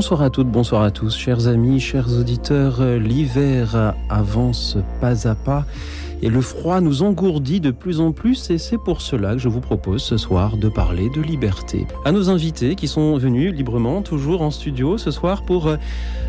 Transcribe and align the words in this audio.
Bonsoir 0.00 0.22
à 0.22 0.30
toutes, 0.30 0.48
bonsoir 0.48 0.82
à 0.82 0.90
tous, 0.90 1.14
chers 1.14 1.46
amis, 1.46 1.78
chers 1.78 2.08
auditeurs. 2.18 2.82
L'hiver 2.82 3.92
avance 4.08 4.78
pas 4.98 5.28
à 5.28 5.34
pas 5.34 5.66
et 6.22 6.30
le 6.30 6.40
froid 6.40 6.80
nous 6.80 7.02
engourdit 7.02 7.60
de 7.60 7.70
plus 7.70 8.00
en 8.00 8.12
plus 8.12 8.48
et 8.48 8.56
c'est 8.56 8.78
pour 8.78 9.02
cela 9.02 9.34
que 9.34 9.38
je 9.40 9.50
vous 9.50 9.60
propose 9.60 10.02
ce 10.02 10.16
soir 10.16 10.56
de 10.56 10.70
parler 10.70 11.10
de 11.10 11.20
liberté. 11.20 11.86
À 12.06 12.12
nos 12.12 12.30
invités 12.30 12.76
qui 12.76 12.88
sont 12.88 13.18
venus 13.18 13.52
librement, 13.52 14.00
toujours 14.00 14.40
en 14.40 14.50
studio 14.50 14.96
ce 14.96 15.10
soir 15.10 15.42
pour 15.42 15.76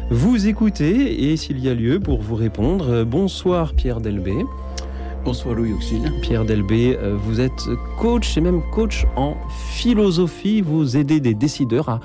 vous 0.10 0.48
écouter 0.48 1.32
et 1.32 1.38
s'il 1.38 1.58
y 1.60 1.70
a 1.70 1.74
lieu 1.74 2.02
pour 2.02 2.22
vous 2.22 2.36
répondre. 2.36 3.06
Bonsoir 3.06 3.72
Pierre 3.72 4.02
Delbé. 4.02 4.36
Bonsoir 5.24 5.56
Louis 5.56 5.72
Auxil. 5.72 6.12
Pierre 6.22 6.44
Delbé, 6.44 6.98
vous 7.24 7.40
êtes 7.40 7.70
coach 7.98 8.36
et 8.36 8.42
même 8.42 8.64
coach 8.74 9.06
en 9.16 9.38
philosophie. 9.76 10.60
Vous 10.60 10.98
aidez 10.98 11.22
des 11.22 11.36
décideurs 11.36 11.88
à 11.88 12.02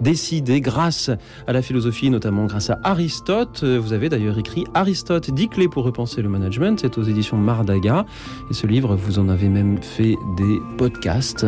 décidé 0.00 0.60
grâce 0.60 1.10
à 1.46 1.52
la 1.52 1.62
philosophie, 1.62 2.10
notamment 2.10 2.46
grâce 2.46 2.70
à 2.70 2.78
Aristote. 2.84 3.64
Vous 3.64 3.92
avez 3.92 4.08
d'ailleurs 4.08 4.38
écrit 4.38 4.64
Aristote, 4.74 5.30
10 5.30 5.48
clés 5.48 5.68
pour 5.68 5.84
repenser 5.84 6.22
le 6.22 6.28
management. 6.28 6.78
C'est 6.80 6.98
aux 6.98 7.02
éditions 7.02 7.36
Mardaga. 7.36 8.06
Et 8.50 8.54
ce 8.54 8.66
livre, 8.66 8.96
vous 8.96 9.18
en 9.18 9.28
avez 9.28 9.48
même 9.48 9.82
fait 9.82 10.16
des 10.36 10.58
podcasts. 10.76 11.46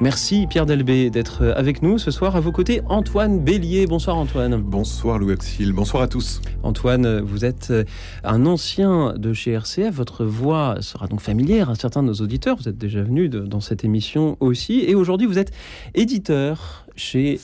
Merci 0.00 0.46
Pierre 0.48 0.64
Delbé 0.64 1.10
d'être 1.10 1.44
avec 1.56 1.82
nous 1.82 1.98
ce 1.98 2.10
soir. 2.10 2.34
À 2.34 2.40
vos 2.40 2.52
côtés, 2.52 2.80
Antoine 2.88 3.40
Bélier. 3.40 3.86
Bonsoir 3.86 4.16
Antoine. 4.16 4.56
Bonsoir 4.56 5.18
Louis 5.18 5.32
Axil. 5.32 5.72
Bonsoir 5.72 6.02
à 6.02 6.08
tous. 6.08 6.40
Antoine, 6.62 7.20
vous 7.20 7.44
êtes 7.44 7.72
un 8.24 8.46
ancien 8.46 9.14
de 9.16 9.32
chez 9.34 9.52
RCF. 9.52 9.94
Votre 9.94 10.24
voix 10.24 10.76
sera 10.80 11.06
donc 11.06 11.20
familière 11.20 11.68
à 11.68 11.74
certains 11.74 12.02
de 12.02 12.08
nos 12.08 12.14
auditeurs. 12.14 12.56
Vous 12.56 12.68
êtes 12.68 12.78
déjà 12.78 13.02
venu 13.02 13.28
dans 13.28 13.60
cette 13.60 13.84
émission 13.84 14.36
aussi. 14.40 14.84
Et 14.86 14.94
aujourd'hui, 14.94 15.26
vous 15.26 15.38
êtes 15.38 15.52
éditeur 15.94 16.86
chez 17.00 17.40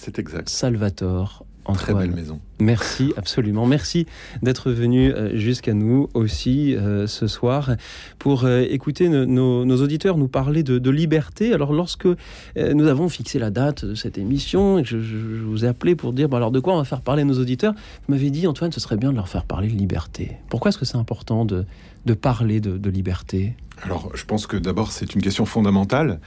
Salvatore. 0.46 1.44
Antoine. 1.68 1.76
Très 1.78 1.94
belle 1.94 2.14
maison. 2.14 2.38
Merci, 2.60 3.12
absolument. 3.16 3.66
Merci 3.66 4.06
d'être 4.40 4.70
venu 4.70 5.12
jusqu'à 5.34 5.74
nous 5.74 6.08
aussi 6.14 6.76
euh, 6.76 7.08
ce 7.08 7.26
soir 7.26 7.72
pour 8.20 8.44
euh, 8.44 8.64
écouter 8.70 9.08
nos, 9.08 9.64
nos, 9.64 9.82
auditeurs 9.82 10.16
nous 10.16 10.28
parler 10.28 10.62
de, 10.62 10.78
de 10.78 10.90
liberté. 10.90 11.52
Alors, 11.52 11.72
lorsque 11.72 12.06
euh, 12.06 12.16
nous 12.56 12.86
avons 12.86 13.08
fixé 13.08 13.40
la 13.40 13.50
date 13.50 13.84
de 13.84 13.96
cette 13.96 14.16
émission, 14.16 14.78
je, 14.84 15.00
je, 15.00 15.16
je 15.16 15.42
vous 15.42 15.64
ai 15.64 15.68
appelé 15.68 15.96
pour 15.96 16.12
dire 16.12 16.28
bon, 16.28 16.36
alors 16.36 16.52
de 16.52 16.60
quoi 16.60 16.74
on 16.74 16.78
va 16.78 16.84
faire 16.84 17.02
parler 17.02 17.24
nos 17.24 17.40
auditeurs, 17.40 17.74
vous 18.06 18.14
m'avez 18.14 18.30
dit, 18.30 18.46
Antoine, 18.46 18.70
ce 18.70 18.78
serait 18.78 18.96
bien 18.96 19.10
de 19.10 19.16
leur 19.16 19.28
faire 19.28 19.44
parler 19.44 19.66
de 19.66 19.74
liberté. 19.74 20.36
Pourquoi 20.48 20.68
est-ce 20.68 20.78
que 20.78 20.84
c'est 20.84 20.98
important 20.98 21.44
de, 21.44 21.66
de 22.04 22.14
parler 22.14 22.60
de, 22.60 22.78
de 22.78 22.90
liberté? 22.90 23.56
Alors, 23.82 24.10
je 24.14 24.24
pense 24.24 24.46
que 24.46 24.56
d'abord, 24.56 24.90
c'est 24.90 25.14
une 25.14 25.20
question 25.20 25.44
fondamentale. 25.44 26.18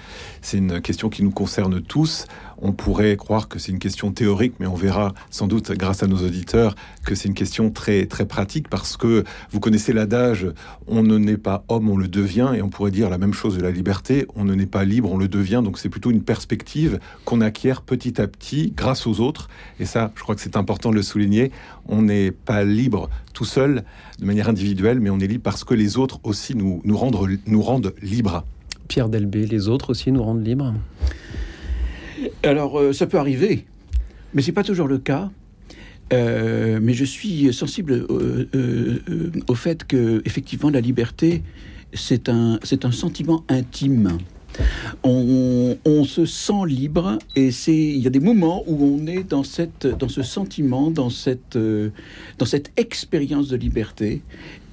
C'est 0.42 0.58
une 0.58 0.82
question 0.82 1.10
qui 1.10 1.24
nous 1.24 1.32
concerne 1.32 1.82
tous. 1.82 2.28
On 2.62 2.72
pourrait 2.72 3.16
croire 3.16 3.48
que 3.48 3.60
c'est 3.60 3.72
une 3.72 3.80
question 3.80 4.12
théorique, 4.12 4.54
mais 4.60 4.68
on 4.68 4.76
verra 4.76 5.14
sans 5.30 5.48
doute, 5.48 5.72
grâce 5.72 6.04
à 6.04 6.08
nos 6.08 6.18
auditeurs, 6.18 6.76
que 7.06 7.16
c'est 7.16 7.28
une 7.28 7.34
question 7.34 7.72
très, 7.72 8.06
très 8.06 8.26
pratique 8.26 8.70
parce 8.70 8.98
que 8.98 9.24
vous 9.52 9.60
connaissez 9.60 9.94
l'adage 9.94 10.48
on 10.88 11.04
ne 11.04 11.18
naît 11.18 11.38
pas 11.38 11.64
homme, 11.70 11.90
on 11.90 11.98
le 11.98 12.08
devient. 12.08 12.52
Et 12.56 12.62
on 12.62 12.70
pourrait 12.70 12.92
dire 12.92 13.10
la 13.10 13.18
même 13.18 13.34
chose 13.34 13.58
de 13.58 13.62
la 13.62 13.72
liberté 13.72 14.26
on 14.36 14.44
ne 14.46 14.56
naît 14.56 14.66
pas 14.66 14.86
libre, 14.86 15.12
on 15.12 15.18
le 15.18 15.28
devient. 15.28 15.62
Donc, 15.64 15.78
c'est 15.78 15.90
plutôt 15.90 16.12
une 16.12 16.24
perspective 16.24 17.00
qu'on 17.26 17.42
acquiert 17.42 17.82
petit 17.82 18.20
à 18.22 18.28
petit 18.28 18.74
grâce 18.76 19.08
aux 19.08 19.20
autres. 19.20 19.50
Et 19.80 19.86
ça, 19.86 20.12
je 20.16 20.22
crois 20.22 20.36
que 20.36 20.42
c'est 20.42 20.58
important 20.58 20.90
de 20.90 20.96
le 20.96 21.02
souligner. 21.02 21.52
On 21.88 22.02
n'est 22.02 22.32
pas 22.32 22.64
libre 22.64 23.10
tout 23.34 23.46
seul 23.46 23.84
de 24.20 24.26
manière 24.26 24.50
individuelle, 24.50 25.00
mais 25.00 25.10
on 25.10 25.20
est 25.20 25.28
libre 25.28 25.44
parce 25.44 25.64
que 25.64 25.74
les 25.74 25.98
autres 25.98 26.20
aussi 26.24 26.56
nous, 26.56 26.82
nous, 26.84 26.98
rendent, 26.98 27.40
nous 27.46 27.62
rendent 27.62 27.94
libres. 28.02 28.44
Pierre 28.88 29.10
Delbé, 29.10 29.46
les 29.46 29.68
autres 29.68 29.92
aussi 29.92 30.12
nous 30.12 30.24
rendent 30.24 30.46
libres? 30.46 30.74
Alors, 32.44 32.80
euh, 32.80 32.94
ça 32.94 33.08
peut 33.08 33.18
arriver, 33.18 33.66
mais 34.34 34.42
c'est 34.42 34.52
pas 34.52 34.64
toujours 34.64 34.88
le 34.88 34.98
cas. 34.98 35.30
Euh, 36.12 36.80
mais 36.82 36.94
je 36.94 37.06
suis 37.06 37.54
sensible 37.54 38.06
euh, 38.10 39.32
au 39.48 39.54
fait 39.54 39.86
que, 39.86 40.24
effectivement, 40.26 40.72
la 40.72 40.82
liberté, 40.82 41.44
c'est 41.94 42.30
un, 42.30 42.60
un 42.84 42.92
sentiment 42.92 43.44
intime. 43.48 44.18
On, 45.04 45.78
on, 45.86 46.04
se 46.06 46.26
sent 46.26 46.66
libre 46.66 47.20
et 47.36 47.52
c'est 47.52 47.72
il 47.72 48.00
y 48.00 48.08
a 48.08 48.10
des 48.10 48.20
moments 48.20 48.64
où 48.66 48.84
on 48.84 49.06
est 49.06 49.24
dans 49.24 49.44
cette 49.44 49.86
dans 49.86 50.10
ce 50.10 50.24
sentiment 50.24 50.90
dans 50.90 51.12
cette 51.12 51.58
dans 51.58 52.46
cette 52.46 52.72
expérience 52.76 53.48
de 53.48 53.56
liberté 53.56 54.24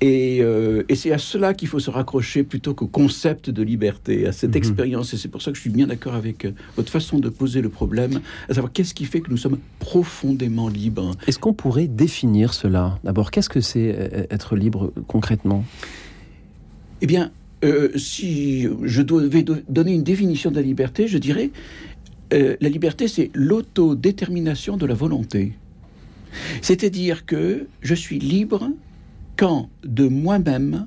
et, 0.01 0.39
euh, 0.43 0.83
et 0.89 0.95
c'est 0.95 1.13
à 1.13 1.19
cela 1.19 1.55
qu'il 1.55 1.69
faut 1.69 1.79
se 1.79 1.91
raccrocher 1.91 2.43
plutôt 2.43 2.75
qu'au 2.75 2.87
concept 2.87 3.51
de 3.51 3.63
liberté 3.63 4.27
à 4.27 4.33
cette 4.33 4.55
mmh. 4.55 4.59
expérience 4.59 5.15
et 5.15 5.17
c'est 5.17 5.29
pour 5.29 5.41
ça 5.43 5.51
que 5.51 5.57
je 5.57 5.63
suis 5.63 5.71
bien 5.71 5.87
d'accord 5.87 6.15
avec 6.15 6.47
votre 6.77 6.93
façon 6.93 7.19
de 7.19 7.29
poser 7.29 7.63
le 7.63 7.69
problème 7.69 8.21
à 8.49 8.55
savoir 8.55 8.73
qu'est-ce 8.73 8.95
qui 8.95 9.07
fait 9.07 9.21
que 9.21 9.31
nous 9.31 9.37
sommes 9.37 9.59
profondément 9.79 10.69
libres? 10.69 11.13
Est-ce 11.27 11.39
qu'on 11.39 11.55
pourrait 11.55 11.89
définir 11.89 12.53
cela? 12.53 12.99
D'abord 13.05 13.31
qu'est-ce 13.31 13.49
que 13.49 13.61
c'est 13.61 14.27
être 14.31 14.57
libre 14.57 14.93
concrètement? 15.07 15.65
Eh 17.01 17.07
bien 17.07 17.31
euh, 17.65 17.89
si 17.97 18.69
je 18.83 19.03
devais 19.03 19.43
donner 19.43 19.95
une 19.95 20.03
définition 20.03 20.51
de 20.51 20.57
la 20.57 20.63
liberté, 20.63 21.09
je 21.09 21.17
dirais 21.17 21.51
euh, 22.33 22.57
la 22.61 22.69
liberté, 22.69 23.09
c'est 23.09 23.31
l'autodétermination 23.35 24.77
de 24.77 24.87
la 24.87 24.95
volonté. 24.95 25.53
C'est-à-dire 26.61 27.25
que 27.25 27.67
je 27.81 27.95
suis 27.95 28.19
libre 28.19 28.69
quand 29.37 29.69
de 29.85 30.09
moi-même 30.09 30.87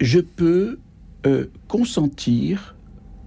je 0.00 0.20
peux 0.20 0.78
euh, 1.26 1.46
consentir 1.68 2.74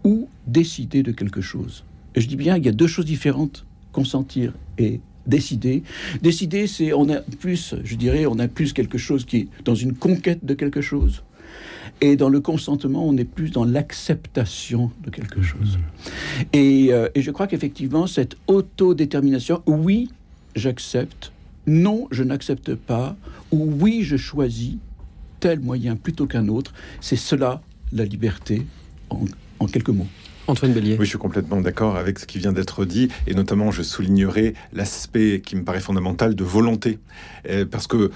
ou 0.04 0.30
décider 0.46 1.04
de 1.04 1.12
quelque 1.12 1.42
chose. 1.42 1.84
Et 2.16 2.22
je 2.22 2.28
dis 2.28 2.36
bien, 2.36 2.58
il 2.58 2.66
y 2.66 2.70
a 2.70 2.72
deux 2.72 2.88
choses 2.88 3.06
différentes, 3.06 3.66
consentir 3.92 4.54
et 4.78 5.02
décider. 5.26 5.84
Décider, 6.22 6.68
c'est 6.68 6.94
on 6.94 7.10
a 7.10 7.18
plus, 7.18 7.76
je 7.84 7.96
dirais, 7.96 8.26
on 8.26 8.40
a 8.40 8.48
plus 8.48 8.74
quelque 8.74 8.98
chose 8.98 9.26
qui 9.26 9.38
est 9.38 9.48
dans 9.66 9.76
une 9.76 9.94
conquête 9.94 10.46
de 10.46 10.54
quelque 10.54 10.82
chose. 10.82 11.24
Et 12.00 12.16
dans 12.16 12.30
le 12.30 12.40
consentement, 12.40 13.08
on 13.08 13.18
est 13.18 13.26
plus 13.26 13.50
dans 13.50 13.66
l'acceptation 13.66 14.92
de 15.04 15.10
quelque 15.10 15.42
chose. 15.42 15.80
Et, 16.54 16.90
euh, 16.92 17.10
et 17.16 17.22
je 17.22 17.32
crois 17.32 17.48
qu'effectivement, 17.48 18.06
cette 18.06 18.36
autodétermination, 18.46 19.64
oui, 19.66 20.10
j'accepte, 20.56 21.32
non, 21.68 22.08
je 22.12 22.24
n'accepte 22.24 22.76
pas, 22.76 23.16
ou 23.52 23.70
oui, 23.80 24.02
je 24.04 24.18
choisis 24.18 24.76
tel 25.40 25.60
moyen 25.60 25.96
plutôt 25.96 26.26
qu'un 26.26 26.48
autre, 26.48 26.74
c'est 27.02 27.16
cela 27.16 27.62
la 27.92 28.06
liberté 28.06 28.66
en, 29.10 29.26
en 29.60 29.68
quelques 29.68 29.90
mots. 29.90 30.08
Antoine 30.48 30.72
Bellier. 30.72 30.96
Oui, 30.98 31.06
je 31.06 31.10
suis 31.10 31.18
complètement 31.18 31.60
d'accord 31.60 31.98
avec 31.98 32.20
ce 32.20 32.26
qui 32.26 32.40
vient 32.40 32.54
d'être 32.54 32.86
dit, 32.86 33.10
et 33.28 33.34
notamment 33.34 33.70
je 33.72 33.84
soulignerai 33.84 34.54
l'aspect 34.72 35.42
qui 35.46 35.58
me 35.58 35.64
paraît 35.64 35.82
fondamental 35.82 36.36
de 36.36 36.44
volonté, 36.44 37.00
euh, 37.50 37.66
parce 37.70 37.86
que 37.86 38.12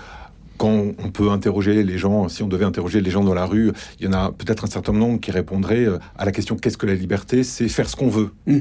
quand 0.57 0.93
on 0.99 1.09
peut 1.09 1.31
interroger 1.31 1.83
les 1.83 1.97
gens, 1.97 2.29
si 2.29 2.43
on 2.43 2.47
devait 2.47 2.65
interroger 2.65 3.01
les 3.01 3.09
gens 3.11 3.23
dans 3.23 3.33
la 3.33 3.45
rue, 3.45 3.71
il 3.99 4.05
y 4.05 4.07
en 4.07 4.13
a 4.13 4.31
peut-être 4.31 4.63
un 4.63 4.67
certain 4.67 4.93
nombre 4.93 5.19
qui 5.19 5.31
répondraient 5.31 5.87
à 6.17 6.23
la 6.23 6.31
question 6.31 6.55
qu'est-ce 6.55 6.77
que 6.77 6.85
la 6.85 6.93
liberté? 6.93 7.43
C'est 7.43 7.67
faire 7.67 7.89
ce 7.89 7.95
qu'on 7.95 8.09
veut. 8.09 8.31
Mmh 8.45 8.59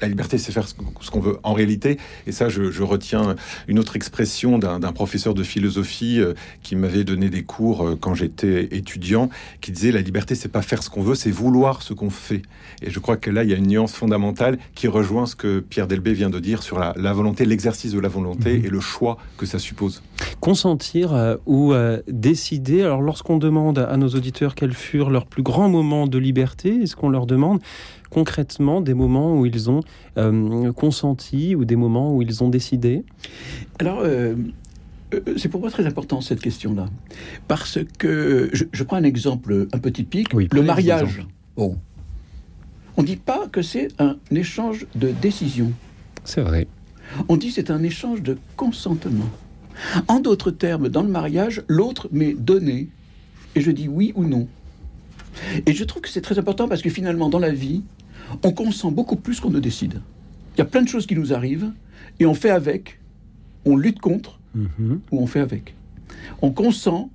la 0.00 0.08
liberté, 0.08 0.38
c'est 0.38 0.52
faire 0.52 0.66
ce 0.68 1.10
qu'on 1.10 1.20
veut 1.20 1.38
en 1.42 1.52
réalité. 1.52 1.98
Et 2.26 2.32
ça, 2.32 2.48
je, 2.48 2.70
je 2.70 2.82
retiens 2.82 3.36
une 3.68 3.78
autre 3.78 3.96
expression 3.96 4.58
d'un 4.58 4.92
professeur 4.92 5.34
de 5.34 5.42
philosophie 5.42 6.20
euh, 6.20 6.34
qui 6.62 6.76
m'avait 6.76 7.04
donné 7.04 7.30
des 7.30 7.42
cours 7.42 7.86
euh, 7.86 7.96
quand 8.00 8.14
j'étais 8.14 8.64
étudiant, 8.72 9.28
qui 9.60 9.72
disait 9.72 9.92
la 9.92 10.00
liberté, 10.00 10.34
c'est 10.34 10.48
pas 10.48 10.62
faire 10.62 10.82
ce 10.82 10.90
qu'on 10.90 11.02
veut, 11.02 11.14
c'est 11.14 11.30
vouloir 11.30 11.82
ce 11.82 11.94
qu'on 11.94 12.10
fait. 12.10 12.42
Et 12.82 12.90
je 12.90 12.98
crois 12.98 13.16
que 13.16 13.30
là, 13.30 13.44
il 13.44 13.50
y 13.50 13.54
a 13.54 13.56
une 13.56 13.68
nuance 13.68 13.92
fondamentale 13.92 14.58
qui 14.74 14.88
rejoint 14.88 15.26
ce 15.26 15.36
que 15.36 15.60
Pierre 15.60 15.86
Delbé 15.86 16.12
vient 16.12 16.30
de 16.30 16.38
dire 16.38 16.62
sur 16.62 16.78
la, 16.78 16.92
la 16.96 17.12
volonté, 17.12 17.44
l'exercice 17.44 17.92
de 17.92 18.00
la 18.00 18.08
volonté 18.08 18.58
mmh. 18.58 18.64
et 18.64 18.68
le 18.68 18.80
choix 18.80 19.18
que 19.36 19.46
ça 19.46 19.58
suppose. 19.58 20.02
Consentir 20.40 21.14
euh, 21.14 21.36
ou 21.46 21.72
euh, 21.72 22.00
décider. 22.08 22.82
Alors, 22.82 23.02
lorsqu'on 23.02 23.38
demande 23.38 23.78
à 23.78 23.96
nos 23.96 24.08
auditeurs 24.08 24.54
quels 24.54 24.74
furent 24.74 25.10
leurs 25.10 25.26
plus 25.26 25.42
grands 25.42 25.68
moments 25.68 26.06
de 26.06 26.18
liberté, 26.18 26.82
est-ce 26.82 26.96
qu'on 26.96 27.08
leur 27.08 27.26
demande 27.26 27.60
concrètement 28.16 28.80
des 28.80 28.94
moments 28.94 29.38
où 29.38 29.44
ils 29.44 29.68
ont 29.68 29.82
euh, 30.16 30.72
consenti 30.72 31.54
ou 31.54 31.66
des 31.66 31.76
moments 31.76 32.16
où 32.16 32.22
ils 32.22 32.42
ont 32.42 32.48
décidé? 32.48 33.04
Alors, 33.78 34.00
euh, 34.00 34.34
c'est 35.36 35.50
pour 35.50 35.60
moi 35.60 35.70
très 35.70 35.84
important 35.84 36.22
cette 36.22 36.40
question-là. 36.40 36.86
Parce 37.46 37.78
que 37.98 38.48
je, 38.54 38.64
je, 38.72 38.84
prends 38.84 38.96
un 38.96 39.04
exemple 39.04 39.68
un 39.70 39.78
peu 39.78 39.90
typique 39.90 40.28
oui, 40.32 40.48
le 40.50 40.62
mariage. 40.62 41.26
Oh. 41.56 41.74
On 42.96 43.02
ne 43.02 43.06
dit 43.06 43.16
pas 43.16 43.48
que 43.48 43.60
c'est 43.60 43.88
un 43.98 44.16
échange 44.30 44.86
de 44.94 45.10
décision. 45.10 45.72
C'est 46.24 46.40
vrai. 46.40 46.66
On 47.28 47.36
dit 47.36 47.50
c'est 47.50 47.70
un 47.70 47.82
échange 47.82 48.22
de 48.22 48.38
consentement. 48.56 49.28
En 50.08 50.20
d'autres 50.20 50.50
termes, 50.50 50.88
dans 50.88 51.02
le 51.02 51.10
mariage, 51.10 51.64
l'autre 51.68 52.08
m'est 52.12 52.32
donné 52.32 52.88
et 53.54 53.60
je 53.60 53.70
dis 53.70 53.88
oui 53.88 54.14
ou 54.16 54.24
non. 54.24 54.48
Et 55.66 55.74
je 55.74 55.84
trouve 55.84 56.00
que 56.00 56.08
c'est 56.08 56.22
très 56.22 56.38
important 56.38 56.66
parce 56.66 56.80
que 56.80 56.88
finalement, 56.88 57.28
dans 57.28 57.38
la 57.38 57.52
vie, 57.52 57.82
on 58.42 58.52
consent 58.52 58.90
beaucoup 58.90 59.16
plus 59.16 59.40
qu'on 59.40 59.50
ne 59.50 59.60
décide. 59.60 60.00
Il 60.54 60.58
y 60.58 60.62
a 60.62 60.64
plein 60.64 60.82
de 60.82 60.88
choses 60.88 61.06
qui 61.06 61.14
nous 61.14 61.32
arrivent 61.32 61.70
et 62.20 62.26
on 62.26 62.34
fait 62.34 62.50
avec, 62.50 62.98
on 63.64 63.76
lutte 63.76 64.00
contre 64.00 64.38
Mhm. 64.54 65.00
ou 65.12 65.20
on 65.20 65.26
fait 65.26 65.40
avec. 65.40 65.74
On 66.40 66.50
consent 66.50 67.10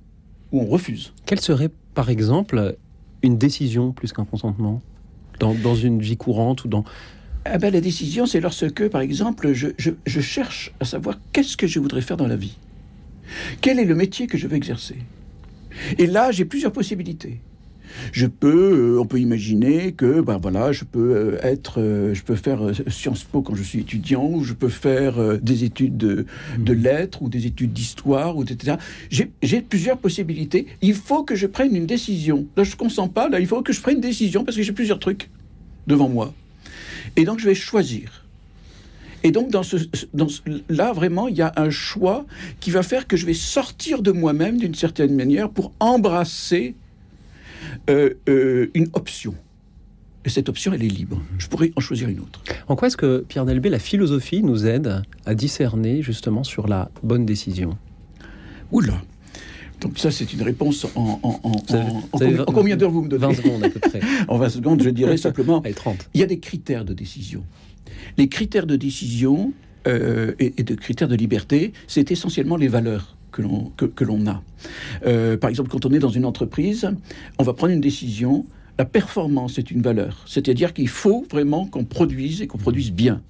ou 0.52 0.60
on 0.60 0.66
refuse. 0.66 1.12
Quelle 1.26 1.40
serait, 1.40 1.70
par 1.94 2.08
exemple, 2.08 2.76
une 3.22 3.36
décision 3.36 3.90
plus 3.92 4.12
qu'un 4.12 4.24
consentement 4.24 4.80
dans, 5.40 5.54
dans 5.54 5.74
une 5.74 6.00
vie 6.00 6.16
courante 6.16 6.64
ou 6.64 6.68
dans... 6.68 6.84
Ah 7.44 7.58
ben, 7.58 7.72
la 7.72 7.80
décision, 7.80 8.26
c'est 8.26 8.38
lorsque, 8.40 8.88
par 8.88 9.00
exemple, 9.00 9.52
je, 9.54 9.68
je- 9.76 9.90
je 10.06 10.20
cherche 10.20 10.72
à 10.78 10.84
savoir 10.84 11.18
qu'est-ce 11.32 11.56
que 11.56 11.66
je 11.66 11.80
voudrais 11.80 12.00
faire 12.02 12.16
dans 12.16 12.28
la 12.28 12.36
vie. 12.36 12.56
Quel 13.60 13.80
est 13.80 13.84
le 13.84 13.96
métier 13.96 14.28
que 14.28 14.38
je 14.38 14.46
veux 14.46 14.54
exercer 14.56 14.98
Et 15.98 16.06
là, 16.06 16.30
j'ai 16.30 16.44
plusieurs 16.44 16.70
possibilités. 16.72 17.40
Je 18.12 18.26
peux, 18.26 18.96
euh, 18.96 19.00
on 19.00 19.06
peut 19.06 19.20
imaginer 19.20 19.92
que, 19.92 20.20
ben 20.20 20.38
voilà, 20.38 20.72
je 20.72 20.84
peux 20.84 21.14
euh, 21.14 21.38
être, 21.42 21.80
euh, 21.80 22.14
je 22.14 22.22
peux 22.22 22.34
faire 22.36 22.60
Sciences 22.88 23.24
Po 23.24 23.42
quand 23.42 23.54
je 23.54 23.62
suis 23.62 23.80
étudiant, 23.80 24.24
ou 24.26 24.44
je 24.44 24.52
peux 24.54 24.68
faire 24.68 25.38
des 25.40 25.64
études 25.64 25.96
de, 25.96 26.26
de 26.58 26.72
lettres 26.72 27.22
ou 27.22 27.28
des 27.28 27.46
études 27.46 27.72
d'histoire, 27.72 28.36
ou 28.36 28.42
etc. 28.44 28.76
J'ai 29.10 29.60
plusieurs 29.60 29.98
possibilités. 29.98 30.66
Il 30.82 30.94
faut 30.94 31.22
que 31.22 31.34
je 31.34 31.46
prenne 31.46 31.74
une 31.76 31.86
décision. 31.86 32.46
Là, 32.56 32.64
je 32.64 32.72
ne 32.72 32.76
consens 32.76 33.08
pas. 33.08 33.28
Là, 33.28 33.40
il 33.40 33.46
faut 33.46 33.62
que 33.62 33.72
je 33.72 33.80
prenne 33.80 33.96
une 33.96 34.00
décision 34.00 34.44
parce 34.44 34.56
que 34.56 34.62
j'ai 34.62 34.72
plusieurs 34.72 34.98
trucs 34.98 35.30
devant 35.86 36.08
moi. 36.08 36.32
Et 37.16 37.24
donc, 37.24 37.38
je 37.40 37.46
vais 37.46 37.54
choisir. 37.54 38.24
Et 39.24 39.30
donc, 39.30 39.50
dans 39.50 39.62
ce, 39.62 39.76
dans 40.14 40.28
ce- 40.28 40.40
là, 40.68 40.92
vraiment, 40.92 41.28
il 41.28 41.36
y 41.36 41.42
a 41.42 41.52
un 41.56 41.70
choix 41.70 42.24
qui 42.60 42.70
va 42.70 42.82
faire 42.82 43.06
que 43.06 43.16
je 43.16 43.24
vais 43.26 43.34
sortir 43.34 44.02
de 44.02 44.10
moi-même 44.10 44.58
d'une 44.58 44.74
certaine 44.74 45.14
manière 45.14 45.48
pour 45.50 45.72
embrasser 45.78 46.74
euh, 47.90 48.10
euh, 48.28 48.70
une 48.74 48.88
option. 48.92 49.34
Et 50.24 50.28
cette 50.28 50.48
option, 50.48 50.72
elle 50.72 50.84
est 50.84 50.88
libre. 50.88 51.20
Je 51.38 51.48
pourrais 51.48 51.72
en 51.76 51.80
choisir 51.80 52.08
une 52.08 52.20
autre. 52.20 52.42
En 52.68 52.76
quoi 52.76 52.86
est-ce 52.88 52.96
que, 52.96 53.24
Pierre 53.26 53.44
Delbé, 53.44 53.70
la 53.70 53.80
philosophie 53.80 54.42
nous 54.42 54.66
aide 54.66 55.02
à 55.26 55.34
discerner 55.34 56.00
justement 56.02 56.44
sur 56.44 56.68
la 56.68 56.90
bonne 57.02 57.26
décision? 57.26 57.76
Oula 58.70 59.02
Donc 59.80 59.98
ça, 59.98 60.10
c'est 60.12 60.32
une 60.32 60.42
réponse 60.42 60.86
en, 60.94 61.18
en, 61.24 61.40
en, 61.42 61.74
avez- 61.74 61.82
en- 61.90 62.02
combien, 62.12 62.30
vingt- 62.36 62.44
en 62.48 62.52
combien 62.52 62.76
d'heures 62.76 62.90
vous 62.92 63.02
me 63.02 63.08
20 63.08 63.18
donnez 63.18 63.34
secondes 63.34 63.64
à 63.64 63.68
peu 63.70 63.80
près. 63.80 64.00
En 64.28 64.38
20 64.38 64.48
secondes, 64.48 64.82
je 64.82 64.90
dirais 64.90 65.16
simplement, 65.28 65.60
Allez, 65.60 65.74
30. 65.74 66.08
il 66.14 66.20
y 66.20 66.24
a 66.24 66.26
des 66.26 66.38
critères 66.38 66.84
de 66.84 66.94
décision. 66.94 67.42
Les 68.16 68.28
critères 68.28 68.66
de 68.66 68.76
décision 68.76 69.52
euh, 69.88 70.34
et, 70.38 70.54
et 70.58 70.62
de 70.62 70.74
critères 70.76 71.08
de 71.08 71.16
liberté, 71.16 71.72
c'est 71.88 72.12
essentiellement 72.12 72.56
les 72.56 72.68
valeurs 72.68 73.16
que 73.32 73.42
l'on 73.42 73.72
que, 73.76 73.86
que 73.86 74.04
a. 74.28 74.42
Euh, 75.06 75.36
par 75.36 75.50
exemple, 75.50 75.70
quand 75.70 75.84
on 75.86 75.92
est 75.92 75.98
dans 75.98 76.08
une 76.10 76.24
entreprise, 76.24 76.90
on 77.38 77.42
va 77.42 77.54
prendre 77.54 77.72
une 77.72 77.80
décision. 77.80 78.44
La 78.78 78.84
performance 78.86 79.58
est 79.58 79.70
une 79.70 79.82
valeur, 79.82 80.24
c'est-à-dire 80.26 80.72
qu'il 80.72 80.88
faut 80.88 81.26
vraiment 81.30 81.66
qu'on 81.66 81.84
produise 81.84 82.40
et 82.42 82.46
qu'on 82.46 82.58
produise 82.58 82.90
bien. 82.90 83.20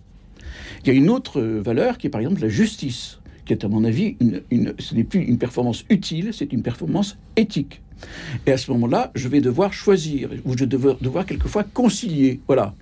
Il 0.84 0.88
y 0.88 0.90
a 0.90 0.94
une 0.94 1.10
autre 1.10 1.40
valeur 1.40 1.98
qui 1.98 2.06
est 2.06 2.10
par 2.10 2.20
exemple 2.20 2.40
la 2.40 2.48
justice, 2.48 3.18
qui 3.44 3.52
est 3.52 3.64
à 3.64 3.68
mon 3.68 3.82
avis, 3.84 4.16
une, 4.20 4.42
une- 4.50 4.74
ce 4.78 4.94
n'est 4.94 5.02
plus 5.04 5.20
une 5.20 5.38
performance 5.38 5.84
utile, 5.90 6.30
c'est 6.32 6.52
une 6.52 6.62
performance 6.62 7.18
éthique. 7.36 7.82
Et 8.46 8.52
à 8.52 8.56
ce 8.56 8.70
moment-là, 8.72 9.10
je 9.14 9.28
vais 9.28 9.40
devoir 9.40 9.72
choisir, 9.72 10.30
ou 10.44 10.52
je 10.52 10.64
vais 10.64 10.66
devoir, 10.66 11.26
quelquefois 11.26 11.64
concilier. 11.64 12.40
Voilà. 12.46 12.74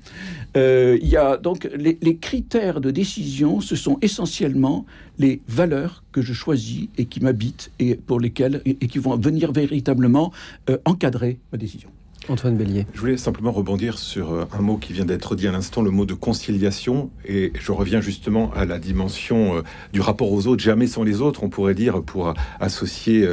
Euh, 0.56 0.98
il 1.00 1.08
y 1.08 1.16
a 1.16 1.36
donc 1.36 1.68
les, 1.76 2.16
critères 2.16 2.80
de 2.80 2.90
décision, 2.90 3.60
ce 3.60 3.76
sont 3.76 3.98
essentiellement 4.02 4.84
les 5.18 5.40
valeurs 5.48 6.02
que 6.12 6.22
je 6.22 6.32
choisis 6.32 6.88
et 6.98 7.04
qui 7.06 7.20
m'habitent 7.20 7.70
et 7.78 7.94
pour 7.94 8.18
lesquelles 8.18 8.60
et, 8.64 8.76
et 8.80 8.88
qui 8.88 8.98
vont 8.98 9.16
venir 9.16 9.52
véritablement 9.52 10.32
euh, 10.68 10.78
encadrer 10.84 11.38
ma 11.52 11.58
décision. 11.58 11.90
Antoine 12.30 12.56
Bélier. 12.56 12.86
Je 12.94 13.00
voulais 13.00 13.16
simplement 13.16 13.50
rebondir 13.52 13.98
sur 13.98 14.32
euh, 14.32 14.44
un 14.52 14.62
mot 14.62 14.76
qui 14.76 14.92
vient 14.92 15.04
d'être 15.04 15.34
dit 15.34 15.48
à 15.48 15.52
l'instant, 15.52 15.82
le 15.82 15.90
mot 15.90 16.06
de 16.06 16.14
conciliation. 16.14 17.10
Et 17.26 17.52
je 17.58 17.72
reviens 17.72 18.00
justement 18.00 18.52
à 18.54 18.64
la 18.64 18.78
dimension 18.78 19.56
euh, 19.56 19.62
du 19.92 20.00
rapport 20.00 20.30
aux 20.32 20.46
autres, 20.46 20.62
jamais 20.62 20.86
sans 20.86 21.02
les 21.02 21.20
autres, 21.20 21.42
on 21.42 21.48
pourrait 21.48 21.74
dire, 21.74 22.02
pour 22.02 22.28
euh, 22.28 22.34
associer 22.60 23.26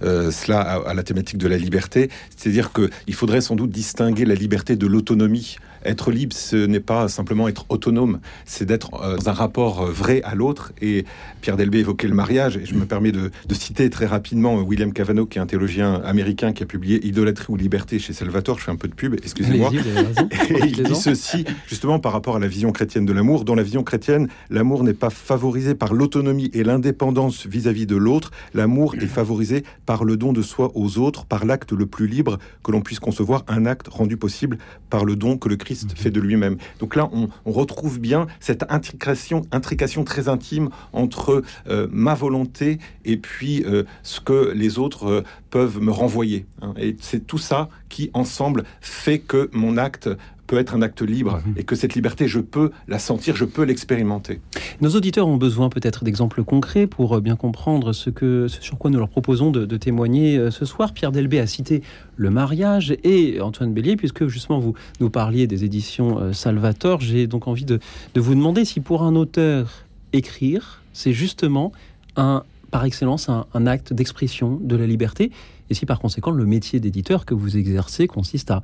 cela 0.00 0.60
à 0.60 0.94
la 0.94 1.02
thématique 1.02 1.38
de 1.38 1.48
la 1.48 1.56
liberté. 1.56 2.10
C'est-à-dire 2.36 2.72
qu'il 2.72 3.14
faudrait 3.14 3.40
sans 3.40 3.56
doute 3.56 3.70
distinguer 3.70 4.24
la 4.24 4.34
liberté 4.34 4.76
de 4.76 4.86
l'autonomie. 4.86 5.56
Être 5.84 6.10
libre, 6.10 6.34
ce 6.34 6.56
n'est 6.56 6.80
pas 6.80 7.08
simplement 7.08 7.48
être 7.48 7.66
autonome, 7.68 8.20
c'est 8.44 8.64
d'être 8.64 8.94
euh, 9.02 9.16
dans 9.16 9.30
un 9.30 9.32
rapport 9.32 9.82
euh, 9.82 9.90
vrai 9.90 10.22
à 10.22 10.34
l'autre. 10.34 10.72
Et 10.80 11.04
Pierre 11.40 11.56
Delbé 11.56 11.80
évoquait 11.80 12.08
le 12.08 12.14
mariage, 12.14 12.56
et 12.56 12.66
je 12.66 12.74
me 12.74 12.84
permets 12.84 13.12
de, 13.12 13.30
de 13.46 13.54
citer 13.54 13.90
très 13.90 14.06
rapidement 14.06 14.58
euh, 14.58 14.62
William 14.62 14.92
Cavanaugh, 14.92 15.28
qui 15.28 15.38
est 15.38 15.40
un 15.40 15.46
théologien 15.46 15.94
américain 16.04 16.52
qui 16.52 16.62
a 16.62 16.66
publié 16.66 17.04
Idolâtrie 17.06 17.46
ou 17.48 17.56
liberté 17.56 17.98
chez 17.98 18.12
Salvatore. 18.12 18.58
Je 18.58 18.64
fais 18.64 18.70
un 18.70 18.76
peu 18.76 18.88
de 18.88 18.94
pub, 18.94 19.14
excusez-moi. 19.14 19.70
Et 20.50 20.66
il 20.66 20.82
dit 20.82 20.94
ceci, 20.94 21.44
justement, 21.66 21.98
par 21.98 22.12
rapport 22.12 22.36
à 22.36 22.38
la 22.38 22.48
vision 22.48 22.72
chrétienne 22.72 23.04
de 23.04 23.12
l'amour. 23.12 23.44
Dans 23.44 23.54
la 23.54 23.62
vision 23.62 23.82
chrétienne, 23.82 24.28
l'amour 24.50 24.84
n'est 24.84 24.94
pas 24.94 25.10
favorisé 25.10 25.74
par 25.74 25.94
l'autonomie 25.94 26.50
et 26.52 26.64
l'indépendance 26.64 27.46
vis-à-vis 27.46 27.86
de 27.86 27.96
l'autre. 27.96 28.30
L'amour 28.54 28.94
est 28.96 29.06
favorisé 29.06 29.64
par 29.86 30.04
le 30.04 30.16
don 30.16 30.32
de 30.32 30.42
soi 30.42 30.70
aux 30.74 30.98
autres, 30.98 31.24
par 31.24 31.44
l'acte 31.44 31.72
le 31.72 31.86
plus 31.86 32.06
libre 32.06 32.38
que 32.62 32.70
l'on 32.70 32.80
puisse 32.80 33.00
concevoir, 33.00 33.44
un 33.48 33.66
acte 33.66 33.88
rendu 33.88 34.16
possible 34.16 34.58
par 34.90 35.04
le 35.04 35.16
don 35.16 35.38
que 35.38 35.48
le 35.48 35.56
Christ 35.56 35.71
fait 35.74 36.10
de 36.10 36.20
lui-même. 36.20 36.56
Donc 36.78 36.96
là, 36.96 37.08
on, 37.12 37.28
on 37.44 37.52
retrouve 37.52 38.00
bien 38.00 38.26
cette 38.40 38.64
intrication, 38.68 39.42
intrication 39.52 40.04
très 40.04 40.28
intime 40.28 40.70
entre 40.92 41.42
euh, 41.68 41.86
ma 41.90 42.14
volonté 42.14 42.78
et 43.04 43.16
puis 43.16 43.64
euh, 43.64 43.84
ce 44.02 44.20
que 44.20 44.52
les 44.54 44.78
autres 44.78 45.06
euh, 45.06 45.24
peuvent 45.50 45.80
me 45.80 45.90
renvoyer. 45.90 46.46
hein. 46.60 46.74
Et 46.78 46.96
c'est 47.00 47.26
tout 47.26 47.38
ça 47.38 47.68
qui, 47.88 48.10
ensemble, 48.14 48.64
fait 48.80 49.18
que 49.18 49.50
mon 49.52 49.76
acte 49.76 50.08
peut 50.52 50.58
être 50.58 50.74
un 50.74 50.82
acte 50.82 51.00
libre 51.00 51.40
Mhm. 51.46 51.54
et 51.56 51.64
que 51.64 51.74
cette 51.74 51.94
liberté, 51.94 52.28
je 52.28 52.38
peux 52.38 52.72
la 52.86 52.98
sentir, 52.98 53.34
je 53.36 53.46
peux 53.46 53.62
l'expérimenter. 53.62 54.42
Nos 54.82 54.90
auditeurs 54.90 55.26
ont 55.26 55.38
besoin 55.38 55.70
peut-être 55.70 56.04
d'exemples 56.04 56.44
concrets 56.44 56.86
pour 56.86 57.16
euh, 57.16 57.20
bien 57.22 57.36
comprendre 57.36 57.94
ce, 57.94 58.10
que, 58.10 58.48
ce 58.48 58.60
sur 58.60 58.76
quoi 58.76 58.90
nous 58.90 58.98
leur 58.98 59.08
proposons 59.08 59.50
de, 59.50 59.64
de 59.64 59.76
témoigner 59.78 60.36
euh, 60.36 60.50
ce 60.50 60.66
soir. 60.66 60.92
Pierre 60.92 61.10
Delbé 61.10 61.40
a 61.40 61.46
cité 61.46 61.82
le 62.16 62.28
mariage 62.28 62.94
et 63.02 63.40
Antoine 63.40 63.72
Bélier, 63.72 63.96
puisque 63.96 64.26
justement 64.26 64.58
vous 64.58 64.74
nous 65.00 65.08
parliez 65.08 65.46
des 65.46 65.64
éditions 65.64 66.18
euh, 66.18 66.32
Salvator, 66.34 67.00
j'ai 67.00 67.26
donc 67.26 67.48
envie 67.48 67.64
de, 67.64 67.80
de 68.12 68.20
vous 68.20 68.34
demander 68.34 68.66
si 68.66 68.80
pour 68.80 69.04
un 69.04 69.14
auteur, 69.16 69.86
écrire, 70.12 70.82
c'est 70.92 71.14
justement 71.14 71.72
un, 72.16 72.42
par 72.70 72.84
excellence 72.84 73.30
un, 73.30 73.46
un 73.54 73.66
acte 73.66 73.94
d'expression 73.94 74.60
de 74.62 74.76
la 74.76 74.86
liberté, 74.86 75.30
et 75.70 75.74
si 75.74 75.86
par 75.86 75.98
conséquent 75.98 76.30
le 76.30 76.44
métier 76.44 76.78
d'éditeur 76.78 77.24
que 77.24 77.32
vous 77.32 77.56
exercez 77.56 78.06
consiste 78.06 78.50
à 78.50 78.62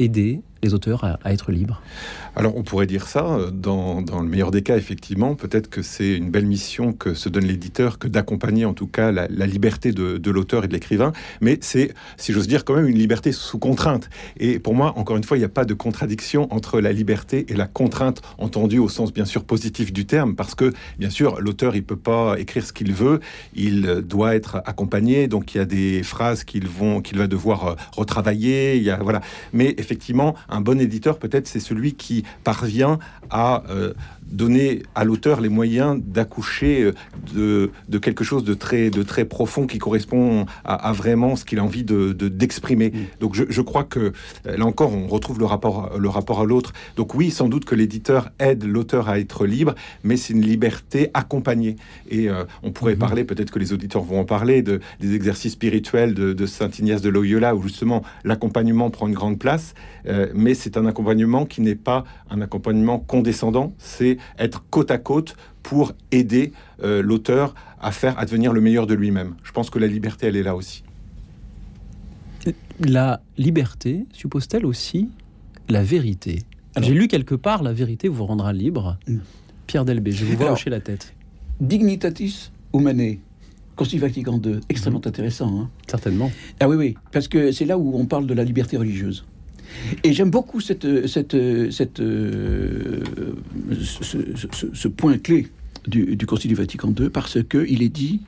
aider 0.00 0.40
les 0.64 0.74
auteurs 0.74 1.04
à, 1.04 1.32
être 1.32 1.52
libres. 1.52 1.80
Alors 2.36 2.56
on 2.56 2.62
pourrait 2.62 2.86
dire 2.86 3.06
ça, 3.06 3.26
euh, 3.26 3.50
dans, 3.50 4.00
le 4.00 4.28
meilleur 4.28 4.50
des 4.50 4.62
cas, 4.62 4.76
effectivement, 4.76 5.34
peut-être 5.34 5.68
que 5.68 5.82
c'est 5.82 6.16
une 6.16 6.30
belle 6.30 6.46
mission 6.46 6.92
que 6.92 7.14
se 7.14 7.28
donne 7.28 7.44
l'éditeur 7.44 7.98
que 7.98 8.08
d'accompagner 8.08 8.64
en 8.64 8.74
tout 8.74 8.86
cas 8.86 9.12
la, 9.12 9.26
liberté 9.46 9.92
de, 9.92 10.30
l'auteur 10.30 10.64
et 10.64 10.68
de 10.68 10.72
l'écrivain, 10.72 11.12
mais 11.40 11.58
c'est, 11.60 11.94
si 12.16 12.32
j'ose 12.32 12.48
dire, 12.48 12.64
quand 12.64 12.74
même 12.74 12.88
une 12.88 12.98
liberté 12.98 13.30
sous 13.30 13.58
contrainte. 13.58 14.08
Et 14.38 14.58
pour 14.58 14.74
moi, 14.74 14.94
encore 14.96 15.16
une 15.16 15.22
fois, 15.22 15.36
il 15.36 15.40
n'y 15.40 15.46
a 15.46 15.50
pas 15.50 15.64
de 15.64 15.74
contradiction 15.74 16.52
entre 16.52 16.80
la 16.80 16.92
liberté 16.92 17.46
et 17.48 17.54
la 17.54 17.66
contrainte, 17.66 18.22
entendue 18.38 18.78
au 18.78 18.88
sens 18.88 19.12
bien 19.12 19.26
sûr 19.26 19.44
positif 19.44 19.92
du 19.92 20.06
terme, 20.06 20.34
parce 20.34 20.54
que 20.54 20.72
bien 20.98 21.10
sûr, 21.10 21.40
l'auteur, 21.40 21.76
il 21.76 21.84
peut 21.84 21.96
pas 21.96 22.36
écrire 22.38 22.64
ce 22.64 22.72
qu'il 22.72 22.92
veut, 22.92 23.20
il 23.54 23.86
euh, 23.86 24.00
doit 24.00 24.34
être 24.34 24.62
accompagné, 24.64 25.28
donc 25.28 25.54
il 25.54 25.58
y 25.58 25.60
a 25.60 25.66
des 25.66 26.02
phrases 26.02 26.44
qu'il 26.44 26.66
va 26.66 27.26
devoir 27.26 27.66
euh, 27.66 27.74
retravailler, 27.92 28.76
il 28.76 28.82
y 28.82 28.90
a, 28.90 28.96
voilà. 28.96 29.20
Mais 29.52 29.74
effectivement, 29.78 30.34
un 30.54 30.60
bon 30.60 30.80
éditeur, 30.80 31.18
peut-être, 31.18 31.46
c'est 31.46 31.60
celui 31.60 31.94
qui 31.94 32.24
parvient 32.44 32.98
à 33.30 33.64
euh, 33.70 33.92
donner 34.30 34.82
à 34.94 35.04
l'auteur 35.04 35.40
les 35.40 35.48
moyens 35.48 36.00
d'accoucher 36.04 36.82
euh, 36.82 36.92
de, 37.34 37.70
de 37.88 37.98
quelque 37.98 38.24
chose 38.24 38.44
de 38.44 38.54
très, 38.54 38.90
de 38.90 39.02
très 39.02 39.24
profond 39.24 39.66
qui 39.66 39.78
correspond 39.78 40.46
à, 40.64 40.74
à 40.88 40.92
vraiment 40.92 41.36
ce 41.36 41.44
qu'il 41.44 41.58
a 41.58 41.64
envie 41.64 41.84
de, 41.84 42.12
de- 42.12 42.28
d'exprimer. 42.28 42.92
Donc 43.20 43.34
je, 43.34 43.44
je 43.48 43.60
crois 43.60 43.84
que 43.84 44.12
euh, 44.46 44.56
là 44.56 44.64
encore, 44.66 44.92
on 44.92 45.06
retrouve 45.06 45.38
le 45.38 45.44
rapport, 45.44 45.98
le 45.98 46.08
rapport 46.08 46.40
à 46.40 46.44
l'autre. 46.44 46.72
Donc 46.96 47.14
oui, 47.14 47.30
sans 47.30 47.48
doute 47.48 47.64
que 47.64 47.74
l'éditeur 47.74 48.30
aide 48.38 48.64
l'auteur 48.64 49.08
à 49.08 49.18
être 49.18 49.46
libre, 49.46 49.74
mais 50.02 50.16
c'est 50.16 50.32
une 50.32 50.42
liberté 50.42 51.10
accompagnée. 51.14 51.76
Et 52.10 52.28
euh, 52.28 52.44
on 52.62 52.70
pourrait 52.72 52.94
Mhm. 52.94 52.98
parler, 53.00 53.24
peut-être 53.24 53.50
que 53.50 53.58
les 53.58 53.72
auditeurs 53.72 54.02
vont 54.02 54.20
en 54.20 54.24
parler, 54.24 54.62
de, 54.62 54.80
des 55.00 55.14
exercices 55.14 55.52
spirituels 55.52 56.14
de, 56.14 56.32
de 56.32 56.46
Saint 56.46 56.70
Ignace 56.78 57.02
de 57.02 57.08
Loyola, 57.08 57.54
où 57.54 57.62
justement 57.62 58.02
l'accompagnement 58.24 58.90
prend 58.90 59.06
une 59.08 59.14
grande 59.14 59.38
place. 59.38 59.74
Euh, 60.06 60.28
mais 60.34 60.54
c'est 60.54 60.76
un 60.76 60.86
accompagnement 60.86 61.44
qui 61.46 61.60
n'est 61.60 61.74
pas 61.74 62.04
un 62.30 62.40
accompagnement 62.40 62.98
condescendant, 62.98 63.74
c'est 63.78 64.13
être 64.38 64.64
côte 64.70 64.90
à 64.90 64.98
côte 64.98 65.36
pour 65.62 65.92
aider 66.12 66.52
euh, 66.82 67.02
l'auteur 67.02 67.54
à 67.80 67.90
faire 67.92 68.18
advenir 68.18 68.52
le 68.52 68.60
meilleur 68.60 68.86
de 68.86 68.94
lui-même. 68.94 69.34
Je 69.44 69.52
pense 69.52 69.70
que 69.70 69.78
la 69.78 69.86
liberté, 69.86 70.26
elle 70.26 70.36
est 70.36 70.42
là 70.42 70.54
aussi. 70.56 70.82
La 72.80 73.20
liberté 73.38 74.04
suppose-t-elle 74.12 74.66
aussi 74.66 75.08
la 75.68 75.82
vérité? 75.82 76.42
J'ai 76.80 76.92
lu 76.92 77.08
quelque 77.08 77.34
part 77.36 77.62
la 77.62 77.72
vérité 77.72 78.08
vous 78.08 78.26
rendra 78.26 78.52
libre. 78.52 78.98
Mm. 79.06 79.18
Pierre 79.66 79.84
Delbé, 79.84 80.12
je 80.12 80.24
vous 80.24 80.36
vois 80.36 80.52
hocher 80.52 80.70
la 80.70 80.80
tête. 80.80 81.14
Dignitatis 81.60 82.50
humanae. 82.74 83.20
Concile 83.76 84.00
Vatican 84.00 84.40
II, 84.44 84.60
extrêmement 84.68 85.00
Mhm. 85.00 85.08
intéressant. 85.08 85.60
hein. 85.60 85.70
Certainement. 85.88 86.30
Ah 86.60 86.68
oui, 86.68 86.76
oui, 86.76 86.94
parce 87.12 87.26
que 87.28 87.50
c'est 87.50 87.64
là 87.64 87.76
où 87.78 87.96
on 87.98 88.06
parle 88.06 88.26
de 88.26 88.34
la 88.34 88.44
liberté 88.44 88.76
religieuse. 88.76 89.24
Et 90.02 90.12
j'aime 90.12 90.30
beaucoup 90.30 90.60
cette, 90.60 90.84
ce, 91.06 91.18
point 94.88 95.18
clé 95.18 95.48
du, 95.86 96.16
du 96.16 96.26
Concile 96.26 96.48
du 96.48 96.54
Vatican 96.54 96.92
II, 96.98 97.10
parce 97.10 97.38
qu'il 97.42 97.82
est 97.82 97.88
dit 97.88 98.20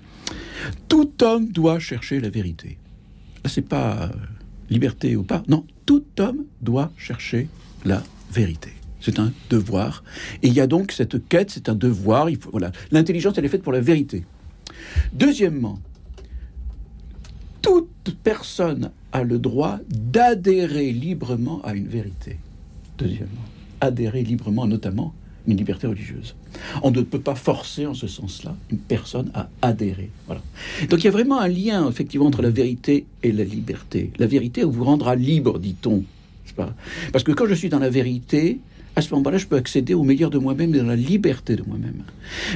tout 0.88 1.22
homme 1.22 1.48
doit 1.48 1.78
chercher 1.78 2.20
la 2.20 2.30
vérité. 2.30 2.78
Là, 3.44 3.50
c'est 3.50 3.62
pas 3.62 4.04
euh, 4.04 4.08
liberté 4.70 5.16
ou 5.16 5.22
pas, 5.22 5.42
non, 5.48 5.64
tout 5.84 6.04
homme 6.18 6.44
doit 6.60 6.92
chercher 6.96 7.48
la 7.84 8.02
vérité. 8.32 8.70
C'est 9.00 9.18
un 9.18 9.32
devoir. 9.50 10.02
Et 10.42 10.48
il 10.48 10.52
y 10.52 10.60
a 10.60 10.66
donc 10.66 10.90
cette 10.90 11.28
quête, 11.28 11.50
c'est 11.50 11.68
un 11.68 11.74
devoir. 11.74 12.28
Voilà. 12.50 12.72
L'intelligence, 12.90 13.34
elle 13.38 13.44
est 13.44 13.48
faite 13.48 13.62
pour 13.62 13.72
la 13.72 13.80
vérité. 13.80 14.24
Deuxièmement, 15.12 15.78
toute 17.66 18.16
personne 18.22 18.90
a 19.12 19.24
le 19.24 19.38
droit 19.38 19.78
d'adhérer 19.88 20.92
librement 20.92 21.60
à 21.62 21.74
une 21.74 21.88
vérité. 21.88 22.38
Deuxièmement, 22.98 23.44
adhérer 23.80 24.22
librement, 24.22 24.66
notamment 24.66 25.12
une 25.46 25.56
liberté 25.56 25.86
religieuse. 25.86 26.34
On 26.82 26.90
ne 26.90 27.02
peut 27.02 27.20
pas 27.20 27.34
forcer 27.34 27.86
en 27.86 27.94
ce 27.94 28.06
sens-là 28.06 28.56
une 28.70 28.78
personne 28.78 29.30
à 29.34 29.48
adhérer. 29.62 30.10
Voilà. 30.26 30.42
Donc 30.88 31.00
il 31.00 31.04
y 31.04 31.08
a 31.08 31.12
vraiment 31.12 31.40
un 31.40 31.48
lien 31.48 31.88
effectivement 31.88 32.26
entre 32.26 32.42
la 32.42 32.50
vérité 32.50 33.06
et 33.22 33.32
la 33.32 33.44
liberté. 33.44 34.12
La 34.18 34.26
vérité 34.26 34.64
vous 34.64 34.84
rendra 34.84 35.14
libre, 35.14 35.58
dit-on. 35.58 36.04
Parce 37.12 37.22
que 37.22 37.32
quand 37.32 37.46
je 37.46 37.54
suis 37.54 37.68
dans 37.68 37.78
la 37.78 37.90
vérité, 37.90 38.60
à 38.96 39.02
ce 39.02 39.12
moment-là, 39.14 39.36
je 39.36 39.46
peux 39.46 39.56
accéder 39.56 39.92
au 39.92 40.02
meilleur 40.02 40.30
de 40.30 40.38
moi-même 40.38 40.74
et 40.74 40.78
dans 40.78 40.86
la 40.86 40.96
liberté 40.96 41.54
de 41.54 41.62
moi-même. 41.66 42.02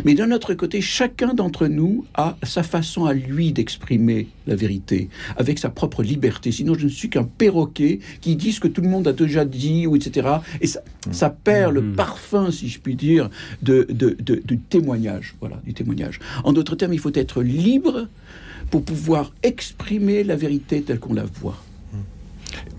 Mais 0.06 0.14
d'un 0.14 0.32
autre 0.32 0.54
côté, 0.54 0.80
chacun 0.80 1.34
d'entre 1.34 1.66
nous 1.66 2.06
a 2.14 2.38
sa 2.42 2.62
façon 2.62 3.04
à 3.04 3.12
lui 3.12 3.52
d'exprimer 3.52 4.26
la 4.46 4.56
vérité, 4.56 5.10
avec 5.36 5.58
sa 5.58 5.68
propre 5.68 6.02
liberté. 6.02 6.50
Sinon, 6.50 6.72
je 6.74 6.84
ne 6.86 6.90
suis 6.90 7.10
qu'un 7.10 7.24
perroquet 7.24 8.00
qui 8.22 8.36
dit 8.36 8.52
ce 8.52 8.60
que 8.60 8.68
tout 8.68 8.80
le 8.80 8.88
monde 8.88 9.06
a 9.06 9.12
déjà 9.12 9.44
dit, 9.44 9.86
ou 9.86 9.96
etc. 9.96 10.28
Et 10.62 10.66
ça, 10.66 10.80
ça 11.10 11.28
perd 11.28 11.74
le 11.74 11.82
Mhm. 11.82 11.94
parfum, 11.94 12.50
si 12.50 12.68
je 12.68 12.80
puis 12.80 12.94
dire, 12.96 13.28
de, 13.62 13.86
de- 13.90 14.16
de- 14.18 14.40
du 14.42 14.58
témoignage. 14.58 15.34
Voilà, 15.40 15.60
du 15.66 15.74
témoignage. 15.74 16.20
En 16.42 16.54
d'autres 16.54 16.74
termes, 16.74 16.94
il 16.94 16.98
faut 17.00 17.12
être 17.14 17.42
libre 17.42 18.08
pour 18.70 18.82
pouvoir 18.82 19.32
exprimer 19.42 20.24
la 20.24 20.36
vérité 20.36 20.80
telle 20.80 21.00
qu'on 21.00 21.12
la 21.14 21.24
voit. 21.24 21.62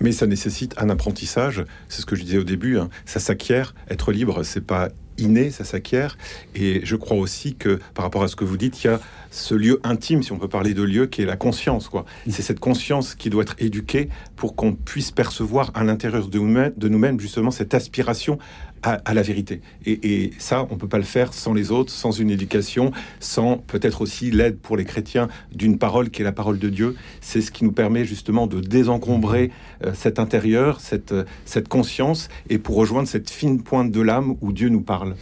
Mais 0.00 0.12
ça 0.12 0.26
nécessite 0.26 0.74
un 0.78 0.90
apprentissage. 0.90 1.64
C'est 1.88 2.00
ce 2.00 2.06
que 2.06 2.16
je 2.16 2.22
disais 2.22 2.38
au 2.38 2.44
début. 2.44 2.78
hein. 2.78 2.88
Ça 3.06 3.20
s'acquiert. 3.20 3.74
Être 3.90 4.12
libre, 4.12 4.42
c'est 4.42 4.64
pas 4.64 4.88
inné, 5.18 5.50
ça 5.50 5.64
s'acquiert. 5.64 6.16
Et 6.54 6.80
je 6.84 6.96
crois 6.96 7.16
aussi 7.16 7.54
que 7.54 7.78
par 7.94 8.04
rapport 8.04 8.22
à 8.22 8.28
ce 8.28 8.36
que 8.36 8.44
vous 8.44 8.56
dites, 8.56 8.82
il 8.82 8.86
y 8.86 8.90
a 8.90 9.00
ce 9.30 9.54
lieu 9.54 9.80
intime, 9.84 10.22
si 10.22 10.32
on 10.32 10.38
peut 10.38 10.48
parler 10.48 10.74
de 10.74 10.82
lieu, 10.82 11.06
qui 11.06 11.22
est 11.22 11.26
la 11.26 11.36
conscience. 11.36 11.88
Quoi. 11.88 12.04
C'est 12.28 12.42
cette 12.42 12.60
conscience 12.60 13.14
qui 13.14 13.30
doit 13.30 13.42
être 13.42 13.56
éduquée 13.58 14.08
pour 14.36 14.56
qu'on 14.56 14.74
puisse 14.74 15.10
percevoir 15.10 15.70
à 15.74 15.84
l'intérieur 15.84 16.28
de 16.28 16.38
nous-mêmes, 16.38 16.72
de 16.76 16.88
nous-mêmes, 16.88 17.20
justement 17.20 17.50
cette 17.50 17.74
aspiration 17.74 18.38
à, 18.82 18.98
à 19.04 19.14
la 19.14 19.22
vérité. 19.22 19.60
Et, 19.86 20.24
et 20.24 20.30
ça, 20.38 20.66
on 20.70 20.76
peut 20.76 20.88
pas 20.88 20.98
le 20.98 21.04
faire 21.04 21.32
sans 21.34 21.52
les 21.52 21.70
autres, 21.70 21.92
sans 21.92 22.10
une 22.12 22.30
éducation, 22.30 22.92
sans 23.20 23.56
peut-être 23.58 24.00
aussi 24.00 24.30
l'aide 24.30 24.58
pour 24.58 24.76
les 24.76 24.84
chrétiens 24.84 25.28
d'une 25.54 25.78
parole 25.78 26.10
qui 26.10 26.22
est 26.22 26.24
la 26.24 26.32
parole 26.32 26.58
de 26.58 26.68
Dieu. 26.68 26.96
C'est 27.20 27.40
ce 27.40 27.50
qui 27.50 27.64
nous 27.64 27.72
permet 27.72 28.04
justement 28.04 28.46
de 28.46 28.60
désencombrer 28.60 29.50
euh, 29.84 29.92
cet 29.94 30.18
intérieur, 30.18 30.80
cette, 30.80 31.12
euh, 31.12 31.24
cette 31.44 31.68
conscience, 31.68 32.28
et 32.48 32.58
pour 32.58 32.76
rejoindre 32.76 33.08
cette 33.08 33.30
fine 33.30 33.62
pointe 33.62 33.90
de 33.90 34.00
l'âme 34.00 34.36
où 34.40 34.52
Dieu 34.52 34.68
nous 34.68 34.82
parle. 34.82 35.14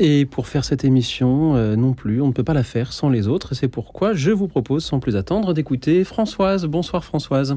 Et 0.00 0.26
pour 0.26 0.48
faire 0.48 0.64
cette 0.64 0.84
émission, 0.84 1.54
euh, 1.54 1.76
non 1.76 1.92
plus, 1.92 2.20
on 2.20 2.28
ne 2.28 2.32
peut 2.32 2.44
pas 2.44 2.54
la 2.54 2.64
faire 2.64 2.92
sans 2.92 3.08
les 3.08 3.28
autres. 3.28 3.54
C'est 3.54 3.68
pourquoi 3.68 4.14
je 4.14 4.30
vous 4.30 4.48
propose, 4.48 4.84
sans 4.84 5.00
plus 5.00 5.16
attendre, 5.16 5.52
d'écouter 5.54 6.02
Françoise. 6.04 6.66
Bonsoir 6.66 7.04
Françoise. 7.04 7.56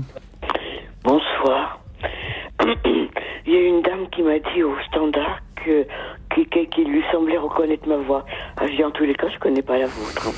Bonsoir. 1.04 1.82
Il 3.48 3.54
y 3.54 3.58
a 3.58 3.62
une 3.62 3.82
dame 3.82 4.08
qui 4.12 4.22
m'a 4.24 4.40
dit 4.40 4.64
au 4.64 4.74
standard 4.88 5.40
que, 5.64 5.86
qui, 6.34 6.46
qui- 6.48 6.68
qui 6.68 6.84
lui 6.84 7.02
semblait 7.12 7.38
reconnaître 7.38 7.88
ma 7.88 7.98
voix. 7.98 8.26
Ah, 8.58 8.66
je 8.68 8.76
dis 8.76 8.84
en 8.84 8.92
tous 8.92 9.04
les 9.04 9.14
cas, 9.14 9.28
je 9.34 9.40
connais 9.40 9.62
pas 9.62 9.78
la 9.78 9.86
vôtre. 9.88 10.32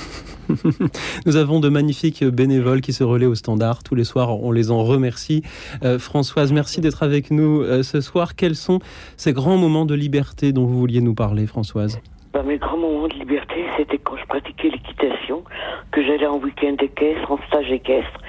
Nous 1.25 1.35
avons 1.35 1.59
de 1.59 1.69
magnifiques 1.69 2.23
bénévoles 2.23 2.81
qui 2.81 2.93
se 2.93 3.03
relaient 3.03 3.25
au 3.25 3.35
standard 3.35 3.83
tous 3.83 3.95
les 3.95 4.03
soirs. 4.03 4.41
On 4.43 4.51
les 4.51 4.71
en 4.71 4.83
remercie. 4.83 5.41
Euh, 5.83 5.99
Françoise, 5.99 6.51
merci 6.53 6.81
d'être 6.81 7.03
avec 7.03 7.31
nous 7.31 7.61
euh, 7.61 7.83
ce 7.83 8.01
soir. 8.01 8.35
Quels 8.35 8.55
sont 8.55 8.79
ces 9.17 9.33
grands 9.33 9.57
moments 9.57 9.85
de 9.85 9.95
liberté 9.95 10.51
dont 10.53 10.65
vous 10.65 10.77
vouliez 10.79 11.01
nous 11.01 11.15
parler, 11.15 11.47
Françoise? 11.47 11.99
Bah, 12.33 12.43
mes 12.43 12.57
grands 12.57 12.77
moments 12.77 13.07
de 13.07 13.13
liberté, 13.13 13.56
c'était 13.77 13.97
quand 13.99 14.17
je 14.17 14.25
pratiquais 14.25 14.69
l'équitation, 14.69 15.43
que 15.91 16.03
j'allais 16.03 16.27
en 16.27 16.37
week-end 16.37 16.75
équestre, 16.79 17.31
en 17.31 17.37
stage 17.47 17.71
équestre. 17.71 18.19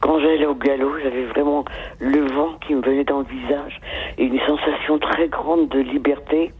Quand 0.00 0.18
j'allais 0.18 0.46
au 0.46 0.54
galop, 0.54 0.98
j'avais 1.02 1.24
vraiment 1.24 1.64
le 1.98 2.26
vent 2.32 2.54
qui 2.66 2.74
me 2.74 2.82
venait 2.82 3.04
dans 3.04 3.20
le 3.20 3.26
visage 3.26 3.80
et 4.18 4.24
une 4.24 4.40
sensation 4.40 4.98
très 4.98 5.28
grande 5.28 5.68
de 5.68 5.80
liberté. 5.80 6.52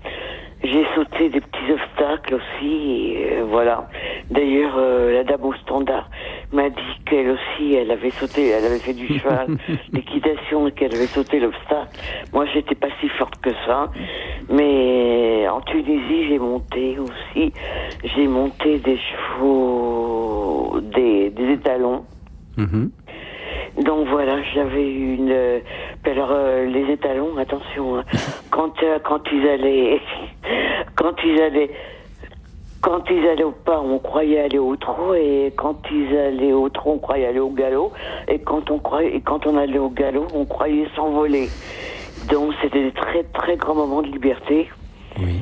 J'ai 0.65 0.87
sauté 0.95 1.29
des 1.29 1.43
petits 1.43 1.73
obstacles 1.73 2.37
aussi, 2.37 3.13
et 3.13 3.33
euh, 3.33 3.45
voilà. 3.45 3.87
D'ailleurs, 4.31 4.75
euh, 4.79 5.13
la 5.13 5.23
dame 5.23 5.45
au 5.45 5.53
standard 5.55 6.09
m'a 6.53 6.71
dit 6.71 7.01
qu'elle 7.05 7.29
aussi, 7.31 7.75
elle 7.75 7.91
avait 7.91 8.11
sauté, 8.13 8.49
elle 8.49 8.65
avait 8.65 8.79
fait 8.79 8.95
du 8.95 9.07
cheval, 9.07 9.59
l'équitation, 9.93 10.67
et 10.67 10.73
qu'elle 10.73 10.95
avait 10.95 11.09
sauté 11.09 11.39
l'obstacle. 11.39 12.01
Moi, 12.33 12.47
j'étais 12.47 12.75
pas 12.75 12.89
si 13.01 13.09
forte 13.11 13.37
que 13.43 13.51
ça, 13.67 13.91
mais 14.49 15.47
en 15.49 15.61
Tunisie, 15.61 16.29
j'ai 16.29 16.39
monté 16.39 16.99
aussi, 16.99 17.53
j'ai 18.03 18.27
monté 18.27 18.79
des 18.79 18.97
chevaux, 18.99 20.81
des, 20.81 21.29
des 21.29 21.53
étalons. 21.53 22.07
Mhm. 22.57 22.91
Donc 23.83 24.07
voilà, 24.09 24.43
j'avais 24.55 24.89
une. 24.89 25.31
euh, 25.31 25.59
alors 26.05 26.31
euh, 26.31 26.67
les 26.67 26.93
étalons, 26.93 27.37
attention, 27.37 27.99
hein, 27.99 28.05
quand 28.51 28.83
euh, 28.83 28.99
quand 29.03 29.21
ils 29.33 29.49
allaient, 29.49 30.01
quand 30.95 31.15
ils 31.25 31.41
allaient, 31.41 31.71
quand 32.81 33.03
ils 33.11 33.27
allaient 33.27 33.45
au 33.45 33.51
pas, 33.51 33.81
on 33.81 33.99
croyait 33.99 34.41
aller 34.41 34.59
au 34.59 34.77
trot, 34.77 35.15
et 35.15 35.53
quand 35.57 35.77
ils 35.91 36.17
allaient 36.17 36.53
au 36.53 36.69
trot, 36.69 36.93
on 36.95 36.99
croyait 36.99 37.27
aller 37.27 37.41
au 37.41 37.51
galop, 37.51 37.93
et 38.29 38.39
quand 38.39 38.71
on 38.71 38.79
croyait, 38.79 39.17
et 39.17 39.21
quand 39.21 39.47
on 39.47 39.57
allait 39.57 39.79
au 39.79 39.91
galop, 39.91 40.27
on 40.35 40.45
croyait 40.45 40.87
s'envoler. 40.95 41.49
Donc 42.31 42.53
c'était 42.63 42.83
des 42.85 42.93
très 42.93 43.25
très 43.25 43.57
grands 43.57 43.75
moments 43.75 44.03
de 44.03 44.09
liberté. 44.09 44.69
Oui. 45.19 45.41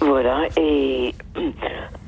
Voilà, 0.00 0.46
et 0.56 1.14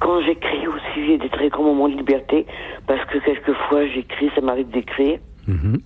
quand 0.00 0.22
j'écris 0.22 0.66
aussi, 0.66 1.14
a 1.14 1.18
des 1.18 1.28
très 1.28 1.48
grands 1.48 1.64
moments 1.64 1.88
de 1.88 1.96
liberté, 1.96 2.46
parce 2.86 3.04
que 3.06 3.18
quelquefois 3.18 3.86
j'écris, 3.88 4.30
ça 4.34 4.40
m'arrive 4.40 4.70
d'écrire. 4.70 5.18
Mhm. 5.46 5.80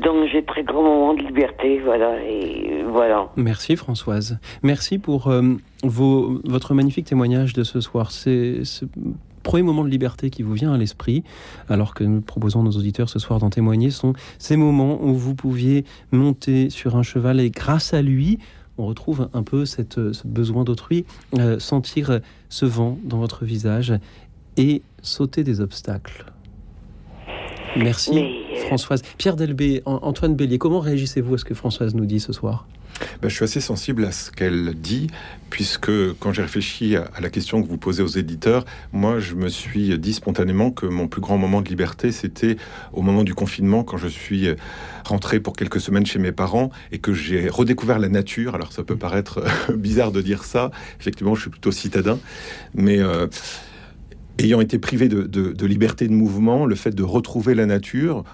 Donc 0.00 0.28
j'ai 0.32 0.42
très 0.44 0.62
grands 0.62 0.82
moments 0.82 1.14
de 1.14 1.22
liberté, 1.22 1.80
voilà, 1.84 2.22
et 2.24 2.82
voilà. 2.88 3.28
Merci 3.36 3.76
Françoise. 3.76 4.38
Merci 4.62 4.98
pour 4.98 5.28
euh, 5.28 5.42
vos, 5.82 6.40
votre 6.44 6.74
magnifique 6.74 7.06
témoignage 7.06 7.52
de 7.52 7.62
ce 7.62 7.80
soir. 7.80 8.10
C'est 8.10 8.64
ce 8.64 8.86
premier 9.42 9.62
moment 9.62 9.84
de 9.84 9.90
liberté 9.90 10.30
qui 10.30 10.42
vous 10.42 10.54
vient 10.54 10.72
à 10.72 10.78
l'esprit, 10.78 11.24
alors 11.68 11.94
que 11.94 12.04
nous 12.04 12.20
proposons 12.20 12.60
à 12.60 12.64
nos 12.64 12.70
auditeurs 12.70 13.08
ce 13.08 13.18
soir 13.18 13.38
d'en 13.38 13.50
témoigner, 13.50 13.90
sont 13.90 14.14
ces 14.38 14.56
moments 14.56 15.02
où 15.02 15.14
vous 15.14 15.34
pouviez 15.34 15.84
monter 16.10 16.70
sur 16.70 16.96
un 16.96 17.02
cheval 17.02 17.40
et 17.40 17.50
grâce 17.50 17.92
à 17.92 18.02
lui, 18.02 18.38
on 18.78 18.86
retrouve 18.86 19.28
un 19.32 19.42
peu 19.42 19.64
cette, 19.64 20.12
ce 20.12 20.26
besoin 20.26 20.64
d'autrui, 20.64 21.04
euh, 21.38 21.58
sentir 21.58 22.20
ce 22.48 22.64
vent 22.66 22.98
dans 23.04 23.18
votre 23.18 23.44
visage 23.44 23.92
et 24.56 24.82
sauter 25.02 25.44
des 25.44 25.60
obstacles. 25.60 26.26
Merci 27.76 28.12
Mais, 28.14 28.30
euh, 28.54 28.66
Françoise. 28.66 29.02
Pierre 29.18 29.36
Delbé, 29.36 29.82
An- 29.86 30.00
Antoine 30.02 30.34
Bélier, 30.34 30.58
comment 30.58 30.80
réagissez-vous 30.80 31.34
à 31.34 31.38
ce 31.38 31.44
que 31.44 31.54
Françoise 31.54 31.94
nous 31.94 32.04
dit 32.06 32.20
ce 32.20 32.32
soir? 32.32 32.66
Ben, 33.20 33.28
je 33.28 33.34
suis 33.34 33.44
assez 33.44 33.60
sensible 33.60 34.04
à 34.04 34.12
ce 34.12 34.30
qu'elle 34.30 34.74
dit, 34.74 35.08
puisque 35.50 35.90
quand 36.18 36.32
j'ai 36.32 36.42
réfléchi 36.42 36.96
à, 36.96 37.10
la 37.20 37.30
question 37.30 37.62
que 37.62 37.68
vous 37.68 37.76
posez 37.78 38.02
aux 38.02 38.06
éditeurs, 38.06 38.64
moi 38.92 39.18
je 39.18 39.34
me 39.34 39.48
suis 39.48 39.98
dit 39.98 40.12
spontanément 40.12 40.70
que 40.70 40.86
mon 40.86 41.08
plus 41.08 41.20
grand 41.20 41.38
moment 41.38 41.62
de 41.62 41.68
liberté, 41.68 42.12
c'était 42.12 42.56
au 42.92 43.02
moment 43.02 43.24
du 43.24 43.34
confinement, 43.34 43.84
quand 43.84 43.96
je 43.96 44.08
suis 44.08 44.48
rentré 45.04 45.40
pour 45.40 45.54
quelques 45.54 45.80
semaines 45.80 46.06
chez 46.06 46.18
mes 46.18 46.32
parents 46.32 46.70
et 46.90 46.98
que 46.98 47.12
j'ai 47.12 47.48
redécouvert 47.48 47.98
la 47.98 48.08
nature. 48.08 48.54
Alors 48.54 48.72
ça 48.72 48.82
peut 48.84 48.96
paraître 48.96 49.42
bizarre 49.76 50.12
de 50.12 50.22
dire 50.22 50.44
ça, 50.44 50.70
effectivement 51.00 51.34
je 51.34 51.42
suis 51.42 51.50
plutôt 51.50 51.72
citadin, 51.72 52.18
mais... 52.74 52.98
euh, 53.00 53.26
ayant 54.38 54.60
été 54.62 54.78
privé 54.78 55.08
de- 55.08 55.26
de 55.26 55.66
liberté 55.66 56.08
de 56.08 56.12
mouvement, 56.12 56.64
le 56.64 56.74
fait 56.74 56.90
de 56.94 57.02
retrouver 57.02 57.54
la 57.54 57.66
nature, 57.66 58.24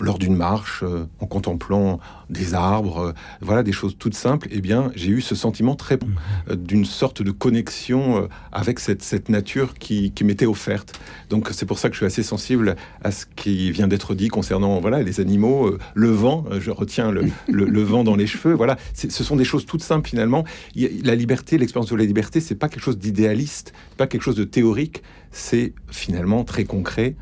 lors 0.00 0.18
d'une 0.18 0.36
marche, 0.36 0.82
euh, 0.82 1.06
en 1.20 1.26
contemplant 1.26 2.00
des 2.28 2.54
arbres, 2.54 2.98
euh, 2.98 3.12
voilà 3.40 3.62
des 3.62 3.72
choses 3.72 3.96
toutes 3.98 4.14
simples, 4.14 4.48
eh 4.50 4.60
bien, 4.60 4.90
j'ai 4.94 5.08
eu 5.10 5.20
ce 5.22 5.34
sentiment 5.34 5.74
très 5.74 5.96
Mhm. 5.96 6.14
euh, 6.50 6.56
d'une 6.56 6.84
sorte 6.84 7.22
de 7.22 7.30
connexion 7.30 8.22
euh, 8.24 8.26
avec 8.52 8.78
cette, 8.80 9.02
cette 9.02 9.28
nature 9.30 9.74
qui, 9.74 10.10
qui 10.12 10.24
m'était 10.24 10.44
offerte. 10.46 10.98
Donc, 11.30 11.48
c'est 11.52 11.64
pour 11.66 11.78
ça 11.78 11.88
que 11.88 11.94
je 11.94 11.98
suis 12.00 12.06
assez 12.06 12.22
sensible 12.22 12.76
à 13.02 13.10
ce 13.10 13.24
qui 13.36 13.70
vient 13.70 13.88
d'être 13.88 14.14
dit 14.14 14.28
concernant 14.28 14.80
voilà 14.80 15.02
les 15.02 15.20
animaux, 15.20 15.76
le 15.94 16.10
vent. 16.10 16.44
je 16.60 16.70
retiens 16.70 17.10
le, 17.10 17.22
le- 17.48 17.64
le 17.64 17.82
vent 17.82 18.04
dans 18.04 18.16
les 18.16 18.26
cheveux. 18.26 18.52
Voilà, 18.54 18.76
ce 18.94 19.24
sont 19.24 19.36
des 19.36 19.44
choses 19.44 19.64
toutes 19.64 19.82
simples 19.82 20.08
finalement. 20.08 20.44
La 20.74 21.14
liberté, 21.14 21.56
l'expérience 21.56 21.90
de 21.90 21.96
la 21.96 22.04
liberté, 22.04 22.40
c'est 22.40 22.54
pas 22.54 22.68
quelque 22.68 22.82
chose 22.82 22.98
d'idéaliste, 22.98 23.72
pas 23.96 24.06
quelque 24.06 24.22
chose 24.22 24.36
de 24.36 24.44
théorique. 24.44 25.02
C'est 25.30 25.72
finalement 25.90 26.44
très 26.44 26.64
concret 26.64 27.16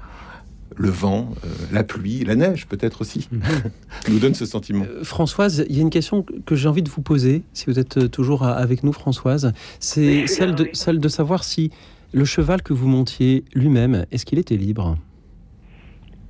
le 0.76 0.90
vent, 0.90 1.30
euh, 1.44 1.48
la 1.72 1.84
pluie, 1.84 2.24
la 2.24 2.34
neige 2.34 2.66
peut-être 2.66 3.00
aussi, 3.00 3.28
nous 4.08 4.18
donne 4.18 4.34
ce 4.34 4.46
sentiment. 4.46 4.84
Euh, 4.88 5.04
Françoise, 5.04 5.64
il 5.68 5.76
y 5.76 5.78
a 5.78 5.82
une 5.82 5.90
question 5.90 6.24
que 6.46 6.54
j'ai 6.54 6.68
envie 6.68 6.82
de 6.82 6.88
vous 6.88 7.02
poser, 7.02 7.42
si 7.52 7.66
vous 7.66 7.78
êtes 7.78 7.98
euh, 7.98 8.08
toujours 8.08 8.44
avec 8.44 8.82
nous, 8.82 8.92
Françoise. 8.92 9.52
C'est 9.80 10.24
de, 10.24 10.68
celle 10.72 11.00
de 11.00 11.08
savoir 11.08 11.44
si 11.44 11.70
le 12.12 12.24
cheval 12.24 12.62
que 12.62 12.72
vous 12.72 12.88
montiez 12.88 13.44
lui-même, 13.54 14.06
est-ce 14.10 14.24
qu'il 14.24 14.38
était 14.38 14.56
libre? 14.56 14.96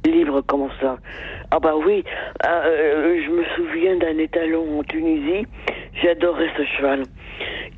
Libre, 0.04 0.42
comment 0.46 0.68
ça 0.80 0.98
Ah 1.50 1.58
bah 1.58 1.74
oui, 1.76 2.04
ah, 2.42 2.62
euh, 2.66 3.20
je 3.24 3.30
me 3.30 3.44
souviens 3.56 3.96
d'un 3.96 4.18
étalon 4.18 4.80
en 4.80 4.82
Tunisie, 4.84 5.46
j'adorais 6.02 6.50
ce 6.58 6.64
cheval. 6.76 7.02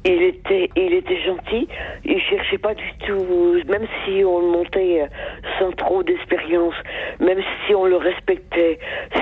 Il 0.05 0.23
était, 0.23 0.69
il 0.77 0.93
était 0.93 1.21
gentil, 1.23 1.69
il 2.05 2.21
cherchait 2.21 2.59
pas 2.59 2.75
du 2.75 2.85
tout, 3.07 3.25
même 3.69 3.87
si 4.05 4.25
on 4.25 4.41
le 4.41 4.47
montait 4.49 5.03
euh, 5.03 5.07
sans 5.59 5.71
trop 5.73 6.03
d'expérience, 6.03 6.75
même 7.21 7.39
si 7.67 7.75
on 7.75 7.87
le 7.87 7.97
respectait, 7.97 8.79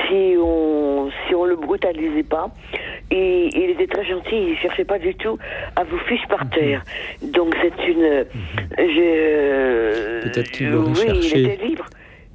si 0.09 0.35
on, 0.39 1.11
si 1.29 1.35
on 1.35 1.45
le 1.45 1.57
brutalisait 1.57 2.23
pas, 2.23 2.49
il, 3.11 3.51
il 3.55 3.71
était 3.71 3.87
très 3.87 4.05
gentil, 4.07 4.49
il 4.51 4.57
cherchait 4.59 4.85
pas 4.85 4.99
du 4.99 5.15
tout 5.15 5.39
à 5.77 5.85
vous 5.85 5.99
fiche 6.01 6.27
par 6.29 6.49
terre. 6.51 6.83
Donc 7.23 7.55
c'est 7.63 7.87
une, 7.87 8.25
je, 8.79 10.23
Peut-être 10.23 10.51
qu'il 10.51 10.71
l'aurait 10.71 10.89
oui, 10.91 10.97
cherché. 11.23 11.39
il 11.39 11.47
était 11.51 11.67
libre. 11.67 11.85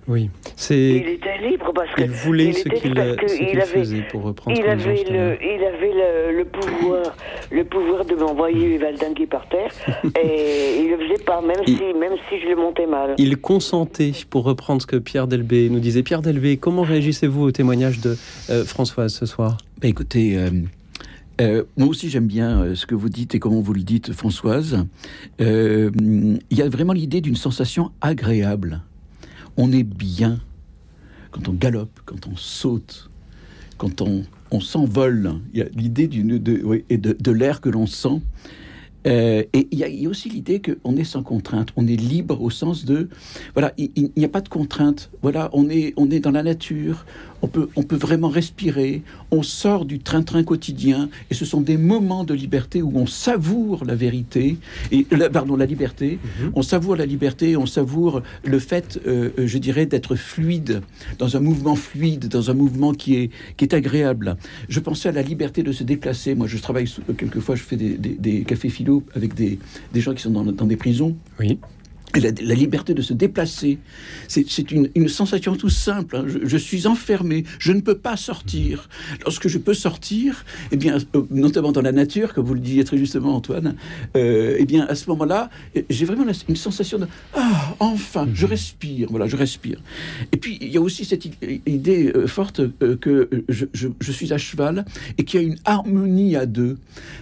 Oui, 0.10 0.24
Il 0.24 0.52
c'est. 0.56 0.90
était 0.92 1.38
libre 1.50 1.72
parce 1.74 1.94
que 1.94 2.02
Il 2.02 2.10
voulait 2.10 2.48
il 2.48 2.54
ce 2.56 2.64
qu'il 2.64 2.74
qu'il 2.82 3.50
il 3.54 3.62
faisait 3.62 4.02
pour 4.10 4.24
reprendre 4.24 4.58
il 4.60 4.66
avait 4.66 5.04
le, 5.04 5.38
il 5.42 5.64
avait 5.64 5.94
le, 5.94 6.38
le 6.40 6.46
pouvoir, 6.46 7.16
le 7.52 7.64
pouvoir 7.64 8.06
de 8.06 8.16
m'envoyer 8.16 8.78
valdinguer 8.80 9.28
par 9.28 9.48
terre 9.50 9.72
et 10.20 10.82
il 10.82 10.90
le 10.90 10.98
faisait 10.98 11.24
pas, 11.24 11.42
même 11.42 11.62
Il- 11.68 11.78
si, 11.78 11.84
même 11.98 12.14
si 12.28 12.40
je 12.42 12.48
le 12.48 12.56
montais 12.56 12.88
mal. 12.88 13.14
Il 13.20 13.38
consentait, 13.38 14.12
pour 14.32 14.44
reprendre 14.46 14.82
ce 14.82 14.88
que 14.88 14.96
Pierre 14.96 15.28
Delbé 15.28 15.70
nous 15.70 15.80
disait. 15.80 16.02
Pierre 16.02 16.24
Delbé, 16.24 16.58
comment 16.58 16.82
réagissez-vous 16.82 17.44
au 17.44 17.52
témoignage 17.52 18.00
de 18.02 18.18
euh, 18.50 18.66
Françoise 18.66 19.14
ce 19.14 19.28
soir? 19.28 19.58
Bah, 19.80 19.88
écoutez, 19.88 20.38
euh, 20.38 20.50
euh, 21.40 21.64
moi 21.78 21.88
aussi 21.88 22.10
j'aime 22.10 22.26
bien 22.28 22.62
euh, 22.64 22.76
ce 22.76 22.86
que 22.88 22.96
vous 22.96 23.10
dites 23.10 23.36
et 23.36 23.40
comment 23.40 23.62
vous 23.62 23.74
le 23.74 23.84
dites, 23.84 24.12
Françoise. 24.12 24.86
Euh, 25.40 25.92
Il 26.50 26.58
y 26.58 26.62
a 26.64 26.68
vraiment 26.70 26.94
l'idée 26.94 27.22
d'une 27.22 27.36
sensation 27.36 27.92
agréable. 28.02 28.82
On 29.62 29.74
est 29.74 29.84
bien 29.84 30.40
quand 31.32 31.50
on 31.50 31.54
galope, 31.54 32.00
quand 32.06 32.28
on 32.28 32.38
saute, 32.38 33.10
quand 33.78 34.00
on, 34.00 34.24
on 34.52 34.62
s'envole. 34.62 35.34
Il 35.52 35.60
y 35.60 35.62
a 35.62 35.66
l'idée 35.76 36.08
de, 36.08 36.64
oui, 36.64 36.86
de, 36.90 37.12
de 37.20 37.32
l'air 37.32 37.60
que 37.60 37.68
l'on 37.68 37.86
sent. 37.86 38.22
Euh, 39.06 39.44
et 39.52 39.68
il 39.72 39.80
y, 39.80 40.06
a, 40.06 40.10
aussi 40.10 40.30
l'idée 40.30 40.62
qu'on 40.62 40.96
est 40.96 41.04
sans 41.04 41.24
contrainte, 41.24 41.70
on 41.76 41.88
est 41.88 41.96
libre 41.96 42.42
au 42.42 42.50
sens 42.50 42.86
de, 42.86 43.10
voilà, 43.54 43.74
il 43.78 43.92
il 43.96 44.12
n'y 44.16 44.26
a 44.26 44.30
pas 44.30 44.42
de 44.42 44.50
contrainte. 44.50 45.10
Voilà, 45.22 45.50
on 45.52 45.70
est, 45.70 45.94
on 45.98 46.10
est 46.10 46.22
dans 46.22 46.32
la 46.32 46.44
nature, 46.44 47.06
on 47.42 47.48
peut, 47.48 47.70
on 47.76 47.84
peut 47.84 47.96
vraiment 47.96 48.30
respirer, 48.30 49.02
on 49.32 49.44
sort 49.44 49.86
du 49.86 50.00
train-train 50.00 50.44
quotidien, 50.44 51.10
et 51.30 51.34
ce 51.34 51.46
sont 51.46 51.62
des 51.62 51.78
moments 51.78 52.24
de 52.24 52.34
liberté 52.34 52.82
où 52.82 52.92
on 52.96 53.06
savoure 53.06 53.86
la 53.86 53.96
vérité, 53.96 54.58
et 54.92 55.06
la, 55.12 55.30
pardon, 55.30 55.56
la 55.56 55.66
liberté, 55.66 56.20
on 56.56 56.62
savoure 56.62 56.96
la 56.96 57.06
liberté, 57.06 57.56
on 57.58 57.66
savoure 57.66 58.22
le 58.44 58.60
fait, 58.60 59.00
euh, 59.08 59.30
euh, 59.38 59.48
je 59.48 59.58
dirais, 59.58 59.86
d'être 59.86 60.16
fluide, 60.16 60.82
dans 61.18 61.38
un 61.38 61.40
mouvement 61.40 61.76
fluide, 61.76 62.28
dans 62.28 62.50
un 62.50 62.54
mouvement 62.54 62.94
qui 62.94 63.16
est, 63.16 63.30
qui 63.58 63.66
est 63.66 63.74
agréable. 63.74 64.38
Je 64.68 64.80
pensais 64.80 65.10
à 65.10 65.12
la 65.12 65.22
liberté 65.22 65.64
de 65.64 65.72
se 65.72 65.84
déplacer. 65.84 66.36
Moi, 66.36 66.48
je 66.48 66.58
travaille 66.58 66.88
euh, 67.10 67.14
quelquefois, 67.14 67.56
je 67.56 67.64
fais 67.64 67.78
des, 67.78 67.98
des, 67.98 68.16
des 68.16 68.44
cafés 68.44 68.70
philo 68.70 69.04
avec 69.16 69.34
des, 69.34 69.60
des 69.94 70.02
gens 70.02 70.14
qui 70.14 70.22
sont 70.22 70.32
dans, 70.32 70.44
dans 70.44 70.66
des 70.66 70.78
prisons. 70.78 71.16
Oui. 71.40 71.60
La, 72.16 72.32
la 72.42 72.56
liberté 72.56 72.96
de 72.96 73.04
se 73.04 73.14
déplacer, 73.14 73.78
c'est 74.28 74.72
une, 74.72 74.90
une 74.96 75.08
sensation 75.10 75.56
tout 75.56 75.70
simple. 75.70 76.16
hein. 76.18 76.26
Je, 76.28 76.40
je 76.44 76.58
suis 76.58 76.88
enfermé, 76.88 77.44
je 77.60 77.72
ne 77.72 77.82
peux 77.82 77.98
pas 77.98 78.18
sortir. 78.18 78.90
Lorsque 79.24 79.48
je 79.48 79.60
peux 79.60 79.76
sortir, 79.76 80.44
eh 80.72 80.78
bien, 80.78 80.98
euh, 81.16 81.22
notamment 81.30 81.72
dans 81.72 81.84
la 81.84 81.92
nature, 81.92 82.34
comme 82.34 82.46
vous 82.46 82.56
le 82.56 82.60
disiez 82.62 82.84
très 82.84 82.98
justement, 82.98 83.36
Antoine, 83.36 83.76
euh, 84.18 84.56
eh 84.58 84.66
bien, 84.66 84.88
à 84.88 84.96
ce 84.96 85.08
moment-là, 85.12 85.52
j'ai 85.90 86.06
vraiment 86.06 86.26
une 86.48 86.56
sensation 86.56 86.98
de 86.98 87.08
ah, 87.36 87.76
enfin, 87.80 88.28
je 88.34 88.48
respire. 88.48 89.08
Voilà, 89.12 89.28
je 89.28 89.36
respire. 89.36 89.80
Et 90.32 90.38
puis, 90.38 90.58
il 90.62 90.70
y 90.70 90.78
a 90.78 90.82
aussi 90.82 91.06
cette 91.06 91.26
idée 91.68 92.12
euh, 92.16 92.26
forte 92.26 92.60
euh, 92.60 92.96
que 92.98 93.30
je, 93.50 93.66
je- 93.74 93.88
je 94.00 94.12
suis 94.12 94.34
à 94.34 94.38
cheval 94.40 94.84
et 95.20 95.24
qu'il 95.26 95.42
y 95.42 95.44
a 95.44 95.48
une 95.48 95.58
harmonie 95.66 96.36
à 96.36 96.48
deux. 96.48 96.78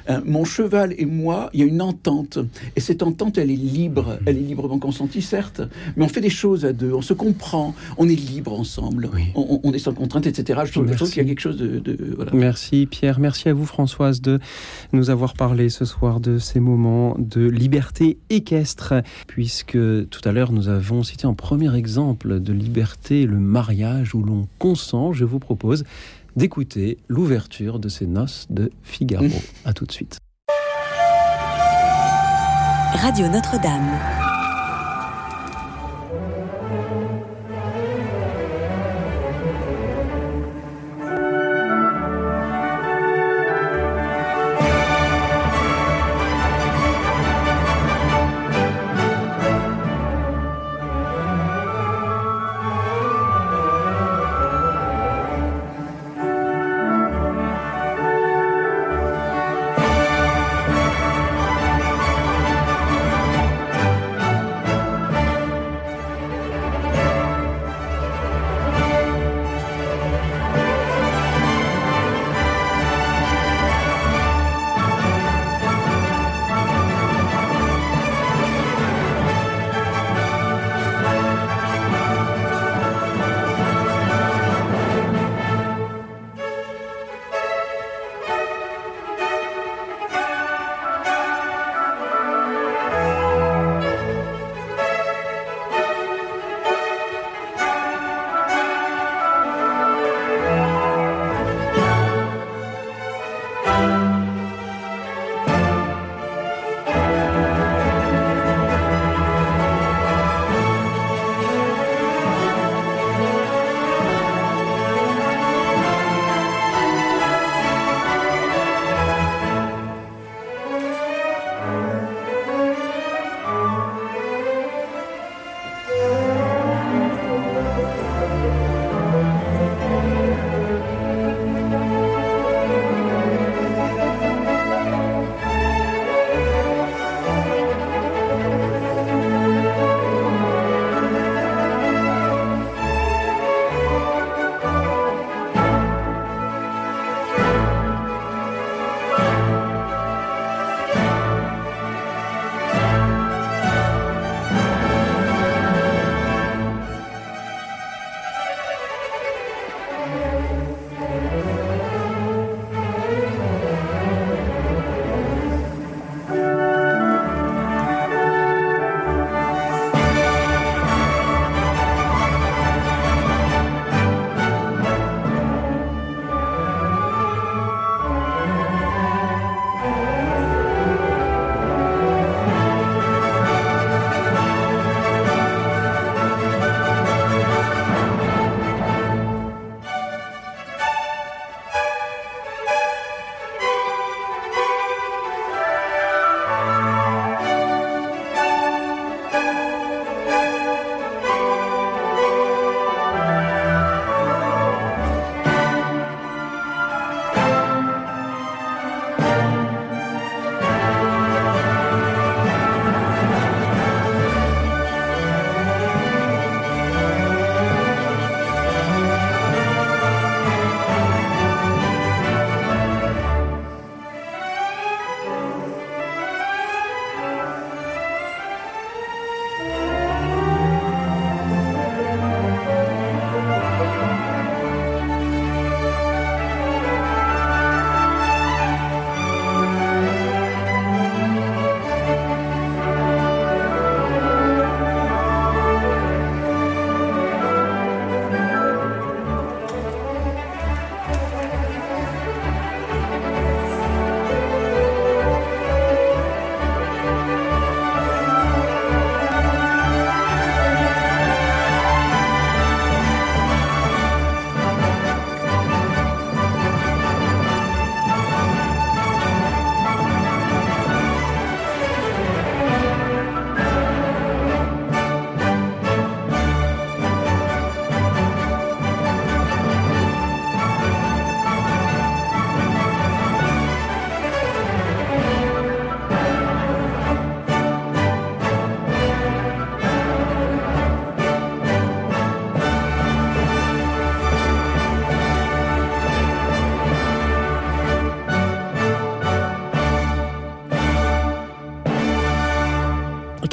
Hein, 0.07 0.21
mon 0.25 0.45
cheval 0.45 0.95
et 0.97 1.05
moi, 1.05 1.49
il 1.53 1.59
y 1.59 1.63
a 1.63 1.65
une 1.65 1.81
entente. 1.81 2.39
Et 2.77 2.79
cette 2.79 3.03
entente, 3.03 3.37
elle 3.37 3.51
est 3.51 3.55
libre. 3.55 4.17
Elle 4.25 4.37
est 4.37 4.41
librement 4.41 4.76
consentie, 4.79 5.21
certes, 5.21 5.61
mais 5.95 6.05
on 6.05 6.07
fait 6.07 6.21
des 6.21 6.29
choses 6.29 6.65
à 6.65 6.73
deux. 6.73 6.93
On 6.93 7.01
se 7.01 7.13
comprend. 7.13 7.75
On 7.97 8.07
est 8.09 8.15
libre 8.15 8.53
ensemble. 8.59 9.09
Oui. 9.13 9.23
On, 9.35 9.59
on- 9.63 9.73
est 9.73 9.79
sans 9.79 9.93
contrainte, 9.93 10.27
etc. 10.27 10.61
Je 10.65 10.71
trouve, 10.71 11.09
qu'il 11.09 11.21
y 11.21 11.25
a 11.25 11.27
quelque 11.29 11.39
chose 11.39 11.57
de. 11.57 11.79
de- 11.79 12.13
voilà. 12.15 12.31
Merci 12.33 12.85
Pierre, 12.85 13.19
merci 13.19 13.49
à 13.49 13.53
vous 13.53 13.65
Françoise 13.65 14.21
de 14.21 14.39
nous 14.93 15.09
avoir 15.09 15.33
parlé 15.33 15.69
ce 15.69 15.85
soir 15.85 16.19
de 16.19 16.37
ces 16.39 16.59
moments 16.59 17.15
de 17.19 17.47
liberté 17.47 18.17
équestre, 18.29 18.93
puisque 19.27 19.77
tout 20.09 20.21
à 20.23 20.31
l'heure 20.31 20.51
nous 20.51 20.67
avons 20.69 21.03
cité 21.03 21.27
en 21.27 21.33
premier 21.33 21.75
exemple 21.75 22.39
de 22.39 22.53
liberté 22.53 23.25
le 23.25 23.37
mariage 23.37 24.15
où 24.15 24.23
l'on 24.23 24.47
consent. 24.59 25.13
Je 25.13 25.25
vous 25.25 25.39
propose 25.39 25.83
d'écouter 26.35 26.97
l'ouverture 27.07 27.79
de 27.79 27.89
ces 27.89 28.05
noces 28.05 28.47
de 28.49 28.71
Figaro. 28.83 29.25
À 29.65 29.73
tout 29.73 29.85
de 29.85 29.91
suite. 29.91 30.17
Radio 32.93 33.27
Notre-Dame. 33.27 34.26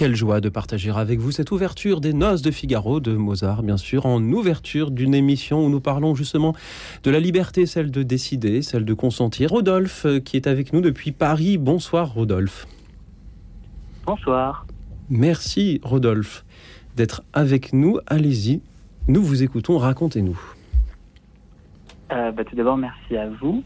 Quelle 0.04 0.16
joie 0.16 0.42
de 0.42 0.50
partager 0.50 0.90
avec 0.90 1.18
vous 1.18 1.30
cette 1.30 1.50
ouverture 1.50 2.02
des 2.02 2.12
Noces 2.12 2.42
de 2.42 2.50
Figaro 2.50 3.00
de 3.00 3.16
Mozart, 3.16 3.62
bien 3.62 3.78
sûr, 3.78 4.04
en 4.04 4.22
ouverture 4.22 4.90
d'une 4.90 5.14
émission 5.14 5.64
où 5.64 5.70
nous 5.70 5.80
parlons 5.80 6.14
justement 6.14 6.54
de 7.04 7.10
la 7.10 7.20
liberté, 7.20 7.64
celle 7.64 7.90
de 7.90 8.02
décider, 8.02 8.60
celle 8.60 8.84
de 8.84 8.92
consentir. 8.92 9.48
Rodolphe, 9.48 10.04
euh, 10.04 10.20
qui 10.20 10.36
est 10.36 10.46
avec 10.46 10.74
nous 10.74 10.82
depuis 10.82 11.10
Paris. 11.10 11.56
Bonsoir, 11.56 12.12
Rodolphe. 12.12 12.66
Bonsoir. 14.04 14.66
Merci, 15.08 15.80
Rodolphe, 15.82 16.44
d'être 16.96 17.22
avec 17.32 17.72
nous. 17.72 17.98
Allez-y, 18.06 18.60
nous 19.08 19.22
vous 19.22 19.42
écoutons, 19.42 19.78
racontez-nous. 19.78 20.38
Euh, 22.12 22.30
bah, 22.30 22.44
tout 22.44 22.56
d'abord, 22.56 22.76
merci 22.76 23.16
à 23.16 23.30
vous. 23.40 23.64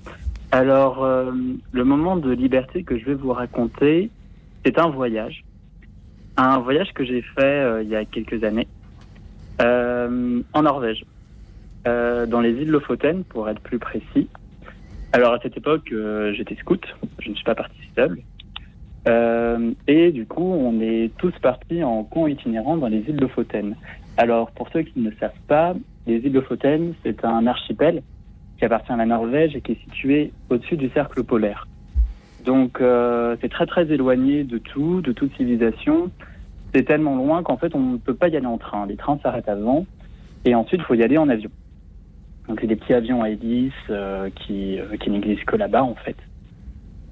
Alors, 0.53 1.03
euh, 1.03 1.33
le 1.73 1.85
moment 1.85 2.17
de 2.17 2.31
liberté 2.31 2.85
que 2.85 2.97
je 2.97 3.07
vais 3.07 3.15
vous 3.15 3.33
raconter, 3.33 4.13
c'est 4.65 4.79
un 4.79 4.89
voyage. 4.89 5.43
Un 6.41 6.59
voyage 6.59 6.93
que 6.95 7.05
j'ai 7.05 7.21
fait 7.21 7.43
euh, 7.43 7.83
il 7.83 7.89
y 7.89 7.97
a 7.97 8.05
quelques 8.05 8.45
années 8.45 8.69
euh, 9.61 10.41
en 10.53 10.63
Norvège, 10.63 11.05
euh, 11.89 12.27
dans 12.27 12.41
les 12.41 12.53
îles 12.53 12.71
Lofoten, 12.71 13.25
pour 13.25 13.49
être 13.49 13.61
plus 13.61 13.81
précis. 13.81 14.29
Alors, 15.13 15.33
à 15.33 15.41
cette 15.41 15.57
époque, 15.57 15.93
j'étais 16.33 16.55
scout, 16.57 16.87
je 17.19 17.31
ne 17.31 17.35
suis 17.35 17.45
pas 17.45 17.57
parti 17.57 17.77
seul. 17.97 18.19
Euh, 19.09 19.73
et 19.87 20.13
du 20.13 20.27
coup, 20.27 20.45
on 20.45 20.81
est 20.81 21.11
tous 21.19 21.33
partis 21.41 21.83
en 21.83 22.05
camp 22.05 22.27
itinérant 22.27 22.77
dans 22.77 22.89
les 22.89 22.99
îles 22.99 23.19
Lofoten. 23.19 23.75
Alors, 24.17 24.51
pour 24.53 24.69
ceux 24.73 24.83
qui 24.83 25.01
ne 25.01 25.11
savent 25.19 25.33
pas, 25.47 25.75
les 26.07 26.17
îles 26.19 26.35
Lofoten, 26.35 26.95
c'est 27.03 27.25
un 27.25 27.47
archipel 27.47 28.03
qui 28.59 28.65
appartient 28.65 28.93
à 28.93 28.97
la 28.97 29.07
Norvège 29.07 29.57
et 29.57 29.61
qui 29.61 29.73
est 29.73 29.85
situé 29.85 30.33
au-dessus 30.51 30.77
du 30.77 30.89
cercle 30.91 31.25
polaire. 31.25 31.68
Donc 32.49 32.81
euh, 32.81 33.37
c'est 33.43 33.51
très 33.51 33.67
très 33.67 33.93
éloigné 33.93 34.43
de 34.43 34.57
tout, 34.57 35.03
de 35.03 35.13
toute 35.13 35.37
civilisation. 35.37 36.11
C'est 36.75 36.85
tellement 36.85 37.15
loin 37.15 37.43
qu'en 37.43 37.59
fait 37.59 37.75
on 37.75 37.81
ne 37.81 37.97
peut 37.99 38.15
pas 38.15 38.29
y 38.29 38.39
aller 38.39 38.47
en 38.47 38.57
train. 38.57 38.87
Les 38.87 38.97
trains 38.97 39.19
s'arrêtent 39.23 39.51
avant 39.51 39.85
et 40.47 40.55
ensuite 40.55 40.81
il 40.81 40.85
faut 40.85 40.95
y 40.95 41.03
aller 41.03 41.19
en 41.19 41.29
avion. 41.29 41.51
Donc 42.49 42.61
c'est 42.63 42.67
des 42.67 42.77
petits 42.77 42.95
avions 42.95 43.23
à 43.23 43.29
hélice 43.29 43.75
euh, 43.91 44.31
qui, 44.31 44.81
euh, 44.81 44.97
qui 44.97 45.11
n'existent 45.11 45.45
que 45.45 45.57
là-bas 45.57 45.85
en 45.85 45.95
fait. 45.95 46.17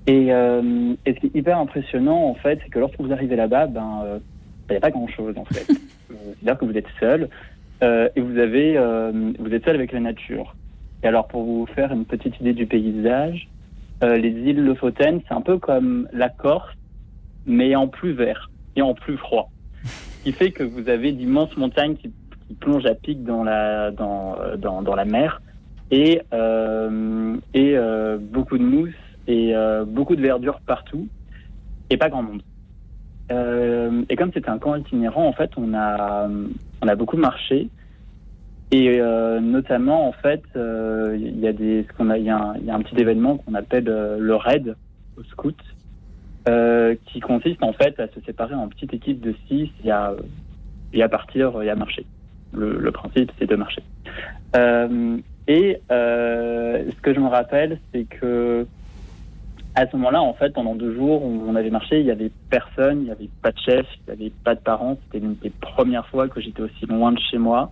Et, 0.06 0.28
et 0.28 1.14
ce 1.14 1.20
qui 1.20 1.26
est 1.26 1.34
hyper 1.34 1.58
impressionnant 1.58 2.28
en 2.28 2.34
fait, 2.34 2.58
c'est 2.64 2.70
que 2.70 2.78
lorsque 2.78 2.98
vous 2.98 3.12
arrivez 3.12 3.36
là-bas, 3.36 3.66
ben 3.66 4.20
il 4.70 4.72
n'y 4.72 4.76
a 4.76 4.80
pas 4.80 4.90
grand-chose 4.90 5.36
en 5.36 5.44
fait. 5.44 5.66
C'est-à-dire 6.08 6.56
que 6.58 6.64
vous 6.64 6.78
êtes 6.78 6.88
seul 6.98 7.28
et 7.82 8.20
vous 8.20 8.38
avez 8.38 8.78
vous 9.38 9.52
êtes 9.52 9.64
seul 9.66 9.74
avec 9.74 9.92
la 9.92 10.00
nature. 10.00 10.54
Et 11.02 11.08
alors, 11.08 11.26
pour 11.26 11.42
vous 11.42 11.66
faire 11.66 11.92
une 11.92 12.04
petite 12.04 12.40
idée 12.40 12.52
du 12.52 12.66
paysage, 12.66 13.48
euh, 14.02 14.16
les 14.16 14.30
îles 14.30 14.64
Lofoten, 14.64 15.20
c'est 15.26 15.34
un 15.34 15.40
peu 15.40 15.58
comme 15.58 16.08
la 16.12 16.28
Corse, 16.28 16.74
mais 17.46 17.74
en 17.76 17.88
plus 17.88 18.12
vert 18.12 18.50
et 18.76 18.82
en 18.82 18.94
plus 18.94 19.16
froid. 19.16 19.50
Ce 19.84 20.24
qui 20.24 20.32
fait 20.32 20.50
que 20.50 20.62
vous 20.62 20.88
avez 20.88 21.12
d'immenses 21.12 21.56
montagnes 21.56 21.96
qui, 21.96 22.12
plongent 22.60 22.86
à 22.86 22.94
pic 22.94 23.24
dans 23.24 23.42
la, 23.42 23.90
dans, 23.90 24.36
euh, 24.40 24.56
dans, 24.56 24.80
dans 24.80 24.94
la 24.94 25.04
mer 25.04 25.42
et, 25.90 26.22
euh, 26.32 27.36
et 27.54 27.76
euh, 27.76 28.18
beaucoup 28.20 28.56
de 28.56 28.62
mousse 28.62 28.94
et 29.26 29.54
euh, 29.54 29.84
beaucoup 29.84 30.14
de 30.14 30.22
verdure 30.22 30.60
partout 30.60 31.08
et 31.90 31.96
pas 31.96 32.08
grand 32.08 32.22
monde. 32.22 32.42
Euh, 33.32 34.04
et 34.08 34.16
comme 34.16 34.30
c'était 34.32 34.48
un 34.48 34.58
camp 34.58 34.76
itinérant, 34.76 35.26
en 35.26 35.32
fait, 35.32 35.50
on 35.56 35.74
a, 35.74 36.28
on 36.82 36.88
a 36.88 36.94
beaucoup 36.94 37.16
marché. 37.16 37.68
Et 38.72 39.00
euh, 39.00 39.38
notamment, 39.40 40.08
en 40.08 40.12
fait, 40.12 40.42
euh, 40.56 41.16
il 41.18 41.38
y 41.38 41.46
a 41.46 41.52
des, 41.52 41.86
ce 41.88 41.96
qu'on 41.96 42.10
a, 42.10 42.18
y, 42.18 42.24
y 42.24 42.30
a 42.30 42.74
un 42.74 42.80
petit 42.82 43.00
événement 43.00 43.36
qu'on 43.38 43.54
appelle 43.54 43.88
euh, 43.88 44.18
le 44.18 44.34
raid 44.34 44.74
au 45.16 45.22
scout, 45.24 45.56
euh, 46.48 46.96
qui 47.06 47.20
consiste 47.20 47.62
en 47.62 47.72
fait 47.72 47.98
à 48.00 48.08
se 48.08 48.20
séparer 48.22 48.54
en 48.54 48.68
petites 48.68 48.92
équipes 48.92 49.20
de 49.20 49.34
six 49.46 49.70
et 49.84 49.90
à, 49.90 50.14
et 50.92 51.02
à 51.02 51.08
partir 51.08 51.62
et 51.62 51.70
à 51.70 51.76
marcher. 51.76 52.04
Le, 52.52 52.78
le 52.78 52.90
principe, 52.90 53.30
c'est 53.38 53.46
de 53.46 53.56
marcher. 53.56 53.82
Et 55.48 55.80
ce 55.90 57.00
que 57.02 57.14
je 57.14 57.20
me 57.20 57.28
rappelle, 57.28 57.78
c'est 57.92 58.04
que 58.04 58.66
à 59.76 59.86
ce 59.86 59.94
moment-là, 59.96 60.22
en 60.22 60.32
fait, 60.32 60.54
pendant 60.54 60.74
deux 60.74 60.94
jours, 60.94 61.22
on, 61.22 61.50
on 61.50 61.54
avait 61.54 61.70
marché, 61.70 62.00
il 62.00 62.06
y 62.06 62.10
avait 62.10 62.30
personne, 62.48 63.00
il 63.02 63.04
n'y 63.04 63.10
avait 63.10 63.28
pas 63.42 63.52
de 63.52 63.58
chef, 63.58 63.86
il 63.94 64.14
n'y 64.14 64.20
avait 64.20 64.32
pas 64.42 64.54
de 64.54 64.60
parents. 64.60 64.96
C'était 65.04 65.18
l'une 65.24 65.34
des 65.36 65.50
premières 65.50 66.06
fois 66.08 66.28
que 66.28 66.40
j'étais 66.40 66.62
aussi 66.62 66.86
loin 66.86 67.12
de 67.12 67.20
chez 67.30 67.36
moi. 67.36 67.70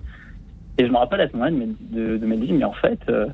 Et 0.78 0.86
je 0.86 0.90
me 0.90 0.96
rappelle 0.96 1.20
à 1.20 1.28
ce 1.28 1.32
moment-là 1.34 1.52
de, 1.52 2.16
de, 2.16 2.34
dit, 2.34 2.52
mais 2.52 2.64
en 2.64 2.72
fait, 2.72 2.98
euh, 3.08 3.26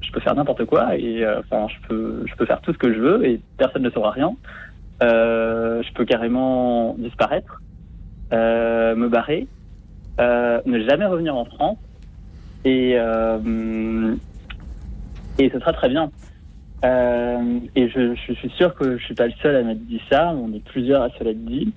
je 0.00 0.10
peux 0.10 0.20
faire 0.20 0.34
n'importe 0.34 0.64
quoi 0.64 0.96
et 0.96 1.24
euh, 1.24 1.40
je 1.50 1.86
peux, 1.88 2.44
faire 2.44 2.60
tout 2.60 2.72
ce 2.72 2.78
que 2.78 2.92
je 2.92 2.98
veux 2.98 3.24
et 3.24 3.40
personne 3.56 3.82
ne 3.82 3.90
saura 3.90 4.10
rien. 4.10 4.34
Euh, 5.02 5.82
je 5.82 5.92
peux 5.92 6.04
carrément 6.04 6.94
disparaître, 6.98 7.60
me 8.32 9.08
barrer, 9.08 9.46
ne 10.18 10.88
jamais 10.88 11.06
revenir 11.06 11.36
en 11.36 11.44
France 11.44 11.78
et 12.64 12.96
et 15.38 15.48
ce 15.50 15.58
sera 15.60 15.72
très 15.72 15.88
bien. 15.88 16.10
Et 16.84 17.88
je, 17.88 18.14
suis 18.16 18.50
sûr 18.56 18.74
que 18.74 18.98
je 18.98 19.04
suis 19.04 19.14
pas 19.14 19.26
le 19.26 19.32
seul 19.40 19.54
à 19.54 19.62
m'être 19.62 19.86
dit 19.86 20.00
ça. 20.10 20.32
On 20.34 20.52
est 20.52 20.64
plusieurs 20.64 21.02
à 21.02 21.10
se 21.10 21.22
l'être 21.22 21.44
dit. 21.44 21.72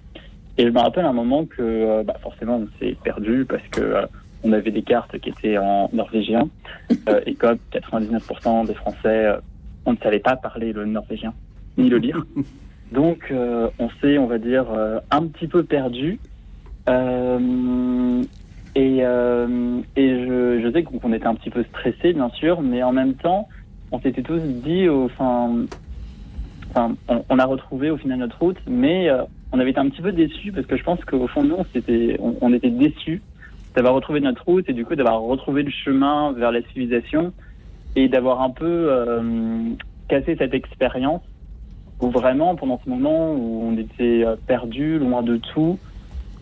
Et 0.58 0.66
je 0.66 0.70
me 0.70 0.80
rappelle 0.80 1.06
un 1.06 1.14
moment 1.14 1.46
que, 1.46 2.04
bah, 2.04 2.16
forcément, 2.22 2.58
on 2.58 2.68
s'est 2.80 2.98
perdu 3.04 3.46
parce 3.48 3.66
que 3.72 4.08
on 4.46 4.54
avait 4.54 4.72
des 4.72 4.84
cartes 4.84 5.18
qui 5.20 5.30
étaient 5.30 5.58
en 5.58 5.90
norvégien. 5.92 6.48
Euh, 7.10 7.20
et 7.26 7.34
comme 7.34 7.58
99% 7.74 8.68
des 8.68 8.74
Français, 8.76 9.00
euh, 9.26 9.38
on 9.86 9.94
ne 9.94 9.98
savait 9.98 10.20
pas 10.20 10.36
parler 10.36 10.72
le 10.72 10.86
norvégien 10.86 11.34
ni 11.78 11.90
le 11.90 11.98
lire. 11.98 12.24
Donc, 12.92 13.28
euh, 13.32 13.70
on 13.80 13.90
s'est, 14.02 14.18
on 14.20 14.28
va 14.28 14.38
dire, 14.38 14.66
un 15.12 15.26
petit 15.28 15.48
peu 15.48 15.64
perdu. 15.64 16.20
Euh, 16.88 18.22
et 18.76 19.00
euh, 19.02 19.80
et 19.96 20.10
je, 20.26 20.62
je 20.64 20.72
sais 20.72 20.84
qu'on 20.84 21.14
était 21.14 21.26
un 21.26 21.36
petit 21.36 21.50
peu 21.50 21.64
stressé, 21.64 22.14
bien 22.14 22.30
sûr, 22.30 22.62
mais 22.62 22.84
en 22.84 22.92
même 22.92 23.16
temps, 23.16 23.48
on 23.92 24.00
s'était 24.00 24.22
tous 24.22 24.40
dit, 24.42 24.88
enfin, 24.90 25.66
enfin, 26.70 26.96
on, 27.08 27.24
on 27.30 27.40
a 27.40 27.46
retrouvé 27.46 27.90
au 27.90 27.98
final 27.98 28.20
notre 28.20 28.40
route, 28.40 28.58
mais 28.68 29.10
euh, 29.10 29.24
on 29.52 29.60
avait 29.60 29.72
été 29.72 29.80
un 29.80 29.90
petit 29.90 30.02
peu 30.02 30.12
déçus 30.12 30.52
parce 30.52 30.68
que 30.68 30.78
je 30.78 30.84
pense 30.84 31.04
qu'au 31.06 31.28
fond 31.28 31.44
de 31.44 31.50
nous, 31.50 31.56
on, 31.58 31.66
s'était- 31.74 32.18
on, 32.20 32.36
on 32.42 32.54
était 32.54 32.70
déçus 32.70 33.22
d'avoir 33.76 33.94
retrouvé 33.94 34.22
notre 34.22 34.44
route 34.46 34.70
et 34.70 34.74
du 34.74 34.86
coup 34.86 34.96
d'avoir 34.96 35.22
retrouvé 35.22 35.64
le 35.64 35.72
chemin 35.72 36.32
vers 36.32 36.52
la 36.52 36.62
civilisation 36.62 37.34
et 37.96 38.08
d'avoir 38.08 38.42
un 38.42 38.50
peu 38.50 38.66
euh, 38.90 39.70
cassé 40.08 40.36
cette 40.38 40.54
expérience 40.54 41.22
où 42.02 42.10
vraiment 42.10 42.56
pendant 42.56 42.80
ce 42.84 42.90
moment 42.90 43.34
où 43.34 43.64
on 43.64 43.78
était 43.78 44.24
euh, 44.26 44.36
perdu, 44.48 45.00
loin 45.00 45.24
de 45.24 45.38
tout, 45.38 45.78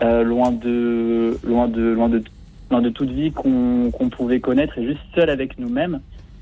euh, 0.02 0.24
loin 0.24 0.52
de 0.52 1.38
loin 1.44 1.68
de 1.68 1.82
loin 1.82 2.10
de 2.10 2.24
loin 2.70 2.82
de 2.82 2.90
toute 2.90 3.10
vie 3.10 3.32
qu'on 3.32 3.92
qu'on 3.92 4.10
pouvait 4.10 4.40
connaître 4.40 4.78
et 4.78 4.86
juste 4.86 5.02
seul 5.16 5.30
avec 5.30 5.58
nous-mêmes, 5.60 6.02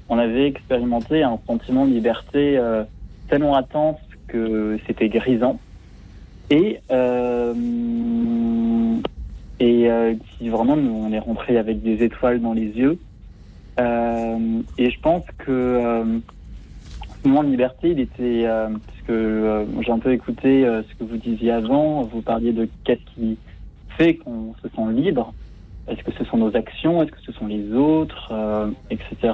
on 0.09 0.17
avait 0.17 0.47
expérimenté 0.47 1.23
un 1.23 1.39
sentiment 1.47 1.85
de 1.85 1.91
liberté 1.91 2.59
tellement 3.29 3.55
intense 3.55 3.97
que 4.27 4.77
c'était 4.85 5.07
grisant. 5.07 5.59
Et 6.49 6.79
et 9.61 9.89
euh, 9.91 10.15
qui 10.15 10.49
vraiment 10.49 10.75
nous 10.75 10.91
on 10.91 11.11
est 11.11 11.19
rentré 11.19 11.57
avec 11.57 11.83
des 11.83 12.03
étoiles 12.03 12.41
dans 12.41 12.53
les 12.53 12.67
yeux. 12.67 12.97
Euh, 13.79 14.61
et 14.79 14.89
je 14.89 14.99
pense 14.99 15.23
que 15.37 15.51
euh, 15.51 16.19
ce 17.23 17.27
moment 17.27 17.43
de 17.43 17.49
liberté 17.49 17.91
il 17.91 17.99
était 17.99 18.45
euh, 18.47 18.69
parce 18.69 19.01
que 19.07 19.13
euh, 19.13 19.65
j'ai 19.81 19.91
un 19.91 19.99
peu 19.99 20.11
écouté 20.11 20.65
euh, 20.65 20.81
ce 20.81 20.95
que 20.95 21.03
vous 21.03 21.17
disiez 21.17 21.51
avant. 21.51 22.01
Vous 22.01 22.23
parliez 22.23 22.53
de 22.53 22.67
qu'est-ce 22.83 23.05
qui 23.13 23.37
fait 23.97 24.15
qu'on 24.15 24.55
se 24.63 24.67
sent 24.67 24.91
libre. 24.93 25.31
Est-ce 25.87 26.03
que 26.03 26.11
ce 26.11 26.25
sont 26.25 26.37
nos 26.37 26.55
actions? 26.55 27.03
Est-ce 27.03 27.11
que 27.11 27.21
ce 27.21 27.31
sont 27.31 27.45
les 27.45 27.71
autres? 27.71 28.29
Euh, 28.31 28.67
etc 28.89 29.31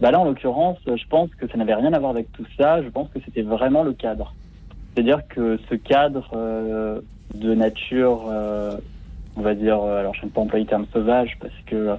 bah 0.00 0.10
là 0.10 0.18
en 0.18 0.24
l'occurrence 0.24 0.78
je 0.84 1.06
pense 1.08 1.30
que 1.36 1.46
ça 1.46 1.56
n'avait 1.56 1.76
rien 1.76 1.92
à 1.92 2.00
voir 2.00 2.10
avec 2.10 2.30
tout 2.32 2.44
ça. 2.58 2.82
Je 2.82 2.88
pense 2.88 3.08
que 3.10 3.20
c'était 3.24 3.42
vraiment 3.42 3.84
le 3.84 3.92
cadre. 3.92 4.34
C'est-à-dire 4.92 5.20
que 5.28 5.60
ce 5.70 5.76
cadre 5.76 6.28
euh, 6.34 7.00
de 7.34 7.54
nature 7.54 8.26
euh, 8.28 8.76
on 9.36 9.42
va 9.42 9.54
dire, 9.54 9.80
euh, 9.80 10.00
alors 10.00 10.14
je 10.14 10.22
n'aime 10.22 10.30
pas 10.30 10.40
employer 10.40 10.64
le 10.64 10.68
terme 10.68 10.86
sauvage 10.92 11.36
parce 11.40 11.54
que 11.66 11.74
euh, 11.76 11.96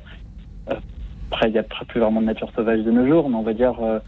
après 1.32 1.50
il 1.50 1.54
n'y 1.54 1.60
a 1.60 1.64
plus 1.64 2.00
vraiment 2.00 2.22
de 2.22 2.26
nature 2.26 2.52
sauvage 2.56 2.82
de 2.82 2.92
nos 2.92 3.08
jours, 3.08 3.30
mais 3.30 3.36
on 3.36 3.44
va 3.44 3.54
dire 3.54 3.82
euh, 3.82 4.00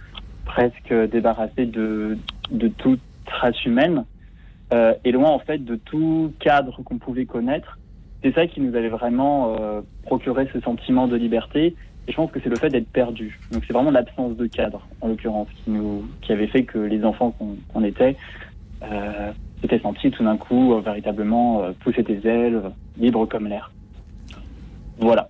presque 0.46 0.94
débarrassé 1.12 1.66
de, 1.66 2.18
de 2.52 2.68
toute 2.68 3.02
trace 3.26 3.66
humaine 3.66 4.06
et 5.06 5.14
loin 5.14 5.30
en 5.30 5.40
fait 5.40 5.60
de 5.64 5.76
tout 5.78 6.34
cadre 6.40 6.82
qu'on 6.84 6.98
pouvait 6.98 7.26
connaître. 7.26 7.78
C'est 8.22 8.34
ça 8.36 8.48
qui 8.48 8.60
nous 8.60 8.76
avait 8.76 8.90
vraiment 8.90 9.56
procuré 10.04 10.50
ce 10.52 10.60
sentiment 10.60 11.08
de 11.08 11.16
liberté 11.16 11.74
et 12.08 12.12
je 12.12 12.16
pense 12.16 12.32
que 12.32 12.40
c'est 12.42 12.50
le 12.50 12.58
fait 12.58 12.70
d'être 12.70 12.90
perdu. 12.90 13.40
Donc 13.52 13.64
c'est 13.66 13.72
vraiment 13.72 13.92
l'absence 13.92 14.36
de 14.36 14.46
cadre 14.46 14.86
en 15.00 15.08
l'occurrence 15.08 15.48
qui 15.64 15.72
nous 15.72 16.06
qui 16.22 16.34
avait 16.34 16.48
fait 16.48 16.64
que 16.64 16.80
les 16.80 17.06
enfants 17.06 17.32
qu'on 17.32 17.56
qu'on 17.74 17.84
était 17.86 18.18
euh, 18.84 19.32
s'étaient 19.62 19.80
sentis 19.80 20.12
tout 20.12 20.24
d'un 20.24 20.38
coup 20.38 20.74
euh, 20.74 20.82
véritablement 20.82 21.64
euh, 21.64 21.72
pousser 21.80 22.04
des 22.04 22.26
ailes, 22.28 22.62
libre 22.98 23.26
comme 23.26 23.48
l'air. 23.48 23.72
Voilà. 25.00 25.30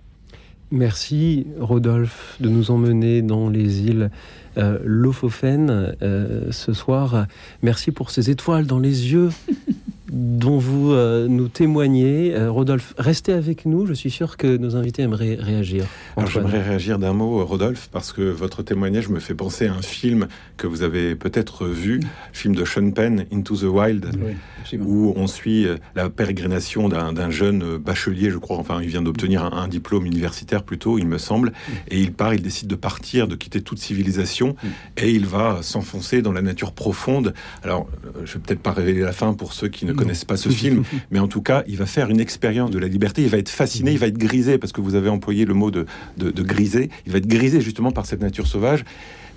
Merci 0.70 1.46
Rodolphe 1.58 2.36
de 2.40 2.50
nous 2.50 2.70
emmener 2.70 3.22
dans 3.22 3.48
les 3.48 3.86
îles 3.86 4.10
euh, 4.58 4.78
Lofofen 4.84 5.94
euh, 6.02 6.52
ce 6.52 6.74
soir. 6.74 7.26
Merci 7.62 7.90
pour 7.90 8.10
ces 8.10 8.28
étoiles 8.28 8.66
dans 8.66 8.78
les 8.78 9.12
yeux. 9.12 9.30
dont 10.10 10.58
vous 10.58 10.92
euh, 10.92 11.26
nous 11.28 11.48
témoignez. 11.48 12.34
Euh, 12.34 12.50
Rodolphe, 12.50 12.94
restez 12.98 13.32
avec 13.32 13.66
nous. 13.66 13.86
Je 13.86 13.92
suis 13.92 14.10
sûr 14.10 14.36
que 14.36 14.56
nos 14.56 14.76
invités 14.76 15.02
aimeraient 15.02 15.36
réagir. 15.38 15.84
Alors, 16.16 16.30
j'aimerais 16.30 16.62
réagir 16.62 16.98
d'un 16.98 17.12
mot, 17.12 17.44
Rodolphe, 17.44 17.88
parce 17.92 18.12
que 18.12 18.22
votre 18.22 18.62
témoignage 18.62 19.08
me 19.08 19.20
fait 19.20 19.34
penser 19.34 19.66
à 19.66 19.74
un 19.74 19.82
film 19.82 20.28
que 20.56 20.66
vous 20.66 20.82
avez 20.82 21.14
peut-être 21.14 21.66
vu, 21.66 22.00
film 22.32 22.54
de 22.54 22.64
Sean 22.64 22.90
Penn, 22.90 23.26
Into 23.32 23.56
the 23.56 23.64
Wild, 23.64 24.10
Oui, 24.22 24.78
où 24.78 25.12
on 25.16 25.26
suit 25.26 25.66
euh, 25.66 25.76
la 25.94 26.08
pérégrination 26.10 26.88
d'un 26.88 27.12
d'un 27.12 27.30
jeune 27.30 27.78
bachelier, 27.78 28.30
je 28.30 28.38
crois, 28.38 28.58
enfin, 28.58 28.80
il 28.82 28.88
vient 28.88 29.02
d'obtenir 29.02 29.44
un, 29.44 29.52
un 29.52 29.68
diplôme 29.68 30.06
universitaire 30.06 30.62
plutôt, 30.62 30.98
il 30.98 31.06
me 31.06 31.18
semble, 31.18 31.52
et 31.88 32.00
il 32.00 32.12
part, 32.12 32.34
il 32.34 32.42
décide 32.42 32.68
de 32.68 32.74
partir, 32.74 33.28
de 33.28 33.34
quitter 33.34 33.60
toute 33.60 33.78
civilisation, 33.78 34.56
et 34.96 35.10
il 35.10 35.26
va 35.26 35.58
s'enfoncer 35.62 36.22
dans 36.22 36.32
la 36.32 36.42
nature 36.42 36.72
profonde. 36.72 37.34
Alors, 37.62 37.88
je 38.24 38.34
vais 38.34 38.40
peut-être 38.40 38.60
pas 38.60 38.72
révéler 38.72 39.00
la 39.00 39.12
fin 39.12 39.32
pour 39.34 39.52
ceux 39.52 39.68
qui 39.68 39.86
ne. 39.86 39.97
Connaissent 39.98 40.24
pas 40.24 40.36
ce 40.36 40.48
film, 40.48 40.84
mais 41.10 41.18
en 41.18 41.28
tout 41.28 41.42
cas, 41.42 41.64
il 41.66 41.76
va 41.76 41.86
faire 41.86 42.10
une 42.10 42.20
expérience 42.20 42.70
de 42.70 42.78
la 42.78 42.88
liberté, 42.88 43.22
il 43.22 43.28
va 43.28 43.38
être 43.38 43.48
fasciné, 43.48 43.92
il 43.92 43.98
va 43.98 44.06
être 44.06 44.18
grisé, 44.18 44.58
parce 44.58 44.72
que 44.72 44.80
vous 44.80 44.94
avez 44.94 45.08
employé 45.08 45.44
le 45.44 45.54
mot 45.54 45.70
de, 45.70 45.86
de, 46.16 46.30
de 46.30 46.42
griser, 46.42 46.90
il 47.06 47.12
va 47.12 47.18
être 47.18 47.26
grisé 47.26 47.60
justement 47.60 47.92
par 47.92 48.06
cette 48.06 48.20
nature 48.20 48.46
sauvage. 48.46 48.84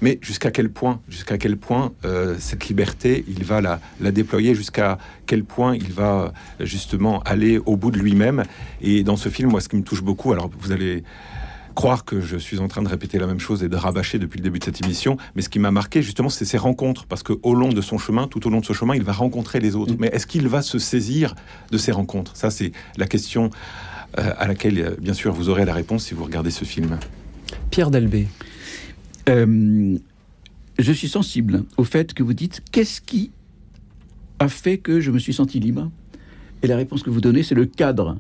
Mais 0.02 0.18
jusqu'à 0.22 0.50
quel 0.50 0.72
point, 0.72 1.00
jusqu'à 1.08 1.38
quel 1.38 1.58
point 1.58 1.94
euh, 2.06 2.36
cette 2.40 2.68
liberté, 2.68 3.24
il 3.28 3.44
va 3.44 3.62
la, 3.62 3.80
la 4.00 4.12
déployer, 4.12 4.56
jusqu'à 4.56 4.98
quel 5.28 5.44
point 5.44 5.76
il 5.76 5.94
va 5.94 6.34
euh, 6.60 6.66
justement 6.66 7.22
aller 7.22 7.60
au 7.60 7.78
bout 7.78 7.92
de 7.92 8.00
lui-même? 8.00 8.44
Et 8.82 9.04
dans 9.04 9.16
ce 9.16 9.30
film, 9.30 9.52
moi, 9.52 9.62
ce 9.62 9.70
qui 9.70 9.76
me 9.76 9.84
touche 9.84 10.02
beaucoup, 10.02 10.32
alors 10.34 10.50
vous 10.60 10.72
allez 10.72 11.04
croire 11.76 12.06
que 12.06 12.22
je 12.22 12.38
suis 12.38 12.60
en 12.60 12.68
train 12.68 12.82
de 12.82 12.90
répéter 12.90 13.18
la 13.18 13.28
même 13.28 13.40
chose 13.40 13.64
et 13.64 13.70
de 13.70 13.76
rabâcher 13.76 14.20
depuis 14.20 14.38
le 14.38 14.44
début 14.44 14.60
de 14.60 14.64
cette 14.64 14.84
émission, 14.84 15.18
mais 15.36 15.42
ce 15.42 15.50
qui 15.50 15.60
m'a 15.60 15.72
marqué 15.72 16.02
justement, 16.02 16.30
c'est 16.30 16.46
ces 16.46 16.58
rencontres, 16.58 17.06
parce 17.06 17.24
que 17.24 17.34
au 17.44 17.56
long 17.56 17.70
de 17.70 17.82
son 17.82 17.98
chemin, 17.98 18.28
tout 18.28 18.46
au 18.48 18.50
long 18.50 18.60
de 18.60 18.66
ce 18.66 18.74
chemin, 18.74 18.96
il 18.96 19.04
va 19.04 19.14
rencontrer 19.14 19.60
les 19.60 19.76
autres. 19.76 19.94
Mm. 19.94 19.98
Mais 20.00 20.08
est-ce 20.08 20.28
qu'il 20.28 20.48
va 20.48 20.62
se 20.62 20.80
saisir 20.80 21.36
de 21.72 21.78
ces 21.78 21.92
rencontres? 21.92 22.36
Ça, 22.36 22.50
c'est 22.50 22.72
la 22.98 23.08
question 23.08 23.50
euh, 24.20 24.34
à 24.38 24.48
laquelle, 24.48 24.80
euh, 24.80 24.96
bien 25.00 25.14
sûr, 25.14 25.34
vous 25.34 25.50
aurez 25.50 25.66
la 25.66 25.74
réponse 25.74 26.06
si 26.06 26.14
vous 26.14 26.24
regardez 26.24 26.52
ce 26.52 26.66
film. 26.66 27.00
Pierre 27.70 27.92
Delbé. 27.92 28.28
Euh, 29.30 29.98
je 30.80 30.92
suis 30.92 31.08
sensible 31.08 31.64
au 31.78 31.84
fait 31.84 32.14
que 32.14 32.24
vous 32.24 32.34
dites 32.34 32.62
qu'est-ce 32.72 33.02
qui 33.02 33.32
a 34.40 34.50
fait 34.50 34.78
que 34.78 35.00
je 35.00 35.12
me 35.12 35.20
suis 35.20 35.34
senti 35.34 35.60
libre? 35.60 35.90
Et 36.64 36.68
la 36.68 36.76
réponse 36.76 37.04
que 37.04 37.10
vous 37.10 37.22
donnez, 37.22 37.44
c'est 37.44 37.56
le 37.56 37.66
cadre, 37.66 38.18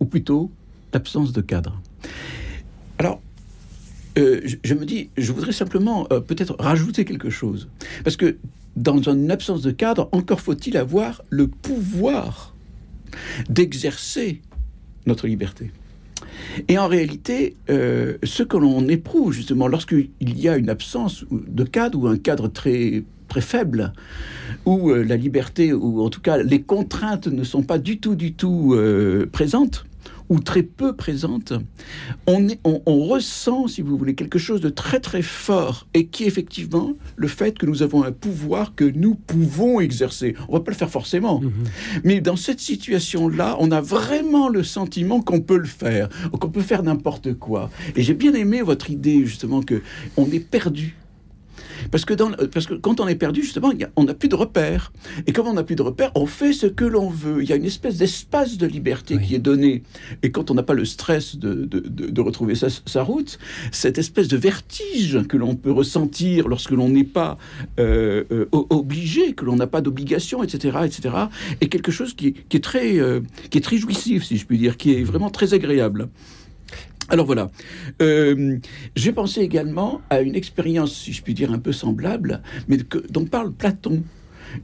ou 0.00 0.04
plutôt 0.04 0.50
l'absence 0.92 1.32
de 1.32 1.40
cadre. 1.40 1.80
Alors, 2.98 3.20
euh, 4.16 4.40
je, 4.62 4.74
me 4.74 4.84
dis, 4.84 5.10
je 5.16 5.32
voudrais 5.32 5.52
simplement 5.52 6.06
euh, 6.12 6.20
peut-être 6.20 6.56
rajouter 6.58 7.04
quelque 7.04 7.30
chose. 7.30 7.68
Parce 8.04 8.16
que 8.16 8.36
dans 8.76 9.02
une 9.02 9.30
absence 9.30 9.62
de 9.62 9.70
cadre, 9.70 10.08
encore 10.12 10.40
faut-il 10.40 10.76
avoir 10.76 11.22
le 11.30 11.48
pouvoir 11.48 12.54
d'exercer 13.48 14.40
notre 15.06 15.26
liberté. 15.26 15.70
Et 16.68 16.78
en 16.78 16.88
réalité, 16.88 17.56
euh, 17.70 18.16
ce 18.22 18.42
que 18.42 18.56
l'on 18.56 18.88
éprouve 18.88 19.32
justement 19.32 19.68
lorsqu'il 19.68 20.10
y 20.20 20.48
a 20.48 20.56
une 20.56 20.68
absence 20.68 21.24
de 21.30 21.64
cadre 21.64 21.98
ou 21.98 22.06
un 22.06 22.18
cadre 22.18 22.48
très 22.48 23.04
très 23.28 23.40
faible, 23.40 23.92
où 24.64 24.92
la 24.92 25.16
liberté 25.16 25.72
ou 25.72 26.02
en 26.02 26.10
tout 26.10 26.20
cas 26.20 26.36
les 26.38 26.62
contraintes 26.62 27.26
ne 27.26 27.42
sont 27.42 27.62
pas 27.62 27.78
du 27.78 27.98
tout 27.98 28.14
du 28.14 28.32
tout 28.32 28.76
présentes 29.32 29.86
ou 30.28 30.40
très 30.40 30.62
peu 30.62 30.94
présentes, 30.96 31.52
on, 32.26 32.48
est- 32.48 32.58
on- 32.64 32.82
on 32.86 33.04
ressent, 33.06 33.68
si 33.68 33.82
vous 33.82 33.96
voulez, 33.98 34.14
quelque 34.14 34.38
chose 34.38 34.60
de 34.60 34.68
très 34.70 35.00
très 35.00 35.22
fort 35.22 35.86
et 35.94 36.06
qui 36.06 36.24
est 36.24 36.26
effectivement 36.26 36.94
le 37.16 37.28
fait 37.28 37.58
que 37.58 37.66
nous 37.66 37.82
avons 37.82 38.02
un 38.04 38.12
pouvoir 38.12 38.74
que 38.74 38.84
nous 38.84 39.14
pouvons 39.14 39.80
exercer. 39.80 40.34
On 40.48 40.54
va 40.54 40.60
pas 40.60 40.70
le 40.70 40.76
faire 40.76 40.90
forcément, 40.90 41.42
mais 42.04 42.20
dans 42.20 42.36
cette 42.36 42.60
situation-là, 42.60 43.56
on 43.60 43.70
a 43.70 43.80
vraiment 43.80 44.48
le 44.48 44.62
sentiment 44.62 45.20
qu'on 45.20 45.40
peut 45.40 45.58
le 45.58 45.64
faire, 45.66 46.08
qu'on 46.40 46.48
peut 46.50 46.62
faire 46.62 46.82
n'importe 46.82 47.34
quoi. 47.34 47.70
Et 47.96 48.02
j'ai 48.02 48.14
bien 48.14 48.32
aimé 48.34 48.62
votre 48.62 48.90
idée, 48.90 49.26
justement, 49.26 49.62
que 49.62 49.82
on 50.16 50.26
est 50.30 50.40
perdu. 50.40 50.96
Parce 51.90 52.04
que, 52.04 52.14
dans, 52.14 52.28
le- 52.30 52.48
parce 52.48 52.66
que 52.66 52.74
quand 52.74 53.00
on 53.00 53.08
est 53.08 53.14
perdu, 53.14 53.42
justement, 53.42 53.72
y 53.72 53.84
a- 53.84 53.90
on 53.96 54.04
n'a 54.04 54.14
plus 54.14 54.28
de 54.28 54.34
repères. 54.34 54.92
Et 55.26 55.32
comme 55.32 55.46
on 55.46 55.54
n'a 55.54 55.62
plus 55.64 55.76
de 55.76 55.82
repères, 55.82 56.10
on 56.14 56.26
fait 56.26 56.52
ce 56.52 56.66
que 56.66 56.84
l'on 56.84 57.08
veut. 57.10 57.42
Il 57.42 57.48
y 57.48 57.52
a 57.52 57.56
une 57.56 57.64
espèce 57.64 57.96
d'espace 57.98 58.56
de 58.56 58.66
liberté 58.66 59.16
Oui. 59.16 59.26
qui 59.26 59.34
est 59.34 59.38
donné. 59.40 59.82
Et 60.22 60.30
quand 60.30 60.50
on 60.50 60.54
n'a 60.54 60.62
pas 60.62 60.74
le 60.74 60.84
stress 60.84 61.36
de, 61.36 61.54
de- 61.54 61.80
de- 61.80 62.10
de 62.10 62.20
retrouver 62.20 62.54
sa, 62.54 62.68
sa 62.70 63.02
route, 63.02 63.38
cette 63.72 63.98
espèce 63.98 64.28
de 64.28 64.36
vertige 64.36 65.20
que 65.28 65.36
l'on 65.36 65.54
peut 65.56 65.72
ressentir 65.72 66.48
lorsque 66.48 66.70
l'on 66.70 66.88
n'est 66.88 67.04
pas 67.04 67.38
euh, 67.78 68.24
euh, 68.30 68.46
obligé, 68.52 69.32
que 69.34 69.44
l'on 69.44 69.56
n'a 69.56 69.66
pas 69.66 69.80
d'obligation, 69.80 70.42
etc., 70.42 70.78
etc., 70.84 71.14
est 71.60 71.68
quelque 71.68 71.92
chose 71.92 72.14
qui, 72.14 72.34
qui 72.48 72.56
est 72.56 72.60
très, 72.64 72.98
euh, 72.98 73.20
qui 73.50 73.58
est 73.58 73.60
très 73.60 73.76
jouissif, 73.78 74.24
si 74.24 74.36
je 74.36 74.46
puis 74.46 74.58
dire, 74.58 74.76
qui 74.76 74.92
est 74.94 75.02
vraiment 75.02 75.30
très 75.30 75.54
agréable. 75.54 76.08
Alors 77.08 77.26
voilà. 77.26 77.50
Euh, 78.02 78.58
J'ai 78.96 79.12
pensé 79.12 79.40
également 79.42 80.00
à 80.10 80.20
une 80.20 80.34
expérience, 80.34 80.94
si 80.96 81.12
je 81.12 81.22
puis 81.22 81.34
dire, 81.34 81.52
un 81.52 81.58
peu 81.58 81.72
semblable, 81.72 82.42
mais 82.68 82.78
que- 82.78 83.04
dont 83.10 83.24
parle 83.26 83.52
Platon. 83.52 84.02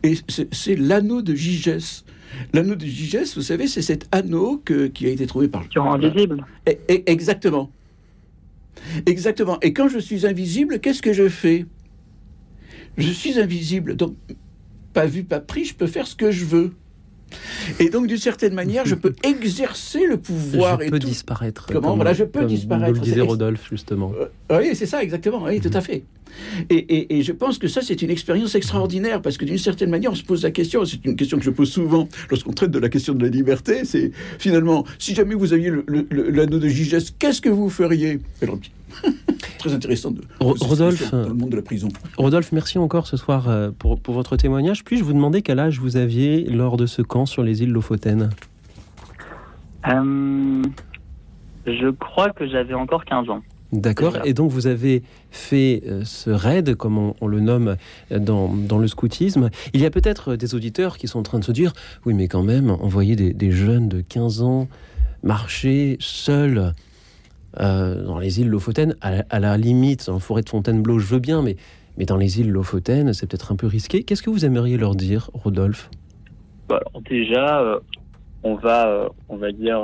Et 0.03 0.15
c'est 0.53 0.77
l'anneau 0.77 1.21
de 1.23 1.35
Gigès. 1.35 2.05
L'anneau 2.53 2.77
de 2.77 2.87
Gigès, 2.87 3.35
vous 3.35 3.43
savez, 3.43 3.67
c'est 3.67 3.83
cet 3.83 4.09
anneau 4.15 4.63
que- 4.65 4.87
qui 4.87 5.07
a 5.07 5.11
été 5.11 5.27
trouvé 5.27 5.49
par... 5.49 5.69
Qui 5.69 5.79
rend 5.79 5.95
invisible. 5.95 6.45
Eh, 6.67 6.79
eh, 6.89 7.11
Exactement. 7.11 7.71
Exactement. 9.07 9.59
Et 9.61 9.73
quand 9.73 9.89
je 9.89 9.99
suis 9.99 10.27
invisible, 10.27 10.81
qu'est-ce 10.81 11.03
que 11.03 11.13
je 11.13 11.29
fais? 11.29 11.67
Je 12.97 13.11
suis 13.11 13.39
invisible. 13.39 13.97
Donc, 13.97 14.17
pas 14.93 15.07
vu, 15.07 15.25
pas 15.25 15.41
pris, 15.41 15.65
je 15.65 15.75
peux 15.75 15.87
faire 15.87 16.07
ce 16.07 16.15
que 16.15 16.31
je 16.31 16.45
veux. 16.45 16.73
Et 17.79 17.89
donc, 17.91 18.07
d'une 18.07 18.19
certaine 18.19 18.55
manière, 18.55 18.87
je 18.87 18.95
peux 18.95 19.13
exercer 19.23 20.07
le 20.07 20.17
pouvoir 20.17 20.79
je 20.81 20.87
et 20.87 20.91
peux 20.91 20.99
tout. 20.99 21.07
disparaître. 21.09 21.67
Comment 21.73 21.95
Voilà, 21.97 22.13
je 22.13 22.25
peux 22.25 22.41
comme 22.41 22.49
disparaître. 22.49 22.93
Nous 22.95 23.01
le 23.01 23.05
disait 23.05 23.21
Rodolphe, 23.21 23.67
justement. 23.71 24.13
Euh, 24.51 24.59
oui, 24.61 24.75
c'est 24.75 24.87
ça, 24.87 25.03
exactement. 25.03 25.43
Oui, 25.45 25.61
tout 25.61 25.71
à 25.73 25.81
fait. 25.81 26.03
Et, 26.71 26.77
et- 26.77 27.19
et 27.19 27.23
je 27.23 27.33
pense 27.33 27.59
que 27.59 27.67
ça, 27.67 27.81
c'est 27.83 28.01
une 28.03 28.11
expérience 28.11 28.55
extraordinaire 28.55 29.21
parce 29.21 29.37
que 29.37 29.45
d'une 29.45 29.59
certaine 29.59 29.91
manière, 29.91 30.13
on 30.13 30.15
se 30.15 30.23
pose 30.23 30.43
la 30.45 30.51
question. 30.53 30.85
C'est 30.85 31.05
une 31.05 31.17
question 31.17 31.39
que 31.39 31.45
je 31.45 31.51
pose 31.51 31.71
souvent 31.71 32.09
lorsqu'on 32.31 32.53
traite 32.53 32.71
de 32.71 32.79
la 32.79 32.89
question 32.89 33.15
de 33.15 33.23
la 33.25 33.29
liberté. 33.31 33.85
C'est 33.85 34.13
finalement, 34.39 34.85
si 34.99 35.15
jamais 35.15 35.35
vous 35.35 35.53
aviez 35.53 35.71
l'anneau 36.11 36.59
de 36.59 36.69
Gigès, 36.69 37.13
qu'est-ce 37.19 37.41
que 37.41 37.49
vous 37.49 37.69
feriez? 37.69 38.21
Alors, 38.43 38.59
Très 39.59 39.75
intéressant 39.75 40.11
de, 40.11 40.23
Rodolphe, 40.41 41.11
dans 41.11 41.29
le 41.29 41.35
monde 41.35 41.51
de 41.51 41.57
la 41.57 41.63
prison. 41.63 41.89
Rodolphe, 42.17 42.53
merci 42.53 42.79
encore 42.79 43.07
ce 43.07 43.17
soir 43.17 43.49
euh, 43.49 43.71
pour, 43.79 44.01
pour 44.01 44.15
votre 44.15 44.37
témoignage. 44.37 44.85
Puis-je 44.85 45.05
vous 45.05 45.13
demander 45.13 45.43
quel 45.43 45.59
âge 45.59 45.79
vous 45.79 45.97
aviez 45.97 46.45
lors 46.45 46.77
de 46.77 46.87
ce 46.87 47.03
camp 47.03 47.27
sur 47.27 47.43
les 47.43 47.63
îles 47.63 47.71
Lofoten? 47.71 48.31
Euh, 49.89 50.63
je 51.67 51.91
crois 51.91 52.31
que 52.31 52.49
j'avais 52.49 52.75
encore 52.75 53.05
15 53.05 53.29
ans. 53.31 53.43
D'accord. 53.73 54.19
Et 54.25 54.35
donc 54.35 54.51
vous 54.51 54.67
avez 54.67 55.03
fait 55.31 55.83
euh, 55.87 56.03
ce 56.05 56.31
raid, 56.31 56.75
comme 56.75 56.99
on, 56.99 57.15
on 57.21 57.29
le 57.29 57.41
nomme 57.41 57.77
dans, 58.11 58.49
dans 58.49 58.79
le 58.79 58.89
scoutisme. 58.89 59.51
Il 59.75 59.81
y 59.81 59.87
a 59.87 59.91
peut-être 59.91 60.37
des 60.37 60.55
auditeurs 60.55 60.99
qui 60.99 61.07
sont 61.07 61.21
en 61.21 61.23
train 61.23 61.39
de 61.39 61.45
se 61.45 61.53
dire, 61.53 61.73
oui 62.05 62.15
mais 62.15 62.27
quand 62.27 62.43
même, 62.43 62.71
envoyer 62.71 63.15
des, 63.15 63.33
des 63.33 63.53
jeunes 63.53 63.89
de 63.89 64.01
15 64.01 64.43
ans 64.43 64.69
marcher 65.23 65.97
seuls 66.01 66.73
euh, 67.59 68.05
dans 68.05 68.19
les 68.19 68.41
îles 68.41 68.49
Lofoten, 68.49 68.95
à, 69.01 69.11
la- 69.11 69.25
à 69.31 69.41
la 69.41 69.57
limite, 69.57 70.09
en 70.09 70.19
forêt 70.21 70.43
de 70.43 70.49
Fontainebleau, 70.49 70.99
je 70.99 71.07
veux 71.07 71.19
bien, 71.19 71.43
mais, 71.43 71.57
mais 71.97 72.05
dans 72.05 72.17
les 72.17 72.41
îles 72.41 72.51
Lofoten, 72.51 73.13
c'est 73.13 73.27
peut-être 73.29 73.51
un 73.53 73.57
peu 73.57 73.67
risqué. 73.67 74.03
Qu'est-ce 74.05 74.23
que 74.23 74.31
vous 74.31 74.45
aimeriez 74.45 74.77
leur 74.77 74.95
dire, 74.95 75.31
Rodolphe? 75.35 75.91
Alors 76.69 77.03
déjà, 77.09 77.61
euh, 77.61 77.81
on 78.45 78.55
va, 78.55 78.89
euh, 78.89 79.09
on 79.29 79.37
va 79.37 79.51
dire, 79.53 79.81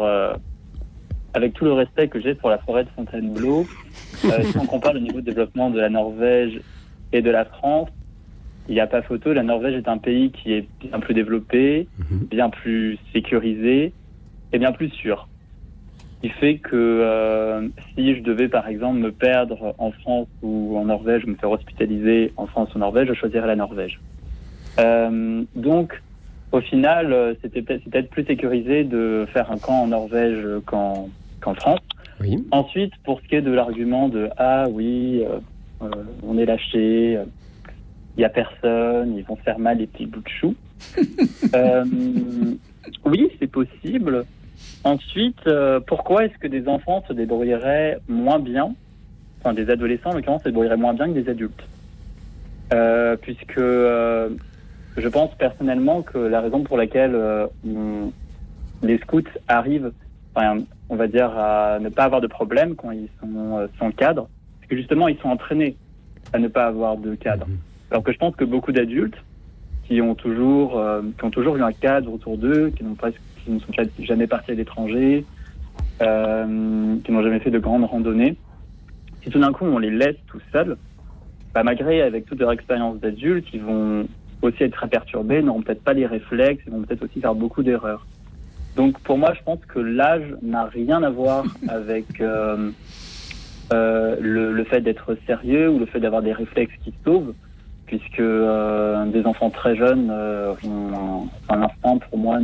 avec 1.35 1.53
tout 1.55 1.65
le 1.65 1.73
respect 1.73 2.09
que 2.09 2.21
j'ai 2.21 2.35
pour 2.35 2.49
la 2.51 2.59
forêt 2.59 2.85
de 2.85 2.89
Fontainebleau, 2.91 3.67
si 4.15 4.59
on 4.59 4.67
compare 4.67 4.93
le 4.95 5.01
niveau 5.01 5.21
de 5.21 5.27
développement 5.27 5.71
de 5.71 5.79
la 5.81 5.89
Norvège 5.91 6.61
et 7.13 7.23
de 7.23 7.31
la 7.31 7.45
France, 7.45 7.89
il 8.69 8.75
n'y 8.75 8.81
a 8.81 8.87
pas 8.87 9.03
photo. 9.03 9.33
La 9.33 9.43
Norvège 9.43 9.75
est 9.75 9.89
un 9.89 9.99
pays 9.99 10.33
qui 10.33 10.53
est 10.53 10.67
bien 10.81 10.99
plus 11.01 11.15
développé, 11.15 11.87
Mhm. 11.99 12.27
bien 12.29 12.51
plus 12.51 12.99
sécurisé 13.13 13.93
et 14.53 14.59
bien 14.59 14.73
plus 14.73 14.89
sûr. 14.91 15.29
Qui 16.23 16.31
fait 16.31 16.59
que 16.59 16.75
euh, 16.75 17.69
si 17.95 18.17
je 18.17 18.23
devais 18.23 18.49
par 18.49 18.69
exemple 18.69 18.99
me 18.99 19.13
perdre 19.13 19.75
en 19.79 19.93
France 19.93 20.29
ou 20.43 20.77
en 20.79 20.87
Norvège, 20.87 21.27
me 21.27 21.35
faire 21.35 21.51
hospitaliser 21.51 22.33
en 22.37 22.47
France 22.47 22.71
ou 22.75 22.77
en 22.77 22.81
Norvège, 22.81 23.09
je 23.09 23.15
choisirais 23.15 23.47
la 23.47 23.57
Norvège. 23.57 24.01
Euh, 24.79 25.43
donc, 25.55 26.03
au 26.53 26.61
final, 26.61 27.13
euh, 27.13 27.35
c'était 27.43 27.63
peut-être 27.63 28.11
plus 28.11 28.25
sécurisé 28.25 28.85
de 28.85 29.27
faire 29.33 29.51
un 29.51 29.59
camp 29.59 29.83
en 29.83 29.89
Norvège 29.89 30.45
qu'en 30.65 31.09
France. 31.55 31.81
Oui. 32.21 32.45
Ensuite, 32.51 32.93
pour 33.05 33.21
ce 33.21 33.29
qui 33.29 33.35
est 33.35 33.43
de 33.43 33.53
l'argument 33.53 34.09
de 34.09 34.31
ah 34.39 34.67
oui, 34.71 35.23
euh, 35.23 35.39
euh, 35.83 35.89
on 36.23 36.39
est 36.39 36.47
lâché, 36.47 37.19
il 38.17 38.21
y 38.21 38.25
a 38.25 38.31
personne, 38.31 39.17
ils 39.17 39.25
vont 39.25 39.37
faire 39.37 39.59
mal 39.59 39.79
les 39.79 39.87
petits 39.87 40.07
bouts 40.07 40.23
de 40.23 40.29
chou. 40.29 40.55
Euh, 41.55 41.85
oui, 43.05 43.31
c'est 43.39 43.47
possible. 43.47 44.25
Ensuite, 44.85 45.47
euh, 45.49 45.81
pourquoi 45.81 46.27
est-ce 46.27 46.39
que 46.39 46.47
des 46.47 46.69
enfants 46.69 47.03
se 47.09 47.13
débrouilleraient 47.13 47.99
moins 48.09 48.39
bien, 48.39 48.75
enfin 49.41 49.53
des 49.53 49.69
adolescents 49.69 50.11
en 50.11 50.15
l'occurrence 50.15 50.43
se 50.43 50.49
débrouilleraient 50.49 50.77
moins 50.77 50.95
bien 50.95 51.09
que 51.09 51.19
des 51.19 51.29
adultes 51.29 51.63
Euh, 52.73 53.17
Puisque 53.17 53.59
euh, 53.59 54.29
je 54.97 55.09
pense 55.09 55.35
personnellement 55.35 56.03
que 56.03 56.19
la 56.19 56.41
raison 56.41 56.63
pour 56.63 56.77
laquelle 56.77 57.17
les 58.83 58.99
scouts 58.99 59.23
arrivent, 59.49 59.93
enfin, 60.35 60.61
on 60.89 60.97
va 60.97 61.09
dire, 61.09 61.37
à 61.37 61.79
ne 61.81 61.89
pas 61.89 62.05
avoir 62.05 62.21
de 62.21 62.29
problème 62.29 62.77
quand 62.77 62.93
ils 62.93 63.09
sont 63.21 63.69
sans 63.81 63.91
cadre, 63.91 64.29
c'est 64.61 64.69
que 64.69 64.77
justement, 64.77 65.09
ils 65.09 65.19
sont 65.19 65.31
entraînés 65.31 65.77
à 66.33 66.39
ne 66.39 66.49
pas 66.49 66.67
avoir 66.67 66.97
de 66.97 67.15
cadre. 67.15 67.47
Alors 67.91 68.05
que 68.05 68.13
je 68.13 68.19
pense 68.19 68.37
que 68.37 68.45
beaucoup 68.45 68.73
d'adultes 68.73 69.17
qui 69.87 70.01
ont 70.01 70.15
toujours, 70.15 70.81
qui 71.19 71.25
ont 71.25 71.31
toujours 71.31 71.57
eu 71.57 71.63
un 71.63 71.73
cadre 71.73 72.13
autour 72.13 72.39
d'eux, 72.39 72.71
qui 72.71 72.85
n'ont 72.85 72.95
presque, 72.95 73.21
qui 73.47 73.53
ne 73.53 73.61
sont 73.61 73.73
jamais 74.01 74.27
partis 74.27 74.51
à 74.51 74.55
l'étranger, 74.55 75.25
euh, 76.03 76.97
qui 77.05 77.13
n'ont 77.13 77.23
jamais 77.23 77.39
fait 77.39 77.51
de 77.51 77.59
grandes 77.59 77.85
randonnées, 77.85 78.37
si 79.23 79.31
tout 79.31 79.39
d'un 79.39 79.53
coup 79.53 79.65
on 79.65 79.79
les 79.79 79.91
laisse 79.91 80.17
tout 80.27 80.41
seuls, 80.53 80.77
bah, 81.55 81.63
malgré 81.63 82.03
avec 82.03 82.27
toute 82.27 82.41
leur 82.41 82.53
expérience 82.53 82.99
d'adultes, 83.01 83.47
ils 83.53 83.63
vont 83.63 84.07
aussi 84.43 84.65
être 84.65 84.75
très 84.75 84.89
perturbés, 84.89 85.43
n'auront 85.43 85.63
peut-être 85.63 85.83
pas 85.83 85.95
les 85.95 86.07
réflexes, 86.07 86.63
ils 86.67 86.73
vont 86.73 86.83
peut-être 86.83 87.05
aussi 87.05 87.21
faire 87.21 87.35
beaucoup 87.35 87.63
d'erreurs. 87.63 88.07
Donc 88.75 88.99
pour 89.01 89.17
moi, 89.17 89.33
je 89.35 89.43
pense 89.43 89.65
que 89.67 89.79
l'âge 89.79 90.35
n'a 90.43 90.65
rien 90.65 91.03
à 91.03 91.11
voir 91.11 91.45
avec 91.69 92.21
euh, 92.21 92.71
euh, 93.73 94.17
le, 94.21 94.53
le 94.53 94.65
fait 94.65 94.81
d'être 94.81 95.17
sérieux 95.27 95.71
ou 95.71 95.79
le 95.79 95.87
fait 95.87 96.01
d'avoir 96.01 96.23
des 96.23 96.33
réflexes 96.33 96.75
qui 96.85 96.93
sauvent, 97.05 97.33
puisque 97.87 98.21
euh, 98.21 99.05
des 99.07 99.25
enfants 99.25 99.51
très 99.51 99.77
jeunes 99.77 100.09
euh, 100.11 100.53
un 101.49 101.63
instinct 101.63 101.99
pour 102.11 102.19
moi 102.19 102.39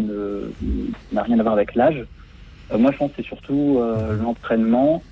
n'a 1.12 1.22
rien 1.22 1.38
à 1.38 1.42
voir 1.42 1.54
avec 1.54 1.74
l'âge. 1.74 2.06
Euh, 2.72 2.78
moi, 2.78 2.92
je 2.92 2.98
pense 2.98 3.10
que 3.10 3.16
c'est 3.18 3.28
surtout 3.28 3.78
euh, 3.78 4.16
l'entraînement 4.16 5.02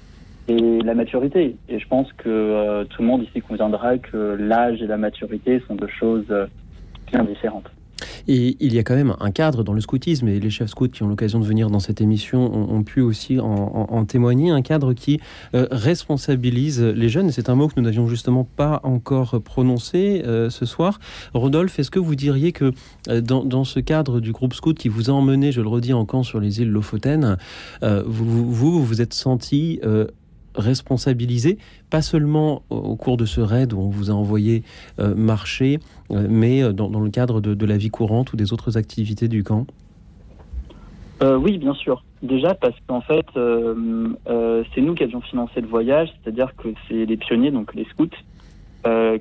et 0.49 0.81
la 0.83 0.95
maturité. 0.95 1.57
Et 1.69 1.79
je 1.79 1.87
pense 1.87 2.13
que 2.15 2.29
euh, 2.29 2.85
tout 2.85 3.03
le 3.03 3.09
monde 3.09 3.23
ici 3.23 3.41
conviendra 3.41 3.99
que 3.99 4.37
l'âge 4.39 4.83
et 4.83 4.87
la 4.87 4.97
maturité 4.97 5.63
sont 5.67 5.75
deux 5.75 5.89
choses 5.89 6.25
euh, 6.31 6.47
bien 7.07 7.25
différentes. 7.25 7.71
Et 8.33 8.57
il 8.61 8.73
y 8.73 8.79
a 8.79 8.85
quand 8.85 8.95
même 8.95 9.17
un 9.19 9.33
cadre 9.33 9.65
dans 9.65 9.73
le 9.73 9.81
scoutisme, 9.81 10.29
et 10.29 10.39
les 10.39 10.51
chefs 10.51 10.71
scouts 10.71 10.87
qui 10.87 11.03
ont 11.03 11.09
l'occasion 11.09 11.41
de 11.41 11.45
venir 11.45 11.69
dans 11.69 11.81
cette 11.81 12.01
émission 12.01 12.71
ont, 12.73 12.85
pu 12.85 13.01
aussi 13.01 13.41
en, 13.41 14.05
témoigner, 14.05 14.51
un 14.51 14.63
cadre 14.63 14.93
qui 14.93 15.19
euh, 15.53 15.67
responsabilise 15.73 16.81
les 16.81 17.09
jeunes. 17.09 17.33
C'est 17.33 17.49
un 17.49 17.57
mot 17.57 17.67
que 17.67 17.73
nous 17.77 17.83
n'avions 17.83 18.07
justement 18.07 18.45
pas 18.45 18.83
encore 18.85 19.43
prononcé 19.43 20.23
euh, 20.25 20.49
ce 20.49 20.65
soir. 20.65 21.01
Rodolphe, 21.35 21.81
est-ce 21.81 21.91
que 21.91 21.99
vous 21.99 22.15
diriez 22.15 22.53
que 22.53 22.73
euh, 23.09 23.21
dans, 23.21 23.65
ce 23.65 23.81
cadre 23.81 24.21
du 24.21 24.31
groupe 24.31 24.55
scout 24.55 24.79
qui 24.79 24.89
vous 24.89 25.11
a 25.11 25.13
emmené, 25.13 25.51
je 25.51 25.61
le 25.61 25.69
redis, 25.69 25.93
en 25.93 26.05
camp 26.05 26.23
sur 26.23 26.39
les 26.39 26.61
îles 26.61 26.71
Lofoten, 26.71 27.37
vous 27.83 28.55
vous 28.55 28.85
vous 28.85 29.03
êtes 29.03 29.13
senti 29.13 29.81
responsabilisé, 30.55 31.59
pas 31.91 32.03
seulement 32.03 32.63
au- 32.71 32.97
cours 32.97 33.17
de 33.17 33.25
ce 33.25 33.41
raid 33.41 33.73
où 33.73 33.81
on 33.81 33.89
vous 33.89 34.11
a 34.11 34.15
envoyé 34.15 34.63
euh, 34.99 35.15
marcher, 35.15 35.79
euh, 36.11 36.27
mais 36.29 36.63
euh, 36.63 36.73
dans, 36.73 37.01
le 37.01 37.11
cadre 37.11 37.41
de, 37.41 37.67
la 37.67 37.77
vie 37.77 37.91
courante 37.91 38.33
ou 38.33 38.37
des 38.37 38.53
autres 38.53 38.77
activités 38.77 39.29
du 39.29 39.43
camp 39.43 39.67
oui, 41.23 41.59
bien 41.59 41.75
sûr. 41.75 42.03
Déjà 42.23 42.55
parce 42.55 42.75
qu'en 42.87 43.03
fait, 43.03 43.27
c'est 43.35 44.81
nous 44.81 44.95
qui 44.95 45.03
avions 45.03 45.21
financé 45.21 45.61
le 45.61 45.67
voyage, 45.67 46.09
c'est-à-dire 46.17 46.57
que 46.57 46.69
c'est 46.89 47.05
les 47.05 47.19
pionniers, 47.19 47.51
donc 47.51 47.75
les 47.75 47.85
scouts, 47.85 48.09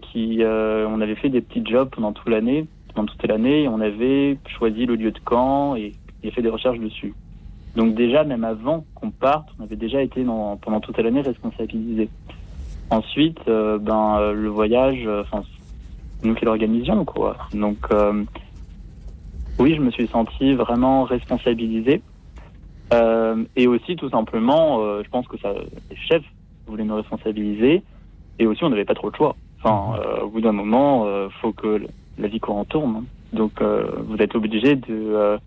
qui 0.03 0.39
on 0.41 1.01
avait 1.01 1.15
fait 1.15 1.27
des 1.27 1.41
petits 1.41 1.61
jobs 1.69 1.89
pendant 1.89 2.13
toute 2.13 2.29
l'année, 2.29 2.67
pendant 2.95 3.11
toute 3.11 3.29
on 3.29 3.81
avait 3.81 4.37
choisi 4.57 4.85
le 4.85 4.95
lieu 4.95 5.11
de 5.11 5.19
camp 5.19 5.75
et, 5.75 5.91
et 6.23 6.31
fait 6.31 6.41
des 6.41 6.47
recherches 6.47 6.79
dessus. 6.79 7.13
Donc 7.75 7.95
déjà, 7.95 8.23
même 8.23 8.43
avant 8.43 8.85
qu'on 8.95 9.11
parte, 9.11 9.47
on 9.59 9.63
avait 9.63 9.75
déjà 9.75 10.01
été 10.01 10.23
pendant 10.23 10.79
toute 10.79 10.97
l'année 10.97 11.21
responsabilisés. 11.21 12.09
Ensuite, 12.89 13.39
euh, 13.47 13.77
ben 13.77 14.17
euh, 14.17 14.33
le 14.33 14.49
voyage, 14.49 15.03
euh, 15.05 15.21
enfin 15.21 15.43
nous 16.23 16.33
qui 16.33 16.45
l'organisions 16.45 17.05
quoi. 17.05 17.37
Donc 17.53 17.77
euh, 17.91 18.23
oui, 19.59 19.75
je 19.75 19.81
me 19.81 19.91
suis 19.91 20.07
senti 20.07 20.53
vraiment 20.53 21.03
responsabilisé. 21.03 22.01
Euh, 22.91 23.43
et 23.55 23.67
aussi, 23.67 23.95
tout 23.95 24.09
simplement, 24.09 24.79
je 25.03 25.09
pense 25.09 25.27
que 25.27 25.37
ça, 25.37 25.53
les 25.89 25.95
chefs 25.95 26.23
voulaient 26.65 26.85
nous 26.85 26.95
responsabiliser. 26.95 27.83
Et 28.39 28.47
aussi, 28.47 28.63
on 28.63 28.69
n'avait 28.69 28.85
pas 28.85 28.95
trop 28.95 29.09
le 29.09 29.15
choix. 29.15 29.35
Enfin, 29.61 29.99
au 30.23 30.29
bout 30.29 30.41
d'un 30.41 30.53
moment, 30.53 31.05
euh, 31.05 31.27
faut 31.41 31.51
que 31.51 31.85
la 32.17 32.27
vie 32.27 32.39
courante 32.39 32.69
tourne. 32.69 33.03
Donc, 33.33 33.61
vous 33.61 34.17
êtes 34.17 34.33
obligé 34.33 34.75
de, 34.75 35.37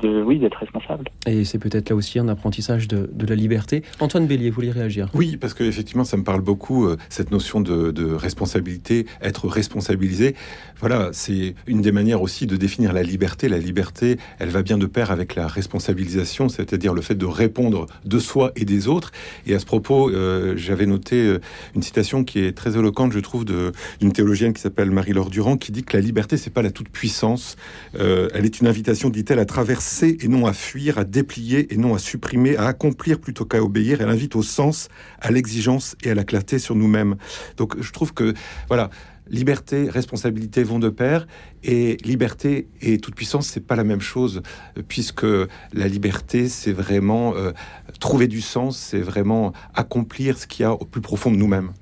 de, 0.00 0.22
oui, 0.22 0.38
d'être 0.38 0.58
responsable. 0.58 1.04
Et 1.26 1.44
c'est 1.44 1.58
peut-être 1.58 1.90
là 1.90 1.96
aussi 1.96 2.18
un 2.18 2.28
apprentissage 2.28 2.88
de, 2.88 3.08
de 3.12 3.26
la 3.26 3.34
liberté. 3.34 3.82
Antoine 4.00 4.26
Bélier, 4.26 4.50
vous 4.50 4.56
voulez 4.56 4.70
réagir? 4.70 5.08
Oui, 5.14 5.36
parce 5.36 5.54
que 5.54 5.64
effectivement, 5.64 6.04
ça 6.04 6.16
me 6.16 6.24
parle 6.24 6.40
beaucoup 6.40 6.86
euh, 6.86 6.96
cette 7.08 7.30
notion 7.30 7.60
de, 7.60 7.90
de 7.90 8.12
responsabilité, 8.12 9.06
être 9.22 9.48
responsabilisé. 9.48 10.34
Voilà, 10.80 11.10
c'est 11.12 11.54
une 11.66 11.80
des 11.80 11.92
manières 11.92 12.20
aussi 12.20 12.46
de 12.46 12.56
définir 12.56 12.92
la 12.92 13.02
liberté. 13.02 13.48
La 13.48 13.58
liberté, 13.58 14.18
elle 14.38 14.50
va 14.50 14.62
bien 14.62 14.76
de 14.76 14.86
pair 14.86 15.10
avec 15.10 15.34
la 15.34 15.46
responsabilisation, 15.46 16.48
c'est-à-dire 16.48 16.92
le 16.92 17.00
fait 17.00 17.14
de 17.14 17.26
répondre 17.26 17.86
de 18.04 18.18
soi 18.18 18.52
et 18.56 18.64
des 18.64 18.88
autres. 18.88 19.12
Et 19.46 19.54
à 19.54 19.58
ce 19.58 19.64
propos, 19.64 20.10
euh, 20.10 20.54
j'avais 20.56 20.86
noté 20.86 21.16
euh, 21.16 21.38
une 21.74 21.82
citation 21.82 22.24
qui 22.24 22.40
est 22.40 22.52
très 22.52 22.76
éloquente, 22.76 23.12
je 23.12 23.20
trouve, 23.20 23.44
d'une 23.44 24.12
théologienne 24.12 24.52
qui 24.52 24.60
s'appelle 24.60 24.90
Marie-Laure 24.90 25.30
Durand, 25.30 25.56
qui 25.56 25.72
dit 25.72 25.84
que 25.84 25.96
la 25.96 26.02
liberté, 26.02 26.36
c'est 26.36 26.52
pas 26.52 26.62
la 26.62 26.70
toute 26.70 26.88
puissance. 26.88 27.56
Euh, 27.98 28.28
elle 28.34 28.44
est 28.44 28.60
une 28.60 28.66
invitation, 28.66 29.08
dit-elle, 29.08 29.38
à 29.38 29.46
traverser 29.46 29.85
et 30.02 30.28
non 30.28 30.46
à 30.46 30.52
fuir, 30.52 30.98
à 30.98 31.04
déplier 31.04 31.72
et 31.72 31.76
non 31.76 31.94
à 31.94 31.98
supprimer, 31.98 32.56
à 32.56 32.66
accomplir 32.66 33.20
plutôt 33.20 33.44
qu'à 33.44 33.62
obéir. 33.62 34.00
Elle 34.00 34.08
invite 34.08 34.36
au 34.36 34.42
sens, 34.42 34.88
à 35.20 35.30
l'exigence 35.30 35.96
et 36.02 36.10
à 36.10 36.14
la 36.14 36.24
clarté 36.24 36.58
sur 36.58 36.74
nous-mêmes. 36.74 37.16
Donc 37.56 37.80
je 37.80 37.92
trouve 37.92 38.12
que, 38.12 38.34
voilà, 38.68 38.90
liberté, 39.28 39.88
responsabilité 39.88 40.62
vont 40.62 40.78
de 40.78 40.88
pair, 40.88 41.26
et 41.62 41.96
liberté 42.04 42.68
et 42.80 42.98
toute 42.98 43.14
puissance, 43.14 43.48
c'est 43.48 43.66
pas 43.66 43.76
la 43.76 43.84
même 43.84 44.00
chose, 44.00 44.42
puisque 44.88 45.26
la 45.72 45.88
liberté, 45.88 46.48
c'est 46.48 46.72
vraiment 46.72 47.34
euh, 47.34 47.52
trouver 47.98 48.28
du 48.28 48.40
sens, 48.40 48.78
c'est 48.78 49.00
vraiment 49.00 49.52
accomplir 49.74 50.38
ce 50.38 50.46
qu'il 50.46 50.62
y 50.62 50.66
a 50.66 50.72
au 50.72 50.84
plus 50.84 51.00
profond 51.00 51.30
de 51.30 51.36
nous-mêmes. 51.36 51.72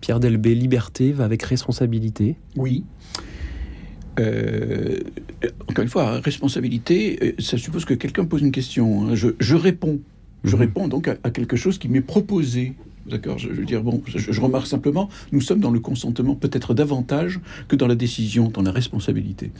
Pierre 0.00 0.20
Delbé, 0.20 0.54
liberté 0.54 1.12
va 1.12 1.24
avec 1.24 1.42
responsabilité? 1.42 2.36
Oui. 2.56 2.84
Euh, 4.18 4.98
encore 5.68 5.82
une 5.82 5.88
fois, 5.90 6.20
responsabilité, 6.20 7.18
euh, 7.22 7.32
ça 7.38 7.58
suppose 7.58 7.84
que 7.84 7.94
quelqu'un 7.94 8.24
pose 8.24 8.42
une 8.42 8.52
question. 8.52 9.08
hein. 9.08 9.14
Je, 9.14 9.28
je 9.38 9.54
réponds. 9.56 10.00
Je 10.44 10.54
Mhm. 10.54 10.60
réponds 10.62 10.88
donc 10.88 11.08
à, 11.08 11.16
à 11.24 11.30
quelque 11.30 11.56
chose 11.56 11.78
qui 11.78 11.88
m'est 11.88 12.00
proposé. 12.00 12.74
D'accord 13.08 13.38
je, 13.38 13.48
je 13.48 13.54
veux 13.60 13.64
dire, 13.64 13.82
bon, 13.84 14.02
je, 14.06 14.18
je 14.18 14.40
remarque 14.40 14.66
simplement, 14.66 15.08
nous 15.30 15.40
sommes 15.40 15.60
dans 15.60 15.70
le 15.70 15.78
consentement 15.78 16.34
peut-être 16.34 16.74
davantage 16.74 17.38
que 17.68 17.76
dans 17.76 17.86
la 17.86 17.94
décision, 17.94 18.48
dans 18.52 18.62
la 18.62 18.72
responsabilité. 18.72 19.52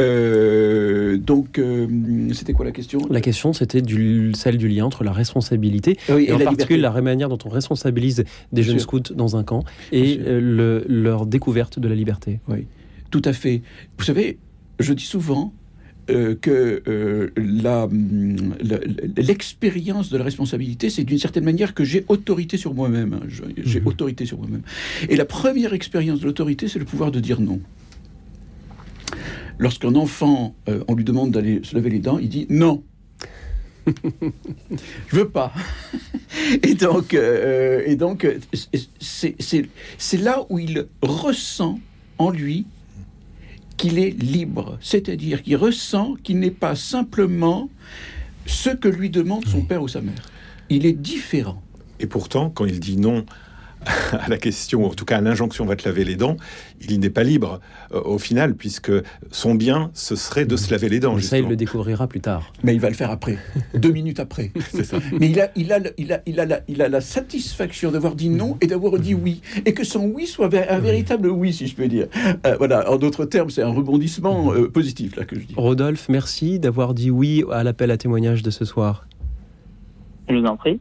Euh, 0.00 1.16
donc, 1.16 1.58
euh, 1.58 1.86
c'était 2.32 2.52
quoi 2.52 2.64
la 2.64 2.72
question? 2.72 3.00
La 3.10 3.20
question, 3.20 3.52
c'était 3.52 3.82
celle 4.34 4.58
du 4.58 4.68
lien 4.68 4.84
entre 4.84 5.04
la 5.04 5.12
responsabilité 5.12 5.96
Oui, 6.08 6.24
et, 6.28 6.32
en 6.32 6.38
la 6.38 6.44
particulier 6.46 6.76
liberté. 6.78 6.96
la 6.96 7.02
manière 7.02 7.28
dont 7.28 7.38
on 7.44 7.48
responsabilise 7.50 8.16
des 8.16 8.26
Bien 8.52 8.62
jeunes 8.64 8.78
sûr. 8.80 8.82
scouts 8.88 9.14
dans 9.14 9.36
un 9.36 9.44
camp 9.44 9.64
et 9.92 10.16
le- 10.16 10.84
leur 10.88 11.26
découverte 11.26 11.78
de 11.78 11.86
la 11.88 11.94
liberté. 11.94 12.40
Tout 13.12 13.22
à 13.26 13.32
fait. 13.32 13.62
Vous 13.98 14.04
savez, 14.04 14.38
je 14.80 14.92
dis 14.94 15.04
souvent 15.04 15.52
euh, 16.10 16.34
que 16.34 16.82
euh, 16.88 17.30
hum, 17.36 18.56
l'expérience 19.16 20.08
de 20.10 20.16
la 20.16 20.24
responsabilité, 20.24 20.90
c'est 20.90 21.04
d'une 21.04 21.18
certaine 21.18 21.44
manière 21.44 21.74
que 21.74 21.84
j'ai 21.84 22.04
autorité 22.08 22.56
sur 22.56 22.74
moi-même. 22.74 23.12
hein. 23.12 23.20
J'ai 23.64 23.80
Mhm. 23.80 23.86
autorité 23.86 24.26
sur 24.26 24.38
moi-même. 24.38 24.62
Et 25.08 25.14
la 25.16 25.24
première 25.26 25.74
expérience 25.74 26.20
de 26.20 26.24
l'autorité, 26.24 26.66
c'est 26.68 26.78
le 26.80 26.84
pouvoir 26.86 27.12
de 27.12 27.20
dire 27.20 27.40
non. 27.40 27.60
Lorsqu'un 29.58 29.94
enfant, 29.94 30.56
euh, 30.68 30.82
on 30.88 30.94
lui 30.94 31.04
demande 31.04 31.30
d'aller 31.30 31.60
se 31.62 31.74
laver 31.76 31.90
les 31.90 31.98
dents, 32.00 32.18
il 32.18 32.30
dit 32.30 32.46
non. 32.48 32.82
Je 35.08 35.16
veux 35.16 35.28
pas. 35.28 35.52
Et 36.62 36.74
donc, 36.74 37.14
et 37.14 37.94
donc, 37.96 38.26
c'est 38.98 40.16
là 40.18 40.46
où 40.48 40.58
il 40.58 40.86
ressent 41.02 41.78
en 42.18 42.30
lui 42.30 42.66
qu'il 43.76 43.98
est 43.98 44.10
libre, 44.10 44.78
c'est-à-dire 44.80 45.42
qu'il 45.42 45.56
ressent 45.56 46.14
qu'il 46.22 46.38
n'est 46.38 46.50
pas 46.50 46.74
simplement 46.74 47.68
ce 48.46 48.70
que 48.70 48.88
lui 48.88 49.10
demande 49.10 49.46
son 49.46 49.62
père 49.62 49.82
ou 49.82 49.88
sa 49.88 50.00
mère. 50.00 50.30
Il 50.68 50.86
est 50.86 50.92
différent. 50.92 51.62
Et 52.00 52.06
pourtant, 52.06 52.50
quand 52.50 52.64
il 52.64 52.80
dit 52.80 52.96
non 52.96 53.24
à 54.12 54.28
la 54.28 54.36
question, 54.38 54.86
en 54.86 54.90
tout 54.94 55.04
cas 55.04 55.18
à 55.18 55.20
l'injonction 55.20 55.64
va 55.64 55.76
te 55.76 55.88
laver 55.88 56.04
les 56.04 56.16
dents, 56.16 56.36
il 56.88 57.00
n'est 57.00 57.10
pas 57.10 57.24
libre 57.24 57.60
euh, 57.92 58.00
au 58.02 58.18
final, 58.18 58.54
puisque 58.54 58.92
son 59.30 59.54
bien, 59.54 59.90
ce 59.94 60.16
serait 60.16 60.44
de 60.44 60.56
se 60.56 60.70
laver 60.70 60.88
les 60.88 61.00
dents. 61.00 61.14
Mais 61.16 61.22
ça, 61.22 61.38
il 61.38 61.48
le 61.48 61.56
découvrira 61.56 62.06
plus 62.06 62.20
tard. 62.20 62.52
Mais 62.62 62.74
il 62.74 62.80
va 62.80 62.88
le 62.88 62.94
faire 62.94 63.10
après, 63.10 63.38
deux 63.74 63.90
minutes 63.90 64.20
après. 64.20 64.52
Ça. 64.84 64.98
Mais 65.18 65.30
il 65.30 65.40
a, 65.40 65.50
il, 65.56 65.72
a, 65.72 65.78
le- 65.78 65.92
il, 65.98 66.12
a, 66.12 66.22
il, 66.26 66.40
a 66.40 66.46
la, 66.46 66.60
il 66.68 66.82
a 66.82 66.88
la 66.88 67.00
satisfaction 67.00 67.90
d'avoir 67.90 68.14
dit 68.14 68.28
non 68.28 68.56
et 68.60 68.66
d'avoir 68.66 68.98
dit 68.98 69.14
oui. 69.14 69.40
Et 69.64 69.74
que 69.74 69.84
son 69.84 70.06
oui 70.06 70.26
soit 70.26 70.50
un 70.70 70.78
véritable 70.78 71.28
oui, 71.28 71.52
si 71.52 71.66
je 71.66 71.74
peux 71.74 71.88
dire. 71.88 72.06
Euh, 72.46 72.56
voilà, 72.58 72.90
en 72.90 72.96
d'autres 72.96 73.24
termes, 73.24 73.50
c'est 73.50 73.62
un 73.62 73.72
rebondissement 73.72 74.52
euh, 74.52 74.68
positif, 74.68 75.16
là, 75.16 75.24
que 75.24 75.38
je 75.38 75.44
dis. 75.46 75.54
Rodolphe, 75.56 76.08
merci 76.08 76.58
d'avoir 76.58 76.94
dit 76.94 77.10
oui 77.10 77.44
à 77.50 77.64
l'appel 77.64 77.90
à 77.90 77.96
témoignage 77.96 78.42
de 78.42 78.50
ce 78.50 78.64
soir. 78.64 79.06
Je 80.28 80.34
vous 80.36 80.44
en 80.46 80.56
prie. 80.56 80.80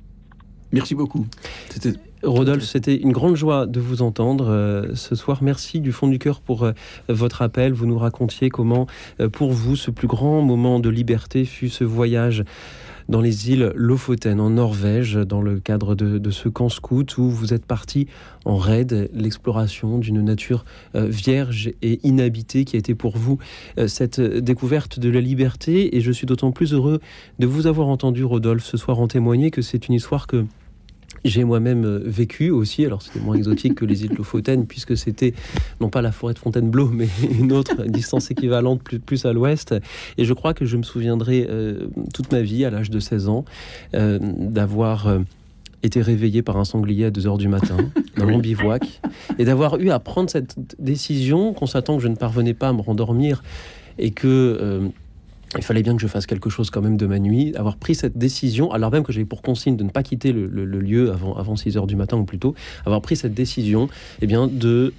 Merci 0.71 0.95
beaucoup. 0.95 1.25
C'était 1.69 1.93
Rodolphe, 2.23 2.65
c'était 2.65 2.95
une 2.95 3.11
grande 3.11 3.35
joie 3.35 3.65
de 3.65 3.79
vous 3.79 4.03
entendre 4.03 4.49
euh, 4.49 4.93
ce 4.93 5.15
soir. 5.15 5.41
Merci 5.41 5.79
du 5.79 5.91
fond 5.91 6.07
du 6.07 6.19
cœur 6.19 6.39
pour 6.39 6.63
euh, 6.63 6.73
votre 7.09 7.41
appel. 7.41 7.73
Vous 7.73 7.87
nous 7.87 7.97
racontiez 7.97 8.49
comment, 8.49 8.85
euh, 9.19 9.27
pour 9.27 9.51
vous, 9.51 9.75
ce 9.75 9.89
plus 9.89 10.07
grand 10.07 10.41
moment 10.43 10.79
de 10.79 10.89
liberté 10.89 11.45
fut 11.45 11.69
ce 11.69 11.83
voyage 11.83 12.43
dans 13.09 13.21
les 13.21 13.49
îles 13.49 13.73
Lofoten, 13.75 14.39
en 14.39 14.51
Norvège, 14.51 15.15
dans 15.15 15.41
le 15.41 15.59
cadre 15.59 15.95
de, 15.95 16.31
ce 16.31 16.47
camp 16.47 16.69
scout 16.69 17.17
où 17.17 17.29
vous 17.29 17.53
êtes 17.53 17.65
parti 17.65 18.07
en 18.45 18.55
raid, 18.55 19.09
l'exploration 19.13 19.97
d'une 19.97 20.21
nature 20.21 20.63
vierge 20.93 21.71
et 21.81 21.99
inhabitée 22.03 22.63
qui 22.63 22.77
a 22.77 22.79
été 22.79 22.95
pour 22.95 23.17
vous 23.17 23.37
cette 23.87 24.21
découverte 24.21 24.99
de 24.99 25.09
la 25.09 25.19
liberté. 25.19 25.97
Et 25.97 25.99
je 25.99 26.11
suis 26.11 26.25
d'autant 26.25 26.51
plus 26.51 26.73
heureux 26.73 27.01
de 27.39 27.47
vous 27.47 27.67
avoir 27.67 27.89
entendu, 27.89 28.23
Rodolphe, 28.23 28.65
ce 28.65 28.77
soir 28.77 28.99
en 28.99 29.07
témoigner 29.07 29.51
que 29.51 29.63
c'est 29.63 29.89
une 29.89 29.95
histoire 29.95 30.25
que 30.25 30.45
j'ai 31.23 31.43
moi-même 31.43 31.85
euh, 31.85 32.01
vécu 32.03 32.49
aussi, 32.49 32.85
alors 32.85 33.01
c'était 33.01 33.19
moins 33.19 33.35
exotique 33.35 33.75
que 33.75 33.85
les 33.85 34.05
îles 34.05 34.13
Lofoten, 34.17 34.65
puisque 34.65 34.97
c'était 34.97 35.33
non 35.79 35.89
pas 35.89 36.01
la 36.01 36.11
forêt 36.11 36.33
de 36.33 36.39
Fontainebleau, 36.39 36.87
mais 36.87 37.07
une 37.39 37.51
autre 37.51 37.83
distance 37.85 38.31
équivalente 38.31 38.81
plus, 38.81 38.99
plus 38.99 39.25
à 39.25 39.33
l'ouest. 39.33 39.75
Et 40.17 40.25
je 40.25 40.33
crois 40.33 40.53
que 40.53 40.65
je 40.65 40.77
me 40.77 40.83
souviendrai 40.83 41.47
euh, 41.49 41.87
toute 42.13 42.31
ma 42.31 42.41
vie, 42.41 42.65
à 42.65 42.69
l'âge 42.69 42.89
de 42.89 42.99
16 42.99 43.29
ans, 43.29 43.45
euh, 43.93 44.19
d'avoir 44.21 45.19
été 45.83 46.01
réveillé 46.01 46.41
par 46.41 46.57
un 46.57 46.65
sanglier 46.65 47.05
à 47.05 47.11
2 47.11 47.27
heures 47.27 47.37
du 47.37 47.47
matin 47.47 47.77
dans 48.17 48.27
mon 48.27 48.37
bivouac 48.37 49.01
et 49.39 49.45
d'avoir 49.45 49.79
eu 49.79 49.89
à 49.89 49.99
prendre 49.99 50.29
cette 50.29 50.55
décision, 50.79 51.53
constatant 51.53 51.97
que 51.97 52.03
je 52.03 52.07
ne 52.07 52.15
parvenais 52.15 52.53
pas 52.53 52.69
à 52.69 52.73
me 52.73 52.81
rendormir 52.81 53.43
et 53.97 54.11
que 54.11 54.91
il 55.57 55.63
fallait 55.63 55.83
bien 55.83 55.95
que 55.95 56.01
je 56.01 56.07
fasse 56.07 56.25
quelque 56.25 56.49
chose 56.49 56.69
quand 56.69 56.81
même 56.81 56.97
de 56.97 57.05
ma 57.05 57.19
nuit, 57.19 57.53
avoir 57.55 57.77
pris 57.77 57.95
cette 57.95 58.17
décision, 58.17 58.71
alors 58.71 58.91
même 58.91 59.03
que 59.03 59.11
j'avais 59.11 59.25
pour 59.25 59.41
consigne 59.41 59.75
de 59.75 59.83
ne 59.83 59.89
pas 59.89 60.03
quitter 60.03 60.31
le, 60.31 60.65
lieu 60.65 61.11
avant, 61.11 61.35
avant 61.35 61.55
6 61.55 61.77
heures 61.77 61.87
du 61.87 61.95
matin 61.95 62.17
ou 62.17 62.23
plus 62.23 62.39
tôt, 62.39 62.55
avoir 62.85 63.01
pris 63.01 63.15
cette 63.15 63.33
décision 63.33 63.89
eh 64.21 64.27
bien, 64.27 64.47
de 64.47 64.93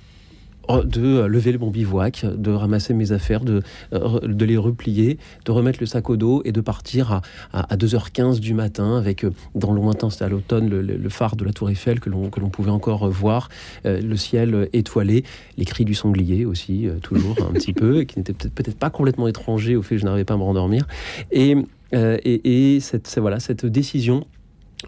de 0.69 1.25
lever 1.25 1.53
mon 1.59 1.71
bivouac, 1.71 2.25
de 2.25 2.51
ramasser 2.51 2.95
mes 2.95 3.13
affaires, 3.13 3.45
de, 3.45 3.63
euh, 3.93 4.21
de 4.23 4.45
les 4.45 4.57
replier, 4.57 5.19
de 5.45 5.53
remettre 5.53 5.79
le 5.81 5.87
sac 5.87 6.09
au 6.11 6.17
dos 6.17 6.43
et 6.45 6.53
de 6.53 6.61
partir 6.61 7.13
à, 7.13 7.23
à, 7.53 7.77
2h15 7.77 8.41
du 8.41 8.55
matin 8.55 8.97
avec, 8.97 9.25
euh, 9.25 9.33
dans 9.55 9.73
le 9.73 9.81
lointain, 9.81 10.11
c'était 10.11 10.25
à 10.25 10.29
l'automne, 10.29 10.69
le, 10.69 11.09
phare 11.09 11.37
de 11.37 11.45
la 11.45 11.53
Tour 11.53 11.71
Eiffel 11.71 12.01
que 12.01 12.09
l'on, 12.09 12.29
pouvait 12.31 12.71
encore 12.71 13.09
voir, 13.11 13.49
euh, 13.87 14.01
le 14.01 14.17
ciel 14.17 14.69
étoilé, 14.73 15.25
les 15.59 15.65
cris 15.65 15.85
du 15.85 15.95
sanglier 15.95 16.45
aussi, 16.45 16.89
toujours 17.03 17.37
un 17.49 17.53
petit 17.53 17.73
peu, 17.73 18.05
qui 18.05 18.19
n'était 18.19 18.33
peut-être, 18.33 18.55
peut-être 18.55 18.79
pas 18.79 18.91
complètement 18.91 19.29
étranger 19.29 19.77
au 19.77 19.83
fait 19.83 19.97
que 19.97 20.01
je 20.01 20.07
n'arrivais 20.07 20.25
pas 20.25 20.35
à 20.35 20.39
me 20.39 20.43
rendormir. 20.43 20.87
Et, 21.31 21.57
et, 21.93 22.75
et 22.75 22.81
cette, 22.81 23.19
voilà, 23.19 23.41
cette 23.41 23.67
décision 23.67 24.27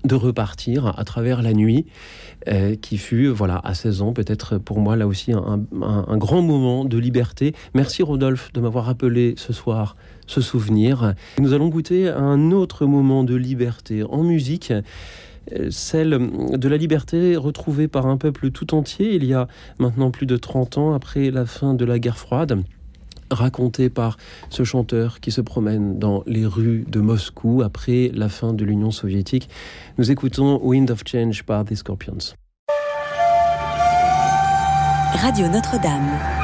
de 0.02 0.14
repartir 0.14 0.98
à 0.98 1.04
travers 1.04 1.42
la 1.42 1.52
nuit, 1.52 1.86
euh, 2.48 2.74
qui 2.74 2.98
fut, 2.98 3.28
voilà, 3.28 3.60
à 3.64 3.74
16 3.74 4.02
ans, 4.02 4.12
peut-être 4.12 4.58
pour 4.58 4.80
moi, 4.80 4.96
là 4.96 5.06
aussi, 5.06 5.32
un, 5.32 6.16
grand 6.16 6.42
moment 6.42 6.84
de 6.84 6.98
liberté. 6.98 7.54
Merci 7.74 8.02
Rodolphe 8.02 8.52
de 8.52 8.60
m'avoir 8.60 8.86
rappelé 8.86 9.34
ce 9.36 9.52
soir 9.52 9.96
ce 10.26 10.40
souvenir. 10.40 11.14
Nous 11.38 11.52
allons 11.52 11.68
goûter 11.68 12.08
un 12.08 12.50
autre 12.50 12.86
moment 12.86 13.24
de 13.24 13.34
liberté 13.34 14.02
en 14.02 14.22
musique 14.22 14.72
euh, 15.52 15.68
celle 15.70 16.18
de 16.58 16.68
la 16.68 16.76
liberté 16.78 17.36
retrouvée 17.36 17.88
par 17.88 18.06
un 18.06 18.16
peuple 18.16 18.50
tout 18.50 18.74
entier 18.74 19.14
il 19.14 19.24
y 19.24 19.34
a 19.34 19.46
maintenant 19.78 20.10
plus 20.10 20.24
de 20.24 20.38
30 20.38 20.78
ans 20.78 20.94
après 20.94 21.30
la 21.30 21.44
fin 21.44 21.74
de 21.74 21.84
la 21.84 21.98
guerre 21.98 22.16
froide 22.16 22.62
raconté 23.34 23.90
par 23.90 24.16
ce 24.50 24.64
chanteur 24.64 25.20
qui 25.20 25.30
se 25.30 25.40
promène 25.40 25.98
dans 25.98 26.22
les 26.26 26.46
rues 26.46 26.84
de 26.88 27.00
Moscou 27.00 27.62
après 27.62 28.10
la 28.14 28.28
fin 28.28 28.52
de 28.52 28.64
l'Union 28.64 28.90
soviétique. 28.90 29.48
Nous 29.98 30.10
écoutons 30.10 30.60
Wind 30.62 30.90
of 30.90 31.02
Change 31.06 31.42
par 31.42 31.64
The 31.64 31.74
Scorpions. 31.74 32.34
Radio 35.14 35.48
Notre-Dame. 35.48 36.43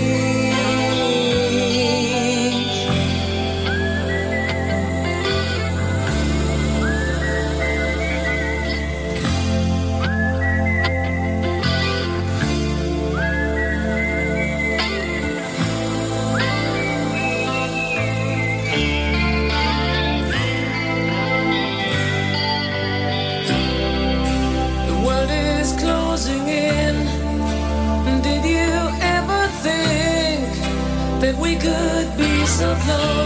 know. 32.97 33.20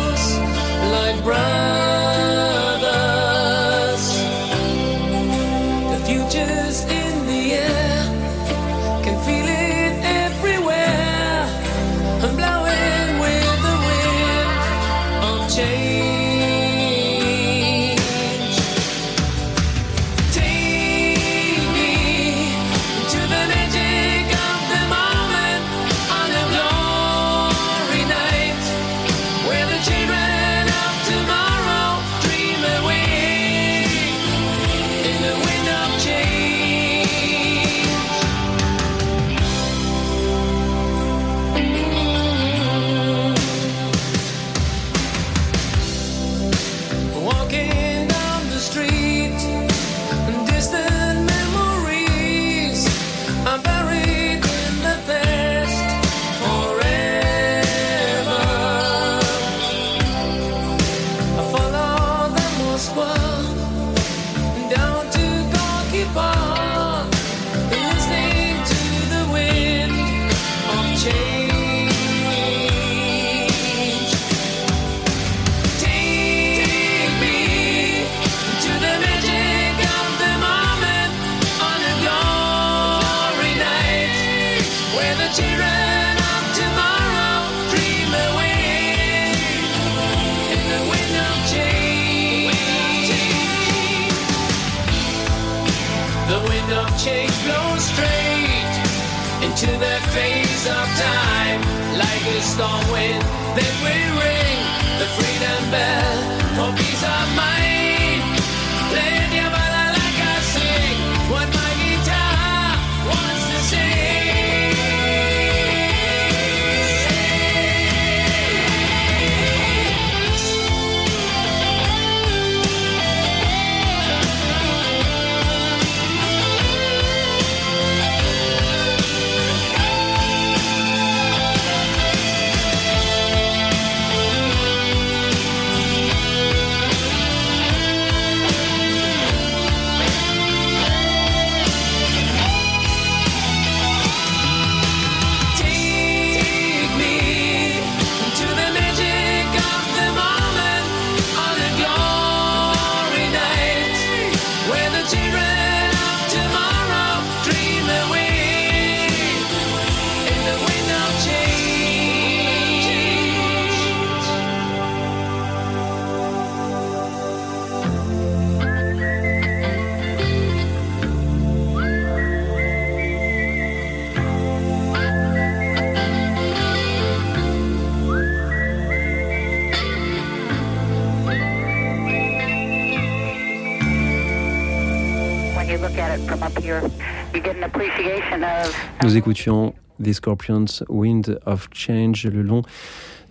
Nous 189.06 189.18
écoutions 189.18 189.76
The 190.03 190.14
Scorpions 190.14 190.84
Wind 190.89 191.39
of 191.45 191.70
Change 191.72 192.26
le 192.26 192.41
long 192.41 192.64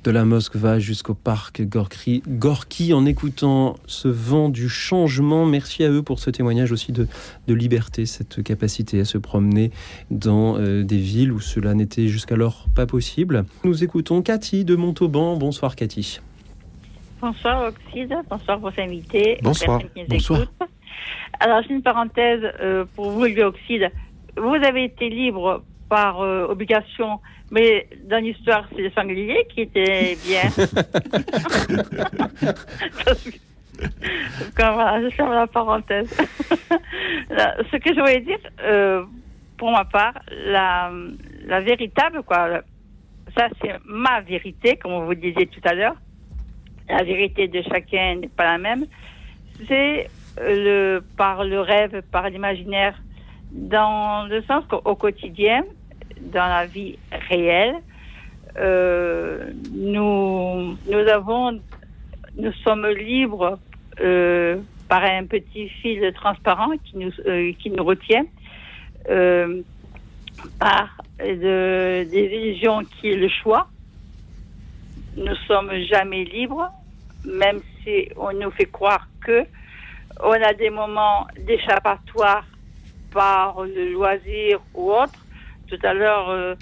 de 0.05 0.13
la 0.13 0.25
Moskva 0.25 0.79
jusqu'au 0.79 1.15
parc 1.15 1.63
Gorky, 1.63 2.23
Gorky 2.29 2.95
en 2.95 3.05
écoutant 3.07 3.75
ce 3.87 4.07
vent 4.07 4.51
du 4.51 4.69
changement. 4.69 5.47
Merci 5.47 5.83
à 5.83 5.91
eux 5.91 6.05
pour 6.05 6.21
ce 6.21 6.31
témoignage 6.31 6.71
aussi 6.71 6.93
de, 6.93 7.09
de 7.49 7.55
liberté, 7.55 8.07
cette 8.07 8.41
capacité 8.45 9.01
à 9.01 9.05
se 9.05 9.19
promener 9.19 9.73
dans 10.13 10.57
euh, 10.59 10.85
des 10.85 10.99
villes 10.99 11.33
où 11.33 11.41
cela 11.41 11.75
n'était 11.75 12.07
jusqu'alors 12.07 12.69
pas 12.73 12.87
possible. 12.87 13.45
Nous 13.65 13.83
écoutons 13.83 14.23
Cathy 14.23 14.65
de 14.65 14.77
Montauban. 14.77 15.37
Bonsoir 15.37 15.75
Cathy. 15.75 16.21
Bonsoir 17.21 17.65
Oxide, 17.65 18.15
bonsoir 18.31 18.61
vos 18.61 18.71
invités. 18.79 19.39
Bonsoir. 19.43 19.81
Bonsoir. 20.09 20.47
Alors 21.41 21.63
j'ai 21.67 21.75
une 21.75 21.83
parenthèse 21.83 22.43
euh, 22.61 22.85
pour 22.95 23.11
vous, 23.11 23.25
Oxide. 23.25 23.91
Vous 24.37 24.55
avez 24.55 24.85
été 24.85 25.09
libre 25.09 25.65
par 25.89 26.21
euh, 26.21 26.47
obligation, 26.49 27.21
mais 27.51 27.89
dans 28.05 28.23
l'histoire, 28.23 28.69
c'est 28.71 28.83
les 28.83 28.91
sangliers 28.91 29.47
qui 29.49 29.63
étaient 29.63 30.17
bien. 30.25 30.51
Voilà, 34.57 35.03
je 35.03 35.11
ferme 35.11 35.33
la 35.33 35.47
parenthèse. 35.47 36.11
Ce 36.71 37.77
que 37.77 37.95
je 37.95 38.01
voulais 38.01 38.21
dire, 38.21 38.39
euh, 38.63 39.05
pour 39.57 39.71
ma 39.71 39.85
part, 39.85 40.15
la, 40.47 40.91
la 41.47 41.61
véritable, 41.61 42.23
quoi, 42.23 42.63
ça 43.37 43.49
c'est 43.61 43.75
ma 43.85 44.21
vérité, 44.21 44.77
comme 44.77 45.05
vous 45.05 45.15
disiez 45.15 45.47
tout 45.47 45.61
à 45.65 45.75
l'heure, 45.75 45.97
la 46.89 47.03
vérité 47.03 47.49
de 47.49 47.63
chacun 47.63 48.17
n'est 48.17 48.29
pas 48.29 48.45
la 48.45 48.59
même, 48.59 48.87
c'est 49.69 50.09
euh, 50.41 50.99
le, 50.99 51.05
par 51.17 51.45
le 51.45 51.61
rêve, 51.61 52.03
par 52.11 52.29
l'imaginaire, 52.29 52.95
dans 53.55 54.29
le 54.29 54.43
sens 54.43 54.65
qu'au 54.69 54.97
quotidien, 54.97 55.65
dans 56.21 56.47
la 56.47 56.67
vie 56.67 56.99
réelle, 57.31 57.77
euh, 58.59 59.51
nous, 59.73 60.77
nous 60.91 61.09
avons, 61.13 61.61
nous 62.37 62.53
sommes 62.65 62.87
libres 62.89 63.59
euh, 64.01 64.59
par 64.89 65.05
un 65.05 65.25
petit 65.27 65.69
fil 65.69 66.13
transparent 66.15 66.71
qui 66.85 66.99
nous, 66.99 67.13
euh, 67.27 67.53
qui 67.61 67.71
nous 67.71 67.85
retient, 67.85 68.25
euh, 69.09 69.63
par 70.59 71.01
de- 71.21 72.05
des 72.11 72.25
illusions 72.37 72.83
qui 72.85 73.11
est 73.13 73.17
le 73.17 73.29
choix. 73.29 73.69
Nous 75.17 75.37
sommes 75.47 75.73
jamais 75.89 76.25
libres, 76.25 76.69
même 77.25 77.61
si 77.83 78.09
on 78.17 78.33
nous 78.33 78.51
fait 78.51 78.67
croire 78.67 79.09
que 79.21 79.45
on 80.23 80.33
a 80.33 80.53
des 80.55 80.71
moments 80.71 81.27
d'échappatoire 81.47 82.45
par 83.15 83.63
le 83.63 83.93
loisir 83.93 84.61
ou 84.75 84.93
autre. 84.93 85.25
Tout 85.69 85.79
à 85.83 85.95
l'heure, 85.95 86.29
euh, 86.29 86.55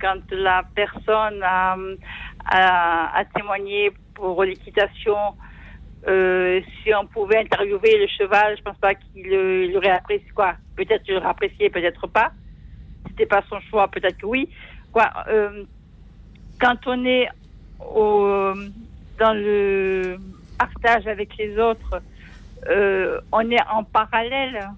quand 0.00 0.20
la 0.32 0.62
personne 0.74 1.42
a, 1.42 3.24
témoigné 3.34 3.92
pour 4.14 4.42
l'équitation, 4.44 5.16
euh, 6.08 6.60
si 6.82 6.92
on 6.94 7.06
pouvait 7.06 7.38
interviewer 7.38 7.98
le 7.98 8.06
cheval, 8.08 8.56
je 8.58 8.62
pense 8.62 8.76
pas 8.78 8.94
qu'il 8.94 9.26
il 9.26 9.76
aurait 9.76 9.90
apprécié 9.90 10.28
quoi. 10.34 10.54
Peut-être 10.76 11.04
il 11.08 11.16
aurait 11.16 11.28
apprécié, 11.28 11.70
peut-être 11.70 12.06
pas. 12.06 12.32
C'était 13.06 13.26
pas 13.26 13.42
son 13.48 13.60
choix, 13.70 13.88
peut-être 13.88 14.18
que 14.18 14.26
oui. 14.26 14.48
Euh, 15.28 15.64
quand 16.60 16.86
on 16.86 17.04
est 17.04 17.28
dans 19.18 19.32
le 19.32 20.16
partage 20.58 21.06
avec 21.06 21.36
les 21.38 21.56
autres, 21.58 22.02
on 23.32 23.50
est 23.50 23.62
en 23.70 23.84
parallèle. 23.84 24.68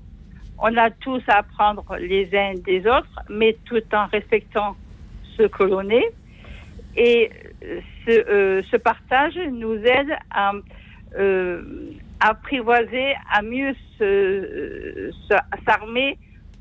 On 0.64 0.76
a 0.76 0.90
tous 0.90 1.20
à 1.26 1.38
apprendre 1.38 1.84
les 1.98 2.28
uns 2.36 2.54
des 2.54 2.86
autres, 2.86 3.18
mais 3.28 3.56
tout 3.64 3.82
en 3.92 4.06
respectant 4.06 4.76
ce 5.36 5.42
que 5.42 5.64
l'on 5.64 5.90
est. 5.90 6.12
Et 6.96 7.30
ce, 8.06 8.28
euh, 8.28 8.78
partage 8.78 9.34
nous 9.50 9.74
aide 9.74 10.16
à 10.30 10.52
euh, 11.18 11.90
apprivoiser, 12.20 13.14
à 13.32 13.42
mieux 13.42 13.74
s'armer 15.66 16.16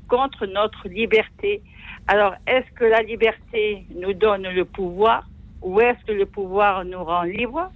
contre 0.08 0.46
notre 0.46 0.88
liberté. 0.88 1.62
Alors, 2.08 2.34
est-ce 2.48 2.68
que 2.72 2.84
la 2.84 3.02
liberté 3.02 3.86
nous 3.94 4.14
donne 4.14 4.48
le 4.48 4.64
pouvoir 4.64 5.28
ou 5.62 5.80
est-ce 5.80 6.04
que 6.06 6.12
le 6.12 6.26
pouvoir 6.26 6.84
nous 6.84 7.04
rend 7.04 7.22
libres 7.22 7.70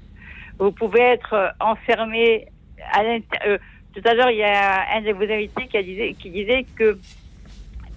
Vous 0.58 0.72
pouvez 0.72 1.02
être 1.02 1.34
euh, 1.34 1.48
enfermé 1.60 2.48
à 2.92 3.04
l'intérieur. 3.04 3.60
Tout 3.96 4.06
à 4.06 4.12
l'heure, 4.12 4.30
il 4.30 4.36
y 4.36 4.44
a 4.44 4.94
un 4.94 5.00
de 5.00 5.12
vos 5.12 5.22
invités 5.22 5.68
qui, 5.68 6.30
disait, 6.30 6.66
que 6.76 6.98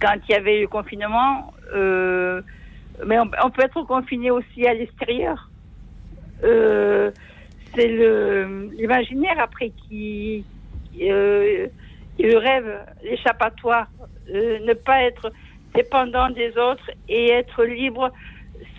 quand 0.02 0.16
il 0.28 0.32
y 0.32 0.36
avait 0.36 0.62
le 0.62 0.68
confinement, 0.68 1.54
euh, 1.76 2.42
mais 3.06 3.18
on, 3.20 3.50
peut 3.50 3.64
être 3.64 3.84
confiné 3.84 4.32
aussi 4.32 4.66
à 4.66 4.74
l'extérieur. 4.74 5.50
Euh, 6.46 7.12
c'est 7.76 7.88
le 7.88 8.70
l'imaginaire 8.78 9.40
après 9.40 9.72
qui, 9.72 10.46
euh, 11.02 11.68
le 12.18 12.38
rêve, 12.38 12.80
l'échappatoire, 13.04 13.88
ne 14.30 14.74
pas 14.74 15.04
être 15.04 15.34
dépendant 15.76 16.30
des 16.30 16.58
autres 16.58 16.90
et 17.10 17.32
être 17.32 17.66
libre 17.66 18.10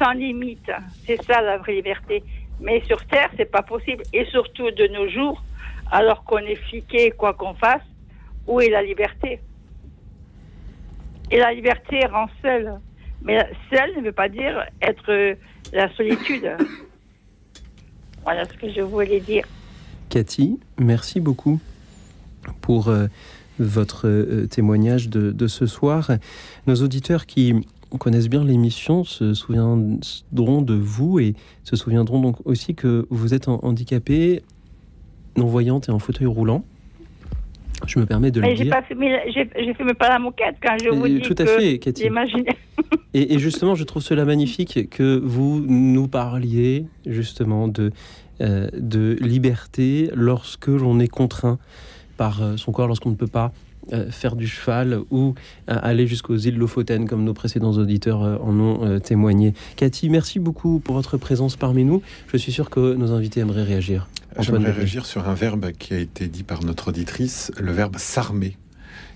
sans 0.02 0.12
limite. 0.12 0.70
C'est 1.04 1.22
ça 1.22 1.42
la 1.42 1.58
vraie 1.58 1.74
liberté. 1.74 2.22
Mais 2.60 2.80
sur 2.86 3.04
Terre, 3.06 3.28
c'est 3.36 3.50
pas 3.50 3.62
possible. 3.62 4.04
Et 4.14 4.24
surtout 4.26 4.70
de 4.70 4.86
nos 4.86 5.08
jours, 5.08 5.42
alors 5.90 6.24
qu'on 6.24 6.38
est 6.38 6.56
fliqué 6.56 7.10
quoi 7.10 7.34
qu'on 7.34 7.54
fasse, 7.54 7.82
où 8.46 8.60
est 8.60 8.70
la 8.70 8.82
liberté? 8.82 9.40
Et 11.30 11.38
la 11.38 11.52
liberté 11.52 12.04
rend 12.06 12.26
seul. 12.42 12.80
Mais 13.22 13.38
seul 13.72 13.96
ne 13.96 14.02
veut 14.02 14.12
pas 14.12 14.28
dire 14.28 14.64
être 14.80 15.10
euh, 15.10 15.34
la 15.72 15.92
solitude. 15.94 16.50
Voilà 18.22 18.44
ce 18.44 18.52
que 18.52 18.70
je 18.70 18.82
voulais 18.82 19.20
dire. 19.20 19.44
Cathy, 20.10 20.60
merci 20.78 21.20
beaucoup 21.20 21.58
pour 22.60 22.88
euh, 22.88 23.06
votre 23.58 24.08
euh, 24.08 24.46
témoignage 24.46 25.08
de, 25.08 25.30
de 25.30 25.46
ce 25.46 25.66
soir. 25.66 26.10
Nos 26.66 26.76
auditeurs 26.76 27.24
qui 27.24 27.66
connaissent 27.98 28.28
bien 28.28 28.44
l'émission 28.44 29.04
se 29.04 29.34
souviendront 29.34 30.62
de 30.62 30.74
vous 30.74 31.18
et 31.18 31.34
se 31.64 31.76
souviendront 31.76 32.20
donc 32.20 32.36
aussi 32.44 32.74
que 32.74 33.06
vous 33.10 33.34
êtes 33.34 33.48
handicapée, 33.48 34.42
non-voyante 35.40 35.88
et 35.88 35.92
en 35.92 35.98
fauteuil 35.98 36.26
roulant. 36.26 36.64
Je 37.86 37.98
me 37.98 38.04
permets 38.06 38.30
de 38.30 38.40
le 38.40 38.46
Mais 38.46 38.56
j'ai 38.56 38.64
dire. 38.64 38.76
j'ai 39.34 39.50
j'ai 39.56 39.74
fumé 39.74 39.94
pas 39.94 40.10
la 40.10 40.18
moquette 40.18 40.56
quand 40.62 40.76
je 40.82 40.90
vous 40.90 41.08
dis 41.08 41.20
tout 41.20 41.34
à 41.38 41.44
que 41.44 41.58
fait, 41.58 41.78
Cathy. 41.78 42.08
Et 43.14 43.38
justement, 43.38 43.74
je 43.74 43.84
trouve 43.84 44.02
cela 44.02 44.24
magnifique 44.24 44.90
que 44.90 45.18
vous 45.18 45.64
nous 45.66 46.06
parliez 46.06 46.86
justement 47.06 47.68
de, 47.68 47.90
euh, 48.40 48.68
de 48.74 49.16
liberté 49.20 50.10
lorsque 50.14 50.68
l'on 50.68 51.00
est 51.00 51.08
contraint 51.08 51.58
par 52.16 52.42
euh, 52.42 52.56
son 52.56 52.70
corps, 52.70 52.86
lorsqu'on 52.86 53.10
ne 53.10 53.16
peut 53.16 53.26
pas 53.26 53.52
euh, 53.92 54.10
faire 54.10 54.36
du 54.36 54.46
cheval 54.46 55.00
ou 55.10 55.34
euh, 55.70 55.78
aller 55.82 56.06
jusqu'aux 56.06 56.36
îles 56.36 56.56
Lofoten, 56.56 57.08
comme 57.08 57.24
nos 57.24 57.32
précédents 57.32 57.72
auditeurs 57.72 58.22
euh, 58.22 58.36
en 58.42 58.58
ont 58.60 59.00
témoigné. 59.00 59.54
Cathy, 59.76 60.10
merci 60.10 60.38
beaucoup 60.38 60.80
pour 60.80 60.94
votre 60.94 61.16
présence 61.16 61.56
parmi 61.56 61.84
nous. 61.84 62.02
Je 62.30 62.36
suis 62.36 62.52
sûr 62.52 62.70
que 62.70 62.94
nos 62.94 63.12
invités 63.12 63.40
aimeraient 63.40 63.64
réagir. 63.64 64.06
J'aimerais 64.38 64.72
réagir 64.72 65.06
sur 65.06 65.28
un 65.28 65.34
verbe 65.34 65.72
qui 65.72 65.94
a 65.94 65.98
été 65.98 66.28
dit 66.28 66.42
par 66.42 66.62
notre 66.62 66.88
auditrice, 66.88 67.50
le 67.58 67.72
verbe 67.72 67.96
s'armer. 67.98 68.56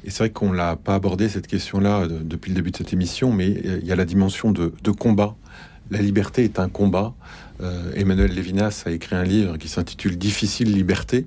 Et 0.05 0.11
c'est 0.11 0.19
vrai 0.19 0.31
qu'on 0.31 0.51
l'a 0.51 0.77
pas 0.77 0.95
abordé 0.95 1.29
cette 1.29 1.47
question-là 1.47 2.09
depuis 2.09 2.51
le 2.51 2.57
début 2.57 2.71
de 2.71 2.77
cette 2.77 2.93
émission, 2.93 3.33
mais 3.33 3.49
il 3.49 3.87
y 3.87 3.93
a 3.93 3.97
la 3.97 4.05
dimension 4.05 4.51
de, 4.51 4.73
de 4.83 4.91
combat. 4.91 5.37
La 5.91 6.01
liberté 6.01 6.45
est 6.45 6.59
un 6.59 6.69
combat. 6.69 7.15
Euh, 7.61 7.93
Emmanuel 7.95 8.33
Lévinas 8.33 8.83
a 8.87 8.91
écrit 8.91 9.15
un 9.15 9.23
livre 9.23 9.57
qui 9.57 9.69
s'intitule 9.69 10.19
Difficile 10.19 10.73
liberté. 10.73 11.27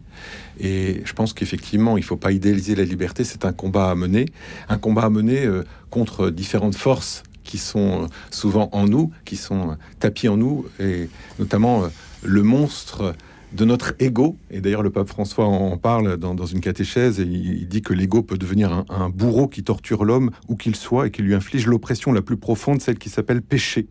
Et 0.60 1.02
je 1.06 1.14
pense 1.14 1.34
qu'effectivement, 1.34 1.98
il 1.98 2.02
ne 2.02 2.06
faut 2.06 2.18
pas 2.18 2.32
idéaliser 2.32 2.76
la 2.76 2.84
liberté. 2.84 3.24
C'est 3.24 3.46
un 3.46 3.54
combat 3.54 3.90
à 3.90 3.96
mener, 3.96 4.26
un 4.70 4.78
combat 4.78 5.04
à 5.04 5.10
mener 5.10 5.46
euh, 5.46 5.64
contre 5.90 6.30
différentes 6.30 6.76
forces 6.76 7.24
qui 7.44 7.58
sont 7.58 8.04
euh, 8.04 8.08
souvent 8.30 8.70
en 8.74 8.88
nous, 8.88 9.12
qui 9.24 9.38
sont 9.38 9.78
tapis 10.00 10.28
en 10.28 10.38
nous, 10.38 10.66
et 10.80 11.10
notamment 11.40 11.84
le 12.24 12.44
monstre 12.44 13.16
de 13.54 13.64
notre 13.64 13.94
ego. 14.00 14.38
Et 14.52 14.60
d'ailleurs, 14.60 14.84
le 14.84 14.90
pape 14.90 15.08
François 15.08 15.46
en 15.46 15.78
parle 15.78 16.18
dans, 16.18 16.46
une 16.46 16.60
catéchèse 16.60 17.22
et 17.22 17.24
il, 17.24 17.62
il 17.62 17.68
dit 17.70 17.82
que 17.82 17.94
l'ego 17.94 18.22
peut 18.22 18.38
devenir 18.38 18.74
un, 18.74 18.86
un 18.90 19.10
bourreau 19.10 19.48
qui 19.48 19.64
torture 19.64 20.04
l'homme 20.04 20.32
où 20.50 20.58
qu'il 20.58 20.76
soit 20.76 21.08
et 21.08 21.12
qui 21.12 21.22
lui 21.22 21.34
inflige 21.34 21.68
l'oppression 21.68 22.12
la 22.12 22.22
plus 22.22 22.36
profonde, 22.36 22.82
celle 22.82 22.98
qui 22.98 23.10
s'appelle 23.10 23.42
péché. 23.42 23.88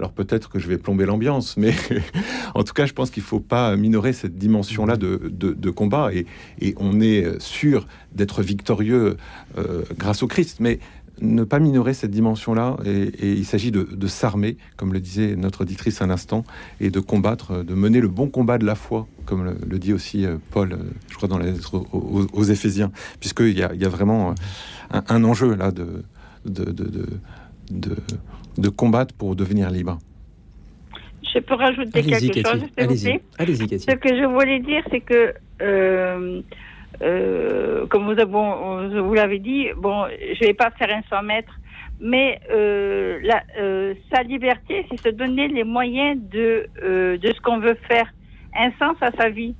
Alors 0.00 0.12
peut-être 0.12 0.48
que 0.48 0.58
je 0.58 0.66
vais 0.66 0.78
plomber 0.78 1.04
l'ambiance, 1.04 1.58
mais 1.58 1.74
en 2.54 2.62
tout 2.64 2.72
cas, 2.72 2.86
je 2.86 2.94
pense 2.94 3.10
qu'il 3.10 3.22
ne 3.22 3.26
faut 3.26 3.38
pas 3.38 3.76
minorer 3.76 4.14
cette 4.14 4.38
dimension-là 4.38 4.96
de, 4.96 5.70
combat. 5.70 6.10
Et, 6.14 6.74
on 6.78 7.02
est 7.02 7.38
sûr 7.38 7.86
d'être 8.14 8.42
victorieux 8.42 9.18
euh, 9.58 9.82
grâce 9.98 10.22
au 10.22 10.26
Christ, 10.26 10.56
mais 10.58 10.78
ne 11.20 11.44
pas 11.44 11.58
minorer 11.58 11.92
cette 11.92 12.12
dimension-là. 12.12 12.78
Et, 12.86 13.02
et 13.02 13.32
il 13.32 13.44
s'agit 13.44 13.70
de, 13.70 14.06
s'armer, 14.06 14.56
comme 14.78 14.94
le 14.94 15.00
disait 15.00 15.36
notre 15.36 15.64
auditrice 15.64 16.00
un 16.00 16.08
instant, 16.08 16.44
et 16.80 16.88
de 16.88 17.00
combattre, 17.00 17.62
de 17.62 17.74
mener 17.74 18.00
le 18.00 18.08
bon 18.08 18.28
combat 18.28 18.56
de 18.56 18.64
la 18.64 18.76
foi, 18.76 19.06
comme 19.26 19.54
le, 19.68 19.78
dit 19.78 19.92
aussi 19.92 20.24
euh, 20.24 20.38
Paul, 20.50 20.72
euh, 20.72 20.76
je 21.10 21.16
crois, 21.16 21.28
dans 21.28 21.36
lettre 21.36 21.74
aux, 21.74 22.26
aux- 22.32 22.44
Éphésiens, 22.44 22.90
puisqu'il 23.20 23.58
y 23.58 23.60
y 23.60 23.84
a 23.84 23.88
vraiment 23.90 24.34
un, 24.90 25.24
enjeu 25.24 25.54
là 25.54 25.70
de, 25.72 26.04
de- 28.60 28.68
combattre 28.68 29.14
pour 29.14 29.34
devenir 29.36 29.70
libre. 29.70 29.98
Je 31.34 31.38
peux 31.40 31.54
rajouter 31.54 32.02
quelque 32.02 32.14
chose, 32.14 32.32
Cathy. 32.32 32.50
s'il 32.50 32.66
vous 32.66 32.70
Allez-y. 32.78 33.04
plaît 33.04 33.22
Allez-y, 33.38 33.66
Cathy. 33.68 33.86
Ce 33.88 33.94
que 33.96 34.08
je 34.08 34.24
voulais 34.24 34.58
dire, 34.60 34.82
c'est 34.90 35.00
que, 35.00 35.34
euh, 35.62 36.40
euh, 37.02 37.86
comme 37.86 38.04
vous, 38.06 38.14
je 38.18 38.98
vous 38.98 39.14
l'avez 39.14 39.38
dit, 39.38 39.68
bon, 39.76 40.06
je 40.08 40.40
vais 40.46 40.54
pas 40.54 40.70
faire 40.72 40.88
un 40.94 41.02
100 41.08 41.22
mètres, 41.22 41.54
mais 42.00 42.40
euh, 42.50 43.18
la, 43.22 43.42
euh, 43.58 43.94
sa 44.12 44.22
liberté, 44.22 44.86
c'est 44.90 45.00
se 45.00 45.08
donner 45.14 45.48
les 45.48 45.64
moyens 45.64 46.18
de, 46.30 46.66
euh, 46.82 47.16
de 47.18 47.28
ce 47.32 47.40
qu'on 47.42 47.58
veut 47.60 47.78
faire, 47.88 48.06
un 48.56 48.70
sens 48.78 48.96
à 49.00 49.10
sa 49.12 49.28
vie. 49.28 49.54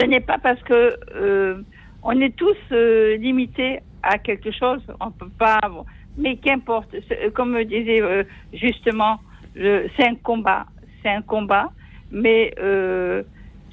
Ce 0.00 0.06
n'est 0.06 0.20
pas 0.20 0.38
parce 0.38 0.62
que 0.62 0.96
euh, 1.14 1.62
on 2.02 2.18
est 2.20 2.34
tous 2.34 2.56
euh, 2.72 3.16
limités 3.16 3.80
à 4.02 4.18
quelque 4.18 4.50
chose, 4.52 4.80
on 5.00 5.10
peut 5.10 5.30
pas. 5.38 5.58
bon, 5.70 5.84
mais 6.16 6.36
qu'importe, 6.36 6.94
comme 7.34 7.52
me 7.52 7.64
disait 7.64 8.02
euh, 8.02 8.24
justement, 8.52 9.20
c'est 9.54 10.06
un 10.06 10.14
combat, 10.16 10.66
c'est 11.02 11.10
un 11.10 11.22
combat, 11.22 11.70
mais 12.10 12.54
euh, 12.58 13.22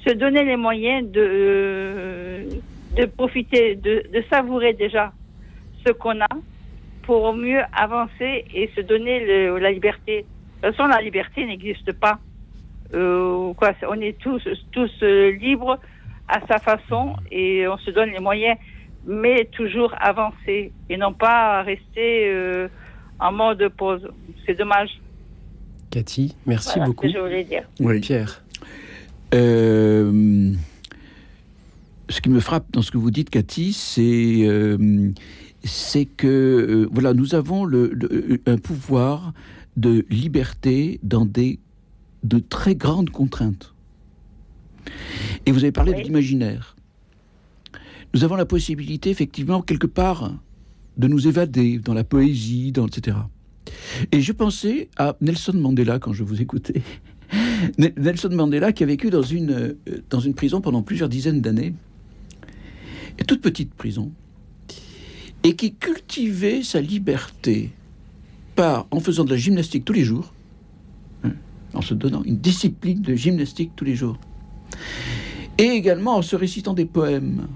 se 0.06 0.12
donner 0.14 0.44
les 0.44 0.56
moyens 0.56 1.10
de, 1.10 2.46
de 2.96 3.04
profiter, 3.06 3.76
de, 3.76 4.04
savourer 4.30 4.72
déjà 4.72 5.12
ce 5.86 5.92
qu'on 5.92 6.20
a 6.20 6.28
pour 7.02 7.32
mieux 7.34 7.62
avancer 7.72 8.44
et 8.52 8.70
se 8.74 8.80
donner 8.80 9.24
le- 9.24 9.58
la 9.58 9.70
liberté. 9.70 10.24
De 10.62 10.68
toute 10.68 10.76
façon, 10.76 10.88
la 10.88 11.00
liberté 11.00 11.44
n'existe 11.46 11.92
pas. 11.92 12.18
Euh, 12.94 13.52
on 13.88 14.00
est 14.00 14.18
tous, 14.18 14.42
tous 14.72 15.02
libres 15.02 15.78
à 16.28 16.40
sa 16.46 16.58
façon 16.58 17.14
et 17.30 17.66
on 17.68 17.78
se 17.78 17.90
donne 17.90 18.10
les 18.10 18.20
moyens, 18.20 18.56
mais 19.06 19.48
toujours 19.52 19.94
avancer 20.00 20.72
et 20.90 20.96
non 20.96 21.12
pas 21.12 21.62
rester 21.62 22.28
euh, 22.28 22.68
en 23.20 23.32
mode 23.32 23.68
pause. 23.76 24.08
C'est 24.44 24.54
dommage. 24.58 25.00
Cathy, 25.90 26.34
merci 26.46 26.70
Voilà 26.74 26.84
ce 26.86 26.90
beaucoup. 26.90 27.06
que 27.06 27.12
je 27.12 27.18
voulais 27.18 27.44
dire. 27.44 27.62
Oui. 27.80 28.00
Pierre. 28.00 28.42
Euh, 29.34 30.52
ce 32.08 32.20
qui 32.20 32.28
me 32.28 32.40
frappe 32.40 32.66
dans 32.72 32.82
ce 32.82 32.90
que 32.90 32.98
vous 32.98 33.10
dites, 33.10 33.30
Cathy, 33.30 33.72
c'est 33.72 34.46
euh, 34.46 35.10
c'est 35.64 36.04
que 36.04 36.26
euh, 36.26 36.88
voilà, 36.92 37.14
nous 37.14 37.34
avons 37.34 37.64
le, 37.64 37.90
le- 37.92 38.40
un 38.46 38.58
pouvoir 38.58 39.32
de 39.76 40.04
liberté 40.10 41.00
dans 41.02 41.24
des 41.26 41.58
de 42.22 42.38
très 42.38 42.74
grandes 42.74 43.10
contraintes. 43.10 43.74
Et 45.46 45.52
vous 45.52 45.58
avez 45.64 45.72
parlé 45.72 45.92
Oui. 45.92 45.98
de 45.98 46.04
l'imaginaire. 46.04 46.75
Nous 48.16 48.24
avons 48.24 48.36
la 48.36 48.46
possibilité, 48.46 49.10
effectivement, 49.10 49.60
quelque 49.60 49.86
part, 49.86 50.32
de 50.96 51.06
nous 51.06 51.28
évader 51.28 51.76
dans 51.76 51.92
la 51.92 52.02
poésie, 52.02 52.72
dans 52.72 52.86
etc. 52.86 53.14
Et 54.10 54.22
je 54.22 54.32
pensais 54.32 54.88
à 54.96 55.18
Nelson 55.20 55.52
Mandela 55.52 55.98
quand 55.98 56.14
je 56.14 56.24
vous 56.24 56.40
écoutais. 56.40 56.80
Nelson 57.78 58.30
Mandela 58.32 58.72
qui 58.72 58.84
a 58.84 58.86
vécu 58.86 59.10
dans 59.10 59.20
une, 59.20 59.50
euh, 59.50 60.02
dans 60.08 60.20
une 60.20 60.32
prison 60.32 60.62
pendant 60.62 60.80
plusieurs 60.80 61.10
dizaines 61.10 61.42
d'années, 61.42 61.74
toute 63.26 63.42
petite 63.42 63.74
prison, 63.74 64.10
et 65.42 65.54
qui 65.54 65.74
cultivait 65.74 66.62
sa 66.62 66.80
liberté 66.80 67.70
par, 68.54 68.86
en 68.92 69.00
faisant 69.00 69.24
de 69.24 69.30
la 69.30 69.36
gymnastique 69.36 69.84
tous 69.84 69.92
les 69.92 70.04
jours, 70.04 70.32
hein, 71.22 71.32
en 71.74 71.82
se 71.82 71.92
donnant 71.92 72.22
une 72.22 72.38
discipline 72.38 73.02
de 73.02 73.14
gymnastique 73.14 73.72
tous 73.76 73.84
les 73.84 73.94
jours, 73.94 74.18
et 75.58 75.64
également 75.64 76.16
en 76.16 76.22
se 76.22 76.34
récitant 76.34 76.72
des 76.72 76.86
poèmes, 76.86 77.46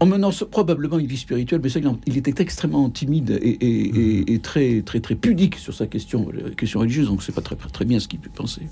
en 0.00 0.06
menant 0.06 0.30
probablement 0.50 0.98
une 0.98 1.06
vie 1.06 1.16
spirituelle, 1.16 1.60
mais 1.62 1.68
ça, 1.68 1.80
il 2.06 2.16
était 2.16 2.40
extrêmement 2.42 2.88
timide 2.88 3.38
et, 3.42 3.48
et- 3.48 3.98
et- 3.98 4.32
et 4.34 4.38
très, 4.38 4.82
très, 4.82 5.00
très 5.00 5.14
pudique 5.16 5.56
sur 5.56 5.74
sa 5.74 5.86
question, 5.86 6.28
la 6.32 6.50
question 6.50 6.80
religieuse, 6.80 7.08
donc 7.08 7.22
c'est 7.22 7.34
pas 7.34 7.40
très, 7.40 7.56
très 7.56 7.84
bien 7.84 7.98
ce 7.98 8.06
qu'il 8.08 8.20
peut 8.20 8.30
penser. 8.34 8.62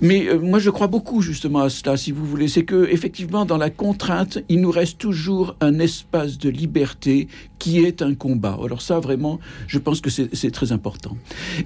Mais 0.00 0.28
euh, 0.28 0.38
moi, 0.38 0.58
je 0.58 0.70
crois 0.70 0.86
beaucoup 0.86 1.20
justement 1.20 1.60
à 1.60 1.70
cela, 1.70 1.96
si 1.96 2.12
vous 2.12 2.24
voulez. 2.24 2.48
C'est 2.48 2.64
que 2.64 2.88
effectivement, 2.90 3.44
dans 3.44 3.56
la 3.56 3.70
contrainte, 3.70 4.38
il 4.48 4.60
nous 4.60 4.70
reste 4.70 4.98
toujours 4.98 5.56
un 5.60 5.78
espace 5.78 6.38
de 6.38 6.48
liberté 6.48 7.28
qui 7.58 7.78
est 7.78 8.02
un 8.02 8.14
combat. 8.14 8.58
Alors 8.62 8.82
ça, 8.82 9.00
vraiment, 9.00 9.40
je 9.66 9.78
pense 9.78 10.02
que 10.02 10.10
c'est 10.10 10.50
très 10.50 10.70
important. 10.70 11.16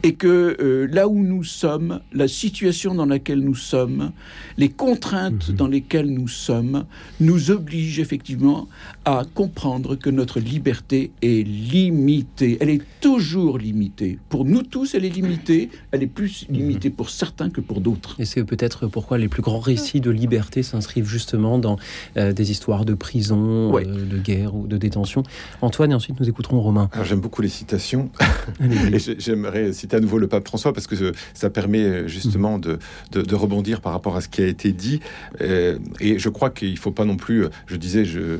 Et 0.05 0.15
que 0.15 0.57
euh, 0.61 0.87
là 0.93 1.09
où 1.09 1.25
nous 1.25 1.43
sommes, 1.43 2.01
la 2.13 2.29
situation 2.29 2.95
dans 2.95 3.07
laquelle 3.07 3.41
nous 3.41 3.57
sommes, 3.57 4.13
les 4.59 4.69
contraintes 4.69 5.51
dans 5.51 5.67
lesquelles 5.67 6.09
nous 6.09 6.29
sommes, 6.29 6.85
nous 7.19 7.51
obligent 7.51 7.99
effectivement 7.99 8.69
à 9.05 9.25
comprendre 9.35 9.97
que 9.97 10.09
notre 10.09 10.39
liberté 10.39 11.11
est 11.21 11.45
limitée. 11.45 12.59
Elle 12.61 12.71
est 12.71 12.83
toujours 13.01 13.59
limitée. 13.59 14.19
Pour 14.29 14.45
nous 14.45 14.63
tous, 14.63 14.95
elle 14.95 15.05
est 15.05 15.11
limitée. 15.11 15.69
Elle 15.91 16.05
est 16.05 16.07
plus 16.07 16.47
limitée 16.49 16.91
pour 16.91 17.11
certains 17.11 17.51
que 17.51 17.61
pour 17.61 17.81
d'autres. 17.81 18.08
Et 18.19 18.25
c'est 18.25 18.45
peut-être 18.45 18.87
pourquoi 18.87 19.19
les 19.19 19.29
plus 19.29 19.43
grands 19.43 19.59
récits 19.61 20.01
de 20.01 20.11
liberté 20.11 20.63
s'inscrivent 20.63 21.09
justement 21.09 21.59
dans 21.59 21.77
euh, 22.17 22.33
des 22.33 22.51
histoires 22.51 22.85
de 22.85 22.95
prison, 22.95 23.73
Ouais. 23.73 23.87
euh, 23.87 24.05
de 24.05 24.19
guerre 24.19 24.55
ou 24.55 24.67
de 24.67 24.77
détention? 24.77 25.23
Antoine, 25.63 25.93
et 25.93 25.95
ensuite 25.95 26.19
nous 26.21 26.29
écouterons 26.29 26.61
Romain. 26.61 26.89
Alors 26.93 27.05
j'aime 27.07 27.21
beaucoup 27.21 27.43
les 27.43 27.49
citations. 27.49 28.11
Et 28.61 28.99
j'aimerais 29.19 29.73
citer 29.73 29.97
à 29.97 30.01
nouveau 30.01 30.19
le 30.19 30.27
pape 30.29 30.47
François 30.47 30.73
parce 30.73 30.87
que 30.87 31.13
ça 31.35 31.51
permet 31.51 31.81
euh, 31.85 32.09
justement 32.09 32.59
de, 32.59 32.79
de, 33.13 33.23
de 33.23 33.35
rebondir 33.35 33.81
par 33.81 33.93
rapport 33.93 34.17
à 34.17 34.21
ce 34.21 34.29
qui 34.29 34.43
a 34.43 34.47
été 34.47 34.73
dit. 34.73 35.01
Euh, 35.41 35.79
et 36.01 36.19
je 36.19 36.29
crois 36.29 36.51
qu'il 36.51 36.73
ne 36.73 36.77
faut 36.79 36.91
pas 36.93 37.05
non 37.05 37.17
plus, 37.17 37.47
je 37.67 37.77
disais 37.77 38.05
je, 38.05 38.39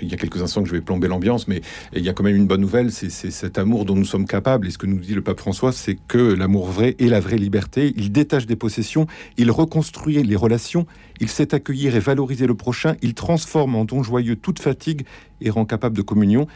il 0.00 0.08
y 0.08 0.14
a 0.14 0.16
quelques 0.16 0.40
instants 0.42 0.62
que 0.62 0.68
je 0.68 0.74
vais 0.74 0.80
plomber 0.80 1.08
l'ambiance, 1.08 1.48
mais 1.48 1.60
il 1.94 2.02
y 2.02 2.08
a 2.08 2.12
quand 2.12 2.24
même 2.24 2.36
une 2.36 2.46
bonne 2.46 2.60
nouvelle, 2.60 2.90
c'est 2.90 3.10
c'est 3.10 3.30
cet 3.30 3.58
amour 3.58 3.84
dont 3.84 3.94
nous 3.96 4.04
sommes 4.04 4.26
capables. 4.26 4.66
Et 4.66 4.70
ce 4.70 4.78
que 4.78 4.86
nous 4.86 4.98
dit 4.98 5.14
le 5.14 5.22
pape 5.22 5.40
François, 5.40 5.72
c'est 5.72 5.98
que 6.08 6.18
l'amour 6.18 6.66
vrai 6.68 6.96
est 6.98 7.06
la 7.08 7.20
vraie 7.20 7.36
liberté. 7.36 7.92
Il 7.96 8.12
détache 8.12 8.46
des 8.46 8.56
possessions, 8.56 9.06
il 9.36 9.50
reconstruit 9.50 10.22
les 10.22 10.36
relations, 10.36 10.86
il 11.20 11.28
sait 11.28 11.54
accueillir 11.54 11.96
et 11.96 12.00
valoriser 12.00 12.46
le 12.46 12.54
prochain, 12.54 12.96
il 13.02 13.14
transforme 13.14 13.74
en 13.76 13.84
don 13.84 14.02
joyeux 14.02 14.36
toute 14.36 14.58
fatigue 14.60 15.02
et 15.40 15.50
rend 15.50 15.64
capable 15.64 15.96
de 15.96 16.02
communion. 16.02 16.46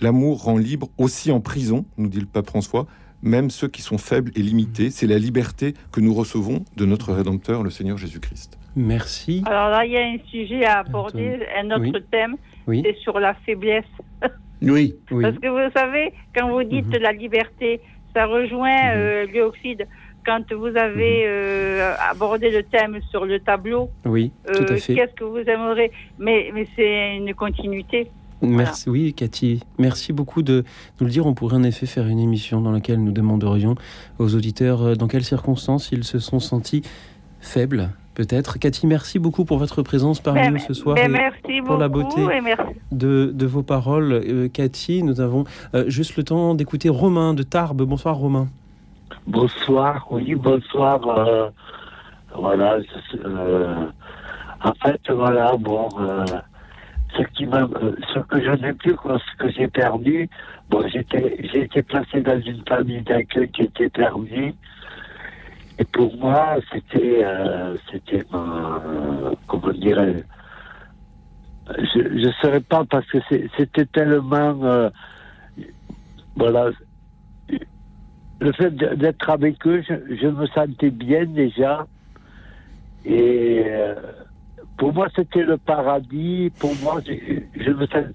L'amour 0.00 0.42
rend 0.42 0.56
libre 0.58 0.88
aussi 0.98 1.30
en 1.30 1.40
prison, 1.40 1.84
nous 1.98 2.08
dit 2.08 2.20
le 2.20 2.26
pape 2.26 2.46
François, 2.48 2.86
même 3.22 3.48
ceux 3.50 3.68
qui 3.68 3.80
sont 3.80 3.96
faibles 3.98 4.32
et 4.36 4.42
limités. 4.42 4.90
C'est 4.90 5.06
la 5.06 5.18
liberté 5.18 5.74
que 5.92 6.00
nous 6.00 6.12
recevons 6.12 6.64
de 6.76 6.84
notre 6.84 7.12
Rédempteur, 7.12 7.62
le 7.62 7.70
Seigneur 7.70 7.96
Jésus-Christ. 7.96 8.58
Merci. 8.76 9.42
Alors 9.46 9.70
là, 9.70 9.86
il 9.86 9.92
y 9.92 9.96
a 9.96 10.04
un 10.04 10.16
sujet 10.30 10.64
à 10.64 10.80
aborder, 10.80 11.38
un 11.56 11.66
autre 11.70 11.80
Oui. 11.94 12.04
thème, 12.10 12.36
Oui. 12.66 12.82
c'est 12.84 12.96
sur 12.98 13.18
la 13.20 13.34
faiblesse. 13.46 13.84
Oui. 14.62 14.94
Oui. 15.10 15.22
Parce 15.22 15.36
que 15.38 15.48
vous 15.48 15.72
savez, 15.76 16.12
quand 16.34 16.48
vous 16.50 16.62
dites 16.64 16.86
Mhm. 16.86 16.96
la 17.02 17.12
liberté, 17.12 17.80
ça 18.14 18.24
rejoint 18.26 18.92
euh, 18.94 19.26
Léoxyde. 19.26 19.86
Quand 20.24 20.52
vous 20.54 20.66
avez 20.76 21.24
euh, 21.26 21.94
abordé 22.10 22.50
le 22.50 22.62
thème 22.62 22.98
sur 23.10 23.24
le 23.26 23.38
tableau, 23.40 23.90
Oui, 24.06 24.32
euh, 24.48 24.52
tout 24.54 24.72
à 24.72 24.76
fait. 24.76 24.94
qu'est-ce 24.94 25.14
que 25.14 25.24
vous 25.24 25.38
aimeriez? 25.38 25.90
Mais, 26.18 26.50
mais 26.54 26.66
c'est 26.76 27.16
une 27.16 27.34
continuité. 27.34 28.10
Merci, 28.42 28.90
oui, 28.90 29.14
Cathy. 29.14 29.62
Merci 29.78 30.12
beaucoup 30.12 30.42
de 30.42 30.64
nous 31.00 31.06
le 31.06 31.10
dire. 31.12 31.26
On 31.26 31.34
pourrait 31.34 31.56
en 31.56 31.62
effet 31.62 31.86
faire 31.86 32.06
une 32.06 32.18
émission 32.18 32.60
dans 32.60 32.72
laquelle 32.72 33.02
nous 33.02 33.12
demanderions 33.12 33.74
aux 34.18 34.34
auditeurs 34.34 34.82
euh, 34.82 34.94
dans 34.94 35.08
quelles 35.08 35.24
circonstances 35.24 35.90
ils 35.92 36.04
se 36.04 36.18
sont 36.18 36.40
sentis 36.40 36.82
faibles, 37.40 37.90
peut-être. 38.14 38.58
Cathy, 38.58 38.86
merci 38.86 39.18
beaucoup 39.18 39.44
pour 39.44 39.58
votre 39.58 39.82
présence 39.82 40.20
parmi 40.20 40.40
Ben, 40.40 40.52
nous 40.54 40.58
ce 40.58 40.74
soir. 40.74 40.94
ben, 40.96 41.04
et 41.06 41.08
merci 41.08 41.62
pour 41.64 41.76
la 41.78 41.88
beauté 41.88 42.20
et 42.20 42.40
merci. 42.40 42.74
de, 42.92 43.30
de 43.34 43.46
vos 43.46 43.62
paroles. 43.62 44.12
Euh, 44.12 44.48
Cathy, 44.48 45.02
nous 45.02 45.20
avons 45.20 45.44
euh, 45.74 45.84
juste 45.88 46.16
le 46.16 46.24
temps 46.24 46.54
d'écouter 46.54 46.88
Romain 46.88 47.32
de 47.34 47.42
Tarbes. 47.42 47.82
Bonsoir, 47.82 48.16
Romain. 48.16 48.48
Bonsoir, 49.26 50.06
oui, 50.10 50.34
bonsoir. 50.34 51.06
euh, 51.08 51.48
voilà, 52.34 52.78
euh, 53.24 53.86
en 54.62 54.72
fait, 54.74 55.00
voilà, 55.10 55.56
bon, 55.56 55.88
euh, 56.00 56.26
ce 57.16 57.22
qui 57.34 57.46
euh, 57.46 57.92
ce 58.12 58.18
que 58.20 58.42
je 58.42 58.50
n'ai 58.50 58.72
plus, 58.72 58.94
quoi, 58.96 59.18
ce 59.18 59.44
que 59.44 59.50
j'ai 59.52 59.68
perdu, 59.68 60.28
bon, 60.68 60.86
j'étais, 60.88 61.36
j'ai 61.52 61.62
été 61.62 61.82
placé 61.82 62.20
dans 62.20 62.40
une 62.40 62.62
famille 62.66 63.02
d'accueil 63.02 63.48
qui 63.50 63.62
était 63.62 63.88
perdue. 63.88 64.54
Et 65.78 65.84
pour 65.84 66.16
moi, 66.16 66.56
c'était, 66.72 67.24
euh, 67.24 67.76
c'était 67.90 68.24
ma, 68.30 68.80
comment 69.46 69.72
dirais 69.72 70.24
je 71.78 72.26
ne 72.26 72.32
saurais 72.42 72.60
pas 72.60 72.84
parce 72.84 73.06
que 73.06 73.18
c'était 73.56 73.86
tellement, 73.86 74.58
euh, 74.64 74.90
voilà, 76.36 76.70
le 78.40 78.52
fait 78.52 78.70
d'être 78.74 79.30
avec 79.30 79.66
eux, 79.66 79.82
je, 79.88 79.94
je 80.16 80.26
me 80.26 80.46
sentais 80.46 80.90
bien 80.90 81.24
déjà. 81.26 81.86
Et 83.04 83.62
euh, 83.66 83.94
pour 84.76 84.92
moi, 84.92 85.08
c'était 85.14 85.42
le 85.44 85.56
paradis. 85.58 86.52
Pour 86.58 86.74
moi, 86.82 87.00
je, 87.06 87.12
je 87.62 87.70
me 87.70 87.86
sentais. 87.86 88.08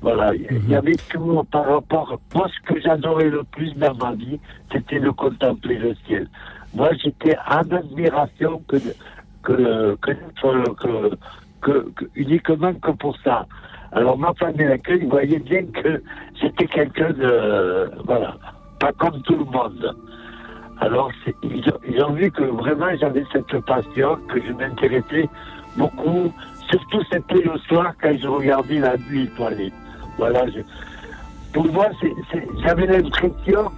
Voilà, 0.00 0.34
il 0.34 0.68
y 0.68 0.74
avait 0.74 0.96
tout 1.10 1.44
par 1.52 1.64
rapport. 1.66 2.18
Moi, 2.34 2.48
ce 2.48 2.72
que 2.74 2.80
j'adorais 2.80 3.30
le 3.30 3.44
plus 3.44 3.72
dans 3.76 3.94
ma 3.94 4.12
vie, 4.14 4.40
c'était 4.72 4.98
de 4.98 5.10
contempler 5.10 5.76
le 5.76 5.94
ciel. 6.06 6.26
Moi, 6.74 6.90
j'étais 7.00 7.36
en 7.48 7.60
admiration 7.70 8.62
que, 8.66 8.78
que, 9.44 9.96
que, 10.00 10.12
que, 10.40 11.16
que- 11.60 11.90
que- 11.94 12.10
uniquement 12.16 12.74
que 12.74 12.90
pour 12.92 13.16
ça. 13.18 13.46
Alors, 13.92 14.18
ma 14.18 14.34
famille 14.34 14.66
d'accueil 14.66 15.04
voyait 15.06 15.38
bien 15.38 15.66
que 15.66 16.02
j'étais 16.40 16.66
quelqu'un 16.66 17.10
de. 17.10 17.90
Voilà, 18.04 18.36
pas 18.82 18.92
comme 18.94 19.22
tout 19.22 19.36
le 19.36 19.44
monde. 19.44 19.96
Alors, 20.80 21.12
ils 21.44 22.02
ont, 22.04 22.12
vu 22.12 22.30
que 22.32 22.42
vraiment 22.42 22.88
j'avais 23.00 23.24
cette 23.32 23.56
passion, 23.64 24.18
que 24.28 24.42
je 24.44 24.52
m'intéressais 24.52 25.28
beaucoup. 25.76 26.32
Surtout, 26.68 27.02
c'était 27.12 27.42
le 27.44 27.56
soir 27.68 27.92
quand 28.02 28.12
je 28.18 28.26
regardais 28.26 28.80
la 28.80 28.96
nuit 28.96 29.24
étoilée. 29.24 29.72
Voilà, 30.18 30.46
pour 31.52 31.66
moi, 31.72 31.86
j'avais 32.64 32.86
l'impression, 32.86 33.70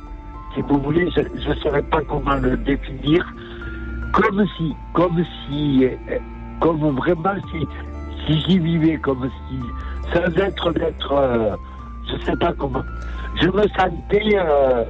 si 0.55 0.63
vous 0.63 0.79
voulez, 0.79 1.11
je 1.15 1.49
ne 1.51 1.55
saurais 1.57 1.83
pas 1.83 2.01
comment 2.09 2.37
le 2.37 2.57
définir, 2.57 3.27
comme 4.13 4.47
si, 4.57 4.75
comme 4.95 5.23
si, 5.47 5.85
euh, 5.85 6.19
comme 6.61 6.97
vraiment 6.97 7.35
si, 7.51 8.39
j'y 8.47 8.59
vivais, 8.59 8.97
comme 8.97 9.29
si, 9.29 9.59
sans 10.15 10.43
être 10.43 10.73
d'être, 10.73 11.13
euh, 11.13 11.57
je 12.09 12.25
sais 12.25 12.37
pas 12.37 12.53
comment, 12.55 12.85
je 13.41 13.49
me 13.49 13.63
sentais 13.79 14.37
euh, 14.39 14.85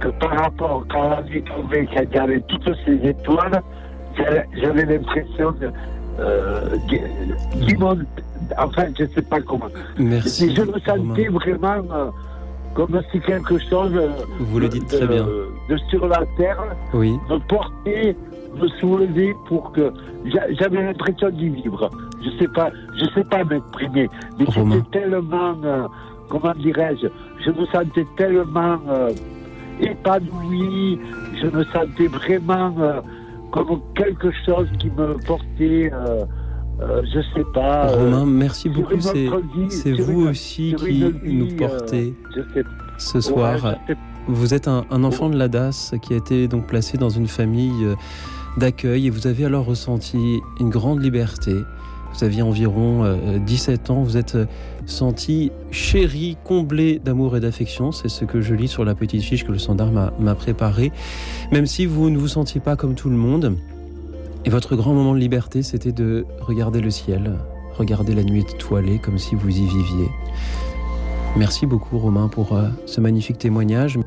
que 0.00 0.08
par 0.08 0.30
rapport 0.30 0.84
quand 0.90 1.08
la 1.10 1.22
nuit 1.22 1.42
tombait, 1.44 1.86
quand 1.92 2.02
il 2.10 2.14
y 2.14 2.18
avait 2.18 2.40
toutes 2.48 2.70
ces 2.84 3.08
étoiles, 3.08 3.62
j'avais- 4.56 4.84
l'impression 4.86 5.52
de 5.52 5.70
euh. 6.20 6.76
Enfin, 8.58 8.84
je 8.98 9.06
sais 9.06 9.22
pas 9.22 9.40
comment. 9.40 9.66
Merci, 9.98 10.46
Mais 10.48 10.54
je 10.54 10.62
me 10.62 10.78
sentais 10.80 11.28
vraiment 11.28 11.82
euh, 11.92 12.10
comme 12.74 13.00
si 13.10 13.20
quelque 13.20 13.58
chose 13.70 13.92
Vous 14.38 14.58
le 14.60 14.68
de- 14.68 14.72
dites 14.74 14.88
très 14.88 15.00
de- 15.00 15.06
bien. 15.06 15.26
de 15.70 15.76
sur 15.88 16.06
la 16.06 16.22
terre 16.36 16.62
Oui. 16.92 17.16
me 17.30 17.38
porter, 17.48 18.16
me 18.60 18.68
soulever 18.80 19.34
pour 19.48 19.72
que 19.72 19.92
j'a- 20.26 20.52
j'avais 20.52 20.82
l'impression 20.82 21.30
d'y 21.30 21.48
vivre. 21.48 21.90
Je 22.22 22.30
sais 22.38 22.48
pas, 22.48 22.70
je 22.96 23.04
sais 23.14 23.24
pas 23.24 23.42
m'exprimer, 23.44 24.08
mais 24.38 24.44
c'était 24.46 24.82
tellement, 25.00 25.54
comment 26.28 26.54
dirais-je, 26.58 27.06
je 27.44 27.50
me 27.50 27.66
sentais 27.66 28.06
tellement 28.16 28.78
euh, 28.88 29.10
épanoui, 29.80 30.98
je 31.40 31.46
me 31.46 31.64
sentais 31.64 32.06
vraiment 32.06 32.74
euh, 32.78 33.00
comme 33.52 33.80
quelque 33.94 34.30
chose 34.44 34.68
qui 34.78 34.88
me 34.90 35.14
portait, 35.26 35.90
euh, 35.92 36.24
euh, 36.80 37.02
je 37.12 37.20
sais 37.34 37.44
pas. 37.52 37.88
euh, 37.90 38.04
Romain, 38.04 38.26
merci 38.26 38.68
beaucoup. 38.68 38.98
C'est 39.00 39.92
vous 39.92 40.22
une- 40.22 40.28
aussi 40.28 40.74
qui 40.76 40.86
vie, 40.86 41.14
nous 41.24 41.46
euh, 41.52 41.56
portez 41.56 42.14
sais 42.34 42.64
ce 42.98 43.20
soir. 43.20 43.64
Ouais, 43.64 43.70
je 43.88 43.92
sais- 43.94 43.98
Vous 44.26 44.54
êtes 44.54 44.68
un, 44.68 44.84
un 44.90 45.04
enfant 45.04 45.28
de 45.28 45.36
la 45.36 45.48
DAS 45.48 45.94
qui 46.02 46.14
a 46.14 46.16
été 46.16 46.48
donc 46.48 46.66
placé 46.66 46.96
dans 46.98 47.10
une 47.10 47.26
famille 47.28 47.86
d'accueil 48.56 49.06
et 49.06 49.10
vous 49.10 49.26
avez 49.26 49.44
alors 49.44 49.66
ressenti 49.66 50.40
une 50.60 50.70
grande 50.70 51.02
liberté. 51.02 51.52
Vous 52.14 52.24
aviez 52.24 52.42
environ 52.42 53.04
euh, 53.04 53.38
17 53.38 53.90
ans, 53.90 54.02
vous 54.02 54.16
êtes 54.16 54.36
senti 54.86 55.50
chéri, 55.70 56.36
comblé 56.44 57.00
d'amour 57.04 57.36
et 57.36 57.40
d'affection. 57.40 57.92
C'est 57.92 58.08
ce 58.08 58.24
que 58.24 58.40
je 58.40 58.54
lis 58.54 58.68
sur 58.68 58.84
la 58.84 58.94
petite 58.94 59.22
fiche 59.22 59.44
que 59.44 59.52
le 59.52 59.58
standard 59.58 59.90
m'a 59.92 60.34
préparée. 60.34 60.92
Même 61.52 61.66
si 61.66 61.86
vous 61.86 62.10
ne 62.10 62.18
vous 62.18 62.28
sentiez 62.28 62.60
pas 62.60 62.76
comme 62.76 62.94
tout 62.94 63.10
le 63.10 63.16
monde. 63.16 63.56
Et 64.44 64.50
votre 64.50 64.76
grand 64.76 64.92
moment 64.92 65.14
de 65.14 65.18
liberté, 65.18 65.62
c'était 65.62 65.92
de 65.92 66.26
regarder 66.40 66.80
le 66.80 66.90
ciel, 66.90 67.32
regarder 67.78 68.14
la 68.14 68.22
nuit 68.22 68.44
étoilée 68.54 68.98
comme 68.98 69.18
si 69.18 69.34
vous 69.34 69.48
y 69.48 69.66
viviez. 69.66 70.08
Merci 71.36 71.66
beaucoup 71.66 71.98
Romain 71.98 72.28
pour 72.28 72.54
euh, 72.54 72.68
ce 72.86 73.00
magnifique 73.00 73.38
témoignage. 73.38 73.98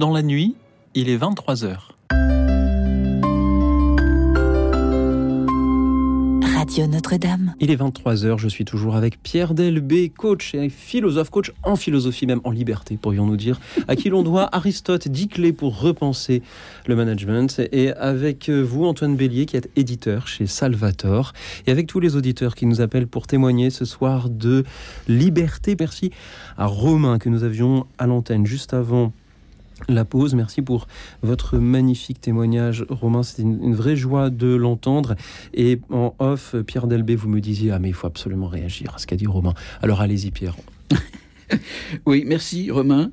Dans 0.00 0.10
la 0.14 0.22
nuit, 0.22 0.56
il 0.94 1.10
est 1.10 1.18
23h. 1.18 1.76
Radio 6.56 6.86
Notre-Dame. 6.86 7.54
Il 7.60 7.70
est 7.70 7.76
23h, 7.76 8.38
je 8.38 8.48
suis 8.48 8.64
toujours 8.64 8.96
avec 8.96 9.22
Pierre 9.22 9.52
Delbé, 9.52 10.08
coach 10.08 10.54
et 10.54 10.70
philosophe, 10.70 11.28
coach 11.28 11.52
en 11.64 11.76
philosophie, 11.76 12.24
même 12.24 12.40
en 12.44 12.50
liberté, 12.50 12.96
pourrions-nous 12.96 13.36
dire, 13.36 13.60
à 13.88 13.96
qui 13.96 14.08
l'on 14.08 14.22
doit 14.22 14.48
Aristote, 14.56 15.06
10 15.06 15.28
clés 15.28 15.52
pour 15.52 15.78
repenser 15.78 16.42
le 16.86 16.96
management, 16.96 17.60
et 17.70 17.92
avec 17.92 18.48
vous, 18.48 18.86
Antoine 18.86 19.16
Bélier, 19.16 19.44
qui 19.44 19.58
est 19.58 19.68
éditeur 19.76 20.28
chez 20.28 20.46
Salvator, 20.46 21.34
et 21.66 21.70
avec 21.70 21.86
tous 21.86 22.00
les 22.00 22.16
auditeurs 22.16 22.54
qui 22.54 22.64
nous 22.64 22.80
appellent 22.80 23.06
pour 23.06 23.26
témoigner 23.26 23.68
ce 23.68 23.84
soir 23.84 24.30
de 24.30 24.64
liberté. 25.08 25.76
Merci 25.78 26.10
à 26.56 26.64
Romain 26.64 27.18
que 27.18 27.28
nous 27.28 27.44
avions 27.44 27.86
à 27.98 28.06
l'antenne 28.06 28.46
juste 28.46 28.72
avant 28.72 29.12
la 29.88 30.04
pause. 30.04 30.34
Merci 30.34 30.62
pour 30.62 30.86
votre 31.22 31.58
magnifique 31.58 32.20
témoignage, 32.20 32.84
Romain. 32.88 33.22
C'était 33.22 33.42
une, 33.42 33.74
vraie 33.74 33.96
joie 33.96 34.30
de 34.30 34.54
l'entendre. 34.54 35.16
Et 35.54 35.80
en 35.90 36.14
off, 36.18 36.54
Pierre 36.66 36.86
Delbé, 36.86 37.16
vous 37.16 37.28
me 37.28 37.40
disiez, 37.40 37.70
ah 37.70 37.78
mais 37.78 37.88
il 37.88 37.94
faut 37.94 38.06
absolument 38.06 38.48
réagir 38.48 38.94
à 38.94 38.98
ce 38.98 39.06
qu'a 39.06 39.16
dit 39.16 39.26
Romain. 39.26 39.54
Alors 39.82 40.00
allez-y, 40.00 40.30
Pierre. 40.30 40.56
Oui, 42.06 42.22
merci 42.24 42.70
Romain. 42.70 43.10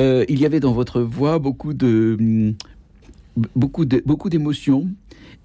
Euh, 0.00 0.24
il 0.28 0.40
y 0.40 0.46
avait 0.46 0.58
dans 0.58 0.72
votre 0.72 1.00
voix 1.00 1.38
beaucoup 1.38 1.74
de 1.74 2.54
beaucoup 3.54 3.84
de- 3.84 4.02
beaucoup 4.04 4.28
d'émotions. 4.30 4.88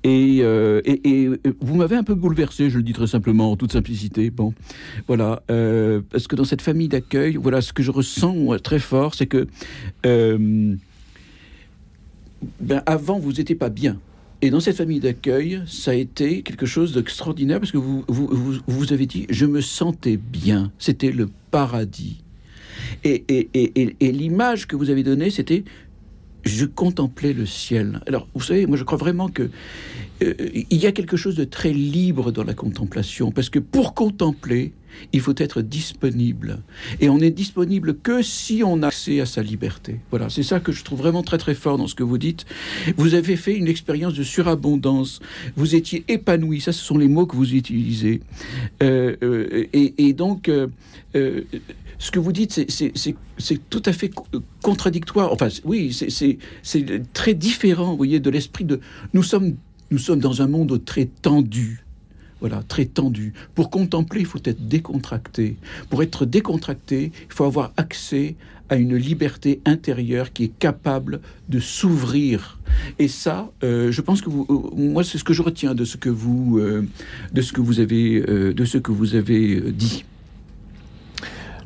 Et, 0.03 0.39
euh, 0.41 0.81
et- 0.83 1.01
et, 1.09 1.27
euh, 1.27 1.37
vous 1.61 1.75
m'avez 1.75 1.95
un 1.95 2.03
peu 2.03 2.13
bouleversé, 2.15 2.69
je 2.69 2.77
le 2.77 2.83
dis 2.83 2.91
très 2.93 3.07
simplement, 3.07 3.51
en 3.51 3.55
toute 3.55 3.71
simplicité. 3.71 4.29
Bon, 4.29 4.53
voilà, 5.07 5.41
euh, 5.49 6.01
parce 6.11 6.27
que 6.27 6.35
dans 6.35 6.43
cette 6.43 6.61
famille 6.61 6.89
d'accueil, 6.89 7.35
voilà, 7.41 7.61
ce 7.61 7.71
que 7.71 7.83
je 7.83 7.91
ressens 7.91 8.57
très 8.61 8.79
fort, 8.79 9.15
c'est 9.15 9.27
que 9.27 9.47
euh, 10.05 10.75
ben, 12.59 12.83
avant 12.85 13.19
vous 13.19 13.33
n'étiez 13.33 13.55
pas 13.55 13.69
bien. 13.69 13.97
Et 14.41 14.49
dans 14.49 14.59
cette 14.59 14.75
famille 14.75 14.99
d'accueil, 14.99 15.61
ça 15.67 15.91
a 15.91 15.93
été 15.93 16.41
quelque 16.41 16.65
chose 16.65 16.93
d'extraordinaire 16.93 17.59
parce 17.61 17.71
que 17.71 17.77
vous, 17.77 18.03
vous, 18.09 18.27
vous, 18.27 18.53
vous 18.67 18.91
avez 18.91 19.05
dit, 19.05 19.25
je 19.29 19.45
me 19.45 19.61
sentais 19.61 20.17
bien. 20.17 20.69
C'était 20.79 21.13
le 21.13 21.29
paradis. 21.49 22.21
Et, 23.05 23.23
et, 23.29 23.49
et- 23.53 23.95
et 24.01 24.11
l'image 24.11 24.67
que 24.67 24.75
vous 24.75 24.89
avez 24.89 25.03
donnée, 25.03 25.29
c'était 25.29 25.63
je 26.43 26.65
contemplais 26.65 27.33
le 27.33 27.45
ciel. 27.45 28.01
Alors, 28.07 28.27
vous 28.33 28.41
savez, 28.41 28.65
moi 28.65 28.77
je 28.77 28.83
crois 28.83 28.97
vraiment 28.97 29.29
que 29.29 29.49
euh, 30.23 30.33
il 30.53 30.77
y 30.77 30.85
a 30.85 30.91
quelque 30.91 31.17
chose 31.17 31.35
de 31.35 31.43
très 31.43 31.73
libre 31.73 32.31
dans 32.31 32.43
la 32.43 32.53
contemplation, 32.53 33.31
parce 33.31 33.49
que 33.49 33.59
pour 33.59 33.93
contempler, 33.93 34.73
il 35.13 35.19
faut 35.21 35.33
être 35.37 35.61
disponible. 35.61 36.61
Et 36.99 37.09
on 37.09 37.19
est 37.19 37.31
disponible 37.31 37.95
que 37.97 38.21
si 38.21 38.63
on 38.65 38.81
a 38.83 38.87
accès 38.87 39.19
à 39.19 39.25
sa 39.25 39.41
liberté. 39.41 39.99
Voilà, 40.09 40.29
c'est 40.29 40.43
ça 40.43 40.59
que 40.59 40.71
je 40.71 40.83
trouve 40.83 40.99
vraiment 40.99 41.23
très 41.23 41.37
très 41.37 41.55
fort 41.55 41.77
dans 41.77 41.87
ce 41.87 41.95
que 41.95 42.03
vous 42.03 42.17
dites. 42.17 42.45
Vous 42.97 43.13
avez 43.13 43.35
fait 43.35 43.55
une 43.55 43.67
expérience 43.67 44.13
de 44.13 44.23
surabondance. 44.23 45.19
Vous 45.55 45.75
étiez 45.75 46.03
épanoui. 46.07 46.61
Ça, 46.61 46.71
ce 46.71 46.83
sont 46.83 46.97
les 46.97 47.07
mots 47.07 47.25
que 47.25 47.35
vous 47.35 47.53
utilisez. 47.55 48.21
Euh, 48.81 49.15
euh, 49.23 49.65
et, 49.73 50.13
donc, 50.13 50.49
euh, 50.49 50.67
ce 51.99 52.11
que 52.11 52.19
vous 52.19 52.31
dites, 52.31 52.51
c'est- 52.69 53.15
tout 53.69 53.81
à 53.85 53.93
fait 53.93 54.09
co- 54.09 54.25
contradictoire. 54.61 55.31
Enfin, 55.31 55.47
oui, 55.63 55.93
c'est 55.93 56.37
très 57.13 57.33
différent, 57.33 57.91
vous 57.91 57.97
voyez, 57.97 58.19
de 58.19 58.29
l'esprit 58.29 58.65
de... 58.65 58.79
Nous 59.13 59.23
sommes, 59.23 59.55
nous 59.91 59.97
sommes 59.97 60.19
dans 60.19 60.41
un 60.41 60.47
monde 60.47 60.83
très 60.85 61.05
tendu. 61.05 61.83
Voilà, 62.43 62.61
très 62.61 62.83
tendu. 62.83 63.31
Pour 63.55 63.69
contempler, 63.69 64.19
il 64.19 64.25
faut 64.25 64.41
être 64.43 64.67
décontracté. 64.67 65.55
Pour 65.89 66.03
être 66.03 66.25
décontracté, 66.25 67.13
il 67.15 67.33
faut 67.33 67.45
avoir 67.45 67.71
accès 67.77 68.35
à 68.67 68.75
une 68.75 68.97
liberté 68.97 69.61
intérieure 69.63 70.33
qui 70.33 70.43
est 70.43 70.59
capable 70.59 71.21
de 71.47 71.61
s'ouvrir. 71.61 72.59
Et 72.99 73.07
ça, 73.07 73.49
euh, 73.63 73.93
je 73.93 74.01
pense 74.01 74.21
que 74.21 74.29
vous, 74.29 74.45
euh, 74.49 74.75
moi, 74.75 75.05
c'est 75.05 75.17
ce 75.17 75.23
que 75.23 75.31
je 75.31 75.41
retiens 75.41 75.73
de 75.73 75.85
ce 75.85 75.95
que 75.95 76.09
vous, 76.09 76.59
euh, 76.59 76.85
de 77.31 77.41
ce 77.41 77.53
que 77.53 77.61
vous 77.61 77.79
avez, 77.79 78.19
de 78.19 78.65
ce 78.65 78.77
que 78.77 78.91
vous 78.91 79.15
avez 79.15 79.61
dit. 79.71 80.03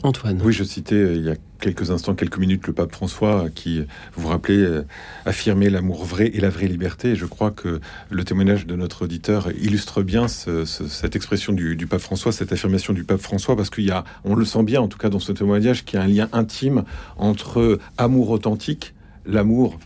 Antoine. 0.04 0.40
Oui, 0.44 0.54
je 0.54 0.64
citais 0.64 0.96
euh, 0.96 1.16
il 1.16 1.24
y 1.26 1.30
a 1.30 1.36
quelques 1.60 1.90
instants, 1.92 2.14
quelques 2.14 2.38
minutes, 2.38 2.68
le 2.68 2.74
pape 2.74 2.92
François 2.92 3.46
euh, 3.46 3.50
qui, 3.50 3.80
vous 4.14 4.22
vous 4.24 4.28
rappelez, 4.28 4.58
euh, 4.58 4.84
affirmait 5.26 5.70
l'amour 5.70 6.06
vrai 6.06 6.28
et 6.34 6.40
la 6.40 6.50
vraie 6.50 6.68
liberté. 6.68 7.16
Je 7.16 7.26
crois 7.26 7.52
que 7.52 7.80
le 8.10 8.24
témoignage 8.24 8.68
de 8.68 8.76
notre 8.76 9.04
auditeur 9.06 9.50
illustre 9.60 10.04
bien 10.04 10.28
ce- 10.28 10.66
ce- 10.66 10.88
cette 10.88 11.16
expression 11.16 11.54
du, 11.54 11.76
pape 11.88 12.00
François, 12.02 12.32
cette 12.32 12.52
affirmation 12.54 12.94
du 12.94 13.04
pape 13.04 13.20
François, 13.22 13.56
parce 13.56 13.70
qu'il 13.70 13.86
y 13.86 13.92
a, 13.92 14.04
on 14.24 14.36
le 14.36 14.46
sent 14.46 14.64
bien 14.64 14.82
en 14.82 14.88
tout 14.88 14.98
cas 15.00 15.10
dans 15.10 15.20
ce 15.20 15.32
témoignage, 15.32 15.84
qu'il 15.84 15.98
y 15.98 16.02
a 16.02 16.06
un 16.06 16.08
lien 16.08 16.30
intime 16.32 16.84
entre 17.18 17.80
amour 17.98 18.30
authentique, 18.30 18.94
l'amour 19.26 19.80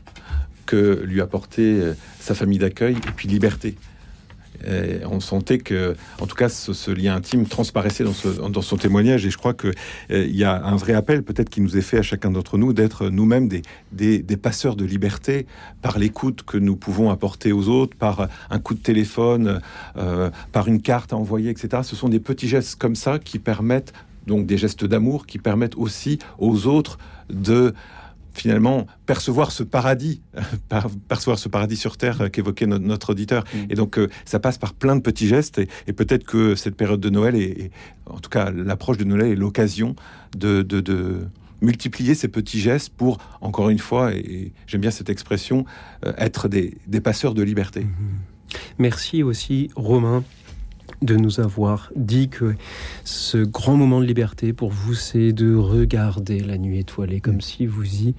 que 0.66 1.02
lui 1.06 1.22
apportait 1.22 1.80
sa 2.20 2.36
famille 2.36 2.60
d'accueil, 2.60 2.96
et 2.96 3.12
puis 3.16 3.28
liberté. 3.28 3.76
Et 4.68 5.06
on 5.06 5.20
sentait 5.20 5.58
que, 5.58 5.96
en 6.20 6.28
tout 6.28 6.36
cas, 6.36 6.50
ce, 6.50 6.92
lien 6.92 7.16
intime 7.16 7.46
transparaissait 7.46 8.04
dans, 8.04 8.62
son 8.62 8.78
témoignage. 8.78 9.26
Et 9.26 9.30
je 9.30 9.38
crois 9.38 9.54
qu'il 9.54 9.74
y 10.10 10.44
a 10.44 10.64
un 10.64 10.76
vrai 10.76 10.94
appel, 10.94 11.24
peut-être, 11.24 11.50
qui 11.50 11.62
nous 11.62 11.78
est 11.78 11.82
fait 11.82 11.98
à 11.98 12.02
chacun 12.02 12.32
d'entre 12.32 12.58
nous, 12.58 12.74
d'être 12.74 13.10
nous-mêmes 13.10 13.50
des 13.92 14.38
passeurs 14.38 14.76
de 14.76 14.86
liberté 14.86 15.46
par 15.82 16.00
l'écoute 16.00 16.44
que 16.44 16.58
nous 16.58 16.76
pouvons 16.76 17.10
apporter 17.10 17.52
aux 17.52 17.68
autres, 17.70 17.96
par 17.98 18.28
un 18.50 18.60
coup 18.60 18.74
de 18.74 18.80
téléphone, 18.80 19.62
euh, 19.98 20.30
par 20.52 20.68
une 20.68 20.82
carte 20.82 21.14
à 21.14 21.18
envoyer, 21.18 21.50
etc. 21.50 21.84
Ce 21.84 21.96
sont 21.96 22.10
des 22.10 22.20
petits 22.20 22.48
gestes 22.48 22.76
comme 22.76 22.96
ça 22.96 23.20
qui 23.20 23.40
permettent, 23.40 23.94
donc 24.28 24.46
des 24.46 24.58
gestes 24.58 24.86
d'amour, 24.86 25.26
qui 25.26 25.38
permettent 25.38 25.76
aussi 25.76 26.20
aux 26.38 26.68
autres 26.68 26.98
de 27.30 27.74
finalement 28.34 28.88
percevoir 29.06 29.52
ce 29.52 29.64
paradis, 29.64 30.22
par- 30.70 30.90
percevoir 31.08 31.38
ce 31.40 31.50
paradis 31.50 31.76
sur 31.76 31.98
terre 31.98 32.22
euh, 32.22 32.30
qu'évoquait 32.30 32.68
no- 32.68 32.80
notre 32.80 33.12
auditeur. 33.12 33.44
Et 33.70 33.76
donc 33.76 33.98
euh, 33.98 34.08
ça 34.26 34.40
passe 34.40 34.58
par 34.58 34.74
plein 34.74 34.96
de 34.96 35.02
petits 35.02 35.28
gestes 35.28 35.58
et, 35.60 35.68
et 35.88 35.94
peut-être 35.94 36.24
que 36.26 36.56
cette 36.56 36.76
période 36.76 37.00
de 37.00 37.10
Noël 37.10 37.36
est, 37.36 37.42
est- 37.66 37.72
en 38.06 38.20
tout 38.20 38.30
cas 38.30 38.52
l'approche 38.52 38.98
de 38.98 39.04
Noël 39.04 39.32
est 39.32 39.36
l'occasion 39.36 39.96
de, 40.38 40.62
de- 40.62 40.80
de 40.82 41.28
multiplier 41.62 42.16
ces 42.16 42.28
petits 42.28 42.60
gestes 42.60 42.90
pour 42.90 43.20
encore 43.40 43.70
une 43.70 43.78
fois, 43.78 44.14
et, 44.16 44.20
et 44.20 44.54
j'aime 44.66 44.82
bien 44.82 44.90
cette 44.92 45.10
expression, 45.12 45.66
euh, 46.06 46.14
être 46.18 46.48
des, 46.48 46.76
des 46.88 47.02
passeurs 47.02 47.34
de 47.36 47.44
liberté. 47.44 47.86
Merci 48.80 49.24
aussi, 49.24 49.70
Romain, 49.76 50.24
de 51.02 51.16
nous 51.16 51.40
avoir 51.40 51.92
dit 51.96 52.30
que 52.30 52.56
ce 53.04 53.38
grand 53.40 53.76
moment 53.76 54.00
de 54.00 54.06
liberté 54.06 54.54
pour 54.54 54.70
vous, 54.70 54.94
c'est 54.94 55.34
de 55.34 55.56
regarder 55.56 56.40
la 56.42 56.58
nuit 56.58 56.80
étoilée 56.80 57.22
comme 57.22 57.42
si 57.42 57.66
vous 57.66 57.86
y 57.86 58.14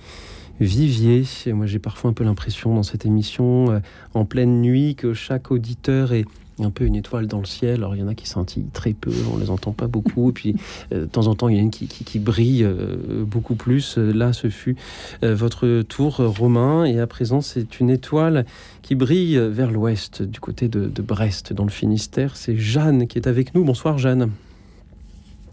viviez. 0.61 1.25
Et 1.47 1.53
moi, 1.53 1.67
j'ai 1.67 1.79
parfois 1.79 2.11
un 2.11 2.13
peu 2.13 2.25
l'impression 2.25 2.75
dans 2.75 2.83
cette 2.83 3.07
émission, 3.07 3.71
euh, 3.71 3.81
en 4.15 4.25
pleine 4.25 4.61
nuit, 4.61 4.95
que 4.95 5.15
chaque 5.15 5.51
auditeur 5.51 6.13
est 6.13 6.25
un 6.61 6.71
peu 6.71 6.85
une 6.85 6.95
étoile 6.97 7.27
dans 7.27 7.39
le 7.39 7.45
ciel. 7.47 7.77
Alors, 7.77 7.95
il 7.97 8.01
y 8.01 8.03
en 8.03 8.09
a 8.09 8.15
qui 8.15 8.27
scintillent 8.29 8.67
très 8.73 8.93
peu, 8.93 9.11
on 9.33 9.39
les 9.39 9.51
entend 9.51 9.73
pas 9.73 9.87
beaucoup. 9.87 10.31
Et 10.31 10.33
puis, 10.33 10.55
euh, 10.93 11.01
de 11.01 11.05
temps 11.07 11.27
en 11.27 11.35
temps, 11.35 11.49
il 11.49 11.55
y 11.57 11.59
en 11.59 11.61
a 11.61 11.65
une 11.65 11.71
qui, 11.71 11.87
qui- 11.87 12.19
brille 12.19 12.63
euh, 12.65 13.25
beaucoup 13.25 13.55
plus. 13.55 13.97
Euh, 13.99 14.13
Là, 14.13 14.33
ce 14.33 14.49
fut 14.51 14.77
votre 15.23 15.83
tour, 15.83 16.17
Romain. 16.17 16.85
Et 16.85 17.01
à 17.01 17.07
présent, 17.07 17.41
c'est 17.41 17.81
une 17.81 17.91
étoile 17.91 18.45
qui 18.83 18.95
brille 18.95 19.39
vers 19.39 19.71
l'ouest, 19.71 20.23
du 20.23 20.39
côté 20.41 20.69
de 20.69 21.03
Brest, 21.03 21.53
dans 21.53 21.65
le 21.65 21.71
Finistère. 21.71 22.37
C'est 22.37 22.57
Jeanne 22.57 23.07
qui 23.07 23.19
est 23.19 23.27
avec 23.27 23.55
nous. 23.55 23.65
Bonsoir, 23.65 23.99
Jeanne. 23.99 24.31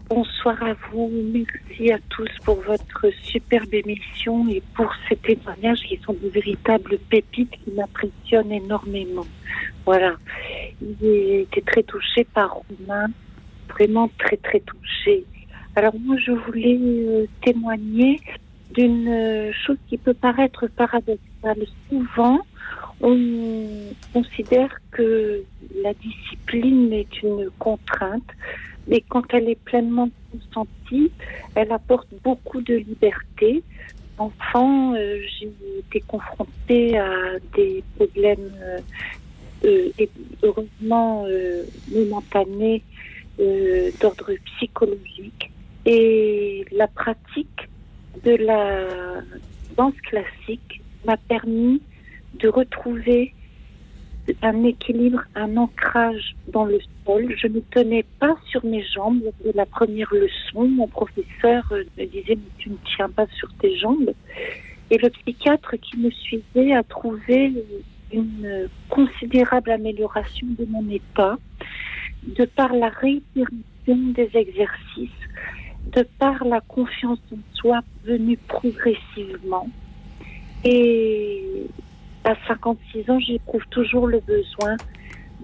Bonsoir 0.08 0.60
à 0.62 0.74
vous. 0.90 1.08
Merci 1.32 1.92
à 1.92 1.98
tous 2.08 2.28
pour 2.44 2.60
votre 2.62 3.06
superbe 3.22 3.72
émission 3.72 4.48
et 4.48 4.60
pour 4.74 4.92
ces 5.08 5.14
témoignages 5.16 5.82
qui 5.88 5.98
sont 6.04 6.14
de 6.20 6.28
véritables 6.28 6.98
pépites 7.08 7.52
qui 7.52 7.70
m'impressionnent 7.76 8.50
énormément. 8.50 9.26
Voilà. 9.90 10.14
J'ai 10.80 11.40
été 11.40 11.62
très 11.62 11.82
touchée 11.82 12.22
par 12.32 12.60
Romain, 12.68 13.08
vraiment 13.68 14.08
très 14.20 14.36
très 14.36 14.60
touchée. 14.60 15.24
Alors 15.74 15.94
moi, 15.98 16.16
je 16.24 16.30
voulais 16.30 16.78
euh, 16.80 17.26
témoigner 17.42 18.20
d'une 18.72 19.08
euh, 19.08 19.52
chose 19.66 19.78
qui 19.88 19.98
peut 19.98 20.14
paraître 20.14 20.68
paradoxale. 20.68 21.66
Souvent, 21.88 22.38
on 23.00 23.66
considère 24.12 24.72
que 24.92 25.42
la 25.82 25.92
discipline 25.94 26.92
est 26.92 27.22
une 27.24 27.50
contrainte, 27.58 28.30
mais 28.86 29.00
quand 29.08 29.24
elle 29.34 29.48
est 29.48 29.60
pleinement 29.64 30.08
consentie, 30.30 31.10
elle 31.56 31.72
apporte 31.72 32.06
beaucoup 32.22 32.60
de 32.60 32.74
liberté. 32.74 33.64
Enfant, 34.18 34.94
euh, 34.94 35.18
j'ai 35.40 35.50
été 35.80 36.00
confrontée 36.06 36.96
à 36.96 37.40
des 37.56 37.82
problèmes 37.96 38.52
et 39.64 40.08
heureusement 40.42 41.24
euh, 41.26 41.64
momentanés 41.92 42.82
euh, 43.38 43.90
d'ordre 44.00 44.32
psychologique. 44.56 45.50
Et 45.86 46.64
la 46.72 46.86
pratique 46.88 47.68
de 48.24 48.32
la 48.32 49.22
danse 49.76 49.98
classique 50.02 50.82
m'a 51.06 51.16
permis 51.16 51.80
de 52.34 52.48
retrouver 52.48 53.34
un 54.42 54.64
équilibre, 54.64 55.22
un 55.34 55.56
ancrage 55.56 56.36
dans 56.48 56.64
le 56.64 56.78
sol. 57.04 57.34
Je 57.36 57.46
ne 57.48 57.60
tenais 57.60 58.04
pas 58.18 58.36
sur 58.50 58.64
mes 58.64 58.84
jambes. 58.84 59.22
La 59.54 59.66
première 59.66 60.12
leçon, 60.12 60.68
mon 60.68 60.86
professeur 60.86 61.64
euh, 61.72 61.84
me 61.98 62.04
disait 62.04 62.38
tu 62.58 62.70
ne 62.70 62.76
tiens 62.96 63.08
pas 63.08 63.26
sur 63.38 63.52
tes 63.54 63.76
jambes. 63.76 64.12
Et 64.90 64.98
le 64.98 65.08
psychiatre 65.08 65.76
qui 65.80 65.96
me 65.98 66.10
suivait 66.10 66.72
a 66.74 66.82
trouvé 66.82 67.52
une 68.12 68.68
considérable 68.88 69.70
amélioration 69.70 70.46
de 70.58 70.64
mon 70.66 70.88
état 70.90 71.38
de 72.22 72.44
par 72.44 72.72
la 72.74 72.88
réitération 72.88 73.52
des 73.86 74.30
exercices, 74.34 75.10
de 75.92 76.06
par 76.18 76.44
la 76.44 76.60
confiance 76.60 77.20
en 77.32 77.38
soi 77.54 77.80
venue 78.04 78.36
progressivement. 78.36 79.68
Et 80.64 81.66
à 82.24 82.34
56 82.46 83.10
ans, 83.10 83.18
j'éprouve 83.18 83.66
toujours 83.70 84.06
le 84.06 84.20
besoin 84.20 84.76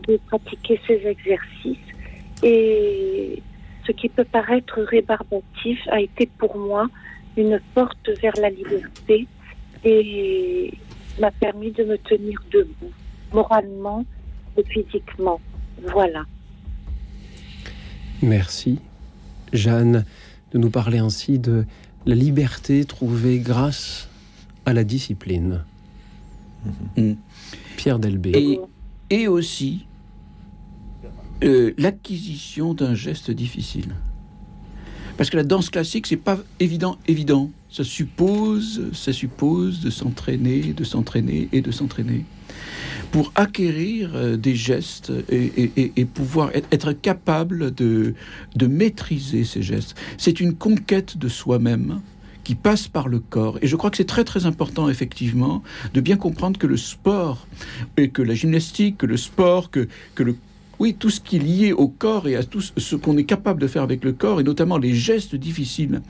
de 0.07 0.19
pratiquer 0.27 0.79
ces 0.87 1.07
exercices. 1.07 1.79
Et 2.43 3.43
ce 3.87 3.93
qui 3.93 4.09
peut 4.09 4.25
paraître 4.25 4.81
rébarbatif 4.83 5.81
a 5.89 6.01
été 6.01 6.29
pour 6.39 6.57
moi 6.57 6.89
une 7.37 7.61
porte 7.75 8.11
vers 8.21 8.35
la 8.41 8.51
liberté 8.51 9.27
et 9.85 10.73
m'a 11.21 11.31
permis 11.31 11.73
de 11.73 11.85
me 11.85 11.99
tenir 11.99 12.39
debout, 12.53 12.93
moralement 13.33 14.05
et 14.57 14.65
physiquement. 14.65 15.41
Voilà. 15.93 16.25
Merci, 18.23 18.79
Jeanne, 19.53 20.05
de 20.53 20.59
nous 20.59 20.71
parler 20.71 20.99
ainsi 20.99 21.39
de 21.39 21.65
la 22.07 22.15
liberté 22.15 22.85
trouvée 22.85 23.39
grâce 23.39 24.09
à 24.65 24.73
la 24.73 24.85
discipline. 24.85 25.65
Pierre 27.77 27.99
Delbé. 27.99 28.33
Et, 28.35 28.61
et 29.11 29.29
aussi 29.29 29.87
euh, 31.45 31.75
l'acquisition 31.77 32.75
d'un 32.75 32.95
geste 32.95 33.31
difficile. 33.31 33.95
Parce 35.17 35.31
que 35.31 35.37
la 35.37 35.45
danse 35.45 35.71
classique, 35.71 36.07
c'est 36.07 36.17
pas 36.17 36.39
évident, 36.61 36.99
évident. 37.07 37.51
Ça 37.77 37.85
suppose, 37.85 38.91
ça 38.95 39.13
suppose 39.13 39.81
de 39.81 39.91
s'entraîner, 39.91 40.73
de 40.73 40.83
s'entraîner 40.83 41.51
et 41.53 41.61
de 41.61 41.71
s'entraîner 41.71 42.25
pour 43.13 43.33
acquérir 43.35 44.13
euh, 44.15 44.39
des 44.39 44.55
gestes 44.57 45.13
et, 45.31 45.71
et- 45.77 46.05
pouvoir 46.07 46.51
être, 46.55 46.69
être 46.73 46.93
capable 46.93 47.75
de, 47.75 48.15
de 48.55 48.67
maîtriser 48.67 49.45
ces 49.45 49.61
gestes. 49.61 49.95
C'est 50.17 50.41
une 50.41 50.55
conquête 50.55 51.19
de 51.19 51.29
soi-même 51.29 52.01
qui 52.45 52.55
passe 52.55 52.89
par 52.89 53.09
le 53.09 53.19
corps. 53.19 53.59
Et 53.61 53.67
je 53.67 53.77
crois 53.77 53.91
que 53.91 53.99
c'est 53.99 54.05
très 54.05 54.25
très 54.25 54.47
important, 54.47 54.89
effectivement, 54.89 55.63
de 55.93 56.01
bien 56.01 56.17
comprendre 56.17 56.59
que 56.59 56.67
le 56.67 56.79
sport, 56.79 57.47
et 57.99 58.09
que 58.09 58.23
la 58.23 58.35
gymnastique, 58.35 58.97
que 58.97 59.07
le 59.07 59.19
sport, 59.19 59.71
que, 59.71 59.87
que 60.15 60.23
le 60.23 60.37
oui, 60.79 60.95
tout 60.95 61.11
ce 61.11 61.21
qui 61.21 61.37
est 61.37 61.41
lié 61.41 61.73
au 61.73 61.89
corps 61.89 62.29
et 62.29 62.37
à 62.37 62.43
tout 62.43 62.61
ce 62.61 62.97
qu'on 62.97 63.17
est 63.17 63.25
capable 63.25 63.61
de 63.61 63.67
faire 63.67 63.83
avec 63.83 64.05
le 64.05 64.13
corps, 64.13 64.41
et 64.41 64.45
notamment 64.45 64.79
les 64.79 64.95
gestes 64.95 65.35
difficiles 65.35 66.03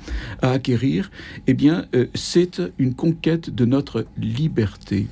à 0.42 0.50
acquérir, 0.52 1.10
eh 1.46 1.54
bien, 1.54 1.86
euh, 1.94 2.06
c'est 2.14 2.60
une 2.78 2.94
conquête 2.94 3.54
de 3.54 3.64
notre 3.64 4.06
liberté. 4.18 5.06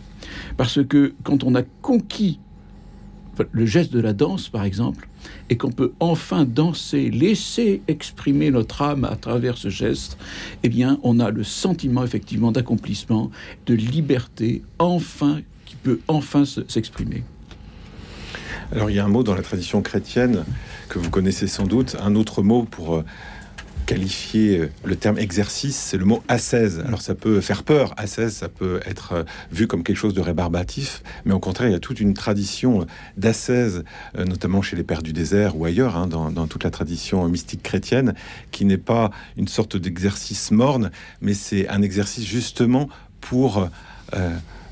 Parce 0.56 0.82
que 0.84 1.14
quand 1.22 1.44
on 1.44 1.54
a 1.54 1.62
conquis 1.82 2.40
le 3.50 3.66
geste 3.66 3.92
de 3.92 3.98
la 4.00 4.12
danse, 4.12 4.48
par 4.48 4.64
exemple, 4.64 5.08
et 5.50 5.56
qu'on 5.56 5.72
peut 5.72 5.92
enfin 5.98 6.44
danser, 6.44 7.10
laisser 7.10 7.82
exprimer 7.88 8.50
notre 8.50 8.82
âme 8.82 9.04
à 9.04 9.16
travers 9.16 9.58
ce 9.58 9.68
geste, 9.70 10.16
eh 10.62 10.68
bien, 10.68 10.98
on 11.02 11.18
a 11.18 11.30
le 11.30 11.42
sentiment 11.42 12.04
effectivement 12.04 12.52
d'accomplissement, 12.52 13.30
de 13.66 13.74
liberté, 13.74 14.62
enfin, 14.78 15.40
qui 15.64 15.74
peut 15.74 15.98
enfin 16.06 16.44
se- 16.44 16.60
s'exprimer. 16.68 17.24
Alors 18.74 18.90
il 18.90 18.96
y 18.96 18.98
a 18.98 19.04
un 19.04 19.08
mot 19.08 19.22
dans 19.22 19.34
la 19.34 19.42
tradition 19.42 19.82
chrétienne 19.82 20.44
que 20.88 20.98
vous 20.98 21.10
connaissez 21.10 21.46
sans 21.46 21.64
doute, 21.64 21.96
un 22.00 22.14
autre 22.16 22.42
mot 22.42 22.64
pour 22.64 22.96
euh, 22.96 23.04
qualifier 23.84 24.58
euh, 24.58 24.70
le 24.84 24.96
terme 24.96 25.18
exercice, 25.18 25.76
c'est 25.76 25.96
le 25.96 26.04
mot 26.04 26.22
ascèse. 26.28 26.82
Alors 26.86 27.02
ça 27.02 27.14
peut 27.14 27.40
faire 27.40 27.62
peur, 27.62 27.94
ascèse, 27.96 28.34
ça 28.34 28.48
peut 28.48 28.80
être 28.86 29.12
euh, 29.12 29.22
vu 29.52 29.66
comme 29.66 29.82
quelque 29.82 29.96
chose 29.96 30.14
de 30.14 30.20
rébarbatif, 30.20 31.02
mais 31.24 31.34
au 31.34 31.38
contraire, 31.38 31.68
il 31.68 31.72
y 31.72 31.76
a 31.76 31.80
toute 31.80 32.00
une 32.00 32.14
tradition 32.14 32.86
euh, 33.24 33.82
notamment 34.16 34.62
chez 34.62 34.76
les 34.76 34.82
pères 34.82 35.02
du 35.02 35.12
désert 35.12 35.56
ou 35.56 35.64
ailleurs, 35.64 35.96
hein, 35.96 36.06
dans, 36.06 36.46
toute 36.46 36.64
la 36.64 36.70
tradition 36.70 37.28
mystique 37.28 37.62
chrétienne, 37.62 38.14
qui 38.50 38.64
n'est 38.64 38.78
pas 38.78 39.10
une 39.36 39.48
sorte 39.48 39.76
d'exercice 39.76 40.50
morne, 40.50 40.90
mais 41.20 41.34
c'est 41.34 41.68
un 41.68 41.82
exercice 41.82 42.26
justement 42.26 42.88
pour 43.20 43.68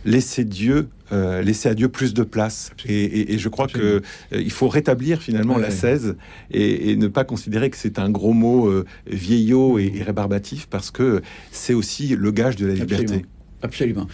laisser 0.05 0.45
Dieu, 0.45 0.89
euh, 1.13 1.43
laisser 1.43 1.69
à 1.69 1.75
Dieu 1.75 1.89
plus 1.89 2.15
de 2.15 2.23
place. 2.23 2.71
Et, 2.87 2.95
et- 3.05 3.35
et 3.35 3.39
je 3.39 3.49
crois 3.49 3.67
que 3.69 3.79
euh, 3.81 4.01
il 4.33 4.51
faut 4.51 4.69
rétablir 4.69 5.21
finalement 5.23 5.55
Ouais, 5.57 5.63
la 5.63 5.69
ouais. 5.69 5.75
16 5.75 6.17
et, 6.51 6.91
et 6.91 6.97
ne 6.97 7.07
pas 7.09 7.25
considérer 7.25 7.71
que 7.71 7.77
c'est 7.77 7.99
un 7.99 8.11
gros 8.11 8.33
mot 8.33 8.67
euh, 8.69 8.85
vieillot 9.07 9.79
et, 9.79 10.03
rébarbatif 10.03 10.67
parce 10.67 10.91
que 10.91 11.23
c'est 11.51 11.75
aussi 11.75 12.17
le 12.17 12.31
gage 12.33 12.57
de 12.57 12.67
la 12.67 12.75
liberté. 12.75 13.25
Absolument. 13.65 14.09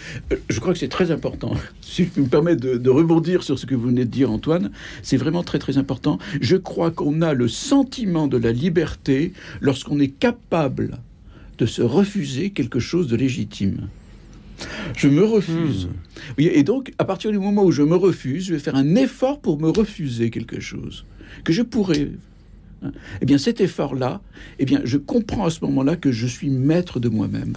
Je 0.50 0.60
crois 0.60 0.74
que 0.74 0.78
c'est 0.78 0.88
très 0.88 1.10
important. 1.10 1.54
Si 1.80 2.06
je 2.14 2.20
me 2.20 2.26
permets 2.26 2.54
de, 2.54 2.76
de 2.76 2.90
rebondir 2.90 3.42
sur 3.42 3.58
ce 3.58 3.64
que 3.64 3.74
vous 3.74 3.86
venez 3.88 4.04
de 4.04 4.10
dire, 4.10 4.30
Antoine, 4.30 4.70
c'est 5.02 5.16
vraiment 5.16 5.42
très 5.42 5.58
très 5.58 5.78
important. 5.78 6.18
Je 6.42 6.54
crois 6.56 6.90
qu'on 6.90 7.22
a 7.22 7.32
le 7.32 7.48
sentiment 7.48 8.28
de 8.28 8.36
la 8.36 8.52
liberté 8.52 9.32
lorsqu'on 9.62 9.98
est 10.00 10.08
capable 10.14 10.98
de 11.56 11.64
se 11.64 11.80
refuser 11.80 12.50
quelque 12.50 12.78
chose 12.78 13.08
de 13.08 13.16
légitime. 13.16 13.88
Je 14.96 15.08
me 15.08 15.24
refuse. 15.24 15.88
Oui, 16.36 16.50
et 16.52 16.62
donc, 16.62 16.92
à 16.98 17.04
partir 17.04 17.30
du 17.30 17.38
moment 17.38 17.64
où 17.64 17.70
je 17.70 17.82
me 17.82 17.96
refuse, 17.96 18.46
je 18.46 18.54
vais 18.54 18.58
faire 18.58 18.76
un 18.76 18.94
effort 18.94 19.40
pour 19.40 19.60
me 19.60 19.68
refuser 19.70 20.30
quelque 20.30 20.60
chose 20.60 21.04
que 21.44 21.52
je 21.52 21.62
pourrais. 21.62 22.10
Eh 23.20 23.26
bien, 23.26 23.38
cet 23.38 23.60
effort-là, 23.60 24.20
eh 24.58 24.64
bien, 24.64 24.80
je 24.84 24.96
comprends 24.98 25.46
à 25.46 25.50
ce 25.50 25.64
moment-là 25.64 25.96
que 25.96 26.12
je 26.12 26.26
suis 26.26 26.48
maître 26.50 27.00
de 27.00 27.08
moi-même 27.08 27.54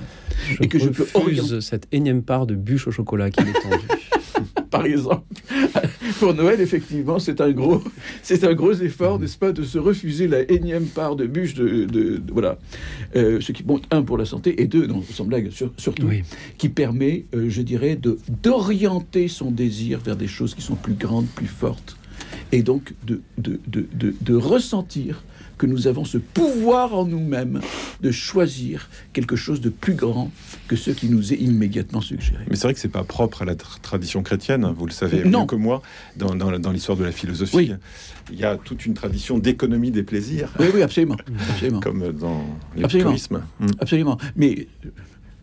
et 0.62 0.68
que 0.68 0.80
je 0.80 0.90
peux 0.90 1.06
orienter. 1.14 1.42
refuse 1.42 1.60
cette 1.60 1.88
énième 1.92 2.24
part 2.24 2.48
de 2.48 2.56
bûche 2.56 2.88
au 2.88 2.92
chocolat 2.92 3.30
qui 3.30 3.44
m'est 3.44 3.54
tendue. 3.54 3.88
par 4.72 4.86
exemple. 4.86 5.24
Pour 6.20 6.34
Noël, 6.34 6.62
effectivement, 6.62 7.20
c'est 7.20 7.42
un 7.42 7.52
gros, 7.52 7.84
c'est 8.24 8.44
un 8.44 8.54
gros 8.54 8.74
effort, 8.74 9.20
n'est-ce 9.20 9.38
pas, 9.38 9.52
de 9.52 9.64
se 9.64 9.78
refuser 9.78 10.28
la 10.28 10.50
énième 10.52 10.86
part 10.86 11.16
de 11.16 11.26
bûche 11.26 11.54
de, 11.54 11.86
de- 11.86 12.18
de- 12.18 12.22
voilà, 12.32 12.58
Euh, 13.16 13.40
ce 13.42 13.52
qui 13.52 13.64
bon, 13.64 13.82
un 13.92 14.02
pour 14.04 14.18
la 14.18 14.26
santé 14.26 14.62
et 14.62 14.68
deux, 14.68 14.88
non, 14.88 15.04
sans 15.04 15.26
blague, 15.26 15.50
sur- 15.52 15.72
surtout, 15.78 16.08
qui 16.58 16.70
permet, 16.70 17.26
euh, 17.36 17.50
je 17.50 17.62
dirais, 17.62 17.96
de 17.96 18.18
d'orienter 18.44 19.28
son 19.28 19.52
désir 19.52 20.00
vers 20.00 20.16
des 20.16 20.28
choses 20.28 20.56
qui 20.56 20.62
sont 20.62 20.76
plus 20.76 20.94
grandes, 20.94 21.28
plus 21.28 21.48
fortes, 21.48 21.98
et 22.52 22.64
donc 22.64 22.94
de 23.06 23.22
de, 23.38 23.60
de, 23.68 24.16
de, 24.20 24.36
ressentir 24.36 25.24
que 25.58 25.66
nous 25.68 25.86
avons 25.88 26.06
ce 26.06 26.18
pouvoir 26.18 26.96
en 26.96 27.06
nous-mêmes 27.06 27.62
de 28.02 28.10
choisir 28.12 28.90
quelque 29.14 29.36
chose 29.36 29.62
de 29.62 29.70
plus 29.70 29.94
grand 29.94 30.32
que 30.68 30.76
ce 30.76 30.90
qui 30.90 31.08
nous 31.08 31.34
est 31.34 31.38
immédiatement 31.38 32.02
suggéré. 32.02 32.44
Mais 32.50 32.56
c'est 32.56 32.64
vrai 32.64 32.74
que 32.74 32.80
c'est 32.80 32.88
pas 32.88 33.04
propre 33.04 33.44
à 33.44 33.46
la 33.46 33.54
tra- 33.54 33.80
tradition 33.80 34.24
chrétienne, 34.24 34.66
vous 34.76 34.88
le 34.88 34.92
savez 34.92 35.24
Non. 35.24 35.42
mieux 35.42 35.46
que 35.46 35.56
moi, 35.56 35.84
dans, 36.18 36.34
dans- 36.34 36.58
dans 36.58 36.72
l'histoire 36.72 36.98
de 36.98 37.04
la 37.04 37.12
philosophie. 37.12 37.74
Il 38.32 38.40
y 38.40 38.44
a 38.44 38.56
toute 38.58 38.86
une 38.88 38.96
tradition 38.96 39.38
d'économie 39.38 39.92
des 39.92 40.02
plaisirs. 40.04 40.50
Oui, 40.60 40.68
oui, 40.74 40.82
absolument. 40.82 41.18
absolument. 41.52 41.80
Comme 41.80 42.12
dans 42.12 42.44
Absolument. 42.82 43.12
l'épicurisme. 43.12 43.44
Absolument. 43.80 44.18
Mais 44.36 44.68
euh, 44.86 44.90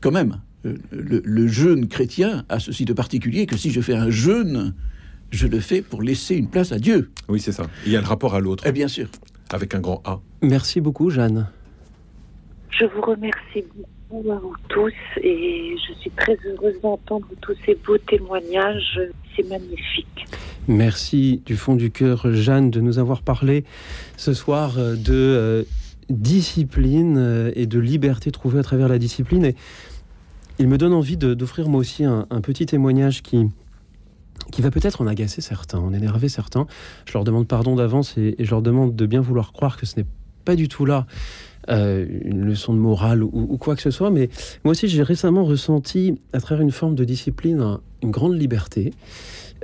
quand 0.00 0.10
même, 0.10 0.40
euh, 0.66 0.76
le, 0.90 1.22
le 1.24 1.46
jeûne 1.46 1.86
chrétien 1.86 2.44
a 2.48 2.58
ceci 2.58 2.84
de 2.84 2.92
particulier 2.92 3.46
que 3.46 3.56
si 3.56 3.70
je 3.70 3.80
fais 3.80 3.94
un 3.94 4.10
jeûne, 4.10 4.74
je 5.30 5.46
le 5.46 5.60
fais 5.60 5.82
pour 5.82 6.02
laisser 6.02 6.36
une 6.36 6.48
place 6.48 6.72
à 6.72 6.78
Dieu. 6.78 7.10
Oui, 7.28 7.40
c'est 7.40 7.52
ça. 7.52 7.66
Il 7.86 7.92
y 7.92 7.96
a 7.96 8.00
le 8.00 8.06
rapport 8.06 8.34
à 8.34 8.40
l'autre. 8.40 8.66
Et 8.66 8.72
bien 8.72 8.88
sûr. 8.88 9.08
Avec 9.50 9.74
un 9.74 9.80
grand 9.80 10.02
A. 10.04 10.20
Merci 10.42 10.80
beaucoup, 10.80 11.10
Jeanne. 11.10 11.48
Je 12.70 12.84
vous 12.86 13.00
remercie 13.00 13.64
beaucoup 14.10 14.30
à 14.30 14.36
vous 14.36 14.54
tous 14.68 14.92
et 15.22 15.74
je 15.88 16.00
suis 16.00 16.10
très 16.10 16.36
heureuse 16.46 16.80
d'entendre 16.82 17.26
tous 17.40 17.56
ces 17.64 17.74
beaux 17.74 17.98
témoignages. 17.98 19.00
C'est 19.36 19.48
magnifique. 19.48 20.26
Merci 20.68 21.42
du 21.46 21.56
fond 21.56 21.76
du 21.76 21.90
cœur, 21.90 22.32
Jeanne, 22.32 22.70
de 22.70 22.80
nous 22.80 22.98
avoir 22.98 23.22
parlé 23.22 23.64
ce 24.16 24.34
soir 24.34 24.78
euh, 24.78 24.96
de 24.96 25.14
euh, 25.14 25.62
discipline 26.10 27.16
euh, 27.16 27.50
et 27.54 27.66
de 27.66 27.78
liberté 27.78 28.30
trouvée 28.30 28.58
à 28.58 28.62
travers 28.62 28.88
la 28.88 28.98
discipline. 28.98 29.46
Et 29.46 29.56
il 30.58 30.68
me 30.68 30.76
donne 30.76 30.92
envie 30.92 31.16
d'offrir 31.16 31.68
moi 31.68 31.80
aussi 31.80 32.04
un, 32.04 32.26
un 32.30 32.40
petit 32.40 32.66
témoignage 32.66 33.22
qui, 33.22 33.48
qui 34.50 34.62
va 34.62 34.70
peut-être 34.70 35.00
en 35.02 35.06
agacer 35.06 35.40
certains, 35.40 35.78
en 35.78 35.92
énerver 35.92 36.28
certains. 36.28 36.66
Je 37.06 37.12
leur 37.12 37.24
demande 37.24 37.46
pardon 37.46 37.76
d'avance 37.76 38.16
et, 38.16 38.34
je 38.38 38.50
leur 38.50 38.62
demande 38.62 38.96
de 38.96 39.06
bien 39.06 39.20
vouloir 39.20 39.52
croire 39.52 39.76
que 39.76 39.86
ce 39.86 39.96
n'est 40.00 40.06
pas 40.44 40.56
du 40.56 40.68
tout 40.68 40.86
là 40.86 41.06
euh, 41.68 42.06
une 42.24 42.44
leçon 42.44 42.72
de 42.72 42.78
morale 42.78 43.22
ou, 43.22 43.56
quoi 43.58 43.76
que 43.76 43.82
ce 43.82 43.90
soit. 43.90 44.10
Mais 44.10 44.30
moi 44.64 44.72
aussi, 44.72 44.88
j'ai 44.88 45.02
récemment 45.02 45.44
ressenti, 45.44 46.18
à 46.32 46.40
travers 46.40 46.62
une 46.62 46.70
forme 46.70 46.94
de 46.94 47.04
discipline, 47.04 47.60
un- 47.60 47.80
une 48.02 48.10
grande 48.10 48.34
liberté. 48.40 48.94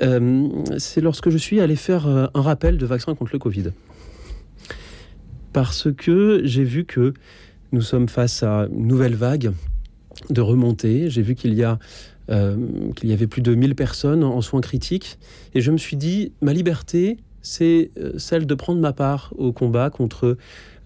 Euh, 0.02 0.48
c'est 0.76 1.00
lorsque 1.00 1.30
je 1.30 1.38
suis 1.38 1.60
allé 1.60 1.76
faire 1.76 2.06
euh, 2.06 2.26
un 2.34 2.42
rappel 2.42 2.76
de 2.76 2.84
vaccin 2.84 3.14
contre 3.14 3.32
le 3.32 3.38
Covid. 3.38 3.70
Parce 5.52 5.88
que 5.96 6.42
j'ai 6.44 6.64
vu 6.64 6.84
que 6.84 7.14
nous 7.72 7.82
sommes 7.82 8.08
face 8.08 8.42
à 8.42 8.66
une 8.70 8.86
nouvelle 8.88 9.14
vague 9.14 9.52
de 10.30 10.40
remontée. 10.40 11.10
J'ai 11.10 11.22
vu 11.22 11.34
qu'il 11.34 11.54
y 11.54 11.62
a 11.62 11.78
euh, 12.30 12.56
qu'il 12.96 13.10
y 13.10 13.12
avait 13.12 13.26
plus 13.26 13.42
de 13.42 13.54
1000 13.54 13.74
personnes 13.74 14.24
en 14.24 14.40
soins 14.40 14.60
critiques. 14.60 15.18
Et 15.54 15.60
je 15.60 15.70
me 15.70 15.78
suis 15.78 15.96
dit, 15.96 16.32
ma 16.40 16.52
liberté, 16.52 17.18
c'est 17.42 17.90
euh, 17.98 18.18
celle 18.18 18.46
de 18.46 18.54
prendre 18.54 18.80
ma 18.80 18.92
part 18.92 19.32
au 19.36 19.52
combat 19.52 19.90
contre 19.90 20.36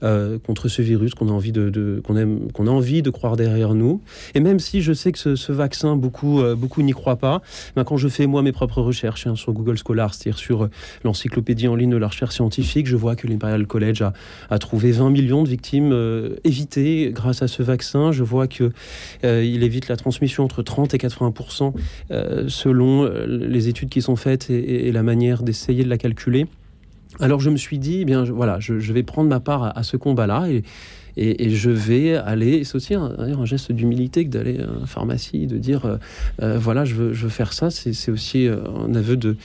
euh, 0.02 0.38
contre 0.38 0.68
ce 0.68 0.82
virus 0.82 1.14
qu'on 1.14 1.28
a 1.28 1.32
envie 1.32 1.52
de, 1.52 2.00
qu'on 2.04 2.16
aime, 2.16 2.52
qu'on 2.52 2.66
a 2.66 2.70
envie 2.70 3.02
de 3.02 3.10
croire 3.10 3.36
derrière 3.36 3.74
nous. 3.74 4.00
Et 4.34 4.40
même 4.40 4.60
si 4.60 4.82
je 4.82 4.92
sais 4.92 5.12
que 5.12 5.18
ce, 5.18 5.52
vaccin, 5.52 5.96
beaucoup, 5.96 6.40
euh, 6.40 6.54
beaucoup 6.54 6.82
n'y 6.82 6.92
croient 6.92 7.16
pas, 7.16 7.42
ben, 7.74 7.84
quand 7.84 7.96
je 7.96 8.08
fais 8.08 8.26
moi 8.26 8.42
mes 8.42 8.52
propres 8.52 8.80
recherches 8.80 9.26
hein, 9.26 9.34
sur 9.34 9.52
Google 9.52 9.76
Scholar, 9.76 10.14
c'est-à-dire 10.14 10.38
sur 10.38 10.64
euh, 10.64 10.70
l'encyclopédie 11.04 11.68
en 11.68 11.74
ligne 11.74 11.90
de 11.90 11.96
la 11.96 12.08
recherche 12.08 12.34
scientifique, 12.34 12.86
je 12.86 12.96
vois 12.96 13.16
que 13.16 13.26
l'Imperial 13.26 13.66
College 13.66 14.04
a, 14.50 14.58
trouvé 14.58 14.92
20 14.92 15.10
millions 15.10 15.42
de 15.42 15.48
victimes 15.48 15.92
évitées 16.44 17.10
grâce 17.12 17.42
à 17.42 17.48
ce 17.48 17.62
vaccin. 17.62 18.12
Je 18.12 18.22
vois 18.24 18.46
que 18.46 18.72
il 19.22 19.62
évite 19.62 19.88
la 19.88 19.96
transmission 19.96 20.44
entre 20.44 20.62
30 20.62 20.94
et 20.94 20.98
80% 20.98 21.72
euh, 22.10 22.44
selon 22.48 23.08
les 23.26 23.68
études 23.68 23.88
qui 23.88 24.02
sont 24.02 24.16
faites 24.16 24.50
et 24.50 24.90
la 24.92 25.02
manière 25.02 25.42
d'essayer 25.42 25.84
de 25.84 25.88
la 25.88 25.98
calculer. 25.98 26.46
Alors 27.20 27.40
je 27.40 27.50
me 27.50 27.56
suis 27.56 27.78
dit, 27.78 28.00
eh 28.02 28.04
bien 28.04 28.24
je- 28.24 28.32
voilà, 28.32 28.60
je, 28.60 28.78
je 28.78 28.92
vais 28.92 29.02
prendre 29.02 29.28
ma 29.28 29.40
part 29.40 29.62
à, 29.64 29.78
à 29.78 29.82
ce 29.82 29.96
combat-là 29.96 30.46
et, 30.48 30.62
et- 31.18 31.50
je 31.50 31.70
vais 31.70 32.14
aller. 32.14 32.64
C'est 32.64 32.76
aussi 32.76 32.94
un, 32.94 33.44
geste 33.44 33.72
d'humilité 33.72 34.24
que 34.24 34.30
d'aller 34.30 34.58
à 34.58 34.80
la 34.80 34.86
pharmacie, 34.86 35.46
de 35.46 35.58
dire, 35.58 35.86
euh, 35.86 35.96
euh, 36.42 36.58
voilà, 36.58 36.84
je 36.84 36.94
veux, 36.94 37.28
faire 37.28 37.52
ça. 37.52 37.70
C'est 37.70 38.10
aussi 38.10 38.46
euh, 38.46 38.56
un 38.86 38.94
aveu 38.94 39.16
de 39.16 39.36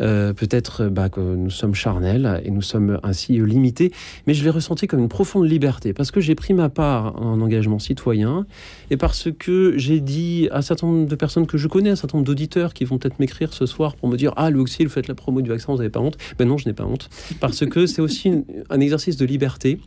euh, 0.00 0.32
peut-être 0.32 0.84
euh, 0.84 0.90
bah, 0.90 1.08
que 1.08 1.20
nous 1.20 1.50
sommes 1.50 1.74
charnels 1.74 2.40
et 2.44 2.50
nous 2.50 2.62
sommes 2.62 3.00
ainsi 3.02 3.40
euh, 3.40 3.44
limités. 3.44 3.92
Mais 4.26 4.34
je 4.34 4.44
l'ai 4.44 4.50
ressenti 4.50 4.86
comme 4.86 5.00
une 5.00 5.08
profonde 5.08 5.48
liberté 5.48 5.92
parce 5.92 6.10
que 6.10 6.20
j'ai 6.20 6.34
pris 6.34 6.54
ma 6.54 6.68
part 6.68 7.20
en 7.20 7.40
engagement 7.40 7.78
citoyen 7.78 8.46
et 8.90 8.96
parce 8.96 9.28
que 9.36 9.74
j'ai 9.76 10.00
dit 10.00 10.48
à 10.52 10.58
un 10.58 10.62
certain 10.62 10.86
nombre 10.86 11.08
de 11.08 11.14
personnes 11.16 11.46
que 11.46 11.58
je 11.58 11.66
connais, 11.66 11.90
un 11.90 11.96
certain 11.96 12.18
nombre 12.18 12.26
d'auditeurs 12.26 12.74
qui 12.74 12.84
vont 12.84 12.98
peut-être 12.98 13.18
m'écrire 13.18 13.52
ce 13.52 13.66
soir 13.66 13.96
pour 13.96 14.08
me 14.08 14.16
dire 14.16 14.32
Ah, 14.36 14.50
Louis 14.50 14.68
vous 14.80 14.88
faites 14.88 15.08
la 15.08 15.14
promo 15.14 15.40
du 15.40 15.50
vaccin, 15.50 15.72
vous 15.72 15.78
n'avez 15.78 15.90
pas 15.90 16.00
honte 16.00 16.16
Ben 16.38 16.46
non, 16.46 16.58
je 16.58 16.68
n'ai 16.68 16.74
pas 16.74 16.84
honte. 16.84 17.08
Parce 17.40 17.66
que 17.66 17.86
c'est 17.86 18.02
aussi 18.02 18.44
un 18.70 18.80
exercice 18.80 19.16
de 19.16 19.24
liberté, 19.24 19.80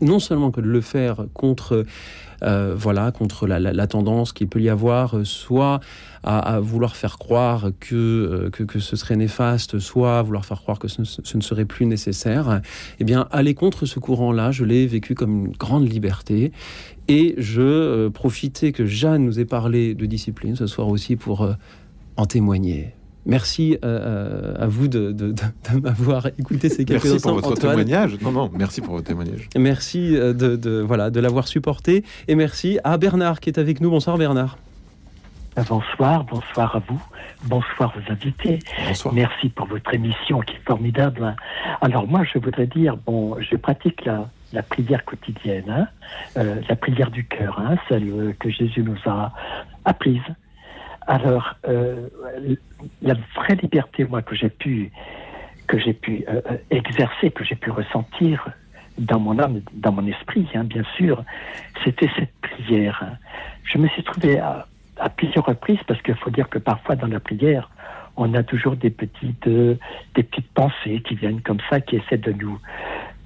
non 0.00 0.18
seulement 0.18 0.50
que 0.50 0.60
de 0.60 0.68
le 0.68 0.80
faire 0.80 1.26
contre. 1.34 1.84
euh, 2.42 2.74
voilà, 2.74 3.12
contre 3.12 3.46
la, 3.46 3.86
tendance 3.86 4.32
qu'il 4.32 4.48
peut 4.48 4.62
y 4.62 4.70
avoir, 4.70 5.18
euh, 5.18 5.24
soit 5.24 5.80
à, 6.22 6.58
vouloir 6.60 6.96
faire 6.96 7.18
croire 7.18 7.70
que, 7.80 7.94
euh, 7.94 8.50
que, 8.50 8.62
que 8.62 8.78
ce 8.78 8.96
serait 8.96 9.16
néfaste, 9.16 9.78
soit 9.78 10.18
à 10.18 10.22
vouloir 10.22 10.46
faire 10.46 10.60
croire 10.62 10.78
que 10.78 10.88
ce, 10.88 11.02
ne- 11.02 11.42
serait 11.42 11.66
plus 11.66 11.84
nécessaire, 11.84 12.62
eh 12.98 13.04
bien, 13.04 13.28
aller 13.30 13.54
contre 13.54 13.84
ce 13.84 13.98
courant-là, 13.98 14.52
je 14.52 14.64
l'ai 14.64 14.86
vécu 14.86 15.14
comme 15.14 15.46
une 15.46 15.52
grande 15.52 15.86
liberté. 15.90 16.52
Et 17.08 17.34
je 17.36 18.08
profitais 18.08 18.72
que 18.72 18.86
Jeanne 18.86 19.24
nous 19.24 19.38
ait 19.38 19.44
parlé 19.44 19.94
de 19.94 20.06
discipline 20.06 20.56
ce 20.56 20.66
soir 20.66 20.88
aussi 20.88 21.16
pour 21.16 21.46
en 22.16 22.24
témoigner. 22.24 22.94
Merci 23.26 23.76
euh, 23.84 24.54
euh, 24.58 24.64
à 24.64 24.66
vous 24.66 24.88
de, 24.88 25.12
de- 25.12 25.32
de- 25.32 25.74
de 25.74 25.80
m'avoir 25.80 26.26
écouté 26.38 26.68
ces 26.70 26.84
quelques 26.84 27.04
Merci 27.04 27.16
instants. 27.16 27.28
pour 27.30 27.40
votre 27.40 27.52
Antoine. 27.52 27.76
témoignage. 27.76 28.16
Non, 28.22 28.32
non, 28.32 28.50
merci 28.52 28.80
pour 28.80 28.94
votre 28.94 29.06
témoignage. 29.06 29.48
Merci 29.56 30.16
euh, 30.16 30.32
de, 30.32 30.56
de- 30.56 30.80
voilà, 30.80 31.10
de 31.10 31.20
l'avoir 31.20 31.46
supporté. 31.46 32.02
Et 32.28 32.34
merci 32.34 32.78
à 32.82 32.96
Bernard 32.96 33.40
qui 33.40 33.50
est 33.50 33.58
avec 33.58 33.80
nous. 33.80 33.90
Bonsoir 33.90 34.16
Bernard. 34.18 34.56
Bonsoir, 35.68 36.24
bonsoir 36.24 36.76
à 36.76 36.78
vous, 36.88 37.02
bonsoir 37.44 37.92
aux 37.96 38.12
invités. 38.12 38.60
Merci 39.12 39.48
pour 39.50 39.66
votre 39.66 39.92
émission 39.92 40.40
qui 40.40 40.54
est 40.54 40.64
formidable. 40.66 41.36
Alors 41.82 42.06
moi, 42.06 42.22
je 42.32 42.38
voudrais 42.38 42.68
dire, 42.68 42.96
bon, 42.96 43.36
je 43.40 43.56
pratique 43.56 44.04
la, 44.06 44.30
la 44.54 44.62
prière 44.62 45.04
quotidienne, 45.04 45.68
hein, 45.68 45.86
euh, 46.38 46.54
la 46.68 46.76
prière 46.76 47.10
du 47.10 47.26
cœur, 47.26 47.58
hein, 47.58 47.76
celle 47.88 48.34
que 48.38 48.48
Jésus 48.48 48.82
nous 48.82 48.96
a 49.06 49.32
apprise. 49.84 50.22
Alors, 51.10 51.56
euh, 51.66 52.06
la 53.02 53.14
vraie 53.34 53.56
liberté, 53.56 54.04
moi, 54.04 54.22
que 54.22 54.36
j'ai 54.36 54.48
pu, 54.48 54.92
que 55.66 55.76
j'ai 55.76 55.92
pu 55.92 56.24
euh, 56.28 56.40
euh, 56.48 56.56
exercer, 56.70 57.32
que 57.32 57.42
j'ai 57.42 57.56
pu 57.56 57.72
ressentir 57.72 58.48
dans 58.96 59.18
mon 59.18 59.36
âme, 59.40 59.60
dans 59.72 59.90
mon 59.90 60.06
esprit, 60.06 60.46
hein, 60.54 60.62
bien 60.62 60.84
sûr, 60.96 61.24
c'était 61.82 62.08
cette 62.16 62.32
prière. 62.40 63.04
Je 63.64 63.78
me 63.78 63.88
suis 63.88 64.04
trouvé 64.04 64.38
à, 64.38 64.68
plusieurs 65.16 65.46
reprises, 65.46 65.80
parce 65.88 66.00
qu'il 66.02 66.14
faut 66.14 66.30
dire 66.30 66.48
que 66.48 66.60
parfois 66.60 66.94
dans 66.94 67.08
la 67.08 67.18
prière, 67.18 67.68
on 68.16 68.32
a 68.34 68.44
toujours 68.44 68.76
des 68.76 68.90
petites, 68.90 69.48
des 69.48 70.22
petites 70.22 70.52
pensées 70.52 71.02
qui 71.04 71.16
viennent 71.16 71.40
comme 71.40 71.60
ça, 71.70 71.80
qui 71.80 71.96
essaient 71.96 72.18
de 72.18 72.30
nous, 72.30 72.56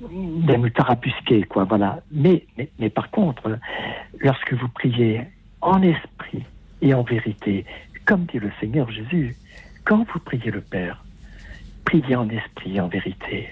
de 0.01 0.55
nous 0.55 1.44
quoi, 1.51 1.65
voilà. 1.65 2.01
Mais, 2.11 2.47
mais, 2.56 2.70
mais 2.78 2.89
par 2.89 3.11
contre, 3.11 3.59
lorsque 4.20 4.55
vous 4.55 4.69
priez 4.70 5.20
en 5.61 5.82
esprit 5.82 6.44
et 6.83 6.95
en 6.95 7.03
vérité, 7.03 7.65
comme 8.05 8.25
dit 8.27 8.39
le 8.39 8.51
Seigneur 8.61 8.91
Jésus, 8.91 9.37
quand 9.85 10.07
vous 10.13 10.21
priez 10.21 10.51
le 10.51 10.61
Père, 10.61 11.05
priez 11.85 12.17
en 12.17 12.29
esprit 12.29 12.81
en 12.81 12.89
vérité. 12.89 13.49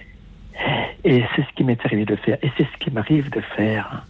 Et 1.05 1.25
c'est 1.35 1.43
ce 1.43 1.53
qui 1.55 1.65
m'est 1.65 1.85
arrivé 1.85 2.05
de 2.05 2.17
faire, 2.17 2.39
et 2.43 2.51
c'est 2.57 2.65
ce 2.65 2.77
qui 2.79 2.91
m'arrive 2.91 3.31
de 3.31 3.41
faire. 3.57 4.07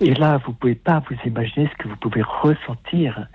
Et 0.00 0.14
là, 0.14 0.38
vous 0.38 0.52
pouvez 0.52 0.74
pas 0.74 1.02
vous 1.08 1.16
imaginer 1.26 1.68
ce 1.68 1.76
que 1.82 1.88
vous 1.88 1.96
pouvez 1.96 2.22
ressentir. 2.22 3.26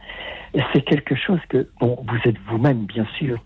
C'est 0.73 0.81
quelque 0.81 1.15
chose 1.15 1.39
que, 1.49 1.69
bon, 1.79 2.03
vous 2.07 2.17
êtes 2.25 2.39
vous-même, 2.47 2.85
bien 2.85 3.05
sûr, 3.17 3.39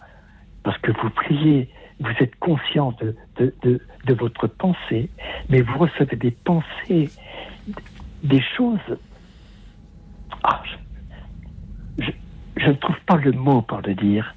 parce 0.64 0.78
que 0.78 0.92
vous 0.92 1.10
priez, 1.10 1.70
vous 2.00 2.14
êtes 2.20 2.36
conscient 2.40 2.94
de, 3.02 3.16
de, 3.38 3.54
de, 3.64 3.82
de 4.06 4.14
votre 4.14 4.48
pensée, 4.48 5.10
mais 5.50 5.62
vous 5.62 5.78
recevez 5.78 6.16
des 6.16 6.32
pensées, 6.32 7.10
des 8.24 8.42
choses. 8.56 8.98
Ah, 10.44 10.62
je, 10.64 10.76
je, 12.60 12.68
ne 12.68 12.74
trouve 12.74 13.00
pas 13.06 13.18
le 13.18 13.32
mot 13.32 13.62
pour 13.62 13.82
le 13.82 13.94
dire. 13.96 14.36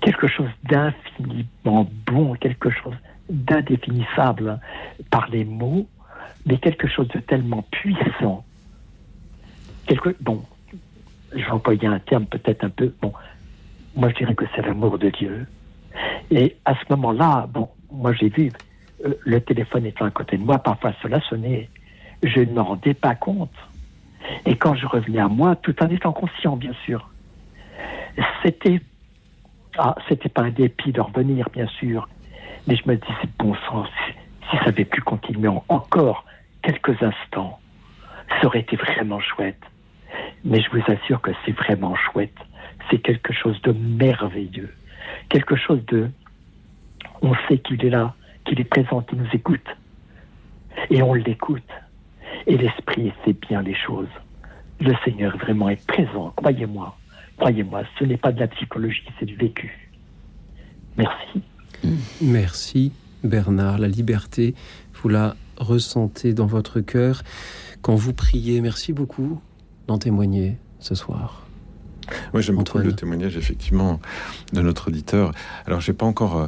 Quelque 0.00 0.26
chose 0.26 0.48
d'infiniment 0.64 1.88
bon, 2.06 2.34
quelque 2.34 2.70
chose 2.70 2.94
d'indéfinissable 3.28 4.58
par 5.10 5.28
les 5.28 5.44
mots, 5.44 5.86
mais 6.46 6.56
quelque 6.58 6.88
chose 6.88 7.08
de 7.08 7.20
tellement 7.20 7.62
puissant. 7.70 8.44
Quelque, 9.86 10.16
bon, 10.20 10.42
je 11.32 11.38
vais 11.38 11.50
employer 11.50 11.86
un 11.86 11.98
terme 11.98 12.26
peut-être 12.26 12.64
un 12.64 12.70
peu, 12.70 12.92
bon, 13.00 13.12
moi 13.94 14.08
je 14.10 14.14
dirais 14.16 14.34
que 14.34 14.44
c'est 14.54 14.62
l'amour 14.62 14.98
de 14.98 15.10
Dieu. 15.10 15.46
Et 16.30 16.56
à 16.64 16.74
ce 16.74 16.84
moment-là, 16.90 17.48
bon, 17.52 17.68
moi 17.90 18.12
j'ai 18.12 18.28
vu 18.28 18.50
euh, 19.04 19.14
le 19.24 19.40
téléphone 19.40 19.86
étant 19.86 20.06
à 20.06 20.10
côté 20.10 20.36
de 20.36 20.42
moi, 20.42 20.58
parfois 20.58 20.92
cela 21.02 21.20
sonnait, 21.28 21.68
je 22.22 22.40
ne 22.40 22.52
m'en 22.52 22.64
rendais 22.64 22.94
pas 22.94 23.14
compte. 23.14 23.54
Et 24.46 24.56
quand 24.56 24.74
je 24.74 24.86
revenais 24.86 25.20
à 25.20 25.28
moi, 25.28 25.56
tout 25.56 25.74
en 25.82 25.88
étant 25.88 26.12
conscient, 26.12 26.56
bien 26.56 26.72
sûr, 26.84 27.08
c'était, 28.42 28.80
ah, 29.76 29.94
c'était 30.08 30.28
pas 30.28 30.42
un 30.42 30.50
dépit 30.50 30.92
de 30.92 31.00
revenir, 31.00 31.48
bien 31.52 31.66
sûr, 31.66 32.08
mais 32.66 32.76
je 32.76 32.82
me 32.88 32.96
disais, 32.96 33.28
bon 33.38 33.54
sang, 33.66 33.84
si, 34.50 34.56
ça 34.58 34.64
avait 34.66 34.84
pu 34.84 35.00
continuer 35.00 35.48
en- 35.48 35.64
encore 35.68 36.24
quelques 36.62 37.00
instants, 37.02 37.58
ça 38.40 38.46
aurait 38.46 38.60
été 38.60 38.76
vraiment 38.76 39.20
chouette. 39.20 39.60
Mais 40.44 40.60
je 40.60 40.70
vous 40.70 40.82
assure 40.90 41.20
que 41.20 41.30
c'est 41.44 41.52
vraiment 41.52 41.94
chouette. 41.96 42.34
C'est 42.90 42.98
quelque 42.98 43.32
chose 43.32 43.60
de 43.62 43.72
merveilleux. 43.72 44.74
Quelque 45.28 45.56
chose 45.56 45.84
de... 45.86 46.10
On 47.22 47.34
sait 47.48 47.58
qu'il 47.58 47.84
est 47.84 47.90
là, 47.90 48.14
qu'il 48.44 48.60
est 48.60 48.64
présent, 48.64 49.02
qu'il 49.02 49.18
nous 49.18 49.28
écoute. 49.32 49.66
Et 50.90 51.02
on 51.02 51.14
l'écoute. 51.14 51.68
Et 52.46 52.56
l'Esprit 52.56 53.12
fait 53.24 53.32
bien 53.48 53.62
les 53.62 53.74
choses. 53.74 54.08
Le 54.80 54.94
Seigneur 55.04 55.36
vraiment 55.36 55.68
est 55.68 55.86
présent, 55.86 56.32
croyez-moi. 56.36 56.96
Croyez-moi, 57.38 57.82
ce 57.98 58.04
n'est 58.04 58.16
pas 58.16 58.32
de 58.32 58.40
la 58.40 58.48
psychologie, 58.48 59.04
c'est 59.18 59.26
du 59.26 59.36
vécu. 59.36 59.88
Merci. 60.96 61.42
Merci 62.20 62.92
Bernard. 63.22 63.78
La 63.78 63.88
liberté, 63.88 64.54
vous 64.94 65.08
la 65.08 65.36
ressentez 65.56 66.34
dans 66.34 66.46
votre 66.46 66.80
cœur 66.80 67.22
quand 67.82 67.94
vous 67.94 68.12
priez. 68.12 68.60
Merci 68.60 68.92
beaucoup 68.92 69.40
d'en 69.86 69.98
témoigner 69.98 70.56
ce 70.80 70.94
soir. 70.94 71.46
Moi, 72.32 72.40
j'aime 72.40 72.56
beaucoup 72.56 72.78
le 72.78 72.94
témoignage, 72.94 73.36
effectivement, 73.36 74.00
de 74.52 74.60
notre 74.62 74.88
auditeur. 74.88 75.32
Alors, 75.66 75.80
j'ai 75.80 75.92
pas 75.92 76.06
encore 76.06 76.38
euh, 76.38 76.46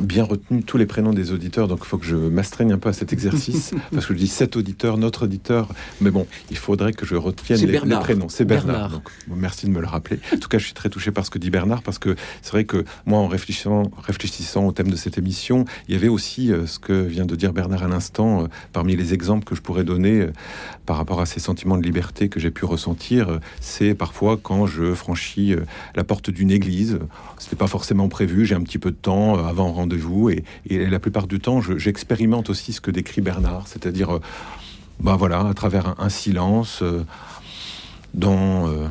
bien 0.00 0.24
retenu 0.24 0.62
tous 0.62 0.76
les 0.76 0.86
prénoms 0.86 1.12
des 1.12 1.32
auditeurs, 1.32 1.68
donc 1.68 1.80
il 1.82 1.86
faut 1.86 1.98
que 1.98 2.06
je 2.06 2.16
m'astreigne 2.16 2.72
un 2.72 2.78
peu 2.78 2.88
à 2.88 2.92
cet 2.92 3.12
exercice, 3.12 3.72
parce 3.92 4.06
que 4.06 4.14
je 4.14 4.18
dis 4.18 4.28
cet 4.28 4.56
auditeur, 4.56 4.98
notre 4.98 5.24
auditeur, 5.24 5.68
mais 6.00 6.10
bon, 6.10 6.26
il 6.50 6.56
faudrait 6.56 6.92
que 6.92 7.06
je 7.06 7.16
retienne 7.16 7.60
les, 7.60 7.80
les 7.80 7.96
prénoms. 7.96 8.28
C'est 8.28 8.44
Bernard. 8.44 8.66
Bernard. 8.66 8.90
Donc, 8.90 9.08
bon, 9.26 9.36
merci 9.36 9.66
de 9.66 9.70
me 9.70 9.80
le 9.80 9.86
rappeler. 9.86 10.18
En 10.32 10.38
tout 10.38 10.48
cas, 10.48 10.58
je 10.58 10.64
suis 10.64 10.74
très 10.74 10.88
touché 10.88 11.10
par 11.10 11.24
ce 11.24 11.30
que 11.30 11.38
dit 11.38 11.50
Bernard, 11.50 11.82
parce 11.82 11.98
que 11.98 12.16
c'est 12.42 12.52
vrai 12.52 12.64
que 12.64 12.84
moi, 13.04 13.18
en 13.18 13.28
réfléchissant, 13.28 13.90
réfléchissant 14.02 14.66
au 14.66 14.72
thème 14.72 14.90
de 14.90 14.96
cette 14.96 15.18
émission, 15.18 15.64
il 15.88 15.94
y 15.94 15.96
avait 15.96 16.08
aussi 16.08 16.52
euh, 16.52 16.66
ce 16.66 16.78
que 16.78 16.92
vient 16.92 17.26
de 17.26 17.36
dire 17.36 17.52
Bernard 17.52 17.82
à 17.82 17.88
l'instant, 17.88 18.42
euh, 18.42 18.46
parmi 18.72 18.96
les 18.96 19.14
exemples 19.14 19.44
que 19.44 19.54
je 19.54 19.62
pourrais 19.62 19.84
donner 19.84 20.20
euh, 20.20 20.32
par 20.84 20.96
rapport 20.96 21.20
à 21.20 21.26
ces 21.26 21.40
sentiments 21.40 21.78
de 21.78 21.82
liberté 21.82 22.28
que 22.28 22.40
j'ai 22.40 22.50
pu 22.50 22.64
ressentir, 22.64 23.40
c'est 23.60 23.94
parfois 23.94 24.38
quand 24.40 24.66
je 24.66 24.94
franchis 24.94 25.54
la 25.96 26.04
porte 26.04 26.30
d'une 26.30 26.50
église. 26.50 27.00
C'était 27.38 27.56
pas 27.56 27.66
forcément 27.66 28.08
prévu, 28.08 28.46
j'ai 28.46 28.54
un 28.54 28.62
petit 28.62 28.78
peu 28.78 28.92
de 28.92 28.96
temps 28.96 29.44
avant 29.44 29.72
rendez-vous, 29.86 30.30
et, 30.30 30.42
et 30.68 30.84
la 30.86 30.98
plupart 30.98 31.26
du 31.28 31.38
temps, 31.38 31.60
je- 31.60 31.78
j'expérimente 31.78 32.50
aussi 32.50 32.72
ce 32.72 32.80
que 32.80 32.90
décrit 32.90 33.20
Bernard, 33.20 33.68
c'est-à-dire, 33.68 34.18
bah 35.00 35.16
voilà, 35.16 35.40
à 35.46 35.54
travers 35.54 35.94
un, 36.00 36.08
silence, 36.08 36.80
euh, 36.82 37.04
dans, 38.14 38.66
euh, 38.68 38.88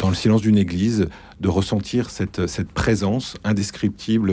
dans 0.00 0.08
le 0.08 0.14
silence 0.16 0.42
d'une 0.42 0.58
église, 0.58 1.08
de 1.40 1.48
ressentir 1.48 2.10
cette, 2.10 2.46
cette 2.48 2.72
présence 2.72 3.36
indescriptible 3.44 4.32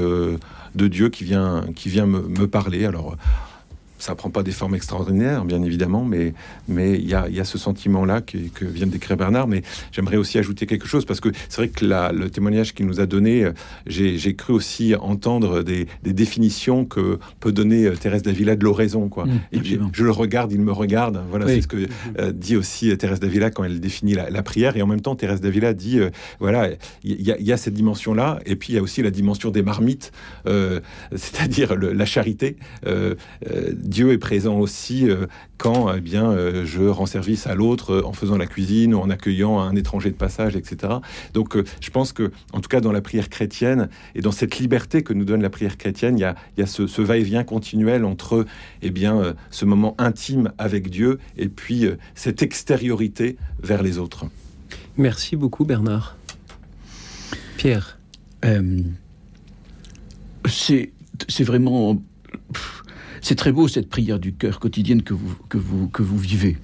de 0.75 0.87
Dieu 0.87 1.09
qui 1.09 1.25
vient, 1.25 1.65
qui 1.75 1.89
vient 1.89 2.05
me, 2.07 2.21
me 2.21 2.47
parler. 2.47 2.85
Alors, 2.85 3.17
ça 4.03 4.15
prend 4.15 4.29
pas 4.29 4.43
des 4.43 4.51
formes 4.51 4.75
extraordinaires, 4.75 5.45
bien 5.45 5.61
évidemment, 5.63 6.03
mais 6.03 6.33
mais 6.67 6.95
il 6.95 7.07
y 7.07 7.13
a, 7.13 7.29
y 7.29 7.39
a 7.39 7.45
ce 7.45 7.57
sentiment-là 7.57 8.19
que, 8.21 8.37
que 8.53 8.65
vient 8.65 8.85
de 8.87 8.91
décrire 8.91 9.15
Bernard. 9.17 9.47
Mais 9.47 9.61
j'aimerais 9.93 10.17
aussi 10.17 10.37
ajouter 10.37 10.65
quelque 10.65 10.87
chose 10.87 11.05
parce 11.05 11.19
que 11.21 11.29
c'est 11.49 11.57
vrai 11.61 11.69
que 11.69 11.85
la, 11.85 12.11
le 12.11 12.29
témoignage 12.29 12.73
qu'il 12.73 12.85
nous 12.85 12.99
a 12.99 13.05
donné, 13.05 13.43
euh, 13.45 13.51
j'ai 13.87 14.17
j'ai 14.17 14.35
cru 14.35 14.51
aussi 14.53 14.93
entendre 14.95 15.63
des, 15.63 15.87
des 16.03 16.13
définitions 16.13 16.83
que 16.85 17.17
peut 17.39 17.51
donner 17.53 17.85
euh, 17.85 17.95
Thérèse 17.95 18.23
Davila 18.23 18.55
de 18.57 18.63
l'oraison, 18.65 19.07
quoi. 19.07 19.25
Mmh, 19.25 19.39
Et 19.53 19.59
je 19.93 20.03
le 20.03 20.11
regarde, 20.11 20.51
il 20.51 20.59
me 20.61 20.71
regarde. 20.73 21.21
Voilà, 21.29 21.45
Oui. 21.45 21.53
c'est 21.55 21.61
ce 21.61 21.67
que 21.67 21.87
euh, 22.19 22.31
dit 22.33 22.57
aussi 22.57 22.95
Thérèse 22.97 23.19
Davila 23.21 23.51
quand 23.51 23.63
elle 23.63 23.79
définit 23.79 24.13
la, 24.15 24.29
la 24.29 24.43
prière. 24.43 24.75
Et 24.75 24.81
en 24.81 24.87
même 24.87 25.01
temps, 25.01 25.15
Thérèse 25.15 25.39
Davila 25.41 25.73
dit, 25.73 25.99
euh, 25.99 26.09
voilà, 26.39 26.69
il 27.03 27.21
y, 27.21 27.31
a- 27.31 27.37
il 27.39 27.45
y 27.45 27.53
a 27.53 27.57
cette 27.57 27.73
dimension-là, 27.73 28.39
et 28.45 28.55
puis 28.57 28.73
il 28.73 28.75
y 28.75 28.79
a 28.79 28.81
aussi 28.81 29.01
la 29.01 29.11
dimension 29.11 29.49
des 29.49 29.61
marmites, 29.61 30.11
euh, 30.47 30.81
c'est-à-dire 31.15 31.75
la 31.77 32.05
charité. 32.05 32.57
Euh, 33.93 33.97
euh, 33.97 34.03
Dieu 34.03 34.11
est 34.11 34.17
présent 34.17 34.59
aussi 34.59 35.09
euh, 35.09 35.27
quand 35.57 35.93
eh 35.93 36.01
bien 36.01 36.31
euh, 36.31 36.65
je 36.65 36.83
rends 36.83 37.05
service 37.05 37.47
à 37.47 37.55
l'autre 37.55 37.91
euh, 37.91 38.05
en 38.05 38.13
faisant 38.13 38.37
la 38.37 38.47
cuisine 38.47 38.93
ou 38.93 38.99
en 38.99 39.09
accueillant 39.09 39.59
un 39.59 39.75
étranger 39.75 40.09
de 40.09 40.15
passage, 40.15 40.55
etc. 40.55 40.95
Donc 41.33 41.55
euh, 41.55 41.63
je 41.81 41.89
pense 41.89 42.11
que, 42.11 42.31
en 42.53 42.59
tout 42.59 42.69
cas 42.69 42.81
dans 42.81 42.91
la 42.91 43.01
prière 43.01 43.29
chrétienne 43.29 43.89
et 44.15 44.21
dans 44.21 44.31
cette 44.31 44.57
liberté 44.57 45.03
que 45.03 45.13
nous 45.13 45.25
donne 45.25 45.41
la 45.41 45.49
prière 45.49 45.77
chrétienne, 45.77 46.17
il 46.17 46.21
y 46.21 46.25
a, 46.25 46.35
il 46.57 46.61
y 46.61 46.63
a 46.63 46.67
ce, 46.67 46.87
ce 46.87 47.01
va-et-vient 47.01 47.43
continuel 47.43 48.05
entre 48.05 48.45
eh 48.81 48.89
bien 48.89 49.17
euh, 49.17 49.33
ce 49.51 49.65
moment 49.65 49.95
intime 49.97 50.51
avec 50.57 50.89
Dieu 50.89 51.19
et 51.37 51.49
puis 51.49 51.85
euh, 51.85 51.97
cette 52.15 52.41
extériorité 52.41 53.37
vers 53.61 53.83
les 53.83 53.97
autres. 53.99 54.25
Merci 54.97 55.35
beaucoup, 55.35 55.65
Bernard. 55.65 56.17
Pierre. 57.57 57.99
Euh, 58.45 58.81
c'est 60.45 60.91
c'est 61.29 61.43
vraiment 61.43 62.01
pff, 62.51 62.82
c'est 63.23 63.35
très 63.35 63.51
beau 63.51 63.67
cette 63.67 63.89
prière 63.89 64.19
du 64.19 64.33
cœur 64.33 64.59
quotidienne 64.59 65.01
que 65.01 65.13
vous 65.13 65.35
que 65.49 65.57
vous 65.57 65.87
que 65.87 66.03
vous 66.03 66.17
vivez. 66.17 66.57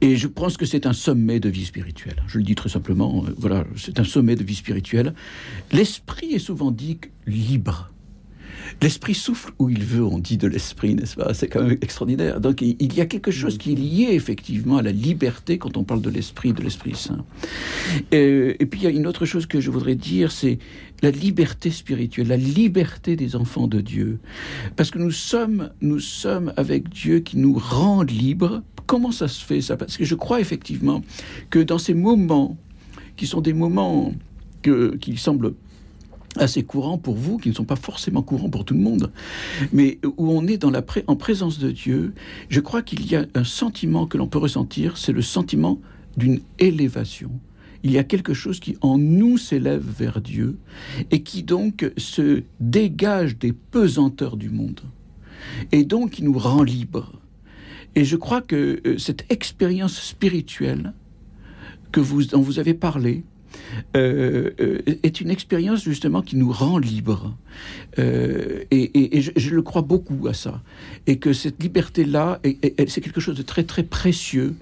Et 0.00 0.16
je 0.16 0.26
pense 0.26 0.56
que 0.56 0.66
c'est 0.66 0.86
un 0.86 0.92
sommet 0.92 1.38
de 1.38 1.48
vie 1.48 1.64
spirituelle. 1.64 2.16
Je 2.26 2.38
le 2.38 2.44
dis 2.44 2.54
très 2.54 2.68
simplement. 2.68 3.24
euh, 3.26 3.34
voilà, 3.38 3.64
c'est 3.76 4.00
un 4.00 4.04
sommet 4.04 4.34
de 4.34 4.42
vie 4.42 4.56
spirituelle. 4.56 5.14
L'esprit 5.70 6.32
est 6.32 6.40
souvent 6.40 6.70
dit 6.72 6.98
libre. 7.26 7.90
L'esprit 8.82 9.14
souffle 9.14 9.52
où 9.58 9.68
il 9.68 9.84
veut, 9.84 10.04
on 10.04 10.18
dit 10.18 10.36
de 10.36 10.46
l'esprit, 10.46 10.94
n'est-ce 10.94 11.16
pas? 11.16 11.34
C'est 11.34 11.48
quand 11.48 11.62
même 11.62 11.78
extraordinaire. 11.80 12.40
Donc 12.40 12.60
il 12.60 12.94
y 12.94 13.00
a 13.00 13.06
quelque 13.06 13.30
chose 13.30 13.58
qui 13.58 13.72
est 13.72 13.76
lié 13.76 14.08
effectivement 14.12 14.76
à 14.76 14.82
la 14.82 14.92
liberté 14.92 15.58
quand 15.58 15.76
on 15.76 15.84
parle 15.84 16.00
de 16.00 16.10
l'esprit, 16.10 16.52
de 16.52 16.62
l'Esprit 16.62 16.94
Saint. 16.94 17.24
Et 18.12 18.66
puis 18.70 18.80
il 18.80 18.84
y 18.84 18.86
a 18.86 18.90
une 18.90 19.06
autre 19.06 19.26
chose 19.26 19.46
que 19.46 19.60
je 19.60 19.70
voudrais 19.70 19.94
dire, 19.94 20.32
c'est 20.32 20.58
la 21.02 21.10
liberté 21.10 21.70
spirituelle, 21.70 22.28
la 22.28 22.36
liberté 22.36 23.16
des 23.16 23.36
enfants 23.36 23.68
de 23.68 23.80
Dieu. 23.80 24.18
Parce 24.76 24.90
que 24.90 24.98
nous 24.98 25.10
sommes, 25.10 25.70
nous 25.80 26.00
sommes 26.00 26.52
avec 26.56 26.88
Dieu 26.88 27.20
qui 27.20 27.36
nous 27.36 27.58
rend 27.58 28.02
libres. 28.02 28.62
Comment 28.86 29.12
ça 29.12 29.28
se 29.28 29.44
fait 29.44 29.60
ça? 29.60 29.76
Parce 29.76 29.96
que 29.96 30.04
je 30.04 30.14
crois 30.14 30.40
effectivement 30.40 31.02
que 31.50 31.58
dans 31.58 31.78
ces 31.78 31.94
moments, 31.94 32.56
qui 33.16 33.26
sont 33.26 33.40
des 33.40 33.52
moments 33.52 34.12
que, 34.62 34.96
qui 34.96 35.16
semblent 35.16 35.54
assez 36.36 36.62
courants 36.62 36.98
pour 36.98 37.14
vous, 37.14 37.38
qui 37.38 37.48
ne 37.48 37.54
sont 37.54 37.64
pas 37.64 37.76
forcément 37.76 38.22
courants 38.22 38.50
pour 38.50 38.64
tout 38.64 38.74
le 38.74 38.80
monde, 38.80 39.12
mais 39.72 39.98
où 40.16 40.30
on 40.30 40.46
est 40.46 40.64
en 40.64 41.16
présence 41.16 41.58
de 41.58 41.70
Dieu, 41.70 42.14
je 42.48 42.60
crois 42.60 42.82
qu'il 42.82 43.06
y 43.10 43.16
a 43.16 43.26
un 43.34 43.44
sentiment 43.44 44.06
que 44.06 44.18
l'on 44.18 44.26
peut 44.26 44.38
ressentir, 44.38 44.96
c'est 44.96 45.12
le 45.12 45.22
sentiment 45.22 45.80
d'une 46.16 46.40
élévation. 46.58 47.30
Il 47.82 47.90
y 47.90 47.98
a 47.98 48.04
quelque 48.04 48.32
chose 48.32 48.60
qui 48.60 48.76
en 48.80 48.96
nous 48.96 49.36
s'élève 49.36 49.84
vers 49.86 50.20
Dieu 50.20 50.58
et 51.10 51.22
qui 51.22 51.42
donc 51.42 51.92
se 51.98 52.42
dégage 52.58 53.38
des 53.38 53.52
pesanteurs 53.52 54.38
du 54.38 54.48
monde 54.48 54.80
et 55.70 55.84
donc 55.84 56.12
qui 56.12 56.22
nous 56.22 56.38
rend 56.38 56.62
libres. 56.62 57.12
Et 57.94 58.04
je 58.04 58.16
crois 58.16 58.40
que 58.40 58.80
euh, 58.86 58.98
cette 58.98 59.30
expérience 59.30 60.00
spirituelle 60.00 60.94
que 61.92 62.00
vous, 62.00 62.24
dont 62.24 62.40
vous 62.40 62.58
avez 62.58 62.74
parlé, 62.74 63.22
euh, 63.96 64.50
euh, 64.60 64.78
est 65.02 65.20
une 65.20 65.30
expérience 65.30 65.82
justement 65.84 66.22
qui 66.22 66.36
nous 66.36 66.52
rend 66.52 66.78
libres. 66.78 67.34
Euh, 67.98 68.64
et 68.70 68.82
et- 68.98 69.16
et 69.18 69.20
je, 69.20 69.30
je 69.36 69.50
le 69.54 69.62
crois 69.62 69.82
beaucoup 69.82 70.26
à 70.26 70.34
ça. 70.34 70.60
Et 71.06 71.18
que 71.18 71.32
cette 71.32 71.62
liberté-là, 71.62 72.40
est- 72.42 72.58
est- 72.64 72.80
est- 72.80 72.88
c'est 72.90 73.00
quelque 73.00 73.20
chose 73.20 73.36
de 73.36 73.42
très 73.42 73.62
très 73.62 73.84
précieux 73.84 74.54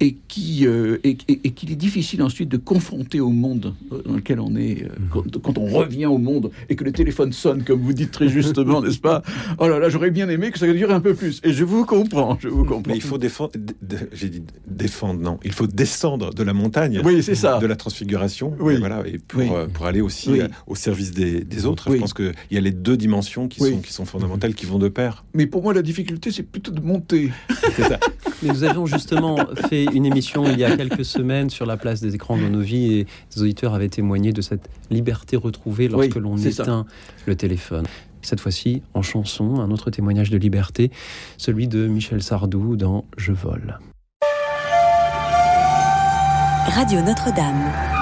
et 0.00 0.16
qui 0.28 0.66
euh, 0.66 0.98
et, 1.04 1.14
qu'il 1.16 1.70
est 1.70 1.76
difficile 1.76 2.22
ensuite 2.22 2.48
de 2.48 2.56
confronter 2.56 3.20
au 3.20 3.28
monde 3.30 3.74
dans 4.06 4.14
lequel 4.14 4.40
on 4.40 4.56
est. 4.56 4.84
euh, 4.84 4.88
quand, 5.10 5.38
quand 5.40 5.58
on 5.58 5.66
revient 5.66 6.06
au 6.06 6.18
monde 6.18 6.50
et 6.68 6.74
que 6.76 6.82
le 6.84 6.92
téléphone 6.92 7.32
sonne, 7.32 7.62
comme 7.62 7.80
vous 7.80 7.92
dites 7.92 8.10
très 8.10 8.28
justement, 8.28 8.82
n'est-ce 8.82 8.98
pas? 8.98 9.22
Oh 9.58 9.68
là 9.68 9.78
là, 9.78 9.88
j'aurais 9.88 10.10
bien 10.10 10.28
aimé 10.28 10.50
que 10.50 10.58
ça 10.58 10.70
dure 10.72 10.90
un 10.92 11.00
peu 11.00 11.14
plus. 11.14 11.40
Et 11.44 11.52
je 11.52 11.64
vous 11.64 11.84
comprends, 11.84 12.36
je 12.40 12.48
vous 12.48 12.64
comprends. 12.64 12.90
Mais 12.92 12.96
il 12.96 13.02
faut 13.02 13.18
défendre, 13.18 13.52
j'ai 14.12 14.28
dit 14.28 14.42
défendre, 14.66 15.20
non, 15.20 15.38
il 15.44 15.52
faut 15.52 15.66
descendre 15.68 16.34
de 16.34 16.42
la 16.42 16.52
montagne, 16.52 17.00
Oui, 17.04 17.22
c'est 17.22 17.34
ça. 17.36 17.58
de 17.58 17.66
la 17.66 17.76
transfiguration, 17.76 18.31
Oui. 18.40 18.74
et 18.74 18.78
voilà, 18.78 19.02
et 19.06 19.18
pour, 19.18 19.40
Oui. 19.40 19.48
euh, 19.52 19.66
pour 19.68 19.86
aller 19.86 20.00
aussi 20.00 20.30
Oui. 20.30 20.40
euh, 20.40 20.48
au 20.66 20.74
service 20.74 21.12
des, 21.12 21.44
des 21.44 21.66
autres. 21.66 21.88
Oui. 21.90 21.96
Je 21.96 22.00
pense 22.00 22.14
qu'il 22.14 22.32
y 22.50 22.56
a 22.56 22.60
les 22.60 22.70
deux 22.70 22.96
dimensions 22.96 23.48
qui, 23.48 23.60
Oui. 23.62 23.70
sont, 23.72 23.78
qui 23.80 23.92
sont 23.92 24.04
fondamentales, 24.04 24.54
qui 24.54 24.66
vont 24.66 24.78
de 24.78 24.88
pair. 24.88 25.24
Mais 25.34 25.46
pour 25.46 25.62
moi, 25.62 25.74
la 25.74 25.82
difficulté, 25.82 26.30
c'est 26.30 26.42
plutôt 26.42 26.72
de 26.72 26.80
monter. 26.80 27.30
C'est 27.76 27.82
ça. 27.84 27.98
Mais 28.42 28.48
nous 28.52 28.64
avions 28.64 28.86
justement 28.86 29.36
fait 29.68 29.84
une 29.84 30.04
émission 30.06 30.44
il 30.50 30.58
y 30.58 30.64
a 30.64 30.76
quelques 30.76 31.04
semaines 31.04 31.48
sur 31.50 31.64
la 31.66 31.76
place 31.76 32.00
des 32.00 32.14
écrans 32.14 32.36
dans 32.36 32.50
nos 32.50 32.60
vies 32.60 32.92
et 32.94 33.06
des 33.34 33.42
auditeurs 33.42 33.74
avaient 33.74 33.88
témoigné 33.88 34.32
de 34.32 34.40
cette 34.42 34.68
liberté 34.90 35.36
retrouvée 35.36 35.88
lorsque 35.88 36.16
Oui, 36.16 36.22
l'on 36.22 36.36
ça. 36.36 36.48
éteint 36.48 36.86
le 37.26 37.36
téléphone. 37.36 37.86
Cette 38.24 38.40
fois-ci, 38.40 38.82
en 38.94 39.02
chanson, 39.02 39.60
un 39.60 39.70
autre 39.70 39.90
témoignage 39.90 40.30
de 40.30 40.38
liberté, 40.38 40.90
celui 41.38 41.66
de 41.68 41.86
Michel 41.88 42.22
Sardou 42.22 42.76
dans 42.76 43.04
Je 43.16 43.32
vole. 43.32 43.78
Radio 46.66 47.00
Notre-Dame. 47.02 48.01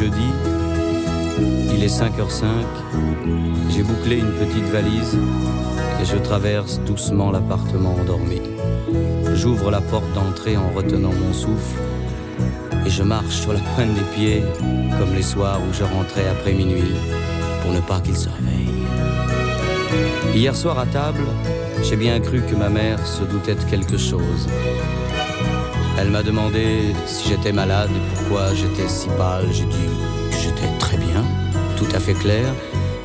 Jeudi, 0.00 0.30
il 1.74 1.84
est 1.84 1.94
5h05. 1.94 2.46
J'ai 3.68 3.82
bouclé 3.82 4.16
une 4.16 4.32
petite 4.32 4.64
valise 4.72 5.18
et 6.00 6.06
je 6.06 6.16
traverse 6.16 6.80
doucement 6.86 7.30
l'appartement 7.30 7.94
endormi. 8.00 8.40
J'ouvre 9.34 9.70
la 9.70 9.82
porte 9.82 10.10
d'entrée 10.14 10.56
en 10.56 10.70
retenant 10.70 11.12
mon 11.12 11.34
souffle 11.34 11.78
et 12.86 12.88
je 12.88 13.02
marche 13.02 13.34
sur 13.34 13.52
la 13.52 13.60
pointe 13.60 13.92
des 13.92 14.16
pieds 14.16 14.42
comme 14.98 15.14
les 15.14 15.22
soirs 15.22 15.60
où 15.68 15.74
je 15.74 15.84
rentrais 15.84 16.26
après 16.30 16.54
minuit 16.54 16.94
pour 17.60 17.72
ne 17.72 17.80
pas 17.80 18.00
qu'il 18.00 18.16
se 18.16 18.30
réveille. 18.30 18.72
Hier 20.34 20.56
soir 20.56 20.78
à 20.78 20.86
table, 20.86 21.26
j'ai 21.82 21.96
bien 21.96 22.20
cru 22.20 22.40
que 22.40 22.56
ma 22.56 22.70
mère 22.70 23.06
se 23.06 23.22
doutait 23.24 23.54
de 23.54 23.64
quelque 23.64 23.98
chose. 23.98 24.48
Elle 25.98 26.10
m'a 26.10 26.22
demandé 26.22 26.94
si 27.06 27.28
j'étais 27.28 27.52
malade 27.52 27.90
et 27.94 28.14
pourquoi 28.14 28.54
j'étais 28.54 28.88
si 28.88 29.08
pâle. 29.18 29.48
J'ai 29.52 29.64
dit 29.64 29.88
que 30.30 30.36
j'étais 30.36 30.68
très 30.78 30.96
bien, 30.96 31.24
tout 31.76 31.88
à 31.94 32.00
fait 32.00 32.14
clair. 32.14 32.46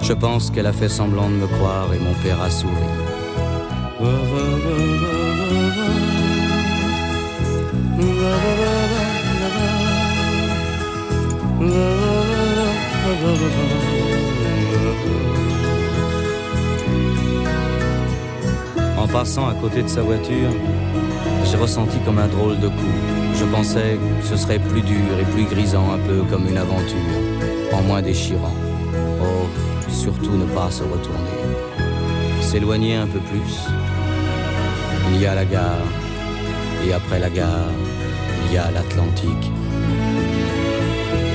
Je 0.01 0.13
pense 0.13 0.51
qu'elle 0.51 0.67
a 0.67 0.73
fait 0.73 0.89
semblant 0.89 1.29
de 1.29 1.35
me 1.35 1.47
croire 1.47 1.93
et 1.93 1.99
mon 1.99 2.13
père 2.15 2.41
a 2.41 2.49
souri. 2.49 2.71
Passant 19.15 19.47
à 19.47 19.53
côté 19.53 19.81
de 19.81 19.87
sa 19.87 20.01
voiture, 20.01 20.51
j'ai 21.45 21.55
ressenti 21.55 21.97
comme 21.99 22.19
un 22.19 22.27
drôle 22.27 22.59
de 22.59 22.67
coup. 22.67 22.97
Je 23.39 23.45
pensais 23.45 23.97
que 24.19 24.27
ce 24.27 24.35
serait 24.35 24.59
plus 24.59 24.81
dur 24.81 25.17
et 25.17 25.23
plus 25.33 25.45
grisant, 25.45 25.89
un 25.93 25.99
peu 25.99 26.23
comme 26.29 26.45
une 26.49 26.57
aventure, 26.57 27.15
en 27.71 27.81
moins 27.83 28.01
déchirant. 28.01 28.53
Oh, 29.21 29.47
surtout 29.87 30.35
ne 30.35 30.43
pas 30.53 30.69
se 30.69 30.83
retourner. 30.83 31.37
S'éloigner 32.41 32.95
un 32.95 33.07
peu 33.07 33.19
plus. 33.19 33.53
Il 35.13 35.21
y 35.21 35.25
a 35.25 35.33
la 35.33 35.45
gare, 35.45 35.87
et 36.85 36.91
après 36.91 37.19
la 37.19 37.29
gare, 37.29 37.71
il 38.45 38.53
y 38.53 38.57
a 38.57 38.69
l'Atlantique. 38.69 39.49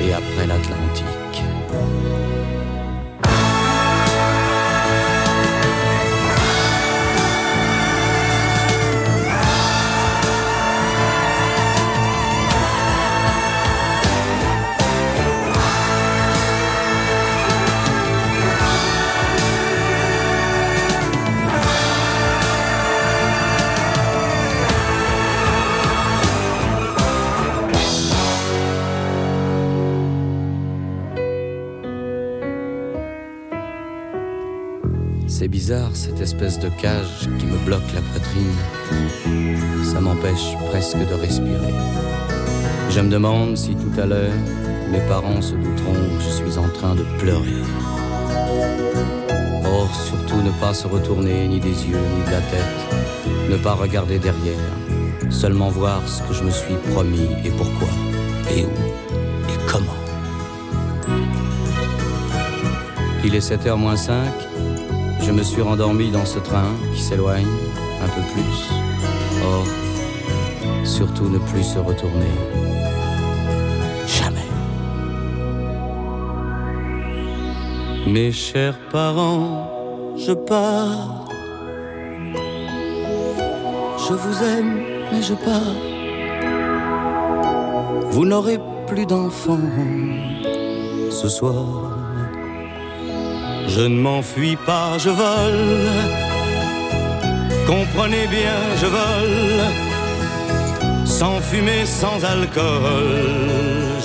Et 0.04 0.12
après 0.12 0.46
l'Atlantique. 0.46 1.19
Cette 35.92 36.20
espèce 36.20 36.58
de 36.58 36.68
cage 36.68 37.28
qui 37.38 37.46
me 37.46 37.58
bloque 37.58 37.92
la 37.94 38.00
poitrine. 38.00 39.84
Ça 39.84 40.00
m'empêche 40.00 40.56
presque 40.70 40.98
de 40.98 41.14
respirer. 41.14 41.74
Je 42.90 43.00
me 43.00 43.10
demande 43.10 43.56
si 43.56 43.74
tout 43.74 44.00
à 44.00 44.06
l'heure 44.06 44.32
mes 44.90 45.00
parents 45.08 45.40
se 45.40 45.54
douteront 45.54 45.94
que 45.94 46.22
je 46.24 46.30
suis 46.30 46.58
en 46.58 46.68
train 46.68 46.94
de 46.94 47.04
pleurer. 47.18 47.62
Oh, 49.66 49.86
surtout 50.04 50.42
ne 50.42 50.50
pas 50.60 50.74
se 50.74 50.86
retourner 50.86 51.46
ni 51.46 51.60
des 51.60 51.68
yeux 51.68 51.98
ni 52.16 52.24
de 52.26 52.30
la 52.30 52.40
tête, 52.40 53.50
ne 53.50 53.56
pas 53.56 53.74
regarder 53.74 54.18
derrière, 54.18 54.58
seulement 55.30 55.68
voir 55.68 56.02
ce 56.08 56.22
que 56.22 56.34
je 56.34 56.42
me 56.42 56.50
suis 56.50 56.74
promis 56.92 57.28
et 57.44 57.50
pourquoi, 57.50 57.88
et 58.50 58.64
où, 58.64 59.48
et 59.48 59.70
comment? 59.70 59.86
Il 63.24 63.34
est 63.34 63.48
7h 63.48 63.76
moins 63.76 63.96
5, 63.96 64.14
je 65.22 65.32
me 65.32 65.42
suis 65.42 65.62
rendormi 65.62 66.10
dans 66.10 66.24
ce 66.24 66.38
train 66.38 66.70
qui 66.94 67.00
s'éloigne 67.00 67.46
un 68.02 68.08
peu 68.08 68.22
plus. 68.32 68.70
Oh, 69.44 69.64
surtout 70.84 71.28
ne 71.28 71.38
plus 71.38 71.62
se 71.62 71.78
retourner. 71.78 72.34
Jamais. 74.06 74.48
Mes 78.06 78.32
chers 78.32 78.78
parents, 78.90 79.70
je 80.16 80.32
pars. 80.32 81.28
Je 84.08 84.14
vous 84.14 84.44
aime, 84.44 84.80
mais 85.12 85.22
je 85.22 85.34
pars. 85.34 85.76
Vous 88.10 88.24
n'aurez 88.24 88.58
plus 88.86 89.06
d'enfants 89.06 89.58
ce 91.10 91.28
soir. 91.28 91.89
Je 93.80 93.86
ne 93.86 93.98
m'enfuis 93.98 94.58
pas, 94.66 94.98
je 94.98 95.08
vole. 95.08 95.88
Comprenez 97.66 98.26
bien, 98.26 98.58
je 98.78 98.86
vole. 98.96 99.62
Sans 101.06 101.40
fumée, 101.40 101.86
sans 101.86 102.22
alcool. 102.22 103.08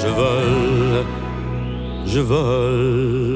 Je 0.02 0.07
vole. 0.07 1.06
Je 2.06 2.22
vole. 2.22 3.35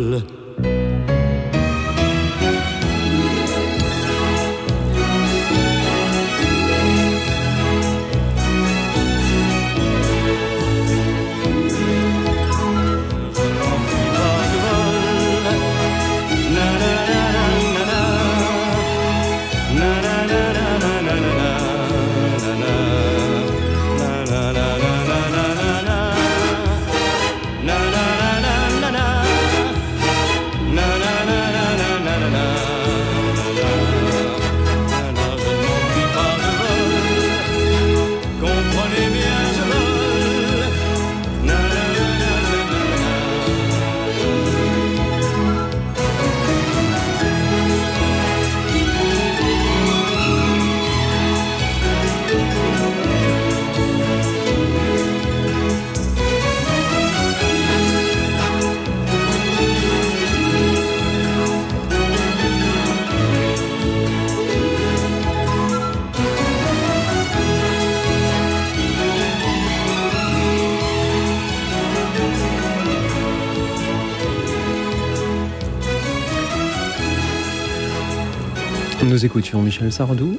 Nous 79.10 79.26
écoutions 79.26 79.64
Michel 79.64 79.92
Sardou. 79.92 80.38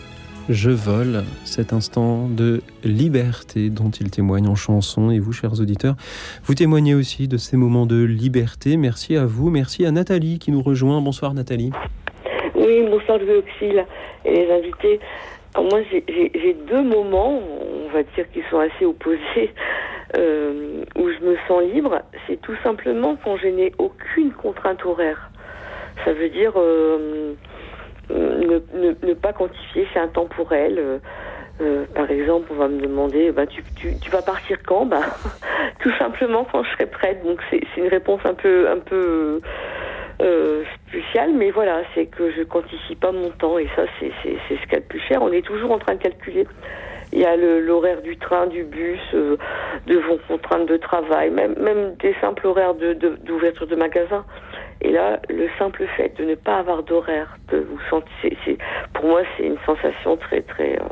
Je 0.49 0.71
vole 0.71 1.25
cet 1.45 1.73
instant 1.73 2.29
de 2.29 2.61
liberté 2.85 3.69
dont 3.69 3.91
il 3.91 4.13
témoigne 4.13 4.47
en 4.47 4.55
chanson. 4.55 5.11
Et 5.11 5.19
vous, 5.19 5.33
chers 5.33 5.61
auditeurs, 5.61 5.97
vous 6.45 6.55
témoignez 6.55 6.95
aussi 6.95 7.27
de 7.27 7.37
ces 7.37 7.57
moments 7.57 7.85
de 7.85 8.01
liberté. 8.01 8.77
Merci 8.77 9.17
à 9.17 9.27
vous. 9.27 9.51
Merci 9.51 9.85
à 9.87 9.91
Nathalie 9.91 10.39
qui 10.39 10.53
nous 10.53 10.63
rejoint. 10.63 11.01
Bonsoir 11.01 11.35
Nathalie. 11.35 11.73
Oui, 12.55 12.87
bonsoir 12.89 13.19
Louis 13.19 13.39
Auxil 13.39 13.85
et 14.25 14.37
les 14.37 14.53
invités. 14.53 15.01
Moi, 15.57 15.81
j'ai 15.91 16.57
deux 16.69 16.85
moments, 16.85 17.41
on 17.41 17.93
va 17.93 18.05
dire, 18.05 18.31
qui 18.33 18.41
sont 18.51 18.61
assez 18.61 18.85
opposés, 18.85 19.53
euh, 20.17 20.85
où 20.97 21.09
je 21.09 21.27
me 21.27 21.37
sens 21.49 21.65
libre. 21.75 22.03
C'est 22.29 22.41
tout 22.41 22.57
simplement 22.63 23.17
quand 23.25 23.37
je 23.37 23.49
n'ai 23.49 23.73
aucune 23.79 24.31
contrainte 24.31 24.85
horaire. 24.85 25.29
Ça 26.05 26.13
veut 26.13 26.31
dire 26.31 26.53
euh, 26.57 27.35
ne, 28.11 28.61
ne- 28.75 28.97
ne 29.07 29.15
pas 29.15 29.33
quantifier, 29.33 29.87
c'est 29.93 30.01
intemporel. 30.01 30.79
Euh, 30.79 30.99
euh, 31.61 31.85
par 31.95 32.11
exemple, 32.11 32.49
on 32.51 32.55
va 32.55 32.69
me 32.69 32.81
demander, 32.81 33.33
bah, 33.33 33.47
tu, 33.47 33.63
tu, 33.77 34.11
vas 34.11 34.23
partir 34.23 34.59
quand? 34.67 34.87
Bah, 34.87 35.03
Tout 35.81 35.93
simplement 35.99 36.47
quand 36.51 36.63
je 36.65 36.71
serai 36.71 36.87
prête. 36.87 37.23
Donc 37.25 37.41
c'est 37.51 37.61
une 37.77 37.89
réponse 37.89 38.21
un 38.25 38.35
peu, 38.35 38.69
un 38.69 38.79
peu 38.79 39.41
euh, 40.23 40.65
spéciale, 40.89 41.33
mais 41.35 41.51
voilà, 41.51 41.83
c'est 41.95 42.07
que 42.07 42.31
je 42.31 42.43
quantifie 42.43 42.97
pas 42.97 43.13
mon 43.13 43.31
temps 43.31 43.59
et 43.59 43.69
ça, 43.77 43.85
c'est 43.99 44.11
ce 44.21 44.63
qu'il 44.65 44.73
y 44.73 44.77
a 44.77 44.81
de 44.81 44.85
plus 44.85 45.01
cher. 45.01 45.23
On 45.23 45.33
est 45.33 45.43
toujours 45.45 45.73
en 45.73 45.79
train 45.79 45.95
de 45.95 46.03
calculer. 46.03 46.47
Il 47.13 47.19
y 47.19 47.25
a 47.25 47.35
l'horaire 47.37 48.03
du 48.03 48.17
train, 48.19 48.47
du 48.47 48.63
bus, 48.63 49.01
euh, 49.15 49.37
de 49.87 49.97
vos 49.99 50.19
contraintes 50.29 50.67
de 50.67 50.77
travail, 50.77 51.31
même, 51.31 51.55
même 51.59 51.97
des 51.97 52.15
simples 52.21 52.47
horaires 52.47 52.75
de- 52.75 52.93
de- 52.93 53.19
d'ouverture 53.25 53.67
de, 53.67 53.75
magasins. 53.75 54.25
Et 54.83 54.93
là, 54.93 55.21
le 55.29 55.49
simple 55.59 55.87
fait 55.97 56.17
de 56.19 56.25
ne 56.25 56.35
pas 56.35 56.59
avoir 56.59 56.83
d'horaire, 56.83 57.37
de 57.51 57.59
vous 57.59 57.81
sentir, 57.91 58.31
pour 58.95 59.05
moi, 59.05 59.23
c'est 59.37 59.45
une 59.45 59.59
sensation 59.67 60.17
très, 60.17 60.41
très, 60.43 60.79
euh, 60.79 60.89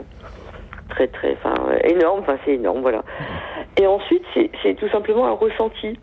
très, 0.90 1.06
très, 1.08 1.32
enfin, 1.32 1.54
euh, 1.68 1.78
énorme. 1.84 2.20
Enfin, 2.20 2.36
c'est 2.44 2.54
énorme, 2.54 2.82
voilà. 2.82 3.02
Et 3.80 3.86
ensuite, 3.86 4.24
c'est 4.62 4.74
tout 4.74 4.88
simplement 4.90 5.26
un 5.26 5.32
ressenti. 5.32 5.98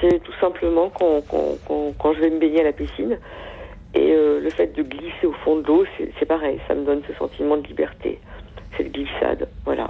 C'est 0.00 0.22
tout 0.22 0.34
simplement 0.40 0.90
quand, 0.90 1.22
quand, 1.30 1.92
quand, 1.98 2.12
je 2.12 2.20
vais 2.20 2.30
me 2.30 2.38
baigner 2.38 2.60
à 2.60 2.64
la 2.64 2.72
piscine. 2.72 3.18
Et 3.94 4.12
euh, 4.12 4.40
le 4.40 4.50
fait 4.50 4.76
de 4.76 4.82
glisser 4.82 5.26
au 5.26 5.32
fond 5.32 5.56
de 5.56 5.66
l'eau, 5.66 5.86
c'est 6.18 6.26
pareil, 6.26 6.60
ça 6.68 6.74
me 6.74 6.84
donne 6.84 7.02
ce 7.08 7.14
sentiment 7.14 7.56
de 7.56 7.66
liberté, 7.66 8.18
cette 8.76 8.92
glissade. 8.92 9.48
Voilà. 9.64 9.88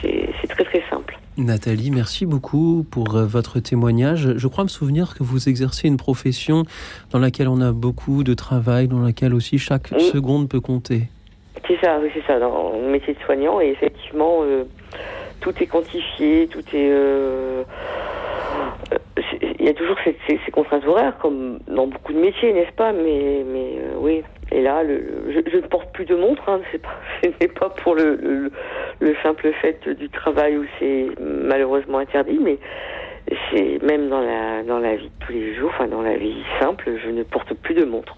C'est 0.00 0.48
très 0.48 0.64
très 0.64 0.82
simple. 0.90 1.19
Nathalie, 1.38 1.90
merci 1.90 2.26
beaucoup 2.26 2.84
pour 2.90 3.16
euh, 3.16 3.24
votre 3.24 3.60
témoignage. 3.60 4.36
Je 4.36 4.46
crois 4.48 4.64
me 4.64 4.68
souvenir 4.68 5.14
que 5.14 5.22
vous 5.22 5.48
exercez 5.48 5.88
une 5.88 5.96
profession 5.96 6.64
dans 7.12 7.18
laquelle 7.18 7.48
on 7.48 7.60
a 7.60 7.72
beaucoup 7.72 8.24
de 8.24 8.34
travail, 8.34 8.88
dans 8.88 9.00
laquelle 9.00 9.32
aussi 9.32 9.58
chaque 9.58 9.88
seconde 9.88 10.48
peut 10.48 10.60
compter. 10.60 11.04
C'est 11.66 11.78
ça, 11.80 11.98
oui, 12.02 12.08
c'est 12.14 12.26
ça, 12.26 12.38
dans 12.38 12.72
le 12.72 12.90
métier 12.90 13.14
de 13.14 13.18
soignant. 13.20 13.60
Et 13.60 13.68
effectivement, 13.68 14.38
euh, 14.42 14.64
tout 15.40 15.54
est 15.60 15.66
quantifié, 15.66 16.48
tout 16.48 16.64
est. 16.74 16.90
euh, 16.90 17.62
y 19.70 19.76
a 19.76 19.78
toujours 19.78 19.96
ces, 20.04 20.16
ces- 20.26 20.40
ces 20.44 20.50
contraintes 20.50 20.86
horaires, 20.86 21.16
comme 21.18 21.58
dans 21.68 21.86
beaucoup 21.86 22.12
de 22.12 22.18
métiers, 22.18 22.52
n'est-ce 22.52 22.72
pas? 22.72 22.92
Mais, 22.92 23.44
mais 23.46 23.74
euh, 23.78 23.94
oui. 23.98 24.22
Et 24.52 24.62
là, 24.62 24.82
le, 24.82 24.94
le- 25.26 25.44
je, 25.50 25.56
ne 25.56 25.62
porte 25.62 25.92
plus 25.92 26.04
de 26.04 26.16
montre. 26.16 26.42
Hein, 26.48 26.60
c'est 26.72 26.82
pas, 26.82 26.94
ce 27.22 27.28
n'est 27.40 27.48
pas 27.48 27.70
pour 27.70 27.94
le, 27.94 28.16
le, 28.16 28.50
le 29.00 29.14
simple 29.22 29.50
fait 29.60 29.88
du 29.88 30.08
travail 30.10 30.56
où 30.58 30.64
c'est 30.78 31.06
malheureusement 31.20 31.98
interdit, 31.98 32.38
mais 32.40 32.58
c'est 33.50 33.80
même 33.82 34.08
dans 34.08 34.20
la 34.20 34.62
dans 34.64 34.78
la 34.78 34.96
vie 34.96 35.06
de 35.20 35.24
tous 35.26 35.32
les 35.32 35.54
jours, 35.54 35.70
enfin 35.74 35.86
dans 35.86 36.02
la 36.02 36.16
vie 36.16 36.42
simple, 36.60 36.90
je 37.04 37.10
ne 37.10 37.22
porte 37.22 37.54
plus 37.54 37.74
de 37.74 37.84
montre. 37.84 38.16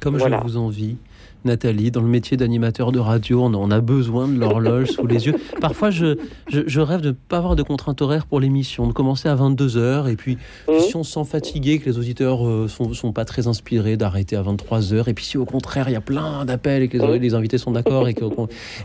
Comme 0.00 0.16
Voilà. 0.16 0.38
je 0.38 0.42
vous 0.44 0.56
envie. 0.56 0.96
Nathalie, 1.44 1.90
dans 1.90 2.02
le 2.02 2.08
métier 2.08 2.36
d'animateur 2.36 2.92
de 2.92 2.98
radio, 2.98 3.42
on, 3.42 3.54
on 3.54 3.70
a 3.70 3.80
besoin 3.80 4.28
de 4.28 4.38
l'horloge 4.38 4.88
sous 4.88 5.06
les 5.06 5.26
yeux. 5.26 5.34
Parfois, 5.60 5.90
je, 5.90 6.16
je, 6.48 6.60
je 6.66 6.80
rêve 6.80 7.00
de 7.00 7.08
ne 7.08 7.12
pas 7.12 7.38
avoir 7.38 7.56
de 7.56 7.62
contrainte 7.62 8.00
horaire 8.02 8.26
pour 8.26 8.40
l'émission, 8.40 8.86
de 8.86 8.92
commencer 8.92 9.28
à 9.28 9.36
22h, 9.36 10.08
et 10.10 10.16
puis 10.16 10.38
si 10.80 10.96
on 10.96 11.02
se 11.04 11.12
sent 11.12 11.24
fatigué, 11.24 11.78
que 11.78 11.88
les 11.88 11.98
auditeurs 11.98 12.46
euh, 12.46 12.68
sont, 12.68 12.92
sont 12.94 13.12
pas 13.12 13.24
très 13.24 13.46
inspirés, 13.46 13.96
d'arrêter 13.96 14.36
à 14.36 14.42
23h, 14.42 15.08
et 15.08 15.14
puis 15.14 15.24
si 15.24 15.38
au 15.38 15.44
contraire, 15.44 15.88
il 15.88 15.92
y 15.92 15.96
a 15.96 16.00
plein 16.00 16.44
d'appels 16.44 16.82
et 16.82 16.88
que 16.88 16.98
les, 16.98 17.18
les 17.18 17.34
invités 17.34 17.58
sont 17.58 17.72
d'accord 17.72 18.08
et, 18.08 18.14
que, 18.14 18.24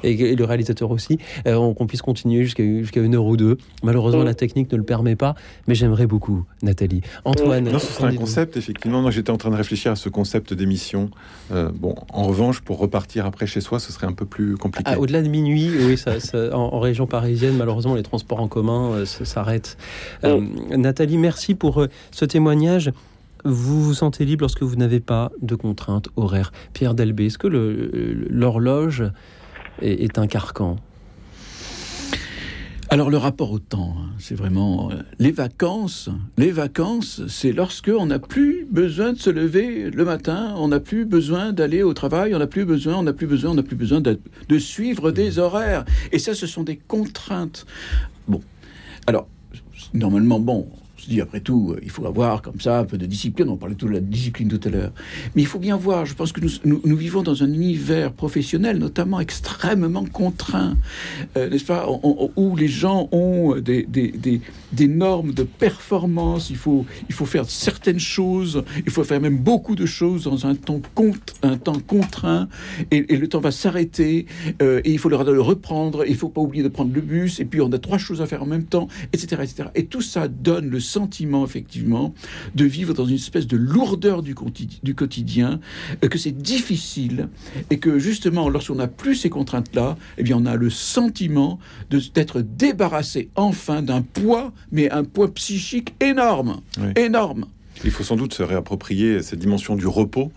et 0.04 0.36
le 0.36 0.46
réalisateur 0.46 0.92
aussi, 0.92 1.18
euh, 1.48 1.56
on- 1.56 1.74
qu'on 1.74 1.88
puisse 1.88 2.02
continuer 2.02 2.44
jusqu'à 2.44 2.64
jusqu'à 2.64 3.02
une 3.02 3.16
heure 3.16 3.26
ou 3.26 3.36
deux. 3.38 3.58
Malheureusement, 3.84 4.24
la 4.24 4.34
technique 4.34 4.72
ne 4.72 4.78
le 4.78 4.84
permet 4.84 5.16
pas, 5.16 5.36
mais 5.68 5.76
j'aimerais 5.76 6.08
beaucoup, 6.08 6.46
Nathalie. 6.64 7.02
Antoine, 7.26 7.66
Non, 7.70 7.80
ce 7.80 7.88
serait 7.88 8.14
un 8.14 8.16
concept, 8.16 8.56
effectivement. 8.58 9.02
Moi, 9.02 9.12
j'étais 9.12 9.32
en 9.32 9.38
train 9.38 9.50
de 9.50 9.56
réfléchir 9.56 9.92
à 9.92 9.96
ce 9.96 10.08
concept 10.10 10.54
d'émission. 10.54 11.10
Euh, 11.52 11.70
bon, 11.74 11.96
en 12.14 12.24
revanche, 12.24 12.45
pour 12.54 12.78
repartir 12.80 13.26
après 13.26 13.46
chez 13.48 13.62
soi, 13.62 13.80
ce 13.80 13.92
serait 13.92 14.08
un 14.08 14.14
peu 14.14 14.26
plus 14.26 14.58
compliqué. 14.58 14.90
Ah, 14.94 15.00
Au-delà 15.00 15.22
de 15.22 15.28
minuit, 15.30 15.70
oui, 15.86 15.98
ça, 15.98 16.20
ça- 16.20 16.56
en, 16.56 16.74
en 16.74 16.80
région 16.80 17.08
parisienne, 17.08 17.56
malheureusement, 17.58 17.96
les 17.96 18.04
transports 18.04 18.40
en 18.40 18.48
commun 18.48 18.92
euh, 18.94 19.06
s'arrêtent. 19.06 19.78
Euh, 20.24 20.42
Nathalie, 20.76 21.18
merci 21.18 21.56
pour 21.56 21.82
euh, 21.82 21.88
ce 22.12 22.26
témoignage. 22.26 22.92
Vous 23.44 23.84
vous 23.84 23.94
sentez 23.94 24.26
libre 24.26 24.42
lorsque 24.42 24.64
vous 24.64 24.76
n'avez 24.76 25.00
pas 25.00 25.32
de 25.42 25.56
contraintes 25.56 26.08
horaires. 26.16 26.52
Pierre 26.74 26.96
Delbé, 26.96 27.28
est-ce 27.28 27.38
que 27.38 27.48
l'horloge 27.48 29.04
est, 29.82 30.04
est 30.04 30.18
un 30.18 30.28
carcan? 30.28 30.78
Alors 32.96 33.10
le 33.10 33.18
rapport 33.18 33.52
au 33.52 33.60
temps, 33.60 33.94
hein, 34.00 34.12
c'est 34.20 34.36
vraiment 34.36 34.90
euh, 34.90 34.96
les 35.20 35.34
vacances. 35.34 36.08
Les 36.38 36.52
vacances, 36.52 37.24
c'est 37.28 37.52
lorsque 37.52 37.92
on 37.94 38.06
n'a 38.06 38.20
plus 38.20 38.66
besoin 38.72 39.12
de 39.12 39.18
se 39.18 39.30
lever 39.30 39.92
le 39.92 40.06
matin, 40.06 40.54
on 40.56 40.70
n'a 40.70 40.80
plus 40.80 41.04
besoin 41.04 41.52
d'aller 41.52 41.84
au 41.84 41.94
travail, 41.94 42.34
on 42.34 42.40
n'a 42.40 42.48
plus 42.48 42.64
besoin, 42.64 42.96
on 42.96 43.04
n'a 43.04 43.12
plus 43.12 43.28
besoin, 43.28 43.52
on 43.52 43.56
n'a 43.56 43.64
plus 43.64 43.76
besoin 43.76 44.00
de, 44.00 44.18
de 44.48 44.58
suivre 44.58 45.12
des 45.12 45.40
horaires. 45.40 45.84
Et 46.14 46.20
ça, 46.20 46.34
ce 46.34 46.48
sont 46.48 46.64
des 46.64 46.78
contraintes. 46.78 47.66
Bon, 48.30 48.40
alors 49.08 49.28
normalement, 49.94 50.40
bon. 50.40 50.66
Se 51.06 51.10
dit, 51.10 51.22
après 51.22 51.40
tout, 51.40 51.72
euh, 51.72 51.80
il 51.84 51.90
faut 51.90 52.06
avoir 52.06 52.42
comme 52.42 52.60
ça 52.60 52.80
un 52.80 52.86
peu 52.86 52.98
de 52.98 53.06
discipline. 53.06 53.50
On 53.50 53.58
parlait 53.58 53.76
tout 53.76 53.88
de 53.88 53.94
la 53.94 54.00
discipline 54.00 54.48
tout 54.48 54.60
à 54.68 54.72
l'heure. 54.72 54.92
Mais 55.36 55.42
il 55.42 55.48
faut 55.48 55.60
bien 55.60 55.78
voir, 55.78 56.06
je 56.06 56.14
pense 56.14 56.32
que 56.32 56.42
nous, 56.42 56.50
nous, 56.66 56.96
vivons 56.98 57.22
dans 57.22 57.44
un 57.44 57.52
univers 57.54 58.12
professionnel, 58.12 58.78
notamment 58.78 59.20
extrêmement 59.20 60.06
contraint, 60.06 60.76
euh, 61.38 61.50
n'est-ce 61.50 61.66
pas, 61.66 61.88
où 62.36 62.56
les 62.56 62.68
gens 62.68 63.08
ont 63.12 63.56
des, 63.60 63.88
des 64.76 64.88
normes 64.88 65.34
de 65.34 65.44
performance. 65.44 66.50
Il 66.50 66.58
faut, 66.58 66.86
il 67.10 67.16
faut 67.16 67.26
faire 67.26 67.50
certaines 67.50 68.00
choses, 68.00 68.64
il 68.86 68.92
faut 68.92 69.04
faire 69.04 69.22
même 69.22 69.38
beaucoup 69.38 69.76
de 69.76 69.86
choses 69.86 70.26
dans 70.26 70.46
un 70.46 70.56
temps, 70.56 70.82
un 71.44 71.58
temps 71.58 71.80
contraint, 71.80 72.48
et, 72.92 73.02
le 73.16 73.28
temps 73.28 73.40
va 73.40 73.52
s'arrêter, 73.52 74.26
euh, 74.62 74.82
et 74.84 74.92
il 74.92 75.00
faut 75.00 75.10
le 75.10 75.16
reprendre, 75.16 76.06
il 76.06 76.12
ne 76.12 76.18
faut 76.18 76.30
pas 76.30 76.42
oublier 76.42 76.64
de 76.64 76.70
prendre 76.70 76.94
le 76.94 77.02
bus, 77.02 77.40
et 77.40 77.46
puis 77.46 77.62
on 77.62 77.72
a 77.72 77.80
trois 77.80 77.98
choses 77.98 78.22
à 78.22 78.26
faire 78.26 78.44
en 78.44 78.46
même 78.46 78.66
temps, 78.66 78.88
etc. 79.14 79.42
etc. 79.44 79.70
Et 79.76 79.86
tout 79.86 80.02
ça 80.02 80.28
donne 80.28 80.70
le 80.70 80.80
sentiment, 80.80 81.46
effectivement, 81.46 82.14
de 82.56 82.66
vivre 82.66 82.94
dans 82.94 83.06
une 83.06 83.16
espèce 83.16 83.48
de 83.48 83.58
lourdeur 83.58 84.22
du, 84.22 84.34
quotidi- 84.34 84.80
du 84.84 84.96
quotidien, 84.96 85.60
euh, 86.04 86.08
que 86.08 86.18
c'est 86.18 86.38
difficile, 86.38 87.30
et 87.70 87.80
que 87.80 88.00
justement, 88.00 88.50
lorsqu'on 88.50 88.76
n'a 88.76 88.88
plus 88.88 89.16
ces 89.16 89.30
contraintes-là, 89.30 89.98
eh 90.18 90.24
bien, 90.24 90.38
on 90.38 90.46
a 90.46 90.56
le 90.56 90.70
sentiment 90.70 91.60
d'être 91.90 92.42
débarrassé 92.42 93.30
enfin 93.36 93.82
d'un 93.82 94.02
poids, 94.02 94.54
mais 94.72 94.90
un 94.92 95.04
poids 95.04 95.34
psychique 95.34 95.94
énorme, 96.02 96.62
énorme. 96.96 97.46
Il 97.84 97.92
faut 97.92 98.04
sans 98.04 98.16
doute 98.16 98.34
se 98.34 98.42
réapproprier 98.42 99.22
cette 99.22 99.40
dimension 99.40 99.76
du 99.76 99.86
repos, 99.86 100.32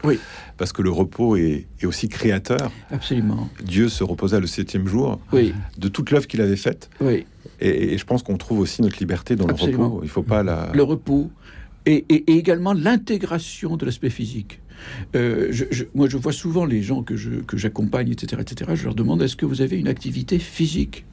parce 0.56 0.72
que 0.72 0.82
le 0.82 0.90
repos 0.90 1.36
est, 1.36 1.66
est 1.80 1.86
aussi 1.86 2.08
créateur. 2.08 2.72
Absolument. 2.90 3.48
Dieu 3.64 3.88
se 3.88 4.02
reposa 4.02 4.40
le 4.40 4.48
septième 4.48 4.88
jour 4.88 5.20
Oui. 5.32 5.54
de 5.78 5.86
toute 5.88 6.10
l'œuvre 6.10 6.26
qu'il 6.26 6.40
avait 6.40 6.56
faite. 6.56 6.90
Oui. 7.00 7.26
Et, 7.60 7.94
et 7.94 7.98
je 7.98 8.04
pense 8.04 8.22
qu'on 8.24 8.36
trouve 8.36 8.58
aussi 8.58 8.82
notre 8.82 8.98
liberté 8.98 9.36
dans 9.36 9.46
Absolument. 9.46 9.78
le 9.78 9.84
repos. 9.84 10.00
Il 10.02 10.08
faut 10.08 10.22
pas 10.24 10.42
la. 10.42 10.70
le 10.74 10.82
repos 10.82 11.30
et, 11.86 12.04
et- 12.08 12.24
et 12.32 12.36
également 12.38 12.72
l'intégration 12.72 13.76
de 13.76 13.86
l'aspect 13.86 14.10
physique. 14.10 14.60
Euh, 15.16 15.48
je- 15.50 15.64
je- 15.70 15.84
moi, 15.94 16.08
je 16.08 16.16
vois 16.16 16.32
souvent 16.32 16.64
les 16.64 16.82
gens 16.82 17.02
que 17.04 17.16
je- 17.16 17.40
que 17.46 17.56
j'accompagne, 17.56 18.10
etc., 18.10 18.42
etc. 18.42 18.72
Je 18.74 18.84
leur 18.84 18.94
demande 18.96 19.22
est-ce 19.22 19.36
que 19.36 19.46
vous 19.46 19.60
avez 19.62 19.76
une 19.78 19.88
activité 19.88 20.38
physique, 20.40 21.04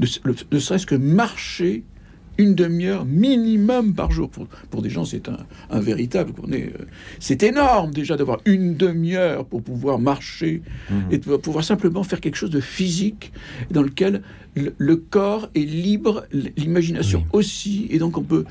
ne 0.00 0.58
serait-ce 0.58 0.86
que 0.86 0.94
marcher 0.94 1.84
une 2.38 2.54
demi-heure 2.54 3.04
minimum 3.04 3.94
par 3.94 4.10
jour. 4.10 4.28
Pour, 4.30 4.46
pour 4.70 4.82
des 4.82 4.90
gens, 4.90 5.04
c'est 5.04 5.28
un, 5.28 5.38
un 5.70 5.80
véritable. 5.80 6.32
euh, 6.52 6.68
C'est 7.20 7.42
énorme 7.42 7.92
déjà 7.92 8.16
d'avoir 8.16 8.38
une 8.44 8.76
demi-heure 8.76 9.44
pour 9.44 9.62
pouvoir 9.62 9.98
marcher 9.98 10.62
et 11.10 11.18
de 11.18 11.36
pouvoir 11.36 11.64
simplement 11.64 12.02
faire 12.02 12.20
quelque 12.20 12.36
chose 12.36 12.50
de 12.50 12.60
physique 12.60 13.32
dans 13.70 13.82
lequel 13.82 14.22
le, 14.56 14.72
le 14.78 14.96
corps 14.96 15.48
est 15.56 15.60
libre, 15.60 16.26
l'imagination 16.56 17.24
aussi, 17.32 17.88
et 17.90 17.98
donc 17.98 18.16
on 18.16 18.22
peut 18.22 18.44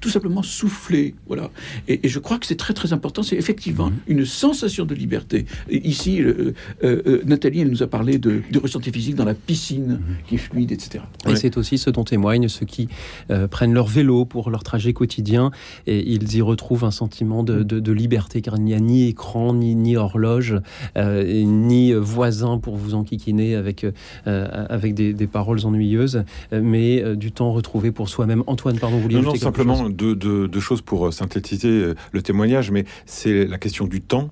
tout 0.00 0.08
simplement 0.08 0.42
souffler. 0.42 1.14
Voilà. 1.26 1.50
Et, 1.88 2.06
et 2.06 2.08
je 2.08 2.18
crois 2.20 2.38
que 2.38 2.46
c'est 2.46 2.54
très 2.56 2.74
très 2.74 2.92
important. 2.92 3.22
C'est 3.24 3.36
effectivement 3.36 3.90
une 4.06 4.24
sensation 4.24 4.84
de 4.84 4.94
liberté. 4.94 5.46
Et 5.68 5.86
ici, 5.88 6.22
euh, 6.22 6.54
euh, 6.84 7.22
Nathalie, 7.26 7.60
elle 7.62 7.70
nous 7.70 7.82
a 7.82 7.88
parlé 7.88 8.18
de, 8.18 8.42
ressenti 8.62 8.90
physique 8.92 9.16
dans 9.16 9.24
la 9.24 9.34
piscine 9.34 10.00
qui 10.26 10.36
est 10.36 10.38
fluide, 10.38 10.70
etc. 10.72 11.02
Et 11.28 11.36
c'est 11.36 11.56
aussi 11.56 11.76
ce 11.78 11.90
dont 11.90 12.04
témoignent 12.04 12.48
ceux 12.48 12.66
qui 12.66 12.88
euh, 13.30 13.48
prennent 13.48 13.72
leur 13.74 13.86
vélo 13.86 14.24
pour 14.24 14.50
leur 14.50 14.62
trajet 14.62 14.92
quotidien 14.92 15.50
et 15.86 16.10
ils 16.12 16.34
y 16.36 16.40
retrouvent 16.40 16.84
un 16.84 16.90
sentiment 16.90 17.42
de, 17.42 17.62
de- 17.62 17.80
de 17.80 17.92
liberté 17.92 18.40
car 18.42 18.56
il 18.56 18.62
n'y 18.64 18.74
a 18.74 18.80
ni 18.80 19.08
écran, 19.08 19.54
ni, 19.54 19.74
ni 19.74 19.96
horloge, 19.96 20.56
euh, 20.96 21.24
et 21.26 21.44
ni 21.44 21.92
voisin 21.92 22.58
pour 22.58 22.76
vous 22.76 22.94
enquiquiner 22.94 23.54
avec, 23.54 23.84
euh, 24.26 24.66
avec 24.68 24.94
des, 24.94 25.12
des 25.12 25.26
paroles 25.26 25.64
ennuyeuses, 25.64 26.24
mais 26.52 27.02
euh, 27.02 27.16
du 27.16 27.32
temps 27.32 27.52
retrouvé 27.52 27.90
pour 27.92 28.08
soi-même. 28.08 28.42
Antoine, 28.46 28.78
pardon, 28.78 28.96
vous 28.96 29.02
vouliez 29.02 29.16
Non, 29.16 29.22
non, 29.22 29.34
simplement 29.34 29.76
chose 29.76 29.92
deux, 29.94 30.14
deux- 30.14 30.48
deux 30.48 30.60
choses 30.60 30.82
pour 30.82 31.12
synthétiser 31.12 31.92
le 32.12 32.22
témoignage, 32.22 32.70
mais 32.70 32.84
c'est 33.06 33.46
la 33.46 33.58
question 33.58 33.86
du 33.86 34.00
temps. 34.00 34.30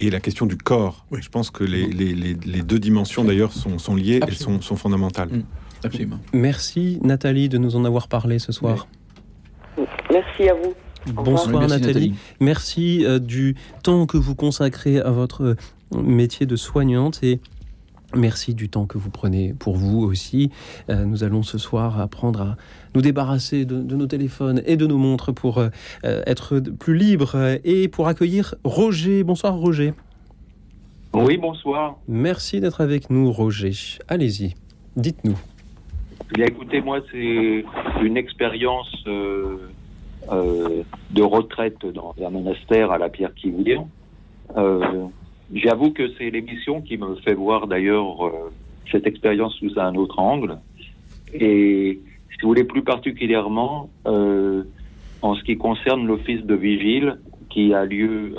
Et 0.00 0.10
la 0.10 0.18
question 0.18 0.44
du 0.46 0.56
corps. 0.56 1.06
Je 1.12 1.28
pense 1.28 1.50
que 1.52 1.62
les, 1.62 1.86
les- 1.86 2.14
les- 2.16 2.34
les 2.34 2.62
deux 2.62 2.80
dimensions, 2.80 3.22
d'ailleurs, 3.24 3.52
sont, 3.52 3.78
sont 3.78 3.94
liées, 3.94 4.18
elles 4.26 4.34
sont, 4.34 4.60
sont 4.60 4.74
fondamentales. 4.74 5.28
Absolument. 5.84 6.18
Merci 6.32 6.98
Nathalie 7.02 7.48
de 7.48 7.58
nous 7.58 7.76
en 7.76 7.84
avoir 7.84 8.08
parlé 8.08 8.38
ce 8.38 8.52
soir. 8.52 8.86
Merci 10.10 10.48
à 10.48 10.54
vous. 10.54 10.74
Bonsoir 11.12 11.48
Merci, 11.48 11.68
Nathalie. 11.68 11.86
Nathalie. 11.86 12.14
Merci 12.40 13.04
euh, 13.04 13.18
du 13.18 13.56
temps 13.82 14.06
que 14.06 14.16
vous 14.16 14.34
consacrez 14.34 15.00
à 15.00 15.10
votre 15.10 15.42
euh, 15.44 16.02
métier 16.02 16.46
de 16.46 16.56
soignante 16.56 17.22
et 17.22 17.40
merci 18.14 18.54
du 18.54 18.68
temps 18.68 18.86
que 18.86 18.96
vous 18.96 19.10
prenez 19.10 19.52
pour 19.52 19.76
vous 19.76 20.00
aussi. 20.02 20.50
Euh, 20.88 21.04
nous 21.04 21.22
allons 21.24 21.42
ce 21.42 21.58
soir 21.58 22.00
apprendre 22.00 22.40
à 22.40 22.56
nous 22.94 23.02
débarrasser 23.02 23.64
de, 23.66 23.82
de 23.82 23.96
nos 23.96 24.06
téléphones 24.06 24.62
et 24.64 24.76
de 24.76 24.86
nos 24.86 24.96
montres 24.98 25.34
pour 25.34 25.58
euh, 25.58 25.68
être 26.02 26.60
plus 26.60 26.96
libres 26.96 27.58
et 27.64 27.88
pour 27.88 28.08
accueillir 28.08 28.54
Roger. 28.64 29.24
Bonsoir 29.24 29.54
Roger. 29.56 29.92
Oui, 31.12 31.36
bonsoir. 31.36 31.96
Merci 32.08 32.60
d'être 32.60 32.80
avec 32.80 33.10
nous 33.10 33.30
Roger. 33.30 33.72
Allez-y, 34.08 34.54
dites-nous. 34.96 35.36
Écoutez, 36.36 36.80
moi, 36.80 37.00
c'est 37.12 37.64
une 38.02 38.16
expérience 38.16 38.92
euh, 39.06 39.68
euh, 40.32 40.82
de 41.12 41.22
retraite 41.22 41.86
dans 41.86 42.14
un 42.24 42.30
monastère 42.30 42.90
à 42.90 42.98
la 42.98 43.08
Pierre 43.08 43.32
Quivire. 43.34 43.84
Euh, 44.56 45.06
J'avoue 45.54 45.92
que 45.92 46.10
c'est 46.18 46.30
l'émission 46.30 46.80
qui 46.80 46.96
me 46.96 47.14
fait 47.16 47.34
voir 47.34 47.68
d'ailleurs 47.68 48.26
euh, 48.26 48.52
cette 48.90 49.06
expérience 49.06 49.54
sous 49.56 49.78
un 49.78 49.94
autre 49.94 50.18
angle. 50.18 50.58
Et 51.32 52.00
si 52.32 52.40
vous 52.42 52.48
voulez 52.48 52.64
plus 52.64 52.82
particulièrement, 52.82 53.90
en 54.04 55.34
ce 55.34 55.42
qui 55.44 55.56
concerne 55.56 56.06
l'office 56.06 56.44
de 56.44 56.54
vigile 56.54 57.18
qui 57.50 57.74
a 57.74 57.84
lieu 57.84 58.34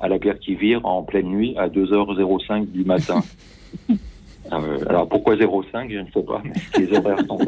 à 0.00 0.08
la 0.08 0.18
Pierre 0.18 0.38
Quivire 0.38 0.84
en 0.84 1.02
pleine 1.02 1.28
nuit 1.28 1.54
à 1.56 1.68
2h05 1.68 2.66
du 2.70 2.84
matin. 2.84 3.22
Euh, 4.52 4.78
alors 4.88 5.08
pourquoi 5.08 5.36
05 5.36 5.90
Je 5.90 5.98
ne 5.98 6.06
sais 6.06 6.22
pas, 6.22 6.42
mais 6.44 6.52
les 6.78 6.96
horaires 6.96 7.20
sont. 7.26 7.38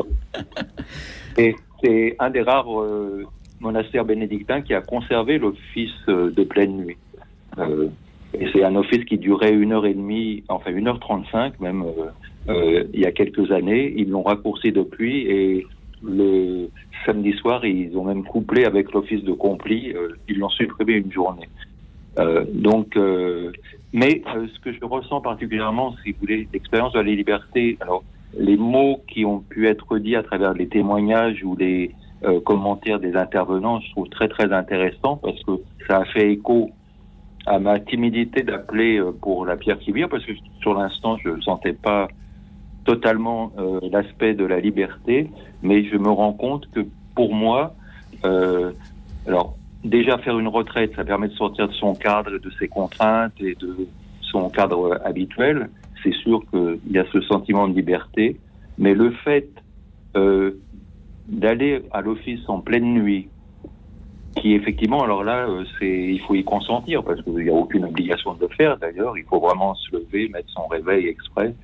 Et 1.39 1.55
c'est 1.83 2.17
un 2.19 2.31
des 2.31 2.43
rares 2.43 2.81
euh, 2.81 3.25
monastères 3.61 4.05
bénédictins 4.05 4.61
qui 4.61 4.75
a 4.75 4.81
conservé 4.81 5.39
l'office 5.39 5.91
euh, 6.09 6.31
de 6.31 6.45
pleine 6.45 6.77
nuit. 6.77 6.99
Et 8.33 8.47
c'est 8.53 8.63
un 8.63 8.77
office 8.77 9.05
qui 9.05 9.19
durait 9.19 9.53
une 9.53 9.73
heure 9.73 9.87
et 9.87 9.93
demie, 9.93 10.45
enfin 10.49 10.71
une 10.71 10.87
heure 10.87 11.01
trente-cinq 11.01 11.59
même 11.59 11.85
il 12.49 13.01
y 13.01 13.05
a 13.05 13.11
quelques 13.11 13.51
années. 13.51 13.93
Ils 13.97 14.09
l'ont 14.09 14.23
raccourci 14.23 14.71
depuis 14.71 15.27
et 15.27 15.67
le 16.03 16.69
samedi 17.05 17.33
soir, 17.33 17.65
ils 17.65 17.97
ont 17.99 18.05
même 18.05 18.23
couplé 18.23 18.65
avec 18.65 18.93
l'office 18.93 19.25
de 19.25 19.33
compli. 19.33 19.93
ils 20.29 20.39
l'ont 20.39 20.49
supprimé 20.49 20.93
une 20.93 21.13
journée. 21.13 21.49
Euh, 22.19 22.45
donc, 22.53 22.97
euh, 22.97 23.53
mais 23.93 24.23
euh, 24.35 24.47
ce 24.55 24.61
que 24.61 24.73
je 24.73 24.85
ressens 24.85 25.21
particulièrement, 25.21 25.95
si 26.03 26.13
vous 26.13 26.19
voulez, 26.21 26.49
l'expérience 26.53 26.93
de 26.93 27.01
la 27.01 27.05
liberté, 27.05 27.77
alors 27.81 28.03
les 28.39 28.57
mots 28.57 29.03
qui 29.09 29.25
ont 29.25 29.41
pu 29.41 29.69
être 29.69 29.99
dits 29.99 30.17
à 30.17 30.23
travers 30.23 30.55
les 30.55 30.69
témoignages 30.69 31.43
ou 31.43 31.57
les 31.57 31.95
euh, 32.23 32.41
commentaires 32.41 33.01
des 33.01 33.17
intervenants, 33.17 33.81
je 33.81 33.91
trouve 33.91 34.09
très 34.09 34.29
très 34.29 34.53
intéressant 34.53 35.17
parce 35.17 35.43
que 35.43 35.53
ça 35.89 35.99
a 35.99 36.05
fait 36.05 36.33
écho 36.33 36.71
à 37.47 37.59
ma 37.59 37.81
timidité 37.81 38.43
d'appeler 38.43 38.99
euh, 38.99 39.13
pour 39.13 39.47
la 39.47 39.57
pierre 39.57 39.79
qui 39.79 39.93
vire, 39.93 40.09
parce 40.09 40.25
que 40.25 40.33
sur 40.61 40.75
l'instant, 40.75 41.17
je 41.19 41.31
ne 41.31 41.41
sentais 41.41 41.73
pas 41.73 42.09
totalement 42.85 43.53
euh, 43.59 43.81
l'aspect 43.91 44.35
de 44.35 44.45
la 44.45 44.61
liberté, 44.61 45.31
mais 45.63 45.85
je 45.85 45.97
me 45.97 46.11
rends 46.11 46.33
compte 46.33 46.71
que 46.71 46.81
pour 47.15 47.35
moi, 47.35 47.75
euh, 48.25 48.73
alors 49.27 49.57
déjà 49.85 50.19
faire 50.19 50.39
une 50.39 50.49
retraite, 50.49 50.93
ça 50.97 51.05
permet 51.05 51.29
de 51.29 51.35
sortir 51.35 51.69
de 51.69 51.73
son 51.73 51.95
cadre, 51.95 52.39
de 52.39 52.51
ses 52.59 52.69
contraintes 52.69 53.33
et 53.41 53.55
de 53.55 53.89
son 54.23 54.51
cadre 54.51 55.01
habituel. 55.05 55.71
C'est 56.03 56.15
sûr 56.15 56.43
qu'il 56.51 56.93
y 56.93 56.99
a 56.99 57.05
ce 57.13 57.21
sentiment 57.23 57.69
de 57.69 57.75
liberté, 57.75 58.39
mais 58.79 58.95
le 58.95 59.11
fait 59.11 59.49
euh, 60.17 60.53
d'aller 61.29 61.83
à 61.93 62.01
l'office 62.01 62.41
en 62.49 62.61
pleine 62.61 62.95
nuit, 62.95 63.29
qui 64.37 64.55
effectivement, 64.55 65.03
alors 65.03 65.25
là, 65.25 65.49
euh, 65.49 65.65
c'est, 65.79 65.89
il 65.89 66.21
faut 66.21 66.35
y 66.35 66.45
consentir 66.45 67.03
parce 67.03 67.23
qu'il 67.23 67.35
n'y 67.35 67.51
a 67.51 67.55
aucune 67.55 67.85
obligation 67.85 68.35
de 68.35 68.41
le 68.43 68.49
faire. 68.49 68.77
D'ailleurs, 68.79 69.17
il 69.19 69.25
faut 69.25 69.41
vraiment 69.41 69.75
se 69.75 69.97
lever, 69.97 70.29
mettre 70.29 70.49
son 70.51 70.67
réveil 70.67 71.07
exprès, 71.07 71.55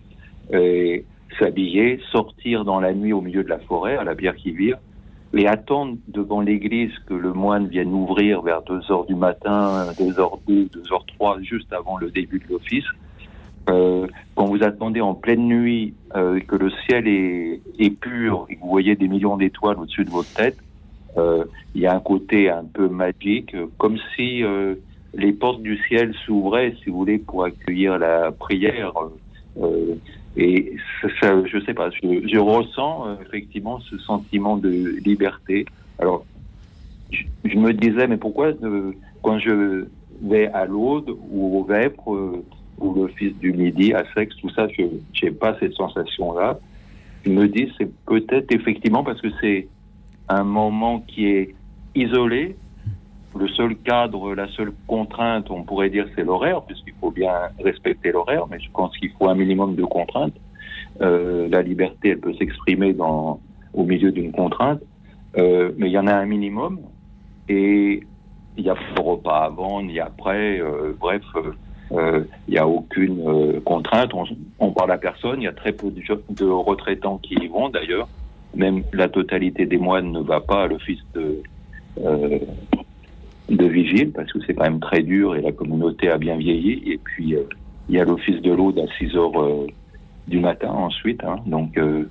et 0.52 1.04
s'habiller, 1.38 2.00
sortir 2.12 2.64
dans 2.64 2.80
la 2.80 2.92
nuit 2.94 3.12
au 3.12 3.20
milieu 3.20 3.42
de 3.42 3.48
la 3.48 3.58
forêt, 3.58 3.96
à 3.96 4.04
la 4.04 4.14
bière 4.14 4.36
qui 4.36 4.52
vire, 4.52 4.78
et 5.36 5.46
attendre 5.46 5.96
devant 6.08 6.40
l'église 6.40 6.92
que 7.06 7.14
le 7.14 7.32
moine 7.32 7.68
vienne 7.68 7.92
ouvrir 7.92 8.42
vers 8.42 8.62
2 8.62 8.90
heures 8.90 9.04
du 9.04 9.14
matin, 9.14 9.86
2 9.98 10.18
heures 10.18 10.38
2, 10.48 10.68
2 10.72 10.92
heures 10.92 11.04
3, 11.18 11.40
juste 11.42 11.72
avant 11.72 11.98
le 11.98 12.10
début 12.10 12.38
de 12.38 12.52
l'office. 12.52 12.84
Euh, 13.68 14.06
quand 14.34 14.46
vous 14.46 14.62
attendez 14.62 15.00
en 15.00 15.14
pleine 15.14 15.46
nuit, 15.46 15.94
euh, 16.14 16.40
que 16.40 16.56
le 16.56 16.70
ciel 16.86 17.06
est, 17.06 17.90
pur 18.00 18.46
et 18.48 18.56
que 18.56 18.60
vous 18.60 18.68
voyez 18.68 18.96
des 18.96 19.08
millions 19.08 19.36
d'étoiles 19.36 19.78
au-dessus 19.78 20.04
de 20.04 20.10
votre 20.10 20.32
tête, 20.32 20.56
euh, 21.18 21.44
il 21.74 21.82
y 21.82 21.86
a 21.86 21.94
un 21.94 22.00
côté 22.00 22.48
un 22.48 22.64
peu 22.64 22.88
magique, 22.88 23.54
comme 23.76 23.98
si 24.14 24.42
euh, 24.42 24.76
les 25.14 25.32
portes 25.32 25.62
du 25.62 25.78
ciel 25.88 26.14
s'ouvraient, 26.24 26.74
si 26.82 26.90
vous 26.90 26.98
voulez, 26.98 27.18
pour 27.18 27.44
accueillir 27.44 27.98
la 27.98 28.32
prière. 28.32 28.92
Et 30.36 30.76
ça, 31.00 31.08
ça, 31.20 31.46
je 31.46 31.58
sais 31.64 31.72
pas, 31.72 31.90
je, 31.90 32.38
ressens 32.38 33.08
euh, 33.08 33.14
effectivement 33.26 33.80
ce 33.80 33.96
sentiment 33.98 34.56
de 34.56 34.68
liberté. 35.04 35.64
Alors, 35.98 36.26
je, 37.10 37.56
me 37.56 37.72
disais, 37.72 38.06
mais 38.06 38.18
pourquoi 38.18 38.52
quand 39.22 39.38
je 39.38 39.86
vais 40.22 40.48
à 40.48 40.66
l'Aude 40.66 41.10
ou 41.30 41.58
au 41.58 41.64
Vêpres 41.64 42.14
euh, 42.14 42.44
ou 42.78 42.94
l'Office 42.94 43.34
du 43.38 43.52
Midi 43.52 43.94
à 43.94 44.04
Sexe, 44.14 44.36
tout 44.36 44.50
ça, 44.50 44.66
je 44.68 44.82
n'ai 45.22 45.30
pas 45.30 45.56
cette 45.58 45.72
sensation-là. 45.74 46.58
Je 47.24 47.30
me 47.30 47.48
dis, 47.48 47.72
c'est 47.78 47.90
peut-être 48.04 48.52
effectivement 48.52 49.04
parce 49.04 49.20
que 49.20 49.28
c'est 49.40 49.68
un 50.28 50.44
moment 50.44 51.00
qui 51.00 51.26
est 51.26 51.54
isolé. 51.94 52.56
Le 53.38 53.48
seul 53.48 53.76
cadre, 53.76 54.34
la 54.34 54.48
seule 54.48 54.72
contrainte, 54.86 55.50
on 55.50 55.62
pourrait 55.62 55.90
dire, 55.90 56.06
c'est 56.14 56.24
l'horaire, 56.24 56.62
puisqu'il 56.62 56.94
faut 57.00 57.10
bien 57.10 57.32
respecter 57.62 58.12
l'horaire, 58.12 58.46
mais 58.50 58.58
je 58.60 58.70
pense 58.70 58.96
qu'il 58.96 59.10
faut 59.10 59.28
un 59.28 59.34
minimum 59.34 59.74
de 59.74 59.84
contraintes. 59.84 60.36
Euh, 61.02 61.48
la 61.50 61.62
liberté, 61.62 62.10
elle 62.10 62.20
peut 62.20 62.34
s'exprimer 62.34 62.94
au 62.98 63.84
milieu 63.84 64.12
d'une 64.12 64.32
contrainte, 64.32 64.80
euh, 65.36 65.72
mais 65.76 65.88
il 65.88 65.92
y 65.92 65.98
en 65.98 66.06
a 66.06 66.14
un 66.14 66.24
minimum, 66.24 66.80
et 67.48 68.02
il 68.56 68.62
n'y 68.62 68.70
a 68.70 68.74
pas 68.74 69.02
de 69.02 69.28
avant 69.28 69.82
ni 69.82 70.00
après. 70.00 70.58
Euh, 70.60 70.94
bref, 70.98 71.22
il 71.90 72.26
n'y 72.48 72.58
a 72.58 72.66
aucune 72.66 73.60
contrainte. 73.64 74.14
On, 74.14 74.24
on 74.58 74.70
parle 74.72 74.92
à 74.92 74.98
personne. 74.98 75.42
Il 75.42 75.44
y 75.44 75.48
a 75.48 75.52
très 75.52 75.72
peu 75.72 75.90
de, 75.90 76.44
retraitants 76.44 77.18
qui 77.18 77.34
y 77.34 77.48
vont 77.48 77.68
d'ailleurs. 77.68 78.08
Même 78.54 78.82
la 78.92 79.08
totalité 79.08 79.66
des 79.66 79.76
moines 79.76 80.10
ne 80.10 80.20
va 80.20 80.40
pas 80.40 80.62
à 80.62 80.66
l'office 80.66 81.04
de, 81.14 81.42
de 83.48 83.66
vigile 83.66 84.12
parce 84.12 84.32
que 84.32 84.38
c'est 84.46 84.54
quand 84.54 84.64
même 84.64 84.80
très 84.80 85.02
dur 85.02 85.36
et 85.36 85.40
la 85.40 85.52
communauté 85.52 86.08
a 86.10 86.18
bien 86.18 86.36
vieilli. 86.36 86.82
Et 86.92 86.98
puis 86.98 87.34
euh, 87.34 87.42
il 87.88 87.94
y 87.94 88.00
a 88.00 88.04
l'office 88.04 88.40
de 88.42 88.52
l'Aude 88.52 88.78
à 88.78 88.86
6 88.98 89.16
heures 89.16 89.40
euh, 89.40 89.66
du 90.26 90.40
matin 90.40 90.70
ensuite. 90.70 91.22
hein. 91.24 91.36
donc 91.46 91.76
euh, 91.78 92.08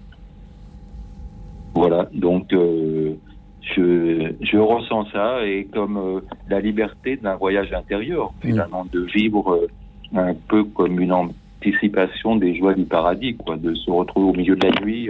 voilà. 1.73 2.07
Donc 2.13 2.53
euh, 2.53 3.15
je, 3.61 4.33
je 4.41 4.57
ressens 4.57 5.05
ça 5.11 5.45
et 5.45 5.65
comme 5.65 6.21
la 6.49 6.59
liberté 6.59 7.17
d'un 7.17 7.35
voyage 7.35 7.73
intérieur, 7.73 8.31
finalement, 8.41 8.85
de 8.91 9.01
vivre 9.01 9.67
un 10.15 10.33
peu 10.47 10.63
comme 10.63 10.99
une 10.99 11.11
anticipation 11.11 12.35
des 12.35 12.55
joies 12.55 12.75
du 12.75 12.85
paradis, 12.85 13.35
quoi, 13.35 13.57
de 13.57 13.73
se 13.73 13.89
retrouver 13.91 14.29
au 14.29 14.33
milieu 14.33 14.55
de 14.55 14.67
la 14.67 14.85
nuit 14.85 15.09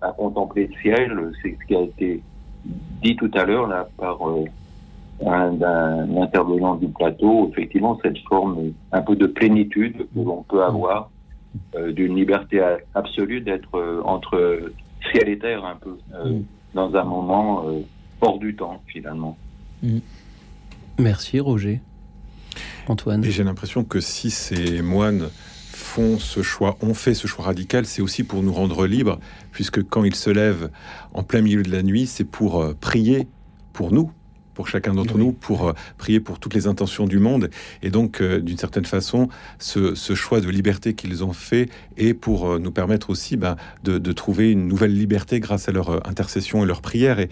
à 0.00 0.12
contempler 0.12 0.66
le 0.68 0.74
ciel. 0.80 1.30
C'est 1.42 1.56
ce 1.60 1.66
qui 1.66 1.76
a 1.76 1.82
été 1.82 2.22
dit 3.02 3.16
tout 3.16 3.30
à 3.34 3.44
l'heure 3.44 3.66
là 3.68 3.86
par 3.98 4.26
euh, 4.28 4.44
d'un 5.22 6.16
intervenant 6.16 6.76
du 6.76 6.88
plateau. 6.88 7.48
Effectivement, 7.52 7.98
cette 8.02 8.18
forme 8.28 8.72
un 8.92 9.02
peu 9.02 9.16
de 9.16 9.26
plénitude 9.26 9.96
que 9.98 10.20
l'on 10.20 10.42
peut 10.48 10.62
avoir, 10.64 11.10
euh, 11.74 11.92
d'une 11.92 12.16
liberté 12.16 12.60
a- 12.60 12.78
absolue 12.94 13.40
d'être 13.40 13.74
euh, 13.76 14.00
entre 14.04 14.72
ciel 15.12 15.28
et 15.28 15.38
terre 15.38 15.64
un 15.64 15.76
peu. 15.76 15.96
euh, 16.14 16.38
dans 16.72 16.94
un 16.94 17.02
moment 17.04 17.64
euh, 17.68 17.80
hors 18.20 18.38
du 18.38 18.54
temps 18.54 18.80
finalement. 18.86 19.36
Merci 20.98 21.40
Roger. 21.40 21.80
Antoine. 22.88 23.24
Et 23.24 23.30
j'ai 23.30 23.42
l'impression 23.44 23.82
que 23.84 24.00
si 24.00 24.30
ces 24.30 24.80
moines 24.82 25.28
font 25.72 26.18
ce 26.18 26.42
choix, 26.42 26.76
ont 26.82 26.94
fait 26.94 27.14
ce 27.14 27.26
choix 27.26 27.44
radical, 27.46 27.86
c'est 27.86 28.02
aussi 28.02 28.22
pour 28.22 28.42
nous 28.42 28.52
rendre 28.52 28.86
libres, 28.86 29.18
puisque 29.52 29.82
quand 29.88 30.04
ils 30.04 30.14
se 30.14 30.30
lèvent 30.30 30.70
en 31.14 31.22
plein 31.24 31.40
milieu 31.40 31.62
de 31.62 31.70
la 31.72 31.82
nuit, 31.82 32.06
c'est 32.06 32.24
pour 32.24 32.64
prier 32.80 33.26
pour 33.72 33.92
nous, 33.92 34.10
pour 34.60 34.68
chacun 34.68 34.92
d'entre 34.92 35.16
nous, 35.16 35.32
pour 35.32 35.68
euh, 35.68 35.72
prier 35.96 36.20
pour 36.20 36.38
toutes 36.38 36.52
les 36.52 36.66
intentions 36.66 37.06
du 37.06 37.18
monde. 37.18 37.48
Et 37.82 37.88
donc, 37.88 38.20
euh, 38.20 38.40
d'une 38.40 38.58
certaine 38.58 38.84
façon, 38.84 39.30
ce, 39.58 39.94
ce 39.94 40.14
choix 40.14 40.42
de 40.42 40.50
liberté 40.50 40.92
qu'ils 40.92 41.24
ont 41.24 41.32
fait 41.32 41.70
est 41.96 42.12
pour 42.12 42.46
euh, 42.46 42.58
nous 42.58 42.70
permettre 42.70 43.08
aussi 43.08 43.38
ben, 43.38 43.56
de, 43.84 43.96
de 43.96 44.12
trouver 44.12 44.50
une 44.50 44.68
nouvelle 44.68 44.94
liberté 44.94 45.40
grâce 45.40 45.70
à 45.70 45.72
leur 45.72 46.06
intercession 46.06 46.62
et 46.62 46.66
leur 46.66 46.82
prière. 46.82 47.20
Et 47.20 47.30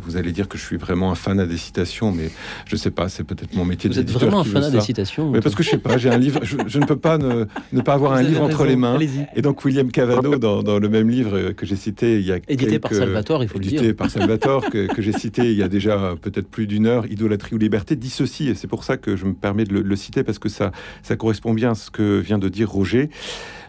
vous 0.00 0.16
allez 0.16 0.32
dire 0.32 0.48
que 0.48 0.56
je 0.56 0.64
suis 0.64 0.76
vraiment 0.76 1.10
un 1.10 1.14
fanat 1.16 1.46
des 1.46 1.56
citations, 1.58 2.12
mais 2.12 2.30
je 2.64 2.76
sais 2.76 2.92
pas, 2.92 3.08
c'est 3.08 3.24
peut-être 3.24 3.54
mon 3.54 3.64
métier 3.64 3.90
Vous 3.90 3.98
êtes 3.98 4.10
vraiment 4.10 4.40
un 4.40 4.44
fanat 4.44 4.70
des 4.70 4.80
citations, 4.80 5.30
Mais 5.30 5.40
parce 5.40 5.54
que 5.54 5.62
je 5.62 5.70
sais 5.70 5.78
pas, 5.78 5.98
j'ai 5.98 6.08
un 6.10 6.16
livre, 6.16 6.40
je, 6.44 6.56
je 6.66 6.78
ne 6.78 6.86
peux 6.86 6.96
pas 6.96 7.18
ne, 7.18 7.44
ne 7.72 7.80
pas 7.82 7.94
avoir 7.94 8.12
Vous 8.12 8.18
un 8.18 8.22
livre 8.22 8.42
entre 8.42 8.64
les 8.64 8.76
mains. 8.76 8.98
Et 9.34 9.42
donc 9.42 9.64
William 9.64 9.90
Cavano, 9.90 10.36
dans, 10.46 10.62
dans 10.62 10.78
le 10.78 10.88
même 10.88 11.10
livre 11.10 11.50
que 11.50 11.66
j'ai 11.66 11.76
cité 11.76 12.20
il 12.20 12.26
y 12.26 12.32
a 12.32 12.38
Édité 12.48 12.78
par 12.78 12.94
Salvatore, 12.94 13.42
il 13.42 13.48
faut 13.48 13.58
le 13.58 13.64
édité 13.64 13.82
dire. 13.82 13.96
par 13.96 14.10
Salvatore, 14.10 14.70
que, 14.70 14.86
que 14.86 15.02
j'ai 15.02 15.12
cité 15.12 15.50
il 15.50 15.58
y 15.58 15.62
a 15.62 15.68
déjà 15.68 16.14
peut-être 16.22 16.48
plus 16.48 16.66
d'une 16.66 16.86
heure, 16.86 17.04
Idolâtrie 17.06 17.54
ou 17.54 17.58
liberté, 17.58 17.96
dit 17.96 18.08
ceci, 18.08 18.48
et 18.48 18.54
c'est 18.54 18.68
pour 18.68 18.84
ça 18.84 18.96
que 18.96 19.16
je 19.16 19.26
me 19.26 19.34
permets 19.34 19.64
de 19.64 19.78
le, 19.78 19.96
citer, 19.96 20.24
parce 20.24 20.38
que 20.38 20.48
ça, 20.48 20.72
ça 21.02 21.16
correspond 21.16 21.52
bien 21.52 21.72
à 21.72 21.74
ce 21.74 21.90
que 21.90 22.20
vient 22.20 22.38
de 22.38 22.48
dire 22.48 22.70
Roger. 22.70 23.10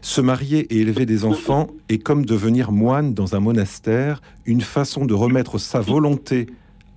Se 0.02 0.22
marier 0.22 0.60
et 0.74 0.80
élever 0.80 1.06
des 1.06 1.26
enfants 1.26 1.68
est 1.90 1.98
comme 1.98 2.26
devenir 2.26 2.72
moine 2.72 3.14
dans 3.14 3.36
un 3.36 3.40
monastère, 3.40 4.22
une 4.46 4.62
façon 4.62 5.06
de 5.06 5.14
remettre 5.14 5.58
sa 5.58 5.82
volonté 5.82 6.48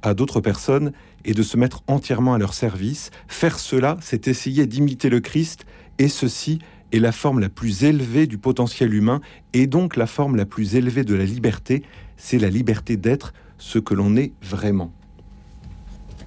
à 0.03 0.15
d'autres 0.15 0.41
personnes 0.41 0.93
et 1.25 1.35
de 1.35 1.43
se 1.43 1.57
mettre 1.57 1.83
entièrement 1.89 2.35
à 2.35 2.39
leur 2.39 2.55
service. 2.55 3.11
Faire 3.27 3.59
cela, 3.59 3.97
c'est 4.01 4.29
essayer 4.29 4.67
d'imiter 4.67 5.09
le 5.09 5.21
Christ, 5.21 5.67
et 5.99 6.09
ceci 6.09 6.61
est 6.93 7.01
la 7.01 7.13
forme 7.13 7.41
la 7.41 7.49
plus 7.49 7.85
élevée 7.85 8.27
du 8.27 8.39
potentiel 8.39 8.95
humain, 8.95 9.21
et 9.53 9.67
donc 9.67 9.97
la 9.97 10.07
forme 10.07 10.37
la 10.37 10.47
plus 10.47 10.77
élevée 10.77 11.05
de 11.05 11.15
la 11.15 11.25
liberté, 11.25 11.83
c'est 12.17 12.39
la 12.39 12.51
liberté 12.51 12.97
d'être 12.97 13.33
ce 13.59 13.79
que 13.79 13.95
l'on 13.95 14.17
est 14.17 14.33
vraiment. 14.43 14.93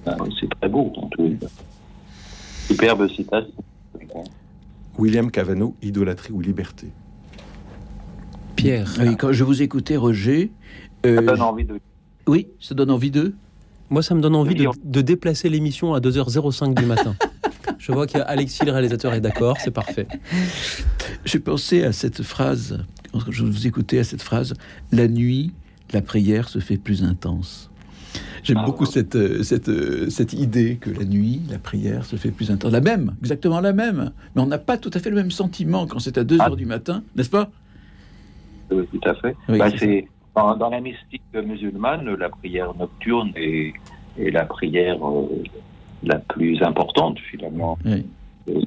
C'est 0.04 0.48
très 0.60 0.68
beau 0.68 0.92
en 0.96 1.08
tous 1.08 1.22
les 1.22 1.34
cas. 1.36 1.46
Superbe 2.66 3.08
citation. 3.08 3.52
William 4.98 5.30
Cavano, 5.30 5.74
Idolâtrie 5.82 6.32
ou 6.32 6.40
liberté. 6.40 6.88
Pierre. 8.56 8.92
Oui, 9.00 9.16
quand 9.16 9.32
je 9.32 9.44
vous 9.44 9.62
écoutais, 9.62 9.96
Roger. 9.96 10.50
euh, 11.06 11.16
Ça 11.16 11.22
donne 11.22 11.42
envie 11.42 11.64
de. 11.64 11.80
Oui, 12.26 12.48
ça 12.60 12.74
donne 12.74 12.90
envie 12.90 13.10
d'eux. 13.10 13.34
Moi, 13.88 14.02
ça 14.02 14.14
me 14.14 14.20
donne 14.20 14.36
envie 14.36 14.54
de, 14.54 14.66
de 14.84 15.00
déplacer 15.00 15.48
l'émission 15.48 15.94
à 15.94 16.00
2h05 16.00 16.74
du 16.74 16.84
matin. 16.86 17.16
Je 17.78 17.92
vois 17.92 18.06
qu'Alexis, 18.06 18.64
le 18.66 18.72
réalisateur, 18.72 19.14
est 19.14 19.20
d'accord, 19.22 19.56
c'est 19.58 19.70
parfait. 19.70 20.06
J'ai 21.24 21.40
pensé 21.40 21.82
à 21.82 21.92
cette 21.92 22.22
phrase, 22.22 22.84
quand 23.12 23.30
je 23.30 23.42
vous 23.42 23.66
écoutais 23.66 23.98
à 23.98 24.04
cette 24.04 24.20
phrase, 24.22 24.52
la 24.92 25.08
nuit, 25.08 25.54
la 25.92 26.02
prière 26.02 26.50
se 26.50 26.58
fait 26.58 26.76
plus 26.76 27.02
intense. 27.02 27.69
J'aime 28.42 28.62
beaucoup 28.64 28.86
cette, 28.86 29.16
euh, 29.16 29.42
cette, 29.42 29.68
euh, 29.68 30.08
cette 30.10 30.32
idée 30.32 30.76
que 30.76 30.90
la 30.90 31.04
nuit, 31.04 31.42
la 31.50 31.58
prière 31.58 32.04
se 32.04 32.16
fait 32.16 32.30
plus 32.30 32.50
intense. 32.50 32.72
La 32.72 32.80
même, 32.80 33.14
exactement 33.20 33.60
la 33.60 33.72
même. 33.72 34.12
Mais 34.34 34.42
on 34.42 34.46
n'a 34.46 34.58
pas 34.58 34.76
tout 34.78 34.90
à 34.94 34.98
fait 34.98 35.10
le 35.10 35.16
même 35.16 35.30
sentiment 35.30 35.86
quand 35.86 35.98
c'est 35.98 36.16
à 36.18 36.24
2 36.24 36.40
heures 36.40 36.56
du 36.56 36.66
matin, 36.66 37.02
n'est-ce 37.16 37.30
pas? 37.30 37.50
Oui, 38.70 38.84
tout 38.92 39.00
à 39.08 39.14
fait. 39.14 39.36
Oui, 39.48 39.58
Bah, 39.58 39.68
c'est 39.76 40.06
dans, 40.36 40.56
dans 40.56 40.70
la 40.70 40.80
mystique 40.80 41.22
musulmane, 41.34 42.08
la 42.14 42.28
prière 42.28 42.72
nocturne 42.78 43.32
est, 43.36 43.72
est 44.18 44.30
la 44.30 44.44
prière 44.44 44.98
euh, 45.06 45.26
la 46.02 46.18
plus 46.18 46.62
importante 46.62 47.18
finalement. 47.30 47.76
Oui. 47.84 48.06
Euh, 48.48 48.60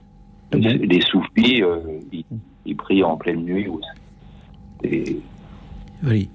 Les, 0.54 0.78
les 0.78 1.02
soufis, 1.02 1.64
euh, 1.64 1.80
ils, 2.12 2.26
ils 2.66 2.76
prient 2.76 3.04
en 3.04 3.18
pleine 3.18 3.44
nuit 3.44 3.68
aussi. 3.68 3.88
Et 4.84 5.20
Oui. 6.04 6.30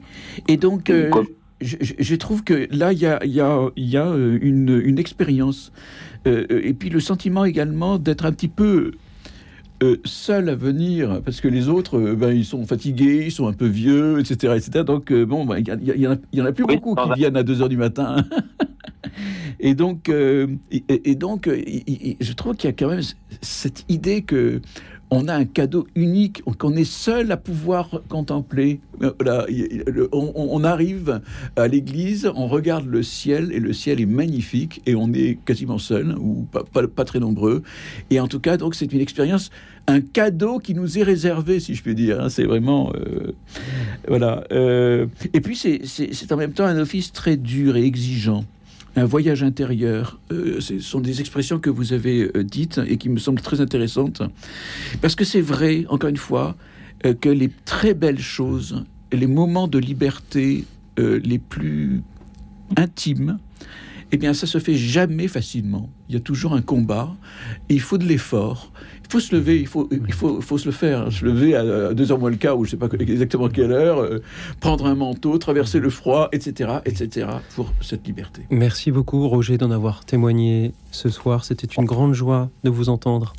Et 0.49 0.57
donc, 0.57 0.91
comme- 1.11 1.27
je, 1.61 2.15
trouve 2.15 2.45
que 2.45 2.69
là, 2.71 2.93
il 2.93 2.99
y 3.01 3.07
a, 3.07 3.25
il 3.25 3.33
y 3.33 3.41
a- 3.41 3.71
il 3.77 3.87
y 3.89 3.97
a, 3.97 4.07
euh, 4.07 4.39
une, 4.41 4.81
une 4.85 4.99
expérience. 4.99 5.73
Euh, 6.27 6.47
euh, 6.51 6.61
et 6.63 6.75
puis 6.75 6.89
le 6.91 7.01
sentiment 7.01 7.45
également 7.45 7.99
d'être 7.99 8.25
un 8.27 8.33
petit 8.33 8.49
peu 8.49 8.93
euh, 9.83 9.97
seul 10.05 10.49
à 10.49 10.55
venir, 10.57 11.21
parce 11.25 11.41
que 11.41 11.47
les 11.49 11.69
autres, 11.69 11.99
euh, 11.99 12.15
ben, 12.17 12.31
ils 12.33 12.45
sont 12.45 12.65
fatigués, 12.67 13.23
ils 13.27 13.33
sont 13.33 13.47
un 13.47 13.53
peu 13.53 13.67
vieux, 13.67 14.19
etc. 14.19 14.55
etc. 14.57 14.85
Donc, 14.85 15.13
bon, 15.13 15.45
ben, 15.47 15.59
il 15.59 15.67
y, 15.69 15.71
a- 15.71 15.77
il 15.95 16.01
y 16.33 16.41
en 16.43 16.45
a- 16.47 16.53
plus 16.53 16.65
beaucoup 16.65 16.95
qui 16.95 17.13
viennent 17.17 17.37
à 17.37 17.43
2 17.45 17.63
heures 17.63 17.69
du 17.69 17.77
matin. 17.77 18.17
et 19.61 19.75
donc, 19.75 20.09
et, 20.09 21.11
et 21.11 21.15
donc 21.15 21.49
je 21.49 22.33
trouve 22.33 22.57
qu'il 22.57 22.69
y 22.69 22.73
a 22.73 22.77
quand 22.77 22.89
même 22.89 23.03
cette 23.41 23.85
idée 23.89 24.23
que 24.23 24.61
on 25.11 25.29
a 25.29 25.35
un 25.35 25.45
cadeau 25.45 25.87
unique, 25.95 26.43
qu'on 26.59 26.77
est 26.77 26.85
seul 26.85 27.33
à 27.33 27.37
pouvoir 27.37 28.03
contempler. 28.09 28.81
Euh, 29.03 30.09
on, 30.13 30.65
arrive 30.65 31.21
à 31.57 31.69
l'église, 31.69 32.31
on 32.35 32.47
regarde 32.47 32.87
le 32.87 33.03
ciel 33.03 33.51
et 33.53 33.61
le 33.61 33.73
ciel 33.73 34.01
est 34.01 34.07
magnifique 34.07 34.83
et 34.87 34.95
on 34.95 35.13
est 35.13 35.39
quasiment 35.45 35.79
seul 35.79 36.17
ou 36.19 36.47
pas, 36.51 37.05
très 37.05 37.21
nombreux. 37.21 37.63
Et 38.11 38.21
en 38.21 38.29
tout 38.29 38.41
cas, 38.41 38.57
donc 38.57 38.75
c'est 38.75 38.93
une 38.93 39.01
expérience, 39.01 39.51
un 39.87 40.01
cadeau 40.01 40.59
qui 40.59 40.75
nous 40.75 40.99
est 40.99 41.05
réservé, 41.05 41.61
si 41.61 41.75
je 41.75 41.83
puis 41.83 41.95
dire. 41.95 42.21
hein. 42.21 42.29
C'est 42.29 42.45
vraiment 42.45 42.93
euh, 42.95 43.33
voilà. 44.09 44.45
Euh, 44.53 45.07
et 45.33 45.41
puis 45.41 45.57
c'est 45.57 46.33
en 46.33 46.37
même 46.37 46.53
temps 46.53 46.67
un 46.67 46.79
office 46.79 47.13
très 47.13 47.37
dur 47.37 47.77
et 47.77 47.85
exigeant 47.85 48.45
un 48.99 49.05
voyage 49.05 49.43
intérieur. 49.43 50.21
Euh, 50.33 50.61
ce 50.61 50.79
sont 50.81 51.01
des 51.01 51.21
expressions 51.21 51.59
que 51.59 51.71
vous 51.71 51.93
avez 51.93 52.31
euh, 52.35 52.45
dites 52.45 52.81
et 52.87 52.97
qui 52.97 53.09
me 53.09 53.19
semblent 53.19 53.41
très 53.41 53.61
intéressantes. 53.61 54.23
Parce 55.01 55.15
que 55.15 55.25
c'est 55.25 55.41
vrai, 55.41 55.85
encore 55.89 56.11
une 56.11 56.17
fois, 56.17 56.57
euh, 57.07 57.15
que 57.15 57.29
les 57.29 57.51
très 57.65 57.95
belles 57.95 58.21
choses, 58.21 58.85
les 59.13 59.27
moments 59.27 59.69
de 59.69 59.79
liberté 59.79 60.65
les 61.01 61.39
plus 61.39 62.03
intimes, 62.77 63.39
eh 64.13 64.17
bien, 64.17 64.33
ça 64.33 64.47
se 64.47 64.59
fait 64.59 64.75
jamais 64.75 65.29
facilement. 65.29 65.91
Il 66.09 66.15
y 66.15 66.19
a 66.19 66.21
toujours 66.21 66.55
un 66.55 66.63
combat. 66.63 67.11
Et 67.69 67.75
il 67.75 67.81
faut 67.81 67.99
de 67.99 68.05
l'effort. 68.05 68.73
Il 69.05 69.13
faut 69.13 69.21
se 69.21 69.35
lever. 69.35 69.61
Il 69.61 69.67
faut, 69.67 69.89
il 69.91 70.13
faut, 70.13 70.41
faut 70.41 70.59
se 70.59 70.67
le 70.67 70.73
faire. 70.73 71.13
Se 71.13 71.25
lever 71.25 71.55
à 71.55 71.93
2 71.93 72.13
heures 72.13 72.19
moins 72.19 72.31
le 72.31 72.37
quart 72.37 72.59
ou 72.59 72.65
je 72.65 72.71
sais 72.71 72.77
pas 72.77 72.89
exactement 72.99 73.49
quelle 73.49 73.73
heure. 73.73 73.99
euh, 73.99 74.23
prendre 74.61 74.87
un 74.87 74.95
manteau, 74.95 75.37
traverser 75.39 75.81
le 75.81 75.91
froid, 75.91 76.29
etc., 76.33 76.79
etc. 76.85 77.27
Pour 77.55 77.73
cette 77.81 78.07
liberté. 78.07 78.43
Merci 78.51 78.91
beaucoup, 78.91 79.29
Roger, 79.29 79.59
d'en 79.59 79.71
avoir 79.71 80.05
témoigné 80.05 80.73
ce 80.91 81.09
soir. 81.09 81.45
C'était 81.45 81.67
une 81.67 81.85
grande 81.85 82.15
joie 82.15 82.51
de 82.65 82.71
vous 82.71 82.89
entendre. 82.89 83.35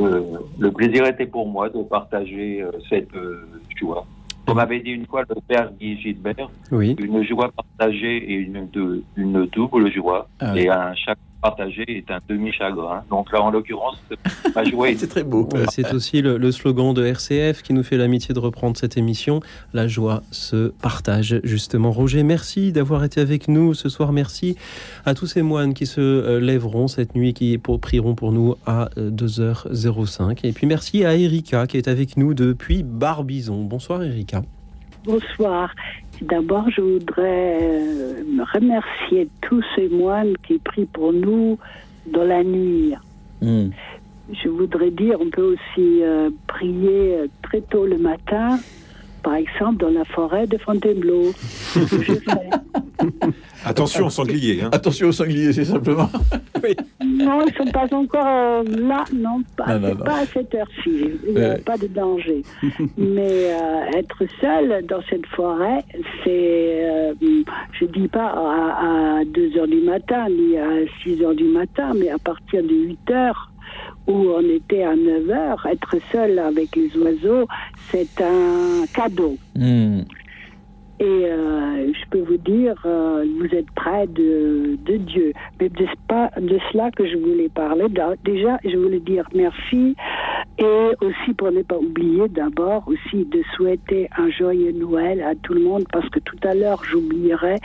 Euh, 0.00 0.20
le 0.58 0.70
plaisir 0.72 1.06
était 1.06 1.26
pour 1.26 1.46
moi 1.48 1.68
de 1.68 1.82
partager 1.82 2.62
euh, 2.62 2.70
cette 2.88 3.14
euh, 3.14 3.46
joie. 3.76 4.06
Comme 4.46 4.58
avait 4.58 4.80
dit 4.80 4.90
une 4.90 5.06
fois 5.06 5.22
le 5.28 5.36
père 5.46 5.70
Guy 5.72 6.00
Gilbert, 6.00 6.50
Oui. 6.70 6.96
une 6.98 7.22
joie 7.24 7.50
partagée 7.52 8.16
et 8.16 8.34
une, 8.34 8.68
une 9.16 9.46
double 9.46 9.92
joie, 9.92 10.28
Ah 10.40 10.52
oui. 10.54 10.60
et 10.62 10.68
un 10.68 10.94
chagrin 10.94 11.20
partagé 11.42 11.84
est 11.88 12.10
un 12.10 12.20
demi-chagrin. 12.28 13.02
Donc 13.10 13.32
là, 13.32 13.42
en 13.42 13.50
l'occurrence, 13.50 14.00
ma 14.54 14.64
joie 14.64 14.90
est... 14.90 14.96
C'est 14.96 15.08
très 15.08 15.24
beau. 15.24 15.48
Euh, 15.54 15.66
C'est 15.70 15.92
aussi 15.92 16.22
le, 16.22 16.38
le 16.38 16.52
slogan 16.52 16.94
de 16.94 17.04
RCF 17.04 17.62
qui 17.62 17.72
nous 17.74 17.82
fait 17.82 17.96
l'amitié 17.96 18.34
de 18.34 18.38
reprendre 18.38 18.76
cette 18.76 18.96
émission. 18.96 19.40
La 19.74 19.88
joie 19.88 20.22
se 20.30 20.68
partage, 20.68 21.40
justement. 21.42 21.90
Roger, 21.90 22.22
merci 22.22 22.72
d'avoir 22.72 23.04
été 23.04 23.20
avec 23.20 23.48
nous 23.48 23.74
ce 23.74 23.88
soir. 23.88 24.12
Merci 24.12 24.56
à 25.04 25.14
tous 25.14 25.26
ces 25.26 25.42
moines 25.42 25.74
qui 25.74 25.86
se 25.86 26.00
euh, 26.00 26.40
lèveront 26.40 26.88
cette 26.88 27.14
nuit, 27.14 27.34
qui 27.34 27.58
prieront 27.58 28.14
pour 28.14 28.32
nous 28.32 28.54
à 28.64 28.88
euh, 28.96 29.10
2h05. 29.10 30.38
Et 30.44 30.52
puis 30.52 30.66
merci 30.66 31.04
à 31.04 31.16
Erika 31.16 31.66
qui 31.66 31.76
est 31.76 31.88
avec 31.88 32.16
nous 32.16 32.34
depuis 32.34 32.82
Barbizon. 32.82 33.64
Bonsoir 33.64 34.02
Erika. 34.02 34.42
Bonsoir. 35.04 35.70
D'abord, 36.20 36.70
je 36.70 36.80
voudrais 36.80 37.58
euh, 37.62 38.22
me 38.24 38.44
remercier 38.44 39.28
tous 39.40 39.64
ces 39.74 39.88
moines 39.88 40.34
qui 40.46 40.58
prient 40.58 40.86
pour 40.86 41.12
nous 41.12 41.58
dans 42.06 42.24
la 42.24 42.44
nuit. 42.44 42.94
Je 43.42 44.48
voudrais 44.48 44.90
dire, 44.90 45.16
on 45.20 45.30
peut 45.30 45.54
aussi 45.54 46.02
euh, 46.02 46.30
prier 46.46 47.30
très 47.42 47.60
tôt 47.60 47.86
le 47.86 47.98
matin, 47.98 48.58
par 49.22 49.34
exemple 49.34 49.78
dans 49.78 49.90
la 49.90 50.04
forêt 50.04 50.46
de 50.46 50.58
Fontainebleau. 50.58 51.32
Je 51.74 52.14
fais. 52.14 52.50
Attention 53.64 54.06
au 54.06 54.10
sanglier. 54.10 54.62
Hein. 54.62 54.70
Attention 54.72 55.08
au 55.08 55.12
sanglier, 55.12 55.52
c'est 55.52 55.64
simplement. 55.64 56.08
Non, 57.04 57.44
ils 57.46 57.54
sont 57.54 57.70
pas 57.70 57.86
encore 57.92 58.26
euh, 58.26 58.62
là, 58.64 59.04
non, 59.12 59.42
pas, 59.56 59.78
Non, 59.78 59.88
non, 59.88 59.96
pas 59.96 60.20
à 60.20 60.26
cette 60.26 60.54
heure-ci. 60.54 61.10
Il 61.26 61.34
n'y 61.34 61.44
a 61.44 61.58
pas 61.58 61.76
de 61.76 61.86
danger. 61.86 62.42
Mais 62.96 63.52
euh, 63.52 63.98
être 63.98 64.22
seul 64.40 64.84
dans 64.86 65.02
cette 65.08 65.26
forêt, 65.26 65.84
c'est, 66.24 66.84
euh, 66.84 67.14
je 67.72 67.84
dis 67.86 68.08
pas 68.08 68.26
à, 68.28 69.20
à 69.20 69.24
2 69.24 69.58
heures 69.58 69.68
du 69.68 69.80
matin 69.80 70.28
ni 70.28 70.56
à 70.58 70.68
6 71.02 71.22
heures 71.22 71.34
du 71.34 71.44
matin, 71.44 71.92
mais 71.94 72.10
à 72.10 72.18
partir 72.18 72.62
de 72.62 72.74
8 72.74 73.10
heures 73.10 73.50
où 74.06 74.12
on 74.12 74.42
était 74.42 74.82
à 74.82 74.96
9 74.96 75.30
heures, 75.30 75.66
être 75.70 75.96
seul 76.10 76.38
avec 76.38 76.74
les 76.76 76.96
oiseaux, 76.96 77.46
c'est 77.90 78.20
un 78.20 78.84
cadeau. 78.94 79.36
Et 81.02 81.26
euh, 81.26 81.92
je 81.92 82.10
peux 82.10 82.20
vous 82.20 82.36
dire, 82.36 82.76
euh, 82.86 83.24
vous 83.40 83.52
êtes 83.56 83.68
près 83.72 84.06
de, 84.06 84.78
de 84.86 84.98
Dieu. 84.98 85.32
Mais 85.60 85.68
c'est 85.76 86.00
pas 86.06 86.30
de 86.40 86.60
cela 86.70 86.92
que 86.92 87.04
je 87.04 87.16
voulais 87.16 87.48
parler. 87.48 87.86
Déjà, 88.24 88.58
je 88.64 88.76
voulais 88.76 89.00
dire 89.00 89.26
merci 89.34 89.96
et 90.58 90.90
aussi 91.00 91.34
pour 91.36 91.50
ne 91.50 91.62
pas 91.62 91.76
oublier 91.76 92.28
d'abord 92.28 92.86
aussi 92.86 93.24
de 93.24 93.42
souhaiter 93.56 94.08
un 94.16 94.30
joyeux 94.30 94.70
Noël 94.70 95.22
à 95.22 95.34
tout 95.34 95.54
le 95.54 95.62
monde 95.62 95.84
parce 95.92 96.08
que 96.10 96.20
tout 96.20 96.36
à 96.44 96.54
l'heure 96.54 96.84
j'oublierai 96.84 97.56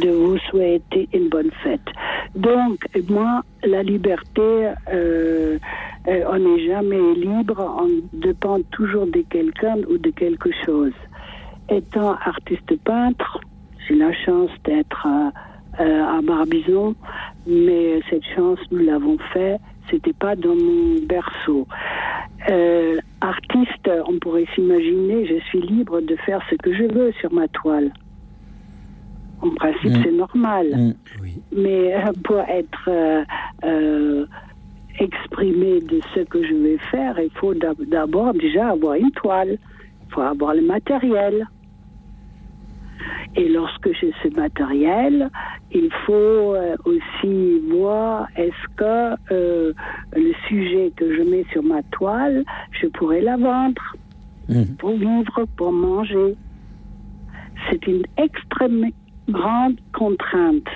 de 0.00 0.08
vous 0.08 0.38
souhaiter 0.50 1.10
une 1.12 1.28
bonne 1.28 1.50
fête. 1.62 1.88
Donc 2.36 2.86
moi, 3.10 3.42
la 3.64 3.82
liberté, 3.82 4.70
euh, 4.90 5.58
on 6.06 6.38
n'est 6.38 6.66
jamais 6.66 7.14
libre, 7.16 7.58
on 7.82 7.90
dépend 8.14 8.60
toujours 8.70 9.06
de 9.08 9.22
quelqu'un 9.28 9.76
ou 9.90 9.98
de 9.98 10.08
quelque 10.08 10.48
chose 10.64 10.94
étant 11.68 12.12
artiste 12.24 12.76
peintre, 12.84 13.40
j'ai 13.86 13.94
la 13.94 14.12
chance 14.12 14.50
d'être 14.64 15.06
euh, 15.06 15.30
euh, 15.84 16.18
à 16.18 16.20
Barbizon, 16.22 16.94
mais 17.46 18.00
cette 18.10 18.24
chance, 18.34 18.58
nous 18.70 18.78
l'avons 18.84 19.16
fait, 19.32 19.58
c'était 19.90 20.12
pas 20.12 20.34
dans 20.36 20.54
mon 20.56 20.96
berceau. 21.06 21.66
Euh, 22.50 22.96
artiste, 23.20 23.90
on 24.06 24.18
pourrait 24.18 24.46
s'imaginer, 24.54 25.26
je 25.26 25.38
suis 25.46 25.60
libre 25.60 26.00
de 26.00 26.16
faire 26.16 26.40
ce 26.50 26.54
que 26.56 26.72
je 26.74 26.84
veux 26.84 27.12
sur 27.20 27.32
ma 27.32 27.48
toile. 27.48 27.92
En 29.40 29.50
principe, 29.50 29.90
Mm. 29.96 30.02
c'est 30.02 30.12
normal. 30.12 30.66
Mais 31.54 31.94
euh, 31.94 32.12
pour 32.24 32.40
être 32.40 32.88
euh, 33.64 34.26
exprimé 34.98 35.80
de 35.80 36.00
ce 36.14 36.20
que 36.20 36.42
je 36.44 36.54
vais 36.54 36.78
faire, 36.90 37.18
il 37.20 37.30
faut 37.30 37.54
d'ab- 37.54 37.84
d'abord 37.88 38.34
déjà 38.34 38.70
avoir 38.70 38.94
une 38.94 39.12
toile. 39.12 39.58
Il 40.08 40.12
faut 40.14 40.22
avoir 40.22 40.54
le 40.54 40.62
matériel. 40.62 41.46
Et 43.36 43.48
lorsque 43.48 43.92
j'ai 44.00 44.12
ce 44.22 44.28
matériel, 44.34 45.30
il 45.72 45.90
faut 46.06 46.54
euh, 46.54 46.76
aussi 46.84 47.60
voir 47.70 48.28
est-ce 48.36 48.76
que 48.76 49.14
euh, 49.32 49.72
le 50.14 50.32
sujet 50.48 50.92
que 50.96 51.14
je 51.14 51.22
mets 51.22 51.44
sur 51.52 51.62
ma 51.62 51.82
toile, 51.84 52.44
je 52.72 52.86
pourrais 52.88 53.20
la 53.20 53.36
vendre 53.36 53.82
pour 54.78 54.96
vivre, 54.96 55.44
pour 55.56 55.72
manger. 55.72 56.34
C'est 57.68 57.86
une 57.86 58.02
extrême 58.16 58.90
grande 59.28 59.76
contrainte. 59.92 60.68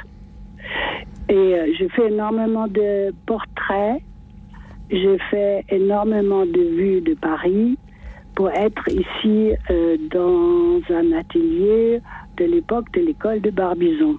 Et 1.28 1.34
euh, 1.34 1.72
je 1.78 1.86
fais 1.88 2.08
énormément 2.08 2.68
de 2.68 3.14
portraits, 3.26 4.02
j'ai 4.90 5.18
fait 5.30 5.64
énormément 5.70 6.44
de 6.44 6.60
vues 6.60 7.00
de 7.00 7.14
Paris 7.14 7.78
pour 8.34 8.50
être 8.50 8.88
ici 8.88 9.52
euh, 9.70 9.96
dans 10.10 10.80
un 10.94 11.12
atelier 11.12 12.00
de 12.36 12.44
l'époque 12.44 12.90
de 12.92 13.02
l'école 13.02 13.40
de 13.40 13.50
Barbizon. 13.50 14.16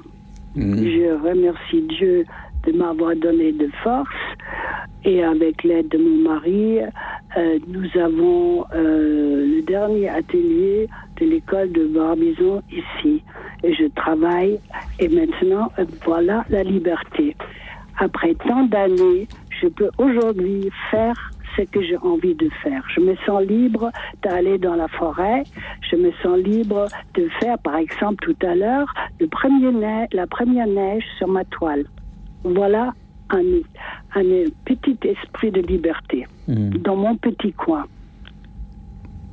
Je 0.55 1.27
remercie 1.27 1.81
Dieu 1.97 2.25
de 2.65 2.71
m'avoir 2.73 3.15
donné 3.15 3.51
de 3.51 3.67
force 3.83 4.09
et 5.03 5.23
avec 5.23 5.63
l'aide 5.63 5.89
de 5.89 5.97
mon 5.97 6.29
mari, 6.29 6.79
euh, 7.35 7.59
nous 7.67 8.01
avons 8.01 8.65
euh, 8.73 9.45
le 9.45 9.61
dernier 9.63 10.09
atelier 10.09 10.87
de 11.19 11.25
l'école 11.25 11.71
de 11.71 11.87
Barbizon 11.87 12.61
ici. 12.71 13.23
Et 13.63 13.73
je 13.73 13.85
travaille 13.95 14.59
et 14.99 15.07
maintenant, 15.09 15.71
voilà 16.05 16.45
la 16.49 16.63
liberté. 16.63 17.35
Après 17.99 18.35
tant 18.35 18.63
d'années, 18.63 19.27
je 19.61 19.67
peux 19.67 19.89
aujourd'hui 19.97 20.69
faire 20.91 21.31
ce 21.55 21.63
que 21.63 21.81
j'ai 21.81 21.97
envie 21.97 22.35
de 22.35 22.49
faire. 22.61 22.83
Je 22.93 23.01
me 23.01 23.15
sens 23.25 23.43
libre 23.43 23.91
d'aller 24.21 24.57
dans 24.57 24.75
la 24.75 24.87
forêt. 24.87 25.43
Je 25.89 25.95
me 25.95 26.11
sens 26.21 26.37
libre 26.37 26.87
de 27.15 27.27
faire, 27.39 27.57
par 27.59 27.75
exemple, 27.75 28.23
tout 28.23 28.45
à 28.45 28.55
l'heure, 28.55 28.93
le 29.19 29.27
premier 29.27 29.71
neige, 29.71 30.09
la 30.13 30.27
première 30.27 30.67
neige 30.67 31.03
sur 31.17 31.27
ma 31.27 31.43
toile. 31.45 31.85
Voilà 32.43 32.93
un, 33.29 33.41
un 34.15 34.23
petit 34.65 34.97
esprit 35.03 35.51
de 35.51 35.61
liberté 35.61 36.27
dans 36.47 36.95
mon 36.95 37.15
petit 37.15 37.53
coin. 37.53 37.85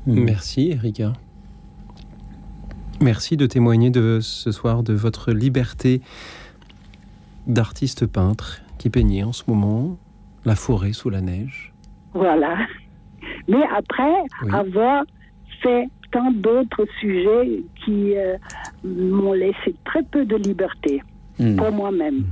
Merci 0.07 0.71
Erika. 0.71 1.13
Merci 3.01 3.37
de 3.37 3.47
témoigner 3.47 3.91
de 3.91 4.19
ce 4.21 4.53
soir 4.53 4.83
de 4.83 4.93
votre 4.93 5.33
liberté 5.33 6.03
d'artiste 7.47 8.07
peintre 8.07 8.61
qui 8.79 8.91
peignait 8.91 9.23
en 9.23 9.33
ce 9.33 9.45
moment 9.49 9.97
la 10.45 10.55
forêt 10.55 10.93
sous 10.93 11.11
la 11.11 11.21
neige. 11.21 11.70
Voilà. 12.15 12.57
Mais 13.49 13.63
après 13.77 14.15
avoir 14.53 15.05
fait 15.63 15.89
tant 16.13 16.31
d'autres 16.33 16.87
sujets 17.01 17.63
qui 17.85 18.17
euh, 18.17 18.37
m'ont 18.85 19.33
laissé 19.33 19.75
très 19.85 20.03
peu 20.03 20.25
de 20.25 20.37
liberté 20.37 21.03
Hmm. 21.41 21.57
pour 21.57 21.73
moi-même. 21.73 22.25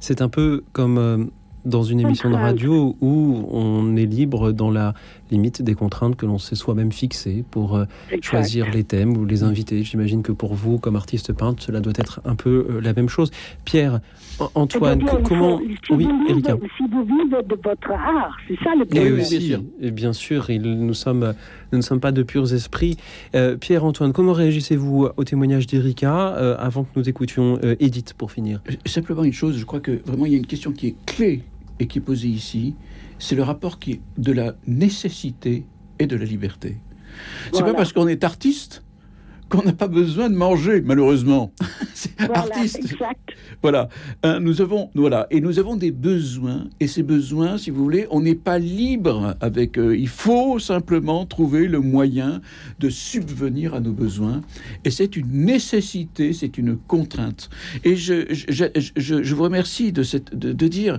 C'est 0.00 0.20
un 0.20 0.28
peu 0.28 0.62
comme 0.72 0.98
euh, 0.98 1.24
dans 1.64 1.82
une 1.82 2.00
émission 2.00 2.28
de 2.28 2.34
radio 2.34 2.94
où 3.00 3.46
on 3.50 3.96
est 3.96 4.04
libre 4.04 4.52
dans 4.52 4.70
la 4.70 4.92
limite 5.30 5.62
des 5.62 5.74
contraintes 5.74 6.16
que 6.16 6.26
l'on 6.26 6.38
s'est 6.38 6.54
soi-même 6.56 6.92
fixées 6.92 7.44
pour 7.50 7.76
euh, 7.76 7.84
choisir 8.22 8.70
les 8.70 8.84
thèmes 8.84 9.16
ou 9.16 9.24
les 9.24 9.42
invités. 9.42 9.82
J'imagine 9.84 10.22
que 10.22 10.32
pour 10.32 10.54
vous, 10.54 10.78
comme 10.78 10.96
artiste 10.96 11.32
peintre, 11.32 11.62
cela 11.62 11.80
doit 11.80 11.92
être 11.96 12.20
un 12.24 12.34
peu 12.34 12.66
euh, 12.70 12.80
la 12.80 12.92
même 12.94 13.08
chose. 13.08 13.30
Pierre, 13.64 14.00
An- 14.40 14.50
Antoine, 14.54 15.00
il 15.00 15.22
comment... 15.24 15.58
si 15.58 15.64
Oui, 15.92 16.04
vous 16.04 16.18
vivez- 16.18 16.30
Erika. 16.30 16.56
Si 16.76 16.84
vous 16.90 17.02
vivez 17.04 17.42
de 17.42 17.54
votre 17.62 17.90
art, 17.90 18.36
c'est 18.46 18.56
ça 18.62 18.70
le 18.76 18.82
Et 18.82 18.86
problème. 18.86 19.20
aussi, 19.20 19.54
et 19.80 19.90
bien 19.90 20.12
sûr, 20.12 20.50
il- 20.50 20.62
nous, 20.62 20.94
sommes, 20.94 21.34
nous 21.72 21.78
ne 21.78 21.82
sommes 21.82 22.00
pas 22.00 22.12
de 22.12 22.22
purs 22.22 22.52
esprits. 22.52 22.96
Euh, 23.34 23.56
Pierre-Antoine, 23.56 24.12
comment 24.12 24.32
réagissez-vous 24.32 25.08
au 25.16 25.24
témoignage 25.24 25.66
d'Erika 25.66 26.36
euh, 26.36 26.56
avant 26.58 26.84
que 26.84 26.90
nous 26.96 27.08
écoutions 27.08 27.58
euh, 27.64 27.74
Edith 27.80 28.14
pour 28.14 28.30
finir? 28.32 28.62
Simplement 28.86 29.24
une 29.24 29.32
chose, 29.32 29.58
je 29.58 29.64
crois 29.64 29.80
que 29.80 30.00
vraiment 30.06 30.26
il 30.26 30.32
y 30.32 30.34
a 30.36 30.38
une 30.38 30.46
question 30.46 30.72
qui 30.72 30.88
est 30.88 30.94
clé 31.06 31.42
et 31.80 31.86
qui 31.86 31.98
est 31.98 32.02
posée 32.02 32.28
ici, 32.28 32.74
c'est 33.18 33.34
le 33.34 33.42
rapport 33.42 33.78
qui 33.78 33.92
est 33.92 34.00
de 34.16 34.32
la 34.32 34.54
nécessité 34.66 35.66
et 35.98 36.06
de 36.06 36.16
la 36.16 36.24
liberté. 36.24 36.76
C'est 37.46 37.50
Voilà. 37.52 37.66
pas 37.68 37.74
parce 37.74 37.92
qu'on 37.92 38.08
est 38.08 38.22
artiste 38.24 38.84
qu'on 39.48 39.62
n'a 39.62 39.72
pas 39.72 39.88
besoin 39.88 40.28
de 40.30 40.34
manger, 40.34 40.80
malheureusement. 40.80 41.52
c'est 41.94 42.10
Voilà, 42.18 42.38
artiste. 42.54 42.76
exact. 42.78 43.30
Voilà, 43.62 43.88
Hein, 44.22 44.40
nous 44.40 44.60
avons, 44.60 44.90
voilà, 44.94 45.26
et 45.30 45.40
nous 45.40 45.58
avons 45.58 45.76
des 45.76 45.90
besoins, 45.90 46.66
et 46.80 46.86
ces 46.86 47.02
besoins, 47.02 47.58
si 47.58 47.70
vous 47.70 47.82
voulez, 47.82 48.06
on 48.10 48.20
n'est 48.20 48.34
pas 48.34 48.58
libre 48.58 49.36
avec 49.40 49.78
eux. 49.78 49.96
Il 49.98 50.08
faut 50.08 50.58
simplement 50.58 51.24
trouver 51.26 51.66
le 51.68 51.80
moyen 51.80 52.40
de 52.78 52.88
subvenir 52.88 53.74
à 53.74 53.80
nos 53.80 53.92
besoins, 53.92 54.42
et 54.84 54.90
c'est 54.90 55.16
une 55.16 55.30
nécessité, 55.44 56.32
c'est 56.32 56.58
une 56.58 56.76
contrainte. 56.76 57.48
Et 57.84 57.96
je, 57.96 58.26
je, 58.32 58.64
je- 58.96 59.22
je- 59.22 59.34
vous 59.34 59.42
remercie 59.42 59.92
de, 59.92 60.02
cette, 60.02 60.36
de, 60.36 60.52
de 60.52 60.68
dire, 60.68 60.98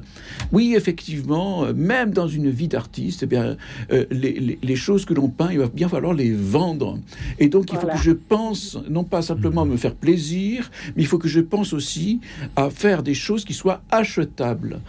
oui, 0.52 0.74
effectivement, 0.76 1.66
euh, 1.66 1.74
même 1.74 2.12
dans 2.12 2.28
une 2.28 2.50
vie 2.50 2.68
d'artiste, 2.70 3.24
eh 3.24 3.26
bien, 3.26 3.58
euh, 3.92 4.06
les, 4.12 4.34
les- 4.34 4.60
les 4.62 4.76
choses 4.76 5.04
que 5.06 5.14
l'on 5.14 5.28
peint, 5.30 5.50
il 5.52 5.60
va 5.60 5.68
bien 5.68 5.90
falloir 5.90 6.14
les 6.14 6.32
vendre. 6.34 6.98
Et 7.40 7.50
donc, 7.50 7.72
il 7.72 7.78
faut 7.78 7.88
que 7.88 7.98
je 7.98 8.12
pense, 8.12 8.39
non 8.90 9.03
pas 9.03 9.22
simplement 9.22 9.61
à 9.64 9.66
me 9.66 9.78
faire 9.78 9.95
plaisir, 9.95 10.70
mais 10.95 11.03
il 11.03 11.07
faut 11.07 11.18
que 11.18 11.28
je 11.28 11.40
pense 11.41 11.74
aussi 11.74 12.20
à 12.56 12.70
faire 12.70 13.03
des 13.03 13.14
choses 13.14 13.44
qui 13.45 13.53
soient 13.53 13.82
achetables. 13.91 14.80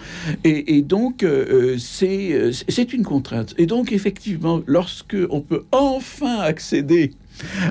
Et, 0.44 0.82
donc, 0.82 1.22
euh, 1.22 1.28
euh, 1.74 1.78
c'est 1.78 2.32
euh, 2.32 2.52
c'est 2.68 2.93
une 2.93 3.05
contrainte. 3.05 3.55
Et 3.59 3.66
donc, 3.66 3.93
effectivement, 3.93 4.62
lorsque 4.66 5.16
on 5.31 5.40
peut 5.40 5.64
enfin 5.72 6.39
accéder 6.40 7.12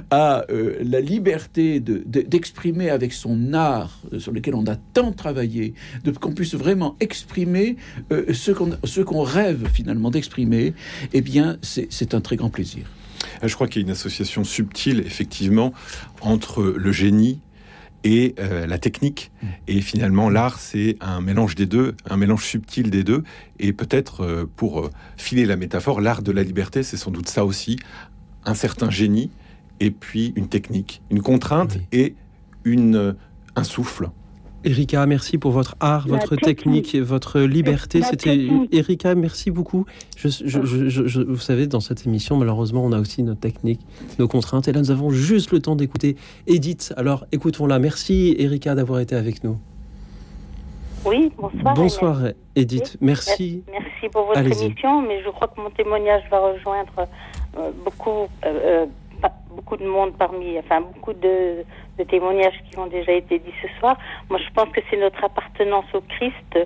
à 0.10 0.46
la 0.82 1.00
liberté 1.00 1.80
de- 1.80 2.02
de- 2.06 2.22
d'exprimer 2.22 2.90
avec 2.90 3.14
son 3.14 3.54
art, 3.54 4.00
sur 4.18 4.32
lequel 4.32 4.56
on 4.56 4.66
a 4.66 4.76
tant 4.76 5.12
travaillé, 5.12 5.74
de 6.04 6.10
qu'on 6.12 6.32
puisse 6.34 6.56
vraiment 6.56 6.96
exprimer 7.00 7.76
ce 8.10 9.02
qu'on 9.02 9.22
rêve 9.22 9.68
finalement 9.72 10.10
d'exprimer, 10.10 10.74
eh 11.14 11.22
bien, 11.22 11.58
c'est 11.62 12.14
un 12.16 12.22
très 12.22 12.36
grand 12.36 12.50
plaisir. 12.50 12.86
Je 13.44 13.54
crois 13.54 13.68
qu'il 13.68 13.82
y 13.82 13.86
a 13.86 13.88
une 13.88 13.92
association 13.92 14.44
subtile, 14.44 15.00
effectivement, 15.06 15.74
entre 16.22 16.64
le 16.64 16.92
génie 16.92 17.40
et 18.04 18.36
euh, 18.40 18.66
la 18.66 18.78
technique. 18.78 19.32
Et 19.68 19.82
finalement, 19.82 20.30
l'art, 20.30 20.60
c'est 20.60 20.98
un 21.02 21.22
mélange 21.22 21.56
des 21.56 21.66
deux, 21.66 21.96
un 22.10 22.18
mélange 22.18 22.46
subtil 22.46 22.90
des 22.90 23.04
deux. 23.04 23.24
Et 23.60 23.74
peut-être, 23.74 24.22
euh, 24.22 24.50
pour 24.56 24.80
euh, 24.80 24.90
filer 25.18 25.46
la 25.46 25.56
métaphore, 25.56 26.02
l'art 26.02 26.22
de 26.22 26.32
la 26.32 26.44
liberté, 26.44 26.84
c'est 26.84 26.98
sans 26.98 27.12
doute 27.12 27.30
ça 27.30 27.46
aussi, 27.46 27.78
un 28.46 28.54
certain 28.54 28.90
génie 28.90 29.32
et 29.80 29.92
puis 29.92 30.34
une 30.36 30.48
technique, 30.48 31.02
une 31.10 31.22
contrainte 31.22 31.78
et 31.92 32.16
une, 32.64 33.16
un 33.56 33.64
souffle. 33.64 34.10
Erika, 34.66 35.06
merci 35.06 35.38
pour 35.38 35.52
votre 35.52 35.76
art, 35.80 36.06
La 36.08 36.16
votre 36.18 36.36
technique. 36.36 36.58
technique 36.86 36.96
et 36.96 37.02
votre 37.02 37.40
liberté. 37.40 38.02
C'était. 38.02 38.48
Erika, 38.72 39.16
merci 39.16 39.52
beaucoup. 39.52 39.86
Je, 40.18 40.28
je- 40.30 41.22
vous 41.22 41.38
savez, 41.38 41.66
dans 41.68 41.80
cette 41.80 42.06
émission, 42.06 42.36
malheureusement, 42.36 42.84
on 42.84 42.92
a 42.92 43.00
aussi 43.00 43.24
notre 43.24 43.40
technique, 43.40 43.80
nos 44.20 44.28
contraintes. 44.28 44.68
Et 44.68 44.74
là, 44.74 44.80
nous 44.82 44.92
avons 44.92 45.12
juste 45.12 45.52
le 45.52 45.60
temps 45.62 45.76
d'écouter 45.78 46.18
Edith. 46.48 46.94
Alors, 46.98 47.26
écoutons-la. 47.32 47.80
Merci, 47.80 48.36
Erika, 48.38 48.76
d'avoir 48.76 49.00
été 49.00 49.16
avec 49.16 49.44
nous. 49.46 49.58
Oui, 51.06 51.32
bonsoir. 51.38 51.74
Bonsoir. 51.76 52.18
Edith. 52.58 52.98
Merci. 53.00 53.64
Merci 53.72 54.10
pour 54.12 54.26
votre 54.26 54.40
émission, 54.42 55.02
mais 55.02 55.24
je 55.24 55.30
crois 55.30 55.48
que 55.48 55.62
mon 55.62 55.70
témoignage 55.70 56.24
va 56.30 56.40
rejoindre 56.52 57.08
euh, 57.58 57.72
beaucoup, 57.86 58.28
euh, 58.46 58.86
euh, 59.24 59.28
beaucoup 59.56 59.78
de 59.78 59.86
monde 59.86 60.12
parmi, 60.20 60.60
enfin 60.60 60.82
beaucoup 60.82 61.14
de, 61.14 61.64
de 62.00 62.04
témoignages 62.06 62.60
qui 62.70 62.80
ont 62.80 62.88
déjà 62.88 63.12
été 63.12 63.40
dits 63.40 63.54
ce 63.62 63.68
soir. 63.80 63.98
Moi, 64.30 64.40
je 64.40 64.50
pense 64.54 64.70
que 64.70 64.82
c'est 64.90 64.98
notre 64.98 65.24
appartenance 65.24 65.86
au 65.94 66.02
Christ 66.02 66.58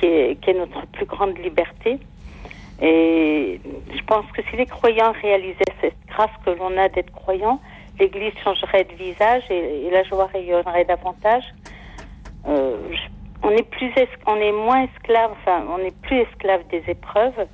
qui 0.00 0.06
est, 0.06 0.54
notre 0.54 0.86
plus 0.88 1.06
grande 1.06 1.38
liberté. 1.38 1.98
Et 2.82 3.60
je 3.94 4.02
pense 4.04 4.26
que 4.32 4.42
si 4.50 4.56
les 4.56 4.66
croyants 4.66 5.12
réalisaient 5.22 5.74
cette 5.80 5.94
grâce 6.08 6.30
que 6.44 6.50
l'on 6.50 6.76
a 6.76 6.88
d'être 6.88 7.12
croyants, 7.12 7.60
l'Église 7.98 8.34
changerait 8.42 8.84
de 8.84 8.94
visage 8.94 9.44
et, 9.50 9.88
la 9.90 10.02
joie 10.02 10.26
rayonnerait 10.26 10.84
davantage. 10.84 11.44
Euh, 12.48 12.76
on 13.42 13.50
est 13.50 13.68
plus, 13.70 13.92
on 14.26 14.36
est 14.36 14.52
moins 14.52 14.84
esclave, 14.84 15.30
enfin, 15.32 15.64
on 15.70 15.78
n'est 15.78 15.94
plus 16.02 16.18
esclave 16.18 16.62
des 16.70 16.82
épreuves, 16.88 17.46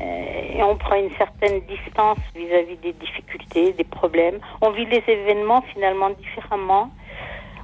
et 0.00 0.62
on 0.62 0.76
prend 0.76 0.96
une 0.96 1.10
certaine 1.16 1.60
distance 1.60 2.18
vis-à-vis 2.34 2.76
des 2.76 2.92
difficultés, 2.92 3.72
des 3.72 3.84
problèmes. 3.84 4.38
On 4.60 4.70
vit 4.70 4.86
les 4.86 5.02
événements 5.06 5.62
finalement 5.62 6.10
différemment, 6.10 6.90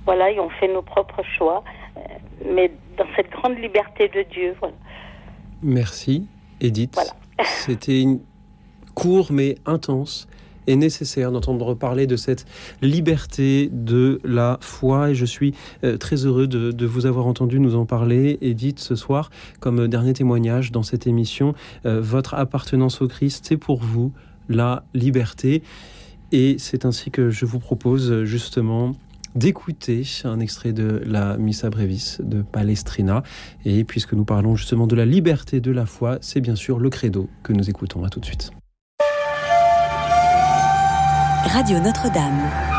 voilà, 0.05 0.31
et 0.31 0.41
on 0.41 0.51
fait 0.51 0.69
nos 0.69 0.83
propres 0.83 1.23
choix, 1.37 1.63
euh, 1.97 2.01
mais 2.45 2.71
dans 2.97 3.07
cette 3.17 3.31
grande 3.31 3.59
liberté 3.59 4.09
de 4.09 4.23
Dieu, 4.23 4.55
voilà. 4.61 4.75
Merci, 5.63 6.27
Edith. 6.61 6.99
C'était 7.45 8.01
une 8.01 8.21
court 8.95 9.29
mais 9.31 9.57
intense 9.67 10.27
et 10.67 10.77
nécessaire 10.77 11.33
d'entendre 11.33 11.75
parler 11.75 12.07
de 12.07 12.17
cette 12.17 12.47
liberté 12.83 13.69
de 13.73 14.21
la 14.25 14.59
foi 14.61 15.11
et 15.11 15.15
je 15.15 15.25
suis 15.25 15.55
euh, 15.85 15.97
très 15.97 16.27
heureux 16.27 16.47
de, 16.47 16.87
vous 16.87 17.07
avoir 17.07 17.27
entendu 17.27 17.61
nous 17.61 17.75
en 17.75 17.85
parler 17.85 18.39
Edith 18.41 18.79
ce 18.79 18.95
soir 18.95 19.31
comme 19.61 19.81
euh, 19.81 19.89
dernier 19.89 20.13
témoignage 20.13 20.73
dans 20.73 20.83
cette 20.83 21.07
émission 21.07 21.55
Euh, 21.85 22.01
votre 22.01 22.35
appartenance 22.35 23.03
au 23.03 23.09
Christ 23.09 23.47
c'est 23.49 23.57
pour 23.57 23.81
vous 23.81 24.13
la 24.49 24.85
liberté 24.95 25.63
et 26.33 26.57
c'est 26.59 26.85
ainsi 26.85 27.11
que 27.11 27.31
je 27.31 27.45
vous 27.45 27.59
propose 27.59 28.25
justement 28.25 28.95
d'écouter 29.37 30.03
un 30.25 30.41
extrait 30.41 30.73
de 30.73 31.03
la 31.07 31.37
Missa 31.37 31.71
Brevis 31.71 32.19
de 32.21 32.43
Palestrina. 32.43 33.23
Et 33.65 33.85
puisque 33.85 34.15
nous 34.15 34.25
parlons 34.25 34.57
justement 34.57 34.87
de 34.87 34.97
la 34.97 35.05
liberté 35.05 35.61
de 35.61 35.71
la 35.71 35.87
foi, 35.87 36.19
c'est 36.23 36.41
bien 36.41 36.57
sûr 36.57 36.81
le 36.81 36.91
credo 36.91 37.29
que 37.43 37.53
nous 37.53 37.69
écoutons. 37.69 38.03
À 38.03 38.09
tout 38.09 38.21
de 38.21 38.25
suite. 38.25 38.51
Radio 41.47 41.79
Notre-Dame. 41.79 42.76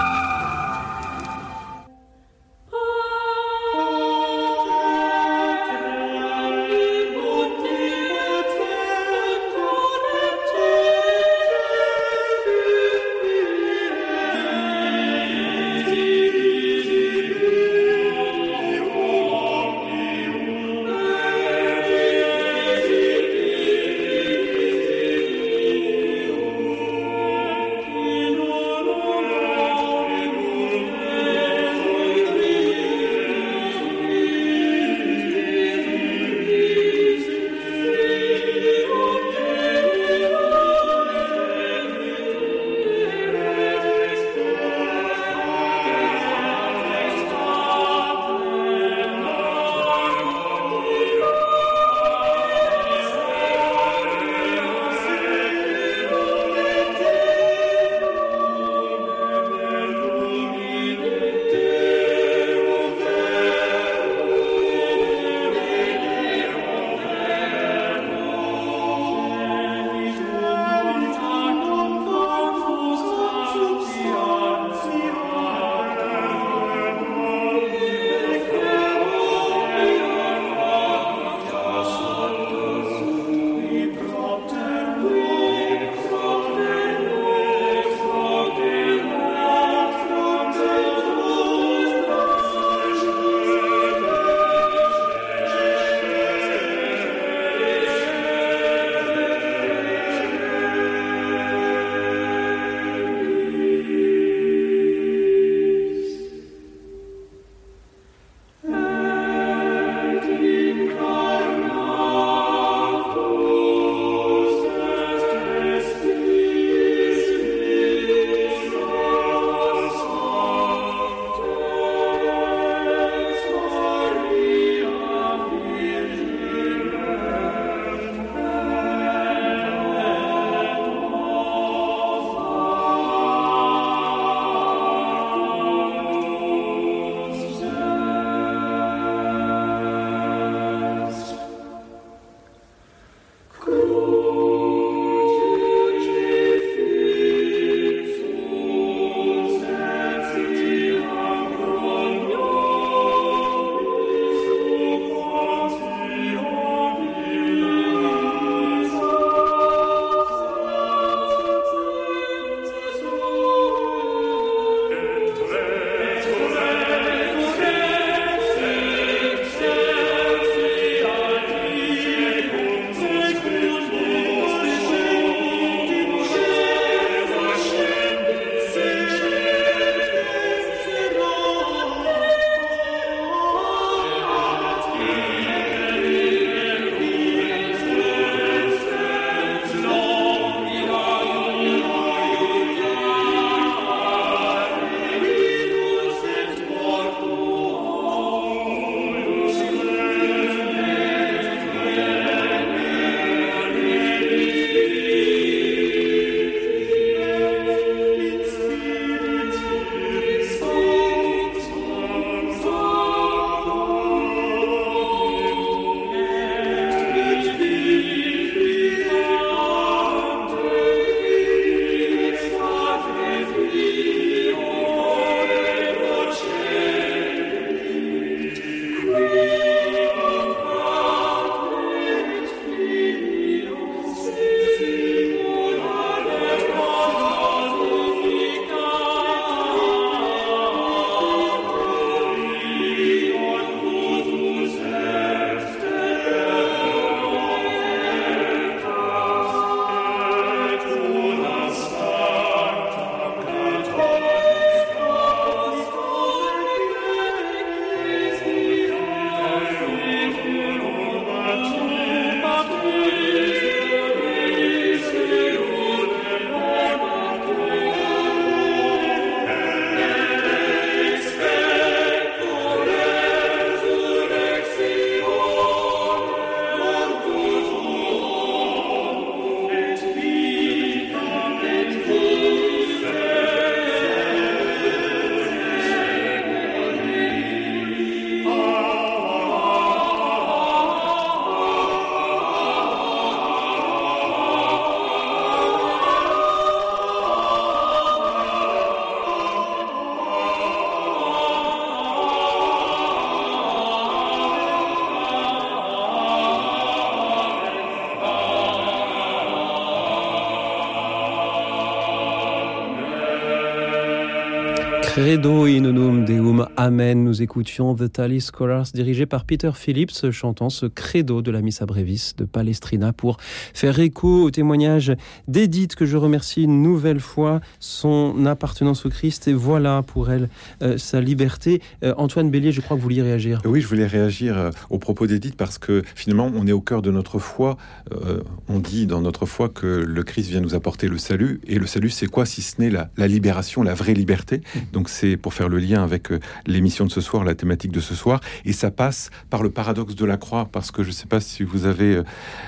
Credo 315.18 315.66
in 315.66 315.84
unum 315.84 316.26
deum 316.26 316.68
amen. 316.78 317.24
Nous 317.24 317.42
écoutions 317.42 317.96
The 317.96 318.08
Tally 318.08 318.40
Scholars 318.40 318.90
dirigé 318.94 319.26
par 319.26 319.46
Peter 319.46 319.72
Phillips 319.74 320.30
chantant 320.30 320.70
ce 320.70 320.86
credo 320.86 321.42
de 321.42 321.50
la 321.50 321.64
Missa 321.64 321.88
Brevis 321.88 322.34
de 322.38 322.46
Palestrina 322.46 323.14
pour 323.14 323.38
faire 323.42 324.00
écho 324.00 324.44
au 324.44 324.52
témoignage 324.52 325.12
d'Edith 325.48 325.96
que 325.96 326.06
je 326.06 326.18
remercie 326.18 326.66
une 326.66 326.84
nouvelle 326.84 327.20
fois 327.20 327.62
son 327.80 328.46
appartenance 328.46 329.08
au 329.08 329.10
Christ 329.10 329.48
et 329.48 329.54
voilà 329.54 330.04
pour 330.04 330.30
elle 330.30 330.50
euh, 330.84 331.00
sa 331.00 331.20
liberté. 331.20 331.82
Euh, 332.04 332.14
Antoine 332.18 332.52
Bélier, 332.52 332.72
je 332.72 332.82
crois 332.82 332.96
que 332.96 333.02
vous 333.02 333.08
vouliez 333.08 333.24
réagir. 333.24 333.60
Oui, 333.66 333.82
je 333.82 333.88
voulais 333.88 334.06
réagir 334.06 334.56
euh, 334.56 334.70
au 334.92 335.00
propos 335.00 335.26
d'Edith 335.26 335.58
parce 335.58 335.80
que 335.80 336.04
finalement 336.14 336.52
on 336.54 336.68
est 336.68 336.72
au 336.72 336.82
cœur 336.82 337.02
de 337.02 337.10
notre 337.10 337.40
foi. 337.40 337.78
Euh, 338.12 338.42
on 338.70 338.78
dit 338.78 339.08
dans 339.08 339.22
notre 339.22 339.48
foi 339.48 339.70
que 339.70 339.88
le 339.88 340.22
Christ 340.22 340.52
vient 340.52 340.62
nous 340.62 340.76
apporter 340.76 341.08
le 341.08 341.18
salut 341.18 341.60
et 341.66 341.80
le 341.80 341.88
salut 341.88 342.12
c'est 342.12 342.28
quoi 342.28 342.46
si 342.46 342.62
ce 342.62 342.80
n'est 342.80 342.92
la, 342.92 343.10
la 343.18 343.28
libération, 343.28 343.82
la 343.82 343.96
vraie 343.96 344.14
liberté? 344.14 344.62
Donc 344.94 345.07
c'est 345.10 345.38
pour 345.38 345.54
faire 345.54 345.70
le 345.70 345.78
lien 345.80 346.04
avec 346.04 346.32
euh, 346.32 346.40
l'émission 346.66 347.06
de 347.06 347.12
ce 347.12 347.22
soir, 347.22 347.44
la 347.44 347.56
thématique 347.56 347.92
de 347.92 348.00
ce 348.00 348.16
soir, 348.16 348.40
et 348.66 348.74
ça 348.74 348.92
passe 348.92 349.30
par 349.50 349.64
le 349.64 349.70
paradoxe 349.70 350.16
de 350.16 350.26
la 350.26 350.38
croix, 350.38 350.68
parce 350.72 350.92
que 350.92 351.04
je 351.04 351.10
ne 351.10 351.14
sais 351.14 351.28
pas 351.28 351.40
si 351.40 351.64
vous 351.64 351.86
avez 351.86 352.18
euh, 352.18 352.24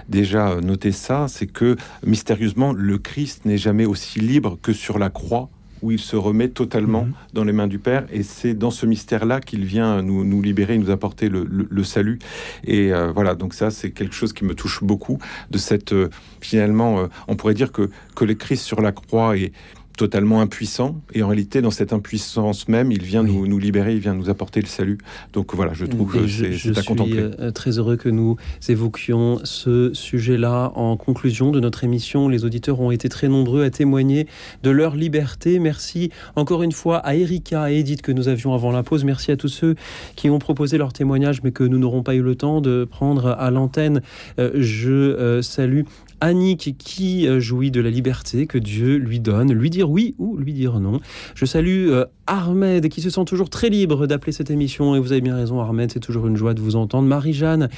déjà 0.07 0.55
noté 0.61 0.91
ça, 0.91 1.27
c'est 1.27 1.47
que 1.47 1.75
mystérieusement, 2.05 2.73
le 2.73 2.97
Christ 2.97 3.45
n'est 3.45 3.57
jamais 3.57 3.85
aussi 3.85 4.19
libre 4.19 4.57
que 4.61 4.73
sur 4.73 4.99
la 4.99 5.09
croix 5.09 5.49
où 5.81 5.91
il 5.91 5.99
se 5.99 6.17
remet 6.17 6.49
totalement 6.49 7.05
Mhm. 7.05 7.13
dans 7.31 7.43
les 7.45 7.53
mains 7.53 7.67
du 7.67 7.79
Père. 7.79 8.05
Et 8.11 8.21
c'est 8.21 8.53
dans 8.53 8.69
ce 8.69 8.85
mystère-là 8.85 9.39
qu'il 9.39 9.63
vient 9.63 10.01
nous, 10.01 10.25
nous 10.25 10.41
libérer, 10.41 10.77
nous 10.77 10.89
apporter 10.89 11.29
le, 11.29 11.45
le- 11.49 11.67
le 11.69 11.83
salut. 11.85 12.19
Et 12.65 12.91
euh, 12.91 13.13
voilà, 13.13 13.33
donc 13.33 13.53
ça, 13.53 13.71
c'est 13.71 13.91
quelque 13.91 14.13
chose 14.13 14.33
qui 14.33 14.43
me 14.43 14.55
touche 14.55 14.83
beaucoup, 14.83 15.19
de 15.51 15.57
cette, 15.57 15.93
euh, 15.93 16.09
finalement, 16.41 16.99
euh, 16.99 17.07
on 17.29 17.37
pourrait 17.37 17.53
dire 17.53 17.71
que, 17.71 17.89
que 18.13 18.25
le 18.25 18.33
Christ 18.33 18.63
sur 18.65 18.81
la 18.81 18.91
croix 18.91 19.37
est 19.37 19.53
totalement 19.99 20.39
impuissant, 20.39 20.95
et 21.13 21.23
en 21.23 21.27
réalité, 21.27 21.61
dans 21.61 21.71
cette 21.71 21.91
impuissance 21.91 22.69
même, 22.69 22.89
il 22.89 23.03
vient 23.03 23.21
nous, 23.21 23.45
nous 23.47 23.59
libérer, 23.59 23.95
il 23.95 23.99
vient 23.99 24.13
nous 24.13 24.29
apporter 24.29 24.61
le 24.61 24.67
salut. 24.67 24.97
Donc 25.33 25.53
voilà, 25.53 25.73
je 25.73 25.85
trouve 25.85 26.15
Et 26.15 26.21
que 26.21 26.27
je, 26.27 26.45
c'est 26.45 26.51
je 26.53 26.71
c'est 26.73 26.79
à 26.79 26.81
suis 26.81 26.87
contempler. 26.87 27.19
euh, 27.19 27.51
très 27.51 27.77
heureux 27.79 27.97
que 27.97 28.07
nous 28.07 28.37
évoquions 28.69 29.41
ce 29.43 29.93
sujet-là 29.93 30.71
en 30.75 30.95
conclusion 30.95 31.51
de 31.51 31.59
notre 31.59 31.83
émission. 31.83 32.29
Les 32.29 32.45
auditeurs 32.45 32.79
ont 32.79 32.91
été 32.91 33.09
très 33.09 33.27
nombreux 33.27 33.61
à 33.65 33.69
témoigner 33.71 34.25
de 34.63 34.69
leur 34.69 34.95
liberté. 34.95 35.59
Merci 35.59 36.11
encore 36.37 36.63
une 36.63 36.71
fois 36.71 36.99
à 36.99 37.15
Erika 37.15 37.69
et 37.69 37.79
Edith 37.79 38.01
que 38.01 38.13
nous 38.13 38.29
avions 38.29 38.53
avant 38.53 38.71
la 38.71 38.83
pause. 38.83 39.03
Merci 39.03 39.31
à 39.33 39.35
tous 39.35 39.49
ceux 39.49 39.75
qui 40.15 40.29
ont 40.29 40.39
proposé 40.39 40.77
leur 40.77 40.93
témoignage 40.93 41.43
mais 41.43 41.51
que 41.51 41.65
nous 41.65 41.77
n'aurons 41.77 42.03
pas 42.03 42.15
eu 42.15 42.21
le 42.21 42.35
temps 42.35 42.61
de 42.61 42.87
prendre 42.89 43.27
à 43.27 43.51
l'antenne. 43.51 44.01
Euh, 44.39 44.51
je 44.55 44.91
euh, 44.91 45.41
salue 45.41 45.81
Annick 46.21 46.75
qui 46.77 47.27
euh, 47.27 47.39
jouit 47.39 47.71
de 47.71 47.81
la 47.81 47.89
liberté 47.89 48.47
que 48.47 48.57
Dieu 48.57 48.95
lui 48.95 49.19
donne, 49.19 49.53
lui 49.53 49.69
dire 49.69 49.89
oui 49.89 50.15
ou 50.17 50.37
lui 50.37 50.53
dire 50.53 50.79
non. 50.79 50.99
Je 51.35 51.45
salue 51.45 51.89
euh, 51.89 52.05
Ahmed 52.27 52.89
qui 52.89 53.01
se 53.01 53.09
sent 53.09 53.25
toujours 53.25 53.49
très 53.49 53.69
libre 53.69 54.07
d'appeler 54.07 54.31
cette 54.31 54.51
émission 54.51 54.95
et 54.95 54.99
vous 54.99 55.11
avez 55.11 55.21
bien 55.21 55.35
raison 55.35 55.61
Ahmed, 55.61 55.91
c'est 55.91 55.99
toujours 55.99 56.27
une 56.27 56.35
joie 56.35 56.53
de 56.53 56.61
vous 56.61 56.75
entendre. 56.75 57.07
Marie-Jeanne, 57.07 57.69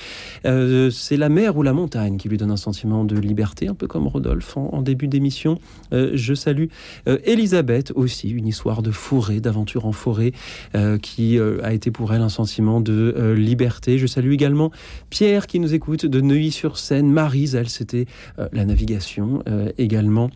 euh, 0.46 0.90
c'est 0.90 1.18
la 1.18 1.30
mer 1.30 1.58
ou 1.58 1.64
la 1.64 1.74
montagne 1.74 2.18
qui 2.18 2.30
lui 2.30 2.38
donne 2.38 2.52
un 2.52 2.58
sentiment 2.58 3.06
de 3.06 3.18
liberté, 3.18 3.68
un 3.68 3.76
peu 3.76 3.88
comme 3.88 4.08
Rodolphe 4.08 4.58
en, 4.58 4.82
début 4.82 5.08
d'émission. 5.08 5.60
Je 5.92 6.34
salue 6.34 6.66
Elisabeth 7.06 7.92
aussi, 7.96 8.30
une 8.30 8.48
histoire 8.48 8.82
de 8.82 8.90
forêt, 8.90 9.40
d'aventure 9.40 9.86
en 9.86 9.92
forêt 9.92 10.32
qui 11.02 11.40
a 11.40 11.74
été 11.74 11.92
pour 11.92 12.14
elle 12.14 12.22
un 12.22 12.30
sentiment 12.30 12.82
de 12.82 13.34
liberté. 13.38 13.98
Je 13.98 14.08
salue 14.08 14.32
également 14.32 14.72
Pierre 15.10 15.48
qui 15.48 15.60
nous 15.60 15.74
écoute 15.74 16.06
de 16.06 16.22
Neuilly-sur-Seine. 16.22 17.12
Marise, 17.12 17.56
elle, 17.56 17.70
c'était 17.70 18.06
la 18.52 18.66
navigation 18.66 19.44
euh, 19.48 19.70
également. 19.78 20.30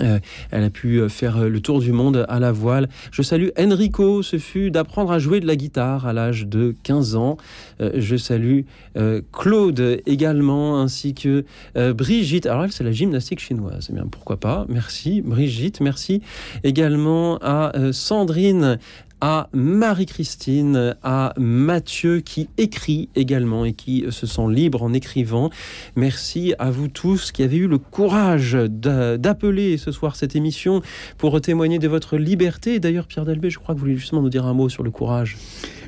Euh, 0.00 0.18
elle 0.50 0.64
a 0.64 0.70
pu 0.70 0.98
euh, 1.00 1.08
faire 1.08 1.36
euh, 1.36 1.48
le 1.48 1.60
tour 1.60 1.80
du 1.80 1.92
monde 1.92 2.24
à 2.28 2.40
la 2.40 2.52
voile. 2.52 2.88
Je 3.12 3.22
salue 3.22 3.48
Enrico, 3.58 4.22
ce 4.22 4.38
fut 4.38 4.70
d'apprendre 4.70 5.12
à 5.12 5.18
jouer 5.18 5.40
de 5.40 5.46
la 5.46 5.56
guitare 5.56 6.06
à 6.06 6.12
l'âge 6.12 6.46
de 6.46 6.74
15 6.82 7.16
ans. 7.16 7.36
je 7.80 8.16
salue 8.16 8.62
Claude 9.32 10.00
également, 10.06 10.80
ainsi 10.80 11.14
que 11.14 11.44
Brigitte. 11.74 12.46
Alors 12.46 12.64
elle, 12.64 12.72
c'est 12.72 12.84
la 12.84 12.92
gymnastique 12.92 13.40
chinoise. 13.40 13.88
Eh 13.90 13.92
bien, 13.92 14.06
pourquoi 14.10 14.36
pas? 14.36 14.66
Merci 14.68 15.22
Brigitte. 15.22 15.80
Merci 15.80 16.22
également 16.62 17.38
à 17.42 17.72
Sandrine 17.92 18.78
à 19.20 19.48
Marie-Christine, 19.52 20.96
à 21.02 21.32
Mathieu 21.38 22.20
qui 22.20 22.48
écrit 22.58 23.08
également 23.16 23.64
et 23.64 23.72
qui 23.72 24.04
se 24.10 24.26
sent 24.26 24.48
libre 24.48 24.82
en 24.82 24.92
écrivant. 24.92 25.50
Merci 25.96 26.54
à 26.58 26.70
vous 26.70 26.88
tous 26.88 27.32
qui 27.32 27.42
avez 27.42 27.56
eu 27.56 27.66
le 27.66 27.78
courage 27.78 28.52
d'appeler 28.54 29.78
ce 29.78 29.92
soir 29.92 30.16
cette 30.16 30.36
émission 30.36 30.82
pour 31.18 31.40
témoigner 31.40 31.78
de 31.78 31.88
votre 31.88 32.16
liberté. 32.16 32.80
D'ailleurs, 32.80 33.06
Pierre 33.06 33.24
Delbé, 33.24 33.50
je 33.50 33.58
crois 33.58 33.74
que 33.74 33.80
vous 33.80 33.86
voulez 33.86 33.96
justement 33.96 34.22
nous 34.22 34.30
dire 34.30 34.46
un 34.46 34.54
mot 34.54 34.68
sur 34.68 34.82
le 34.82 34.90
courage. 34.90 35.36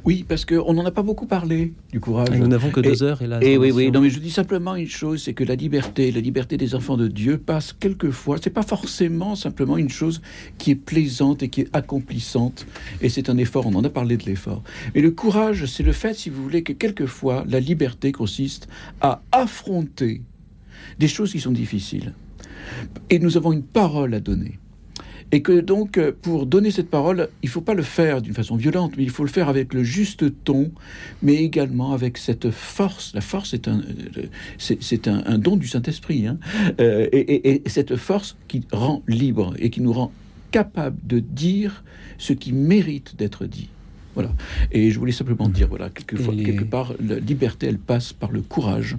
Oui, 0.07 0.25
parce 0.27 0.45
qu'on 0.45 0.73
n'en 0.73 0.87
a 0.87 0.93
pas 0.93 1.03
beaucoup 1.03 1.27
parlé 1.27 1.73
du 1.91 1.99
courage. 1.99 2.31
nous 2.31 2.47
n'avons 2.47 2.71
que 2.71 2.79
deux 2.79 3.03
heures, 3.03 3.21
hélas. 3.23 3.43
Et 3.43 3.59
oui, 3.59 3.73
oui. 3.73 3.91
Non, 3.91 4.01
mais 4.01 4.09
je 4.09 4.21
dis 4.21 4.31
simplement 4.31 4.77
une 4.77 4.87
chose, 4.87 5.25
c'est 5.25 5.35
que 5.35 5.43
la 5.43 5.57
liberté, 5.57 6.13
la 6.13 6.21
liberté 6.21 6.57
des 6.57 6.77
enfants 6.77 6.97
de 6.97 7.09
Dieu 7.09 7.39
passe 7.39 7.73
quelquefois. 7.73 8.37
C'est 8.41 8.51
pas 8.51 8.63
forcément 8.63 9.35
simplement 9.35 9.77
une 9.77 9.89
chose 9.89 10.23
qui 10.59 10.71
est 10.71 10.77
plaisante 10.77 11.43
et 11.43 11.49
qui 11.49 11.63
est 11.63 11.77
accomplissante. 11.77 12.67
Et 13.01 13.09
c'est 13.09 13.29
un 13.29 13.37
effort. 13.37 13.67
On 13.67 13.75
en 13.75 13.83
a 13.83 13.91
parlé 13.91 14.17
de 14.17 14.25
l'effort. 14.27 14.63
Mais 14.95 15.01
le 15.01 15.11
courage, 15.11 15.67
c'est 15.67 15.83
le 15.83 15.93
fait, 15.93 16.15
si 16.15 16.31
vous 16.31 16.41
voulez, 16.41 16.63
que 16.63 16.73
quelquefois 16.73 17.45
la 17.49 17.59
liberté 17.59 18.13
consiste 18.13 18.69
à 19.01 19.23
affronter 19.33 20.23
des 21.01 21.09
choses 21.09 21.33
qui 21.33 21.41
sont 21.41 21.51
difficiles. 21.51 22.15
Et 23.11 23.19
nous 23.19 23.37
avons 23.37 23.53
une 23.53 23.65
parole 23.65 24.15
à 24.15 24.21
donner. 24.21 24.61
Et 25.33 25.43
que 25.43 25.61
donc, 25.61 25.99
euh, 25.99 26.13
pour 26.23 26.47
donner 26.47 26.71
cette 26.71 26.89
parole, 26.89 27.29
il 27.43 27.47
ne 27.47 27.51
faut 27.51 27.61
pas 27.61 27.75
le 27.75 27.83
faire 27.83 28.23
d'une 28.23 28.35
façon 28.35 28.57
violente, 28.57 28.93
mais 28.97 29.03
il 29.03 29.11
faut 29.11 29.25
le 29.25 29.31
faire 29.31 29.49
avec 29.49 29.75
le 29.75 29.83
juste 29.83 30.25
ton, 30.45 30.71
mais 31.23 31.35
également 31.35 31.93
avec 31.93 32.17
cette 32.19 32.51
force. 32.51 33.13
La 33.15 33.21
force 33.21 33.53
est 33.53 33.69
un, 33.69 33.81
euh, 33.81 34.27
c'est 34.59 35.09
un, 35.09 35.39
don 35.39 35.57
du 35.57 35.67
Saint-Esprit, 35.67 36.27
hein. 36.27 36.39
euh, 36.81 37.09
et, 37.13 37.63
cette 37.67 37.97
force 37.97 38.37
qui 38.49 38.63
rend 38.73 39.03
libre 39.09 39.55
et 39.59 39.71
qui 39.71 39.81
nous 39.81 39.93
rend 39.93 40.13
capable 40.53 40.99
de 41.05 41.19
dire 41.19 41.83
ce 42.19 42.33
qui 42.33 42.53
mérite 42.53 43.17
d'être 43.17 43.47
dit. 43.47 43.69
Voilà. 44.15 44.33
Et 44.73 44.91
je 44.91 44.99
voulais 44.99 45.13
simplement 45.13 45.49
dire, 45.49 45.69
voilà, 45.69 45.91
quelquefois, 45.91 46.35
quelque 46.35 46.65
part, 46.65 46.95
la 47.07 47.19
liberté, 47.19 47.67
elle 47.67 47.79
passe 47.79 48.15
par 48.15 48.33
le 48.33 48.41
courage. 48.41 48.97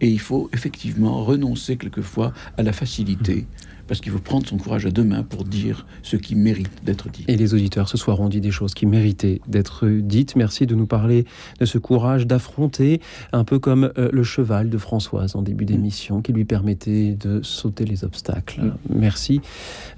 Et 0.00 0.08
il 0.08 0.20
faut 0.20 0.48
effectivement 0.52 1.24
renoncer 1.24 1.76
quelquefois 1.76 2.32
à 2.56 2.62
la 2.62 2.72
facilité 2.72 3.46
parce 3.90 4.00
qu'il 4.00 4.12
faut 4.12 4.20
prendre 4.20 4.46
son 4.46 4.56
courage 4.56 4.86
à 4.86 4.92
deux 4.92 5.02
mains 5.02 5.24
pour 5.24 5.42
dire 5.42 5.84
ce 6.04 6.14
qui 6.14 6.36
mérite 6.36 6.70
d'être 6.84 7.08
dit. 7.08 7.24
Et 7.26 7.36
les 7.36 7.54
auditeurs 7.54 7.88
ce 7.88 7.96
soir 7.96 8.20
ont 8.20 8.28
dit 8.28 8.40
des 8.40 8.52
choses 8.52 8.72
qui 8.72 8.86
méritaient 8.86 9.40
d'être 9.48 9.88
dites. 9.88 10.36
Merci 10.36 10.64
de 10.64 10.76
nous 10.76 10.86
parler 10.86 11.24
de 11.58 11.64
ce 11.64 11.76
courage 11.76 12.24
d'affronter, 12.24 13.00
un 13.32 13.42
peu 13.42 13.58
comme 13.58 13.90
euh, 13.98 14.08
le 14.12 14.22
cheval 14.22 14.70
de 14.70 14.78
Françoise 14.78 15.34
en 15.34 15.42
début 15.42 15.64
d'émission, 15.64 16.22
qui 16.22 16.32
lui 16.32 16.44
permettait 16.44 17.16
de 17.18 17.42
sauter 17.42 17.84
les 17.84 18.04
obstacles. 18.04 18.74
Merci 18.88 19.40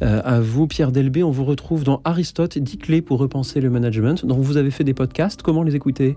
euh, 0.01 0.23
à 0.25 0.41
vous, 0.41 0.67
Pierre 0.67 0.91
Delbé. 0.91 1.23
On 1.23 1.31
vous 1.31 1.45
retrouve 1.45 1.85
dans 1.85 2.01
Aristote, 2.05 2.57
10 2.57 2.79
clés 2.79 3.03
pour 3.03 3.19
repenser 3.19 3.61
le 3.61 3.69
management, 3.69 4.25
dont 4.25 4.39
vous 4.39 4.57
avez 4.57 4.71
fait 4.71 4.85
des 4.85 4.95
podcasts. 4.95 5.43
Comment 5.43 5.65
les 5.65 5.77
écouter? 5.77 6.17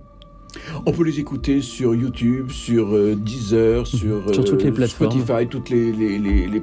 On 0.85 0.91
peut 0.91 1.03
les 1.03 1.19
écouter 1.19 1.61
sur 1.61 1.95
YouTube, 1.95 2.51
sur 2.51 2.95
euh, 2.95 3.15
Deezer, 3.15 3.81
mhm. 3.81 3.85
sur, 3.85 4.33
sur 4.33 4.45
toutes 4.45 4.63
les 4.63 4.69
euh, 4.69 4.73
plateformes. 4.73 5.11
Spotify, 5.11 5.47
toutes 5.47 5.69
les, 5.69 5.91
les, 5.91 6.17
les, 6.19 6.47
les 6.47 6.59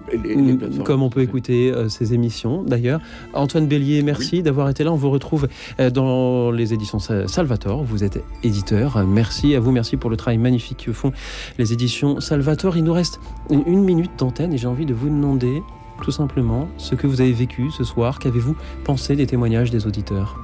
plateformes. 0.55 0.85
Comme 0.85 1.03
on 1.03 1.11
peut 1.11 1.23
écouter 1.23 1.73
euh, 1.73 1.89
ces 1.89 2.15
émissions 2.15 2.63
d'ailleurs. 2.63 3.01
Antoine 3.35 3.67
Bélier, 3.67 4.03
merci 4.03 4.43
d'avoir 4.43 4.69
été 4.69 4.85
là. 4.85 4.93
On 4.93 4.97
vous 4.97 5.11
retrouve 5.11 5.49
dans 5.93 6.51
les 6.51 6.75
éditions 6.75 6.99
Salvator. 6.99 7.83
Vous 7.85 8.05
êtes 8.05 8.23
éditeur. 8.43 9.05
Merci 9.07 9.55
à 9.55 9.61
vous, 9.61 9.73
merci 9.73 9.97
pour 9.97 10.11
le 10.11 10.17
travail 10.17 10.39
magnifique 10.39 10.85
que 10.87 10.93
font 10.93 11.13
les 11.59 11.73
éditions 11.73 12.21
Salvator. 12.21 12.77
Il 12.77 12.85
nous 12.85 12.93
reste 12.93 13.21
une, 13.51 13.83
minute 13.83 14.13
d'antenne 14.19 14.53
et 14.53 14.59
j'ai 14.59 14.67
envie 14.67 14.87
de 14.87 14.95
vous 14.95 15.09
demander 15.09 15.63
tout 16.03 16.11
simplement 16.11 16.69
ce 16.79 16.95
que 16.95 17.07
vous 17.07 17.21
avez 17.21 17.33
vécu 17.33 17.71
ce 17.71 17.85
soir. 17.85 18.19
Qu'avez-vous 18.19 18.57
pensé 18.85 19.17
des 19.17 19.27
témoignages 19.27 19.71
des 19.71 19.87
auditeurs? 19.87 20.41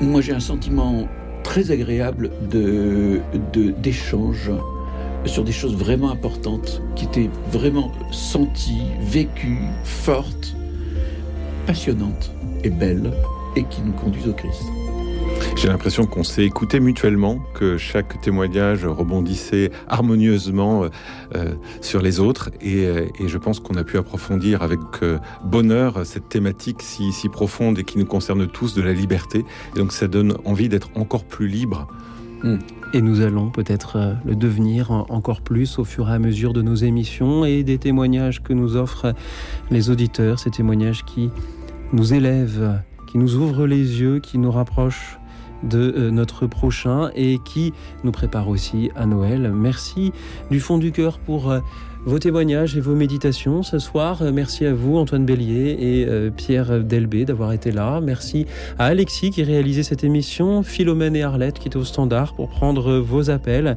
Moi 0.00 0.20
j'ai 0.20 0.32
un 0.32 0.40
sentiment 0.40 1.08
très 1.42 1.70
agréable 1.70 2.30
d'échange 3.52 4.50
sur 5.26 5.44
des 5.44 5.52
choses 5.52 5.76
vraiment 5.76 6.10
importantes 6.10 6.82
qui 6.96 7.04
étaient 7.06 7.30
vraiment 7.50 7.92
senties, 8.10 8.82
vécues, 9.00 9.58
fortes, 9.84 10.54
passionnantes 11.66 12.32
et 12.62 12.70
belles 12.70 13.12
et 13.56 13.64
qui 13.64 13.82
nous 13.82 13.92
conduisent 13.92 14.28
au 14.28 14.34
Christ. 14.34 14.64
J'ai 15.64 15.70
l'impression 15.70 16.04
qu'on 16.04 16.24
s'est 16.24 16.44
écouté 16.44 16.78
mutuellement, 16.78 17.38
que 17.54 17.78
chaque 17.78 18.20
témoignage 18.20 18.84
rebondissait 18.84 19.70
harmonieusement 19.88 20.84
euh, 20.84 20.88
euh, 21.36 21.54
sur 21.80 22.02
les 22.02 22.20
autres, 22.20 22.50
euh, 22.62 23.06
et, 23.18 23.28
je 23.28 23.38
pense 23.38 23.60
qu'on 23.60 23.74
a 23.76 23.82
pu 23.82 23.96
approfondir 23.96 24.62
avec 24.62 24.80
bonheur 25.42 26.04
cette 26.04 26.28
thématique 26.28 26.82
si, 26.82 27.28
profonde 27.30 27.78
et 27.78 27.84
qui 27.84 27.96
nous 27.96 28.04
concerne 28.04 28.46
tous 28.46 28.74
de 28.74 28.82
la 28.82 28.92
liberté. 28.92 29.44
Donc 29.74 29.92
ça 29.92 30.06
donne 30.06 30.34
envie 30.44 30.68
d'être 30.68 30.90
encore 30.96 31.24
plus 31.24 31.48
libre. 31.48 31.88
Et 32.92 33.00
nous 33.00 33.22
allons 33.22 33.48
peut-être 33.48 34.16
le 34.26 34.36
devenir 34.36 34.90
encore 34.90 35.40
plus 35.40 35.78
au 35.78 35.84
fur 35.84 36.10
et 36.10 36.12
à 36.12 36.18
mesure 36.18 36.52
de 36.52 36.60
nos 36.60 36.74
émissions 36.74 37.46
et 37.46 37.62
des 37.62 37.78
témoignages 37.78 38.42
que 38.42 38.52
nous 38.52 38.76
offrent 38.76 39.14
les 39.70 39.88
auditeurs, 39.88 40.38
ces 40.38 40.50
témoignages 40.50 41.06
qui 41.06 41.30
nous 41.94 42.12
élèvent, 42.12 42.82
qui 43.14 43.18
nous 43.18 43.36
ouvrent 43.36 43.68
les 43.68 44.00
yeux, 44.00 44.18
qui 44.18 44.38
nous 44.38 44.50
rapprochent 44.50 45.20
de 45.62 45.94
euh, 45.96 46.10
notre 46.10 46.48
prochain 46.48 47.12
et 47.14 47.38
qui 47.44 47.72
nous 48.02 48.10
prépare 48.10 48.48
aussi 48.48 48.90
à 48.96 49.06
Noël. 49.06 49.52
Merci 49.54 50.12
du 50.50 50.58
fond 50.58 50.78
du 50.78 50.90
cœur 50.90 51.20
pour 51.20 51.48
euh, 51.48 51.60
vos 52.06 52.18
témoignages 52.18 52.76
et 52.76 52.80
vos 52.80 52.96
méditations 52.96 53.62
ce 53.62 53.78
soir. 53.78 54.20
Euh, 54.20 54.32
merci 54.32 54.66
à 54.66 54.74
vous, 54.74 54.96
Antoine 54.96 55.24
Bélier 55.24 55.76
et 55.78 56.30
Pierre 56.32 56.80
Delbé, 56.82 57.24
d'avoir 57.24 57.52
été 57.52 57.70
là. 57.70 58.00
Merci 58.00 58.46
à 58.80 58.86
Alexis 58.86 59.30
qui 59.30 59.44
réalisait 59.44 59.84
cette 59.84 60.02
émission, 60.02 60.64
Philomène 60.64 61.14
et 61.14 61.22
Arlette 61.22 61.60
qui 61.60 61.68
est 61.68 61.76
au 61.76 61.84
standard 61.84 62.34
pour 62.34 62.48
prendre 62.48 62.98
vos 62.98 63.30
appels. 63.30 63.76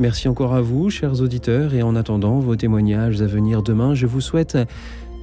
Merci 0.00 0.26
encore 0.26 0.54
à 0.54 0.60
vous, 0.60 0.90
chers 0.90 1.20
auditeurs, 1.20 1.72
et 1.72 1.82
en 1.82 1.94
attendant 1.94 2.40
vos 2.40 2.56
témoignages 2.56 3.22
à 3.22 3.26
venir 3.26 3.62
demain, 3.62 3.94
je 3.94 4.08
vous 4.08 4.20
souhaite 4.20 4.58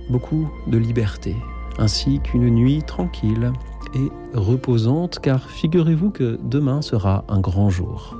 beaucoup 0.09 0.49
de 0.67 0.77
liberté, 0.77 1.35
ainsi 1.79 2.19
qu'une 2.19 2.49
nuit 2.49 2.83
tranquille 2.83 3.51
et 3.95 4.11
reposante, 4.37 5.19
car 5.19 5.49
figurez-vous 5.49 6.11
que 6.11 6.37
demain 6.43 6.81
sera 6.81 7.23
un 7.27 7.39
grand 7.39 7.69
jour. 7.69 8.15